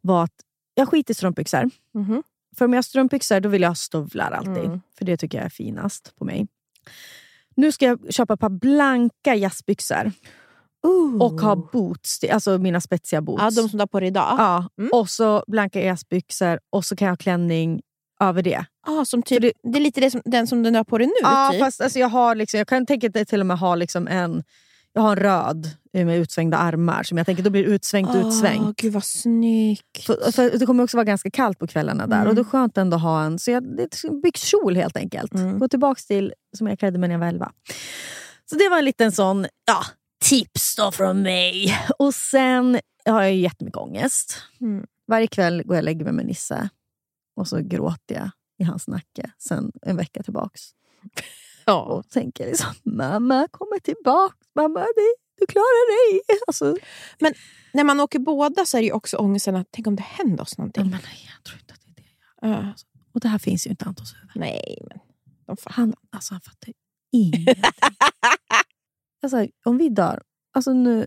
Var 0.00 0.24
att 0.24 0.32
jag 0.74 0.88
skiter 0.88 1.10
i 1.10 1.14
strumpbyxor. 1.14 1.70
Mhm. 1.94 2.22
För 2.58 2.64
om 2.64 2.72
jag 2.72 2.76
har 2.78 2.82
strumpbyxor 2.82 3.40
då 3.40 3.48
vill 3.48 3.62
jag 3.62 3.70
ha 3.70 3.74
stövlar 3.74 4.30
alltid. 4.30 4.64
Mm. 4.64 4.80
För 4.98 5.04
det 5.04 5.16
tycker 5.16 5.38
jag 5.38 5.44
är 5.44 5.50
finast 5.50 6.12
på 6.18 6.24
mig. 6.24 6.46
Nu 7.56 7.72
ska 7.72 7.86
jag 7.86 8.12
köpa 8.14 8.34
ett 8.34 8.40
par 8.40 8.48
blanka 8.48 9.34
jazzbyxor. 9.34 10.12
Och 11.20 11.40
ha 11.40 11.56
boots, 11.72 12.20
alltså 12.32 12.58
mina 12.58 12.80
spetsiga 12.80 13.20
boots. 13.22 13.42
Ja, 13.42 13.50
de 13.62 13.68
som 13.68 13.78
du 13.78 13.82
har 13.82 13.86
på 13.86 14.00
dig 14.00 14.08
idag. 14.08 14.34
Ja, 14.38 14.68
Mm. 14.78 14.90
och 14.92 15.08
så 15.10 15.44
blanka 15.46 15.80
jazzbyxor 15.84 16.58
och 16.70 16.84
så 16.84 16.96
kan 16.96 17.06
jag 17.06 17.12
ha 17.12 17.16
klänning 17.16 17.80
över 18.20 18.42
det. 18.42 18.64
Ah, 18.86 19.04
som 19.04 19.22
typ, 19.22 19.40
det, 19.40 19.78
är 19.78 19.80
lite 19.80 20.00
det 20.00 20.10
som, 20.10 20.20
den 20.24 20.46
som 20.46 20.62
du 20.62 20.70
har 20.70 20.84
på 20.84 20.98
dig 20.98 21.06
nu. 21.06 21.12
Ja, 21.22 21.48
typ. 21.52 21.60
fast 21.60 21.80
alltså 21.80 21.98
jag, 21.98 22.08
har 22.08 22.34
liksom, 22.34 22.58
jag 22.58 22.68
kan 22.68 22.86
tänka 22.86 23.20
att 23.20 23.28
till 23.28 23.40
och 23.40 23.46
med 23.46 23.58
ha 23.58 23.74
liksom 23.74 24.08
en, 24.08 24.42
jag 24.92 25.02
har 25.02 25.16
en 25.16 25.22
röd 25.22 25.70
med 25.92 26.18
utsvängda 26.18 26.56
armar. 26.56 27.02
Som 27.02 27.18
jag 27.18 27.26
tänker 27.26 27.42
då 27.42 27.50
blir 27.50 27.64
det 27.64 27.70
utsvängt 27.70 28.10
Åh, 28.14 28.28
utsvängt. 28.28 28.76
Gud 28.80 28.92
vad 28.92 29.04
snyggt. 29.04 30.04
För, 30.06 30.32
för 30.32 30.58
det 30.58 30.66
kommer 30.66 30.84
också 30.84 30.96
vara 30.96 31.04
ganska 31.04 31.30
kallt 31.30 31.58
på 31.58 31.66
kvällarna 31.66 32.06
där. 32.06 32.16
Mm. 32.16 32.28
Och 32.28 32.34
då 32.34 32.40
är 32.40 32.44
det 32.44 32.50
skönt 32.50 32.78
ändå 32.78 32.96
att 32.96 33.02
ha 33.02 33.22
en 33.24 33.38
så 33.38 33.50
jag, 33.50 33.76
det 33.76 34.04
en 34.04 34.20
byxkjol 34.20 34.76
helt 34.76 34.96
enkelt. 34.96 35.34
Mm. 35.34 35.58
Gå 35.58 35.68
tillbaka 35.68 36.00
till 36.06 36.32
som 36.58 36.66
jag 36.66 36.78
klädde 36.78 36.98
mig 36.98 37.08
när 37.08 37.14
jag 37.14 37.20
var 37.20 37.26
11. 37.26 37.52
Så 38.50 38.56
det 38.56 38.68
var 38.68 38.78
en 38.78 38.84
liten 38.84 39.12
sån 39.12 39.46
ja, 39.66 39.84
tips 40.24 40.76
då 40.76 40.92
från 40.92 41.22
mig. 41.22 41.78
Och 41.98 42.14
sen 42.14 42.80
har 43.04 43.22
jag 43.22 43.32
ju 43.32 43.40
jättemycket 43.40 43.76
ångest. 43.76 44.42
Mm. 44.60 44.86
Varje 45.06 45.26
kväll 45.26 45.62
går 45.62 45.76
jag 45.76 45.80
och 45.82 45.84
lägger 45.84 46.04
mig 46.04 46.12
med 46.12 46.26
Nisse 46.26 46.68
och 47.36 47.48
så 47.48 47.60
gråter 47.60 48.14
jag 48.14 48.30
i 48.58 48.64
hans 48.64 48.88
nacke 48.88 49.30
sen 49.38 49.72
en 49.82 49.96
vecka 49.96 50.22
tillbaks. 50.22 50.62
Ja. 51.64 51.82
Och 51.82 52.08
tänker 52.08 52.46
liksom, 52.46 52.74
mamma 52.82 53.48
kommer 53.50 53.78
tillbaka. 53.78 54.36
Mamma, 54.54 54.80
det, 54.80 55.14
du 55.40 55.46
klarar 55.46 56.12
dig. 56.12 56.20
Alltså, 56.46 56.76
Men 57.18 57.34
när 57.72 57.84
man 57.84 58.00
åker 58.00 58.18
båda 58.18 58.66
så 58.66 58.76
är 58.76 58.80
det 58.80 58.86
ju 58.86 58.92
också 58.92 59.16
ångesten 59.16 59.56
att 59.56 59.68
tänk 59.70 59.86
om 59.86 59.96
det 59.96 60.02
händer 60.02 60.42
oss 60.42 60.58
någonting. 60.58 60.90
men 60.90 61.00
nej, 61.04 61.30
jag 61.36 61.44
tror 61.44 61.60
inte 61.60 61.74
att 61.74 61.80
det 61.84 61.90
är 61.90 62.50
det. 62.50 62.56
Ja. 62.56 62.74
Och 63.12 63.20
det 63.20 63.28
här 63.28 63.38
finns 63.38 63.66
ju 63.66 63.70
inte 63.70 63.84
i 63.84 63.88
Antons 63.88 64.14
huvud. 64.14 64.30
Nej, 64.34 64.78
men 64.88 64.98
de 65.46 65.56
fattar. 65.56 65.76
Han, 65.76 65.94
alltså, 66.10 66.34
han 66.34 66.40
fattar 66.40 66.72
ingenting. 67.12 67.54
alltså, 69.24 69.46
om 69.64 69.78
vi 69.78 69.88
dör, 69.88 70.22
alltså 70.52 70.72
nu... 70.72 71.06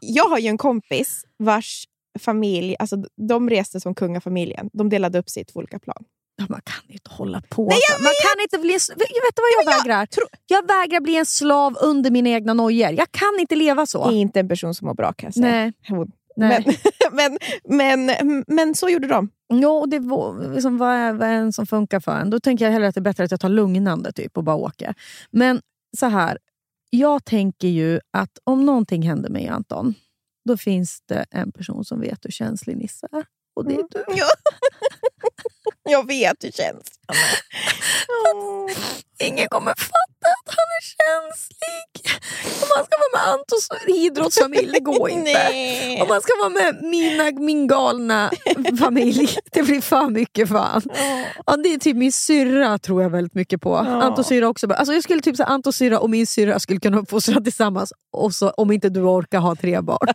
Jag 0.00 0.28
har 0.28 0.38
ju 0.38 0.48
en 0.48 0.58
kompis 0.58 1.24
vars 1.36 1.84
familj, 2.18 2.76
alltså 2.78 2.96
de 3.16 3.50
reste 3.50 3.80
som 3.80 3.94
kungafamiljen. 3.94 4.70
De 4.72 4.88
delade 4.88 5.18
upp 5.18 5.30
sig 5.30 5.42
i 5.42 5.44
två 5.44 5.58
olika 5.58 5.78
plan. 5.78 6.04
Ja, 6.36 6.46
man 6.48 6.60
kan 6.64 6.82
ju 6.88 6.92
inte 6.92 7.10
hålla 7.10 7.42
på 7.48 7.68
Nej, 7.68 7.78
så. 7.96 8.02
Man 8.02 8.12
kan 8.22 8.42
inte 8.42 8.58
bli... 8.58 8.72
en 8.72 8.98
Vet 8.98 9.36
du 9.36 9.42
vad 9.42 9.64
jag 9.64 9.78
vägrar? 9.78 10.08
Jag 10.46 10.66
vägrar 10.66 11.00
bli 11.00 11.16
en 11.16 11.26
slav 11.26 11.76
under 11.82 12.10
mina 12.10 12.28
egna 12.28 12.54
nojor. 12.54 12.90
Jag 12.90 13.12
kan 13.12 13.40
inte 13.40 13.54
leva 13.54 13.86
så. 13.86 14.08
Det 14.08 14.14
är 14.14 14.20
inte 14.20 14.40
en 14.40 14.48
person 14.48 14.74
som 14.74 14.86
mår 14.86 14.94
bra 14.94 15.12
kan 15.12 15.26
jag 15.26 15.34
säga. 15.34 15.46
Nej. 15.46 15.72
Hon. 15.88 16.12
Nej. 16.36 16.78
Men, 17.12 17.38
men, 17.64 18.06
men, 18.06 18.44
men 18.46 18.74
så 18.74 18.88
gjorde 18.88 19.08
de. 19.08 19.30
Ja, 19.48 19.68
och 19.68 19.88
det 19.88 19.98
var, 19.98 20.54
liksom, 20.54 20.78
vad, 20.78 20.90
är, 20.94 21.12
vad 21.12 21.28
är 21.28 21.32
en 21.32 21.52
som 21.52 21.66
funkar 21.66 22.00
för 22.00 22.12
en? 22.12 22.30
Då 22.30 22.40
tänker 22.40 22.64
jag 22.64 22.72
hellre 22.72 22.88
att 22.88 22.94
det 22.94 22.98
är 22.98 23.02
bättre 23.02 23.24
att 23.24 23.30
jag 23.30 23.40
tar 23.40 23.48
lugnande 23.48 24.12
typ, 24.12 24.36
och 24.36 24.44
bara 24.44 24.56
åker. 24.56 24.94
Men 25.30 25.60
så 25.96 26.06
här, 26.06 26.38
jag 26.90 27.24
tänker 27.24 27.68
ju 27.68 28.00
att 28.10 28.38
om 28.44 28.66
någonting 28.66 29.02
händer 29.02 29.30
mig 29.30 29.48
Anton, 29.48 29.94
då 30.44 30.56
finns 30.56 31.02
det 31.06 31.26
en 31.30 31.52
person 31.52 31.84
som 31.84 32.00
vet 32.00 32.24
hur 32.24 32.30
känslig 32.30 32.76
Nisse 32.76 33.08
är. 33.12 33.24
Och 33.54 33.68
det 33.68 33.74
är 33.74 33.84
du. 33.90 34.04
Ja. 34.08 34.26
Jag 35.90 36.06
vet 36.06 36.44
hur 36.44 36.50
känns. 36.50 36.84
Ingen 39.22 39.48
kommer 39.48 39.70
fatta 39.70 40.28
att 40.44 40.54
han 40.56 40.66
är 40.78 40.84
känslig. 40.96 42.20
Om 42.62 42.68
man 42.76 42.84
ska 42.84 42.96
vara 42.98 43.24
med 43.24 43.32
Antons 43.34 43.68
idrottsfamilj, 43.86 44.72
det 44.72 44.80
går 44.80 45.10
inte. 45.10 46.02
Om 46.02 46.08
man 46.08 46.20
ska 46.20 46.32
vara 46.38 46.48
med 46.48 46.82
mina, 46.82 47.30
min 47.30 47.66
galna 47.66 48.30
familj, 48.78 49.36
det 49.52 49.62
blir 49.62 49.80
för 49.80 50.10
mycket 50.10 50.48
fan. 50.48 50.82
Ja, 51.46 51.56
det 51.56 51.74
är 51.74 51.78
typ 51.78 51.96
min 51.96 52.12
syrra 52.12 52.78
tror 52.78 53.02
jag 53.02 53.10
väldigt 53.10 53.34
mycket 53.34 53.60
på. 53.60 53.76
Antons 53.76 54.26
syrra 54.26 54.48
också. 54.48 54.72
Alltså 54.72 54.94
jag 54.94 55.02
skulle 55.02 55.20
typ 55.20 55.36
säga 55.36 55.46
Antons 55.46 55.76
syrra 55.76 56.00
och 56.00 56.10
min 56.10 56.26
syrra 56.26 56.58
skulle 56.58 56.80
kunna 56.80 56.98
uppfostra 56.98 57.40
tillsammans. 57.40 57.92
Och 58.12 58.34
så, 58.34 58.50
om 58.50 58.72
inte 58.72 58.88
du 58.88 59.00
orkar 59.00 59.38
ha 59.38 59.56
tre 59.56 59.80
barn. 59.80 60.08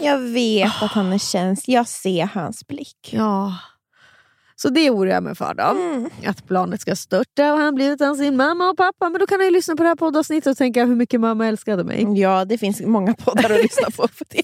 Jag 0.00 0.18
vet 0.18 0.82
att 0.82 0.90
han 0.90 1.12
är 1.12 1.18
känslig. 1.18 1.74
Jag 1.74 1.88
ser 1.88 2.28
hans 2.34 2.66
blick. 2.66 3.08
Ja. 3.10 3.54
Så 4.56 4.68
det 4.68 4.90
oroar 4.90 5.06
jag 5.06 5.22
mig 5.22 5.34
för. 5.34 5.54
Då. 5.54 5.62
Mm. 5.62 6.10
Att 6.26 6.46
planet 6.46 6.80
ska 6.80 6.96
störta 6.96 7.52
och 7.52 7.58
han 7.58 7.74
blir 7.74 7.90
utan 7.92 8.16
sin 8.16 8.36
mamma 8.36 8.70
och 8.70 8.76
pappa. 8.76 9.08
Men 9.10 9.20
då 9.20 9.26
kan 9.26 9.38
han 9.40 9.44
ju 9.46 9.50
lyssna 9.52 9.76
på 9.76 9.82
det 9.82 9.88
här 9.88 9.96
poddavsnittet 9.96 10.50
och 10.50 10.56
tänka 10.56 10.84
hur 10.84 10.94
mycket 10.96 11.20
mamma 11.20 11.46
älskade 11.46 11.84
mig. 11.84 12.06
Ja, 12.20 12.44
det 12.44 12.58
finns 12.58 12.80
många 12.80 13.14
poddar 13.14 13.50
att 13.50 13.62
lyssna 13.62 13.90
på. 13.90 14.08
för 14.08 14.26
det. 14.30 14.42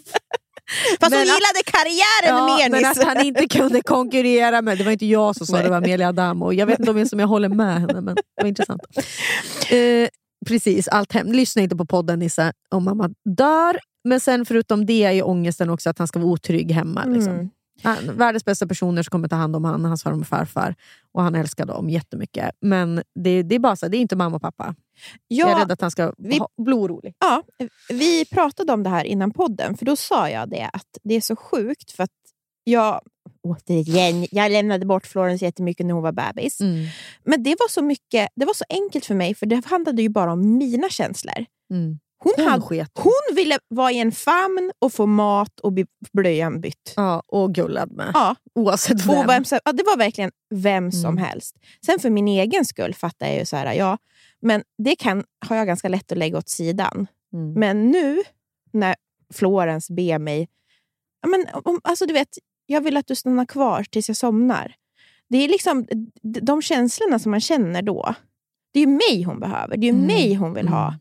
Fast 1.00 1.02
hon 1.02 1.10
Men 1.10 1.20
att- 1.20 1.26
gillade 1.26 1.62
karriären 1.64 2.48
Ja, 2.48 2.56
mer 2.56 2.70
men 2.70 2.90
att 2.90 3.02
han 3.04 3.26
inte 3.26 3.48
kunde 3.48 3.82
konkurrera 3.82 4.62
med, 4.62 4.78
det 4.78 4.84
var 4.84 4.92
inte 4.92 5.06
jag 5.06 5.36
som 5.36 5.46
sa 5.46 5.56
det, 5.56 5.62
det 5.62 5.68
var 5.68 5.76
Amelia 5.76 6.08
Adamo. 6.08 6.52
Jag 6.52 6.66
vet 6.66 6.78
inte 6.78 6.90
om 6.90 6.98
jag, 6.98 7.08
som 7.08 7.20
jag 7.20 7.26
håller 7.26 7.48
med 7.48 7.80
henne, 7.80 8.00
men 8.00 8.14
det 8.14 8.22
var 8.42 8.48
intressant. 8.48 8.80
Eh, 9.70 10.08
precis, 10.46 10.88
allt 10.88 11.12
hem. 11.12 11.32
Lyssna 11.32 11.62
inte 11.62 11.76
på 11.76 11.86
podden 11.86 12.18
Nisse 12.18 12.52
om 12.70 12.84
mamma 12.84 13.10
dör. 13.36 13.78
Men 14.04 14.20
sen 14.20 14.44
förutom 14.46 14.86
det 14.86 15.04
är 15.04 15.10
ju 15.12 15.22
ångesten 15.22 15.70
också 15.70 15.90
att 15.90 15.98
han 15.98 16.08
ska 16.08 16.18
vara 16.18 16.28
otrygg 16.30 16.70
hemma. 16.72 17.04
Liksom. 17.04 17.32
Mm. 17.32 17.50
Världens 18.16 18.44
bästa 18.44 18.66
personer 18.66 19.02
som 19.02 19.10
kommer 19.10 19.28
ta 19.28 19.36
hand 19.36 19.56
om 19.56 19.64
han, 19.64 19.84
hans 19.84 20.02
farmor 20.02 20.20
och 20.20 20.26
farfar. 20.26 20.74
Och 21.12 21.22
han 21.22 21.34
älskar 21.34 21.66
dem 21.66 21.90
jättemycket. 21.90 22.50
Men 22.60 23.02
det, 23.14 23.42
det 23.42 23.54
är 23.54 23.58
bara 23.58 23.76
så, 23.76 23.88
det 23.88 23.96
är 23.96 24.00
inte 24.00 24.16
mamma 24.16 24.36
och 24.36 24.42
pappa. 24.42 24.74
Ja, 25.28 25.48
jag 25.48 25.50
är 25.50 25.58
rädd 25.60 25.72
att 25.72 25.80
han 25.80 25.90
ska 25.90 26.12
vi- 26.18 26.40
bli 26.64 26.74
orolig. 26.76 27.14
Ja, 27.18 27.42
vi 27.88 28.24
pratade 28.24 28.72
om 28.72 28.82
det 28.82 28.90
här 28.90 29.04
innan 29.04 29.30
podden, 29.30 29.76
för 29.76 29.86
då 29.86 29.96
sa 29.96 30.28
jag 30.30 30.50
det 30.50 30.70
att 30.72 30.98
det 31.02 31.14
är 31.14 31.20
så 31.20 31.36
sjukt 31.36 31.90
för 31.92 32.02
att 32.04 32.10
jag, 32.64 33.00
återigen, 33.42 34.26
jag 34.30 34.52
lämnade 34.52 34.86
bort 34.86 35.06
Florence 35.06 35.44
jättemycket 35.44 35.86
när 35.86 35.94
hon 35.94 36.02
var 36.02 36.12
bebis. 36.12 36.60
Mm. 36.60 36.86
Men 37.24 37.42
det 37.42 37.50
var 37.58 37.68
så 37.68 37.82
mycket, 37.82 38.28
det 38.36 38.44
var 38.46 38.54
så 38.54 38.64
enkelt 38.68 39.04
för 39.06 39.14
mig, 39.14 39.34
för 39.34 39.46
det 39.46 39.66
handlade 39.66 40.02
ju 40.02 40.08
bara 40.08 40.32
om 40.32 40.58
mina 40.58 40.88
känslor. 40.88 41.44
Mm. 41.70 41.98
Hon, 42.24 42.32
Hon 42.36 42.46
hade, 42.46 42.62
sket. 42.62 42.90
hon 42.94 43.34
ville 43.36 43.58
vara 43.68 43.92
i 43.92 43.98
en 43.98 44.12
famn 44.12 44.72
och 44.78 44.92
få 44.92 45.06
mat 45.06 45.60
och 45.60 45.72
bli 45.72 45.86
blöjan 46.12 46.60
bytt. 46.60 46.92
Ja, 46.96 47.22
och 47.26 47.54
gullad 47.54 47.92
med. 47.92 48.10
Ja. 48.14 48.36
Oavsett 48.54 49.06
vem. 49.06 49.26
Vem 49.26 49.44
som, 49.44 49.58
ja, 49.64 49.72
det 49.72 49.82
var 49.82 49.96
verkligen 49.96 50.30
vem 50.54 50.92
som 50.92 51.10
Mm. 51.10 51.24
helst. 51.24 51.56
Sen 51.86 51.98
för 51.98 52.10
min 52.10 52.28
egen 52.28 52.64
skull 52.64 52.94
fattar 52.94 53.26
jag 53.26 53.36
ju 53.38 53.44
så 53.44 53.56
här, 53.56 53.72
ja, 53.74 53.98
men 54.42 54.62
det 54.78 54.96
kan, 54.96 55.24
har 55.46 55.56
jag 55.56 55.66
ganska 55.66 55.88
lätt 55.88 56.12
att 56.12 56.18
lägga 56.18 56.38
åt 56.38 56.48
sidan. 56.48 57.06
Mm. 57.32 57.52
Men 57.52 57.90
nu 57.90 58.22
när 58.72 58.94
Florence 59.34 59.92
ber 59.92 60.18
mig, 60.18 60.48
ja, 61.22 61.28
men, 61.28 61.46
om, 61.64 61.80
alltså 61.84 62.06
du 62.06 62.12
vet, 62.12 62.28
jag 62.66 62.80
vill 62.80 62.96
att 62.96 63.06
du 63.06 63.14
stannar 63.14 63.46
kvar 63.46 63.84
tills 63.90 64.08
jag 64.08 64.16
somnar. 64.16 64.74
Det 65.28 65.38
är 65.44 65.48
liksom 65.48 65.86
de 66.22 66.62
känslorna 66.62 67.18
som 67.18 67.30
man 67.30 67.40
känner 67.40 67.82
då. 67.82 68.14
Det 68.72 68.80
är 68.80 68.86
ju 68.86 68.86
mig 68.86 69.22
hon 69.22 69.40
behöver, 69.40 69.76
det 69.76 69.86
är 69.88 69.92
Mm. 69.92 70.06
mig 70.06 70.34
hon 70.34 70.54
vill 70.54 70.68
ha. 70.68 70.94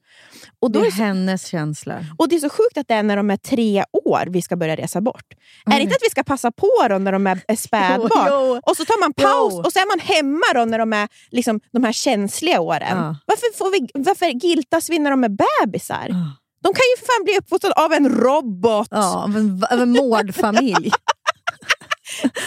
Och, 0.62 0.72
då 0.72 0.80
det 0.80 0.86
är 0.86 0.88
är 0.88 0.92
så, 0.92 1.04
hennes 1.04 1.46
känslor. 1.48 2.06
och 2.18 2.30
det 2.30 2.36
är 2.36 2.40
så 2.40 2.50
sjukt 2.50 2.78
att 2.78 2.88
det 2.88 2.94
är 2.94 3.04
när 3.04 3.18
de 3.18 3.30
är 3.30 3.38
tre 3.38 3.84
år 4.06 4.24
vi 4.30 4.42
ska 4.42 4.56
börja 4.56 4.76
resa 4.76 5.02
bort. 5.02 5.26
Är 5.66 5.72
det 5.72 5.82
inte 5.82 5.96
att 5.96 6.04
vi 6.04 6.10
ska 6.10 6.24
passa 6.24 6.52
på 6.52 6.88
dem 6.90 7.04
när 7.04 7.12
de 7.12 7.28
är 7.28 7.56
spädbarn? 7.56 8.62
Och 8.66 8.78
så 8.78 8.86
tar 8.86 9.00
man 9.00 9.14
paus 9.14 9.54
Jo. 9.54 9.62
och 9.66 9.74
så 9.74 9.80
är 9.80 9.88
man 9.98 10.00
hemma 10.00 10.46
då 10.56 10.66
när 10.72 10.80
de 10.80 10.94
är 10.94 11.08
liksom, 11.32 11.60
de 11.72 11.84
här 11.84 11.92
känsliga 11.92 12.60
åren. 12.62 12.98
Ja. 12.98 13.16
Varför, 13.26 13.58
får 13.58 13.72
vi, 13.72 13.90
varför 13.94 14.26
giltas 14.26 14.90
vi 14.90 15.00
när 15.00 15.12
de 15.12 15.24
är 15.24 15.38
bebisar? 15.66 16.06
Ja. 16.10 16.36
De 16.64 16.74
kan 16.74 16.84
ju 16.96 17.00
för 17.00 17.06
fan 17.06 17.24
bli 17.24 17.38
uppfostrade 17.38 17.74
av 17.86 17.94
en 17.94 18.10
robot! 18.10 18.88
Ja, 18.92 19.24
av 19.24 19.38
en, 19.38 19.64
av 19.72 19.82
en 19.82 19.92
mårdfamilj. 20.04 20.92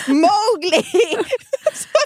Mowgli! 0.09 0.85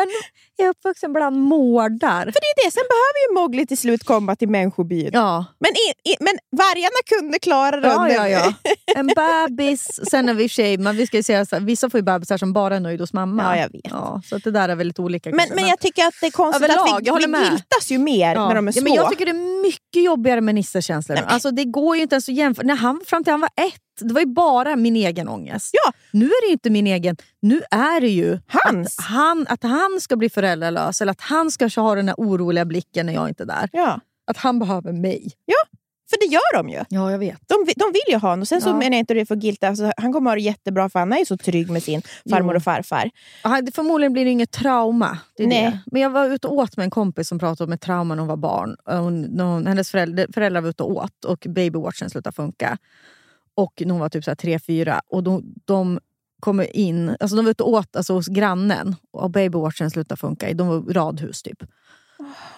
jag 0.57 0.67
är 0.67 0.71
uppvuxen 0.71 1.13
bland 1.13 1.37
mårdar. 1.37 2.25
För 2.25 2.33
det 2.33 2.51
är 2.63 2.65
det, 2.67 2.71
sen 2.71 2.83
behöver 2.89 3.29
ju 3.29 3.35
Mowgli 3.41 3.67
till 3.67 3.79
slut 3.79 4.05
komma 4.05 4.37
till 4.37 4.49
mänskobyn. 4.49 5.11
Ja. 5.13 5.45
Men, 5.59 5.71
i, 5.71 6.11
i, 6.13 6.17
men 6.21 6.35
vargarna 6.57 7.21
kunde 7.21 7.39
klara 7.39 7.81
det 7.81 7.89
Ja, 7.89 8.09
ja, 8.11 8.29
ja. 8.29 8.53
En 8.97 9.07
bebis. 9.07 10.01
Sen 10.11 10.29
är 10.29 10.35
vi 10.35 10.79
men 10.79 10.97
vi 10.97 11.07
ska 11.07 11.23
säga 11.23 11.47
så 11.47 11.59
vissa 11.61 11.91
får 11.91 11.99
ju 11.99 12.03
bebisar 12.05 12.39
som 12.39 12.53
bara 12.53 12.77
är 12.77 12.81
nöjda 12.81 13.03
hos 13.03 13.13
mamma. 13.13 13.43
Ja, 13.43 13.57
jag 13.63 13.73
vet. 13.73 13.81
Ja, 13.85 14.23
så 14.25 14.37
att 14.37 14.45
det 14.45 14.51
där 14.51 14.69
är 14.69 14.75
väldigt 14.75 14.99
olika. 14.99 15.31
Men, 15.31 15.39
kanske, 15.39 15.55
men 15.55 15.67
jag 15.69 15.79
tycker 15.81 16.07
att 16.07 16.15
det 16.21 16.27
är 16.27 16.31
konstigt 16.31 16.65
Överlag, 16.65 16.89
att 16.89 17.03
vi, 17.03 17.07
jag 17.07 17.13
håller 17.13 17.29
vi 17.29 17.45
giltas 17.45 17.91
ju 17.91 17.99
mer 17.99 18.35
Ja. 18.35 18.49
när 18.49 18.55
de 18.55 18.69
är 18.69 18.73
små. 18.73 18.81
Ja, 18.81 18.85
men 18.85 18.95
jag 18.95 19.11
tycker 19.11 19.25
det 19.25 19.31
är 19.31 19.63
mycket 19.63 20.03
jobbigare 20.03 20.41
med 20.41 20.55
Nisses 20.55 20.85
känslor. 20.87 21.15
Nej, 21.15 21.25
men- 21.25 21.35
Alltså, 21.35 21.51
det 21.51 21.65
går 21.65 21.97
ju 21.97 22.03
inte 22.03 22.15
ens 22.15 22.29
att 22.29 22.35
jämföra. 22.35 22.67
När 22.67 22.77
han, 22.77 23.01
fram 23.07 23.25
till 23.25 23.31
han 23.31 23.41
var 23.41 23.51
ett, 23.67 23.81
det 24.01 24.15
var 24.15 24.21
ju 24.21 24.27
bara 24.27 24.77
min 24.77 24.97
egen 24.97 25.29
ångest. 25.29 25.71
Ja. 25.85 25.93
Nu 26.11 26.25
är 26.27 26.43
det 26.43 26.47
ju 26.47 26.53
inte 26.53 26.71
min 26.71 26.87
egen. 26.87 27.17
Nu 27.41 27.63
är 27.71 28.01
det 28.01 28.09
ju 28.11 28.39
Hans. 28.47 28.99
Att, 28.99 29.05
han, 29.05 29.47
att 29.49 29.63
han 29.63 29.99
ska 30.01 30.17
bli 30.17 30.29
föräldralös 30.31 31.01
eller 31.01 31.13
att 31.13 31.21
han 31.21 31.51
ska 31.51 31.69
ha 31.77 31.95
den 31.95 32.09
här 32.09 32.15
oroliga 32.19 32.65
blicken 32.65 33.07
när 33.07 33.13
jag 33.13 33.29
inte 33.29 33.43
är 33.43 33.47
där. 33.47 33.69
Ja. 33.73 34.01
Att 34.27 34.37
han 34.37 34.59
behöver 34.59 34.93
mig. 34.93 35.31
För 36.11 36.19
det 36.21 36.27
gör 36.35 36.57
de 36.57 36.69
ju. 36.69 36.85
Ja, 36.89 37.11
jag 37.11 37.19
vet. 37.19 37.39
De, 37.49 37.55
de 37.77 37.93
vill 37.93 38.15
ju 38.15 38.17
ha 38.17 38.31
honom. 38.31 38.47
Sen 38.47 38.61
så 38.61 38.69
Ja. 38.69 38.73
menar 38.73 38.91
jag 38.93 38.99
inte 38.99 39.15
det 39.15 39.27
för 39.27 39.37
guilt. 39.37 39.65
Alltså, 39.65 39.93
han 39.97 40.13
kommer 40.13 40.31
ha 40.31 40.35
det 40.35 40.41
jättebra 40.43 40.89
för 40.91 40.99
han 40.99 41.13
är 41.13 41.19
ju 41.19 41.25
så 41.25 41.37
trygg 41.37 41.71
med 41.71 41.83
sin 41.83 42.03
farmor 42.31 42.55
Jo. 42.55 42.57
och 42.57 42.63
farfar. 42.63 43.11
Ja, 43.45 43.61
det- 43.61 43.75
Förmodligen 43.75 44.13
blir 44.13 44.25
det 44.25 44.31
inget 44.31 44.51
trauma. 44.51 45.19
Det 45.37 45.47
Nej. 45.47 45.63
Det. 45.65 45.79
Men 45.93 46.03
jag 46.03 46.11
var 46.11 46.27
ute 46.27 46.47
och 46.49 46.55
åt 46.55 46.77
med 46.77 46.85
en 46.85 46.91
kompis 46.91 47.29
som 47.29 47.39
pratade 47.39 47.69
om 47.69 47.73
ett 47.73 47.81
trauma 47.81 48.15
när 48.15 48.21
hon 48.21 48.29
var 48.29 48.37
barn. 48.37 48.77
Hon, 48.85 49.23
när 49.23 49.45
hon, 49.45 49.67
hennes 49.67 49.91
föräldrar, 49.91 50.27
föräldrar 50.35 50.61
var 50.61 50.69
ute 50.69 50.83
och 50.83 50.91
åt 50.97 51.25
och 51.25 51.47
babywatchen 51.49 52.11
slutade 52.11 52.35
funka. 52.37 52.79
Och 53.57 53.83
när 53.85 53.91
hon 53.91 54.01
var 54.01 54.09
typ 54.09 54.25
så 54.25 54.31
här 54.31 54.37
tre, 54.37 54.59
fyra. 54.59 55.01
Och 55.07 55.23
de, 55.23 55.55
de 55.65 56.01
kommer 56.41 56.77
in, 56.77 57.17
alltså 57.21 57.37
de 57.37 57.45
var 57.45 57.51
ute 57.51 57.63
och 57.63 57.73
åt 57.73 57.97
alltså 57.97 58.13
hos 58.13 58.27
grannen 58.27 58.97
och 59.11 59.31
babywatchen 59.31 59.91
slutade 59.91 60.19
funka. 60.19 60.55
De 60.55 60.69
var 60.69 60.81
radhus 60.81 61.43
typ. 61.43 61.63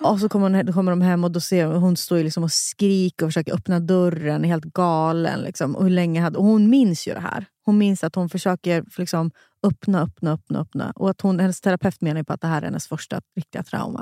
Och 0.00 0.20
så 0.20 0.28
kommer, 0.28 0.50
hon, 0.64 0.72
kommer 0.72 0.92
de 0.92 1.00
hem 1.00 1.24
och 1.24 1.30
då 1.30 1.40
ser 1.40 1.66
hon, 1.66 1.76
hon 1.76 1.96
står 1.96 2.18
liksom 2.18 2.42
och 2.44 2.52
skriker 2.52 3.26
och 3.26 3.28
försöker 3.28 3.54
öppna 3.54 3.80
dörren, 3.80 4.44
är 4.44 4.48
helt 4.48 4.64
galen. 4.64 5.40
Liksom. 5.40 5.76
Och, 5.76 5.82
hur 5.82 5.90
länge 5.90 6.20
hade, 6.20 6.38
och 6.38 6.44
hon 6.44 6.70
minns 6.70 7.08
ju 7.08 7.14
det 7.14 7.20
här. 7.20 7.46
Hon 7.64 7.78
minns 7.78 8.04
att 8.04 8.14
hon 8.14 8.28
försöker 8.28 8.84
liksom, 8.98 9.30
öppna, 9.62 10.02
öppna, 10.02 10.32
öppna, 10.32 10.60
öppna. 10.60 10.92
Och 10.96 11.10
att 11.10 11.20
hon, 11.20 11.40
hennes 11.40 11.60
terapeut 11.60 12.00
menar 12.00 12.22
på 12.22 12.32
att 12.32 12.40
det 12.40 12.46
här 12.46 12.62
är 12.62 12.66
hennes 12.66 12.88
första 12.88 13.20
riktiga 13.36 13.62
trauma. 13.62 14.00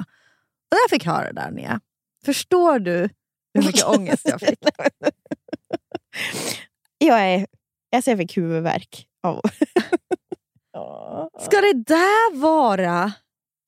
Och 0.71 0.77
jag 0.85 0.91
fick 0.91 1.07
höra 1.07 1.33
det 1.33 1.41
där 1.41 1.51
Nia, 1.51 1.81
förstår 2.25 2.79
du 2.79 3.09
hur 3.55 3.63
mycket 3.67 3.85
ångest 3.97 4.29
jag 4.29 4.41
fick? 4.41 4.59
Jag, 6.99 7.21
är, 7.35 7.47
alltså 7.97 8.11
jag 8.11 8.19
fick 8.19 8.37
huvudvärk. 8.37 9.07
Av. 9.23 9.41
Ska 11.41 11.61
det 11.61 11.73
där 11.87 12.37
vara 12.41 13.13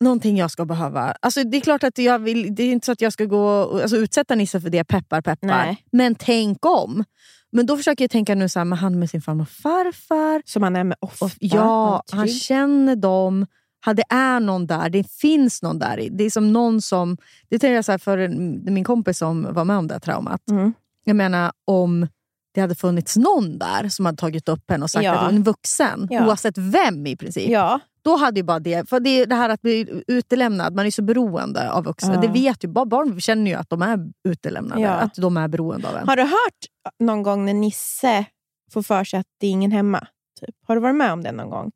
någonting 0.04 0.36
jag 0.36 0.50
ska 0.50 0.64
behöva? 0.64 1.14
Alltså 1.22 1.44
det 1.44 1.56
är 1.56 1.60
klart 1.60 1.84
att 1.84 1.98
jag 1.98 2.18
vill, 2.18 2.54
det 2.54 2.62
är 2.62 2.72
inte 2.72 2.84
så 2.86 2.92
att 2.92 3.00
jag 3.00 3.12
ska 3.12 3.24
gå 3.24 3.48
och 3.62 3.80
alltså 3.80 3.96
utsätta 3.96 4.34
Nisse 4.34 4.60
för 4.60 4.70
det, 4.70 4.84
peppar 4.84 5.20
peppar. 5.20 5.46
Nej. 5.48 5.84
Men 5.92 6.14
tänk 6.14 6.66
om. 6.66 7.04
Men 7.52 7.66
då 7.66 7.76
försöker 7.76 8.04
jag 8.04 8.10
tänka 8.10 8.34
nu 8.34 8.48
så 8.48 8.60
här, 8.60 8.64
med 8.64 8.78
han 8.78 8.98
med 8.98 9.10
sin 9.10 9.22
farmor 9.22 9.42
och 9.42 9.48
farfar. 9.48 10.42
Som 10.44 10.62
han 10.62 10.76
är 10.76 10.84
med 10.84 10.96
ofta. 11.00 11.24
Och, 11.24 11.30
ja, 11.38 12.02
Han 12.12 12.28
känner 12.28 12.96
dem. 12.96 13.46
Han- 13.80 13.96
Det 13.96 14.04
är 14.08 14.40
någon 14.40 14.66
där, 14.66 14.88
det 14.90 15.10
finns 15.10 15.62
någon 15.62 15.78
där. 15.78 16.08
Det 16.10 16.24
är 16.24 16.30
som 16.30 16.52
någon 16.52 16.82
som... 16.82 17.16
Det 17.48 17.58
tänker 17.58 17.74
jag 17.74 17.84
så 17.84 17.92
här 17.92 17.98
för 17.98 18.28
min 18.70 18.84
kompis 18.84 19.18
som 19.18 19.54
var 19.54 19.64
med 19.64 19.76
om 19.78 19.86
det 19.88 19.94
här 19.94 20.00
traumat. 20.00 20.50
Mm. 20.50 20.72
Jag 21.04 21.16
menar 21.16 21.52
om 21.64 22.06
det 22.54 22.60
hade 22.60 22.74
funnits 22.74 23.16
någon 23.16 23.58
där 23.58 23.88
som 23.88 24.06
hade 24.06 24.18
tagit 24.18 24.48
upp 24.48 24.70
henne 24.70 24.84
och 24.84 24.90
sagt 24.90 25.04
Ja. 25.04 25.12
att 25.14 25.26
hon 25.26 25.36
är 25.40 25.42
vuxen, 25.44 26.08
Ja. 26.10 26.26
oavsett 26.26 26.58
vem 26.58 27.06
i 27.06 27.16
princip. 27.16 27.50
Ja. 27.50 27.80
Då 28.02 28.16
hade 28.16 28.40
ju 28.40 28.44
bara 28.44 28.58
det, 28.58 28.88
för 28.88 29.00
det 29.00 29.24
det 29.24 29.34
här 29.34 29.48
att 29.48 29.62
bli 29.62 30.02
utelämnad, 30.06 30.74
man 30.74 30.86
är 30.86 30.90
så 30.90 31.02
beroende 31.02 31.70
av 31.72 31.84
vuxna. 31.84 32.14
Ja. 32.14 32.20
Det 32.20 32.28
vet 32.28 32.64
ju, 32.64 32.68
barn 32.68 33.20
känner 33.20 33.50
ju 33.50 33.56
att 33.56 33.70
de 33.70 33.82
är 33.82 33.98
utelämnade, 34.28 34.80
Ja. 34.82 34.90
att 34.90 35.14
de 35.14 35.36
är 35.36 35.48
beroende 35.48 35.88
av 35.88 35.96
en. 35.96 36.08
Har 36.08 36.16
du 36.16 36.22
hört 36.22 36.94
någon 36.98 37.22
gång 37.22 37.44
när 37.44 37.54
Nisse 37.54 38.24
får 38.72 38.82
för 38.82 39.04
sig 39.04 39.20
att 39.20 39.26
det 39.40 39.46
är 39.46 39.50
ingen 39.50 39.72
hemma? 39.72 40.06
Typ. 40.40 40.54
Har 40.66 40.74
du 40.74 40.80
varit 40.80 40.96
med 40.96 41.12
om 41.12 41.22
det 41.22 41.32
någon 41.32 41.50
gång? 41.50 41.70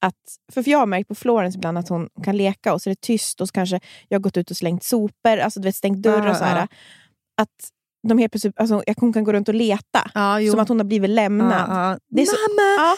Att, 0.00 0.14
för 0.52 0.62
för 0.62 0.70
jag 0.70 0.78
har 0.78 0.86
märkt 0.86 1.08
på 1.08 1.14
Florence 1.14 1.58
ibland 1.58 1.78
att 1.78 1.88
hon 1.88 2.08
kan 2.24 2.36
leka 2.36 2.72
och 2.74 2.82
så 2.82 2.90
är 2.90 2.94
det 2.94 3.00
tyst 3.00 3.40
och 3.40 3.48
så 3.48 3.52
kanske 3.52 3.80
jag 4.08 4.18
har 4.18 4.22
gått 4.22 4.36
ut 4.36 4.50
och 4.50 4.56
slängt 4.56 4.84
sopor, 4.84 5.38
alltså 5.38 5.60
du 5.60 5.64
vet, 5.68 5.76
stängt 5.76 6.02
dörrar 6.02 6.24
Ja, 6.24 6.30
och 6.30 6.36
så 6.36 6.44
här. 6.44 6.68
Att 7.40 7.48
de 8.08 8.18
helt 8.18 8.32
plötsligt, 8.32 8.60
alltså, 8.60 8.82
hon 8.96 9.12
kan 9.12 9.24
gå 9.24 9.32
runt 9.32 9.48
och 9.48 9.54
leta. 9.54 10.10
Ja, 10.14 10.38
som 10.50 10.60
att 10.60 10.68
hon 10.68 10.78
har 10.78 10.84
blivit 10.84 11.10
lämnad. 11.10 11.66
Ja, 11.68 11.90
ja. 11.90 11.98
Det 12.08 12.22
är 12.22 12.26
mamma, 12.26 12.96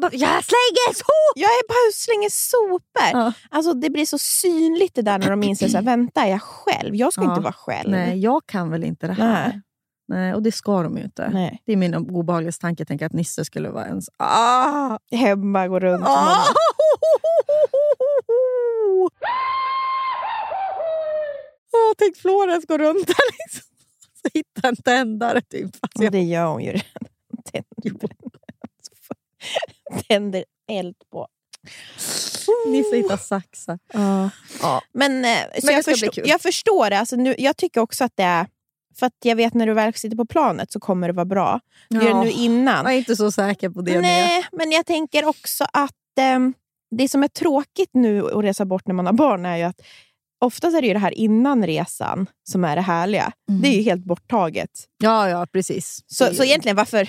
mamma! 0.00 0.10
Jag 0.12 0.44
slänger 0.44 0.94
sopor! 0.94 1.32
Jag 1.34 1.50
är 1.50 1.68
bara 1.68 1.92
slänger 1.92 2.30
sopor. 2.30 3.32
Alltså, 3.50 3.72
det 3.72 3.90
blir 3.90 4.06
så 4.06 4.18
synligt 4.18 4.94
det 4.94 5.02
där 5.02 5.18
när 5.18 5.30
de 5.30 5.42
inser 5.42 5.78
att 5.78 5.84
vänta, 5.84 6.24
är 6.24 6.30
jag 6.30 6.42
själv? 6.42 6.94
Jag 6.94 7.12
ska 7.12 7.22
inte 7.22 7.40
vara 7.40 7.52
själv. 7.52 7.90
Nej, 7.90 8.18
jag 8.18 8.46
kan 8.46 8.70
väl 8.70 8.84
inte 8.84 9.06
det 9.06 9.12
här. 9.12 9.48
Nej. 9.48 9.60
Nej, 10.08 10.34
och 10.34 10.42
det 10.42 10.52
ska 10.52 10.82
de 10.82 10.96
ju 10.96 11.04
inte. 11.04 11.30
Nej. 11.32 11.62
Det 11.66 11.72
är 11.72 11.76
min 11.76 11.94
obehagligaste 11.94 12.60
tanke. 12.60 12.80
Jag 12.80 12.88
tänker 12.88 13.06
att 13.06 13.12
Nisse 13.12 13.44
skulle 13.44 13.70
vara 13.70 13.86
ens... 13.86 14.08
Ah! 14.16 14.98
Hemma, 15.12 15.68
gå 15.68 15.80
runt. 15.80 16.04
Ah! 16.06 16.44
Oh, 21.72 21.92
tänk 21.98 22.16
Florens 22.16 22.66
gå 22.66 22.78
runt 22.78 23.06
där 23.06 23.16
liksom. 23.38 23.73
Så 24.24 24.30
hittar 24.34 24.68
en 24.68 24.76
tändare 24.76 25.40
typ. 25.40 25.76
Fast 25.76 25.96
Och 26.04 26.10
det 26.10 26.22
gör 26.22 26.46
hon 26.46 26.62
ju 26.62 26.70
redan. 26.70 27.08
Tänder, 27.52 28.16
tänder 30.08 30.44
eld 30.70 30.96
på. 31.12 31.28
Nisse 32.66 32.96
hittar 32.96 33.16
saxar. 33.16 33.78
Ja. 33.92 34.30
Ja. 34.62 34.82
Men, 34.92 35.24
eh, 35.24 35.38
så 35.38 35.66
Men 35.66 35.66
det 35.66 35.72
jag, 35.72 35.82
ska 35.84 35.90
bli 35.90 35.98
förstår, 36.00 36.12
kul. 36.12 36.24
jag 36.28 36.40
förstår 36.40 36.90
det. 36.90 36.98
Alltså, 36.98 37.16
nu, 37.16 37.34
jag 37.38 37.56
tycker 37.56 37.80
också 37.80 38.04
att 38.04 38.12
det 38.14 38.22
är... 38.22 38.46
För 38.98 39.06
att 39.06 39.16
jag 39.22 39.36
vet 39.36 39.54
när 39.54 39.66
du 39.66 39.74
väl 39.74 39.94
sitter 39.94 40.16
på 40.16 40.26
planet 40.26 40.72
så 40.72 40.80
kommer 40.80 41.08
det 41.08 41.12
vara 41.12 41.24
bra. 41.24 41.60
Gör 41.90 42.00
det 42.00 42.20
nu 42.20 42.30
innan. 42.30 42.84
Jag 42.84 42.94
är 42.94 42.98
inte 42.98 43.16
så 43.16 43.32
säker 43.32 43.70
på 43.70 43.80
det. 43.82 44.00
Nej, 44.00 44.46
men 44.52 44.72
jag 44.72 44.86
tänker 44.86 45.24
också 45.24 45.66
att 45.72 46.18
ehm, 46.20 46.54
det 46.90 47.08
som 47.08 47.22
är 47.22 47.28
tråkigt 47.28 47.90
nu 47.92 48.26
att 48.26 48.44
resa 48.44 48.64
bort 48.64 48.86
när 48.86 48.94
man 48.94 49.06
har 49.06 49.12
barn 49.12 49.46
är 49.46 49.56
ju 49.56 49.62
att 49.62 49.80
oftast 50.44 50.76
är 50.76 50.80
det 50.80 50.86
ju 50.86 50.92
det 50.92 50.98
här 50.98 51.14
innan 51.18 51.66
resan 51.66 52.26
som 52.44 52.64
är 52.64 52.76
det 52.76 52.82
härliga. 52.82 53.32
Det 53.62 53.68
är 53.68 53.76
ju 53.76 53.82
helt 53.82 54.04
borttaget. 54.04 54.70
Ja, 55.02 55.28
ja, 55.28 55.46
precis. 55.52 56.00
Så, 56.06 56.34
så 56.34 56.44
egentligen 56.44 56.76
varför... 56.76 57.08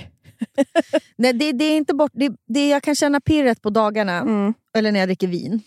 Nej, 1.17 1.33
det, 1.33 1.51
det 1.51 1.65
är 1.65 1.77
inte 1.77 1.93
bort... 1.93 2.11
Det, 2.13 2.31
det, 2.47 2.69
jag 2.69 2.83
kan 2.83 2.95
känna 2.95 3.21
pirret 3.21 3.61
på 3.61 3.69
dagarna, 3.69 4.17
Mm. 4.19 4.53
eller 4.77 4.91
när 4.91 4.99
jag 4.99 5.09
dricker 5.09 5.27
vin. 5.27 5.61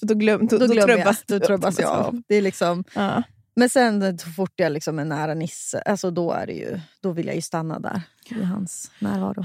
För 0.00 0.06
då, 0.06 0.14
glöm, 0.14 0.46
då, 0.46 0.58
Då, 0.58 0.66
då, 0.66 0.72
glömmer 0.72 0.94
trubbas, 0.94 1.24
jag. 1.26 1.40
Då 1.40 1.46
trubbas 1.46 1.78
jag 1.78 1.90
av. 1.90 2.22
Det 2.28 2.34
är 2.34 2.42
liksom... 2.42 2.84
Ja. 2.94 3.22
Men 3.56 3.68
sen 3.70 4.18
så 4.18 4.30
fort 4.30 4.52
jag 4.56 4.72
liksom 4.72 4.98
är 4.98 5.04
nära 5.04 5.34
Nisse, 5.34 5.80
alltså 5.80 6.10
då, 6.10 6.32
är 6.32 6.46
det 6.46 6.52
ju, 6.52 6.80
då 7.00 7.10
vill 7.12 7.26
jag 7.26 7.34
ju 7.34 7.42
stanna 7.42 7.78
där 7.78 8.02
i 8.30 8.44
hans 8.44 8.90
närvaro. 8.98 9.44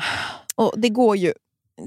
Och 0.55 0.73
det 0.77 0.89
går 0.89 1.17
ju... 1.17 1.33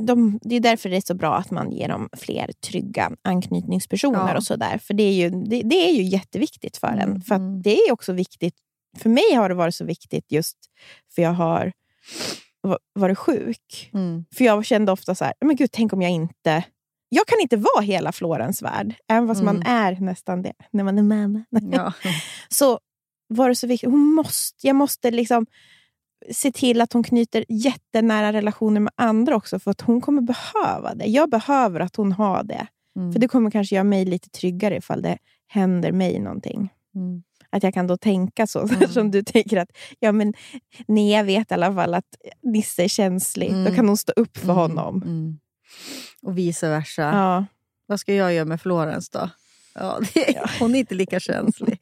De, 0.07 0.39
det 0.43 0.55
är 0.57 0.61
därför 0.61 0.89
det 0.89 0.97
är 0.97 1.01
så 1.01 1.14
bra 1.14 1.37
att 1.37 1.51
man 1.51 1.72
ger 1.72 1.89
dem 1.89 2.09
fler 2.16 2.51
trygga 2.53 3.11
anknytningspersoner. 3.24 4.28
Ja. 4.28 4.37
och 4.37 4.43
så 4.45 4.57
där. 4.57 4.78
För 4.78 4.95
det 4.95 5.03
är, 5.03 5.12
ju, 5.12 5.30
det, 5.30 5.62
det 5.62 5.89
är 5.89 5.93
ju 5.93 6.03
jätteviktigt 6.03 6.76
för 6.76 6.87
Mm, 6.89 7.11
en. 7.12 7.20
För 7.20 7.34
att 7.34 7.62
det 7.62 7.76
är 7.78 7.93
också 7.93 8.12
viktigt. 8.12 8.55
För 8.99 9.11
mig 9.11 9.34
har 9.34 9.49
det 9.49 9.55
varit 9.55 9.74
så 9.74 9.84
viktigt 9.84 10.32
just 10.32 10.57
för 11.14 11.22
jag 11.22 11.32
har 11.32 11.72
va- 12.62 12.78
varit 12.95 13.18
sjuk. 13.18 13.91
Mm. 13.95 14.24
För 14.34 14.45
jag 14.45 14.64
kände 14.64 14.93
ofta 14.93 15.14
så 15.14 15.24
här, 15.24 15.34
men 15.41 15.57
gud, 15.57 15.70
tänk 15.72 15.93
om 15.93 16.03
jag 16.03 16.11
inte... 16.11 16.64
Jag 17.09 17.26
kan 17.26 17.41
inte 17.41 17.57
vara 17.57 17.80
hela 17.82 18.12
Florens 18.12 18.62
värld, 18.62 18.95
även 19.09 19.28
fast 19.28 19.43
man 19.43 19.57
Mm. 19.57 19.66
är 19.72 20.01
nästan 20.01 20.43
det 20.43 20.53
när 20.70 20.84
man 20.84 20.99
är 20.99 21.03
mamma. 21.03 21.45
Ja. 21.72 21.93
så 22.49 22.80
var 23.28 23.49
det 23.49 23.55
så 23.55 23.66
viktigt. 23.66 23.91
Hon 23.91 24.14
måste, 24.14 24.66
jag 24.66 24.76
måste 24.76 25.11
liksom 25.11 25.47
se 26.32 26.52
till 26.52 26.80
att 26.80 26.92
hon 26.92 27.02
knyter 27.02 27.44
jättenära 27.48 28.32
relationer 28.32 28.80
med 28.80 28.92
andra 28.96 29.36
också, 29.36 29.58
för 29.58 29.70
att 29.70 29.80
hon 29.80 30.00
kommer 30.00 30.22
behöva 30.22 30.94
det. 30.94 31.04
Jag 31.06 31.30
behöver 31.30 31.80
att 31.80 31.96
hon 31.96 32.12
har 32.12 32.42
det. 32.44 32.66
Mm. 32.96 33.12
För 33.12 33.20
det 33.20 33.28
kommer 33.28 33.50
kanske 33.50 33.74
göra 33.74 33.84
mig 33.84 34.04
lite 34.04 34.30
tryggare 34.30 34.76
ifall 34.76 35.02
det 35.02 35.18
händer 35.48 35.92
mig 35.92 36.18
någonting. 36.20 36.68
Mm. 36.94 37.22
Att 37.50 37.62
jag 37.62 37.74
kan 37.74 37.86
då 37.86 37.96
tänka 37.96 38.46
så, 38.46 38.68
som 38.90 39.10
du 39.10 39.22
tänker 39.22 39.56
att 39.56 39.68
ja, 39.98 40.12
men 40.12 40.34
Nea 40.88 41.22
vet 41.22 41.50
i 41.50 41.54
alla 41.54 41.74
fall 41.74 41.94
att 41.94 42.04
Nisse 42.42 42.84
är 42.84 42.88
känslig. 42.88 43.50
Då 43.52 43.56
Mm. 43.58 43.74
kan 43.76 43.88
hon 43.88 43.96
stå 43.96 44.12
upp 44.16 44.36
för 44.36 44.44
Mm, 44.44 44.56
honom. 44.56 45.02
mm. 45.02 45.38
Och 46.22 46.38
vice 46.38 46.68
versa. 46.68 47.02
Ja. 47.02 47.44
Vad 47.86 48.00
ska 48.00 48.14
jag 48.14 48.34
göra 48.34 48.44
med 48.44 48.60
Florens 48.60 49.10
då? 49.10 49.30
Ja, 49.74 50.00
det, 50.14 50.40
Hon 50.60 50.74
är 50.74 50.78
inte 50.78 50.94
lika 50.94 51.20
känslig. 51.20 51.78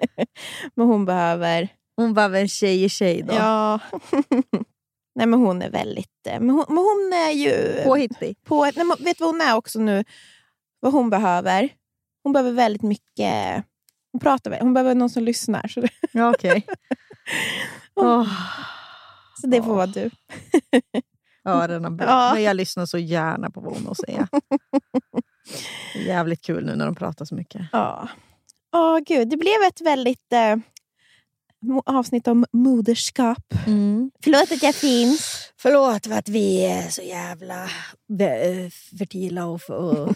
Men 0.74 0.86
hon 0.86 1.04
behöver... 1.04 1.68
Hon 1.96 2.14
behöver 2.14 2.40
en 2.40 2.48
tjej 2.48 2.84
i 2.84 2.88
tjej 2.88 3.22
då. 3.22 3.34
Ja. 3.34 3.78
Nej, 5.14 5.26
men 5.26 5.40
hon 5.40 5.62
är 5.62 5.70
väldigt... 5.70 6.26
eh, 6.28 6.40
Men 6.40 6.50
hon, 6.50 6.64
men 6.68 6.76
hon 6.78 7.12
är 7.14 7.30
ju... 7.30 7.82
Påhittig. 7.84 8.36
På, 8.44 8.64
nej, 8.64 8.72
men 8.84 8.96
vet 9.04 9.18
du 9.18 9.24
vad 9.24 9.34
hon 9.34 9.40
är 9.40 9.56
också 9.56 9.78
nu? 9.80 10.04
Vad 10.80 10.92
hon 10.92 11.10
behöver? 11.10 11.68
Hon 12.22 12.32
behöver 12.32 12.52
väldigt 12.52 12.82
mycket... 12.82 13.64
Hon 14.12 14.20
pratar 14.20 14.50
väl- 14.50 14.60
Hon 14.60 14.74
behöver 14.74 14.94
någon 14.94 15.10
som 15.10 15.22
lyssnar. 15.22 15.68
Så 15.68 15.80
det, 15.80 15.88
Ja, 16.12 16.30
okej. 16.34 16.66
Åh. 17.94 18.28
så 19.40 19.46
det 19.46 19.62
får 19.62 19.74
vara 19.74 19.86
du. 19.86 20.10
Öronen 21.44 21.96
bra. 21.96 22.06
Ja. 22.06 22.30
Men 22.34 22.42
jag 22.42 22.56
lyssnar 22.56 22.86
så 22.86 22.98
gärna 22.98 23.50
på 23.50 23.60
vad 23.60 23.72
hon 23.74 23.84
har 23.84 23.90
att 23.90 23.96
säga. 23.98 24.28
Jävligt 25.94 26.42
kul 26.42 26.66
nu 26.66 26.76
när 26.76 26.86
de 26.86 26.94
pratar 26.94 27.24
så 27.24 27.34
mycket. 27.34 27.62
Ja. 27.72 28.08
Åh, 28.76 28.98
gud. 28.98 29.28
Det 29.28 29.36
blev 29.36 29.62
ett 29.68 29.80
väldigt 29.80 30.32
eh, 30.32 30.56
avsnitt 31.86 32.28
om 32.28 32.44
moderskap. 32.52 33.54
Förlåt 34.24 34.52
att 34.52 34.62
jag 34.62 34.74
finns. 34.74 35.48
Förlåt 35.58 36.06
för 36.06 36.14
att 36.14 36.28
vi 36.28 36.64
är 36.66 36.88
så 36.90 37.02
jävla 37.02 37.66
vä- 38.12 38.70
fertila 38.98 39.46
och, 39.46 39.60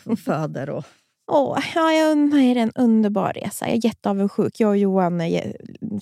och 0.05 0.18
föder. 0.18 0.70
Och... 0.70 0.84
Åh, 1.32 1.59
ja, 1.74 1.92
jag 1.92 2.12
unnar 2.12 2.38
er 2.38 2.57
en 2.57 2.72
underbar 2.74 3.32
resa. 3.32 3.66
Jag 3.68 3.76
är 3.76 3.84
jätteavundsjuk. 3.84 4.61
Jag 4.61 4.68
och 4.70 4.76
Johan 4.76 5.20
är 5.20 5.57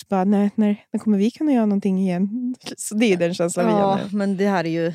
bara, 0.09 0.24
när, 0.24 0.51
när, 0.55 0.76
när 0.92 1.01
kommer 1.01 1.18
vi 1.18 1.30
kunna 1.30 1.53
göra 1.53 1.66
någonting 1.66 1.99
igen? 2.01 2.55
Så 2.76 2.95
det 2.95 3.12
är 3.12 3.16
den 3.16 3.34
känslan 3.34 3.66
vi 3.66 3.72
Ja, 3.72 3.78
har 3.78 3.97
nu. 3.97 4.16
men 4.16 4.36
det 4.36 4.47
här 4.49 4.64
är 4.64 4.68
ju 4.70 4.92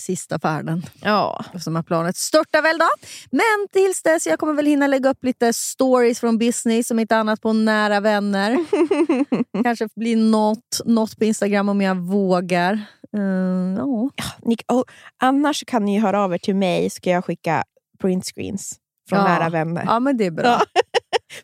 sista 0.00 0.38
färden. 0.38 0.82
Ja. 1.02 1.44
Som 1.60 1.76
här 1.76 1.82
planet 1.82 2.16
störtar 2.16 2.62
väl 2.62 2.78
då. 2.78 2.88
Men 3.30 3.68
tills 3.72 4.02
dess, 4.02 4.26
jag 4.26 4.38
kommer 4.38 4.52
väl 4.52 4.66
hinna 4.66 4.86
lägga 4.86 5.10
upp 5.10 5.24
lite 5.24 5.52
stories 5.52 6.20
från 6.20 6.38
business, 6.38 6.86
som 6.88 6.98
inte 6.98 7.16
annat 7.16 7.40
på 7.40 7.52
nära 7.52 8.00
vänner. 8.00 8.56
Kanske 9.62 9.88
blir 9.96 10.16
något, 10.16 10.80
något 10.84 11.18
på 11.18 11.24
Instagram 11.24 11.68
om 11.68 11.80
jag 11.80 11.94
vågar. 11.96 12.80
Mm, 13.16 13.76
ja. 13.76 14.10
Nick, 14.42 14.62
oh, 14.72 14.82
annars 15.22 15.64
kan 15.66 15.84
ni 15.84 15.98
höra 15.98 16.20
av 16.24 16.34
er 16.34 16.38
till 16.38 16.56
mig, 16.56 16.90
ska 16.90 17.10
jag 17.10 17.24
skicka 17.24 17.64
printscreens 18.00 18.74
från 19.08 19.18
Ja. 19.18 19.24
nära 19.24 19.48
vänner. 19.48 19.84
ja, 19.86 20.00
men 20.00 20.16
det 20.16 20.26
är 20.26 20.30
bra. 20.30 20.44
Ja. 20.74 20.80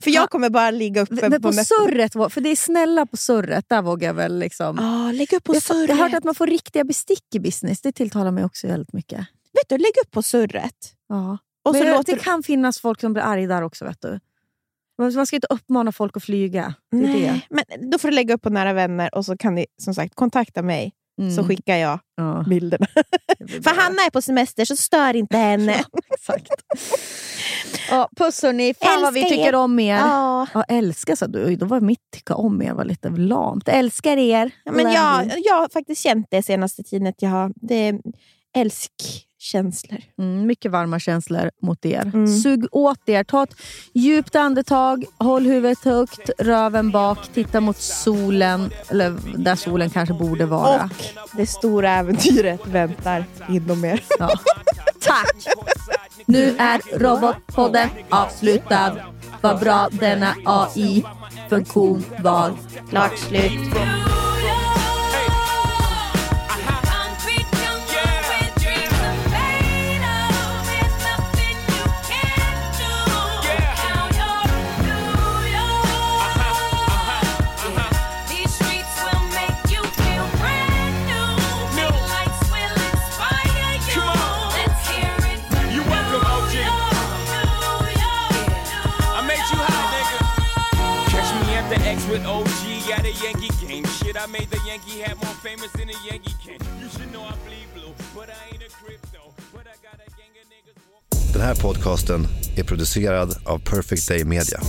För 0.01 0.11
jag 0.11 0.31
kommer 0.31 0.51
bara 0.51 0.71
ligga 0.71 1.01
uppe 1.01 1.29
Men 1.29 1.43
på 1.43 1.51
nästa- 1.51 1.75
surret, 1.75 2.13
för 2.13 2.41
det 2.41 2.49
är 2.51 2.57
snälla 2.57 3.07
på 3.07 3.17
surret, 3.17 3.65
där 3.69 3.83
vågar 3.83 4.09
jag 4.09 4.15
väl 4.15 4.39
liksom... 4.39 4.77
Ja, 4.81 5.13
lägg 5.13 5.33
upp 5.33 5.45
på 5.45 5.55
jag, 5.55 5.63
får- 5.63 5.77
jag 5.77 5.89
har 5.89 5.95
hört 5.95 5.99
surret. 6.11 6.19
att 6.19 6.25
man 6.25 6.35
får 6.35 6.47
riktiga 6.47 6.85
bestick 6.85 7.35
i 7.35 7.41
business. 7.41 7.81
Det 7.81 7.93
tilltalar 7.93 8.31
mig 8.31 8.45
också 8.45 8.67
väldigt 8.67 8.93
mycket. 8.93 9.19
Vet 9.53 9.69
du, 9.69 9.79
lägg 9.79 9.93
upp 10.05 10.11
på 10.11 10.23
surret. 10.23 10.93
Ja. 11.09 11.39
Och 11.65 11.77
så 11.77 11.85
Men 11.85 11.93
låter 11.97 12.13
det 12.17 12.19
kan 12.23 12.43
finnas 12.43 12.81
folk 12.81 13.01
som 13.01 13.13
blir 13.13 13.23
arga 13.23 13.47
där 13.47 13.63
också. 13.63 13.85
Vet 13.85 14.01
du. 14.03 14.21
Man 15.15 15.27
ska 15.27 15.37
inte 15.37 15.47
uppmana 15.51 15.93
folk 15.93 16.17
att 16.17 16.25
flyga. 16.25 16.75
Är 16.93 16.99
det. 16.99 17.07
Nej, 17.07 17.47
men 17.51 17.91
då 17.91 17.99
får 17.99 18.09
du 18.09 18.15
lägga 18.15 18.35
upp 18.35 18.43
på 18.43 18.51
nära 18.51 18.73
vänner 18.73 19.15
och 19.15 19.25
så 19.25 19.37
kan 19.37 19.55
ni 19.55 19.67
som 19.83 19.95
sagt 19.95 20.15
kontakta 20.15 20.63
mig. 20.63 20.93
Mm. 21.21 21.37
Så 21.37 21.45
skickar 21.45 21.77
jag 21.77 21.99
Ja. 22.17 22.45
bilderna. 22.49 22.87
För 23.65 23.81
Hanna 23.81 24.03
är 24.07 24.11
på 24.11 24.23
semester, 24.23 24.65
så 24.65 24.77
stör 24.77 25.17
inte 25.17 25.37
henne. 25.37 25.85
Exakt. 26.15 26.49
Ja, 27.91 28.09
puss 28.17 28.43
hörni. 28.43 28.75
Fan 28.75 29.03
vad 29.03 29.15
vi 29.15 29.21
Älskar 29.21 29.37
tycker 29.37 29.49
er. 29.49 29.55
om 29.55 29.79
er. 29.79 29.97
Ja. 29.97 30.47
Ja, 30.55 30.63
älskar 30.69 31.17
sa 31.17 31.27
du. 31.27 31.57
Då 31.57 31.67
var 31.67 31.81
mitt 31.81 32.11
tycka 32.17 32.35
om 32.35 32.63
er 32.63 32.73
var 32.73 32.85
lite 32.85 33.09
lamt. 33.09 33.69
Älskar 33.69 34.17
er. 34.17 34.51
Ja, 34.65 34.73
men 34.73 34.93
jag, 34.93 35.33
jag 35.45 35.55
har 35.55 35.69
faktiskt 35.73 36.03
känt 36.03 36.27
det 36.31 36.43
senaste 36.43 36.83
tiden. 36.83 37.07
Att 37.07 37.23
jag 37.23 37.31
har, 37.31 37.53
det 37.57 37.89
är 37.89 37.99
älskkänslor. 39.43 39.99
Mm, 40.19 40.47
mycket 40.47 40.73
varma 40.73 40.99
känslor 40.99 41.51
mot 41.63 41.85
er. 41.85 42.11
Mm. 42.15 42.27
Sug 42.27 42.67
åt 42.73 43.09
er. 43.09 43.25
Ta 43.25 43.43
ett 43.43 43.57
djupt 43.93 44.37
andetag, 44.37 45.05
håll 45.19 45.47
huvudet 45.47 45.85
högt, 45.85 46.31
röven 46.39 46.91
bak, 46.91 47.19
titta 47.35 47.61
mot 47.61 47.77
solen, 47.77 48.71
eller 48.89 49.15
där 49.37 49.57
solen 49.57 49.91
kanske 49.91 50.15
borde 50.15 50.47
vara. 50.47 50.85
Och 50.85 51.37
det 51.37 51.47
stora 51.47 51.91
äventyret 51.91 52.67
väntar 52.67 53.25
inom 53.49 53.85
er. 53.85 54.05
Ja. 54.19 54.29
Tack! 55.01 55.37
Nu 56.27 56.57
är 56.59 56.99
Robotpodden 56.99 57.89
avslutad. 58.11 58.97
Vad 59.41 59.61
bra 59.61 59.89
denna 59.93 60.35
AI-funktion 60.45 62.05
var. 62.23 62.53
Klart 62.91 63.19
slut. 63.19 63.61
I 94.23 94.27
made 94.27 94.51
the 94.51 94.61
Yankee 94.65 95.01
hat 95.01 95.17
more 95.17 95.35
famous 95.43 95.73
than 95.73 95.89
a 95.89 95.99
Yankee 96.09 96.35
can. 96.45 96.59
You 96.81 96.89
should 96.89 97.11
know 97.13 97.23
I 97.23 97.35
bleed 97.45 97.67
blue, 97.75 97.93
but 98.15 98.31
I 98.31 98.55
ain't 98.55 98.63
a 98.63 98.71
crypto. 98.71 99.35
But 99.53 99.67
I 99.67 99.75
got 99.83 99.95
a 99.95 100.11
gang 100.19 100.33
of 100.41 100.47
niggas. 100.49 100.79
walking... 100.93 101.33
Den 101.33 101.43
här 101.43 101.55
podcasten 101.55 102.29
är 102.57 102.65
producerad 102.65 103.37
av 103.45 103.59
Perfect 103.59 104.09
Day 104.09 104.25
Media. 104.25 104.61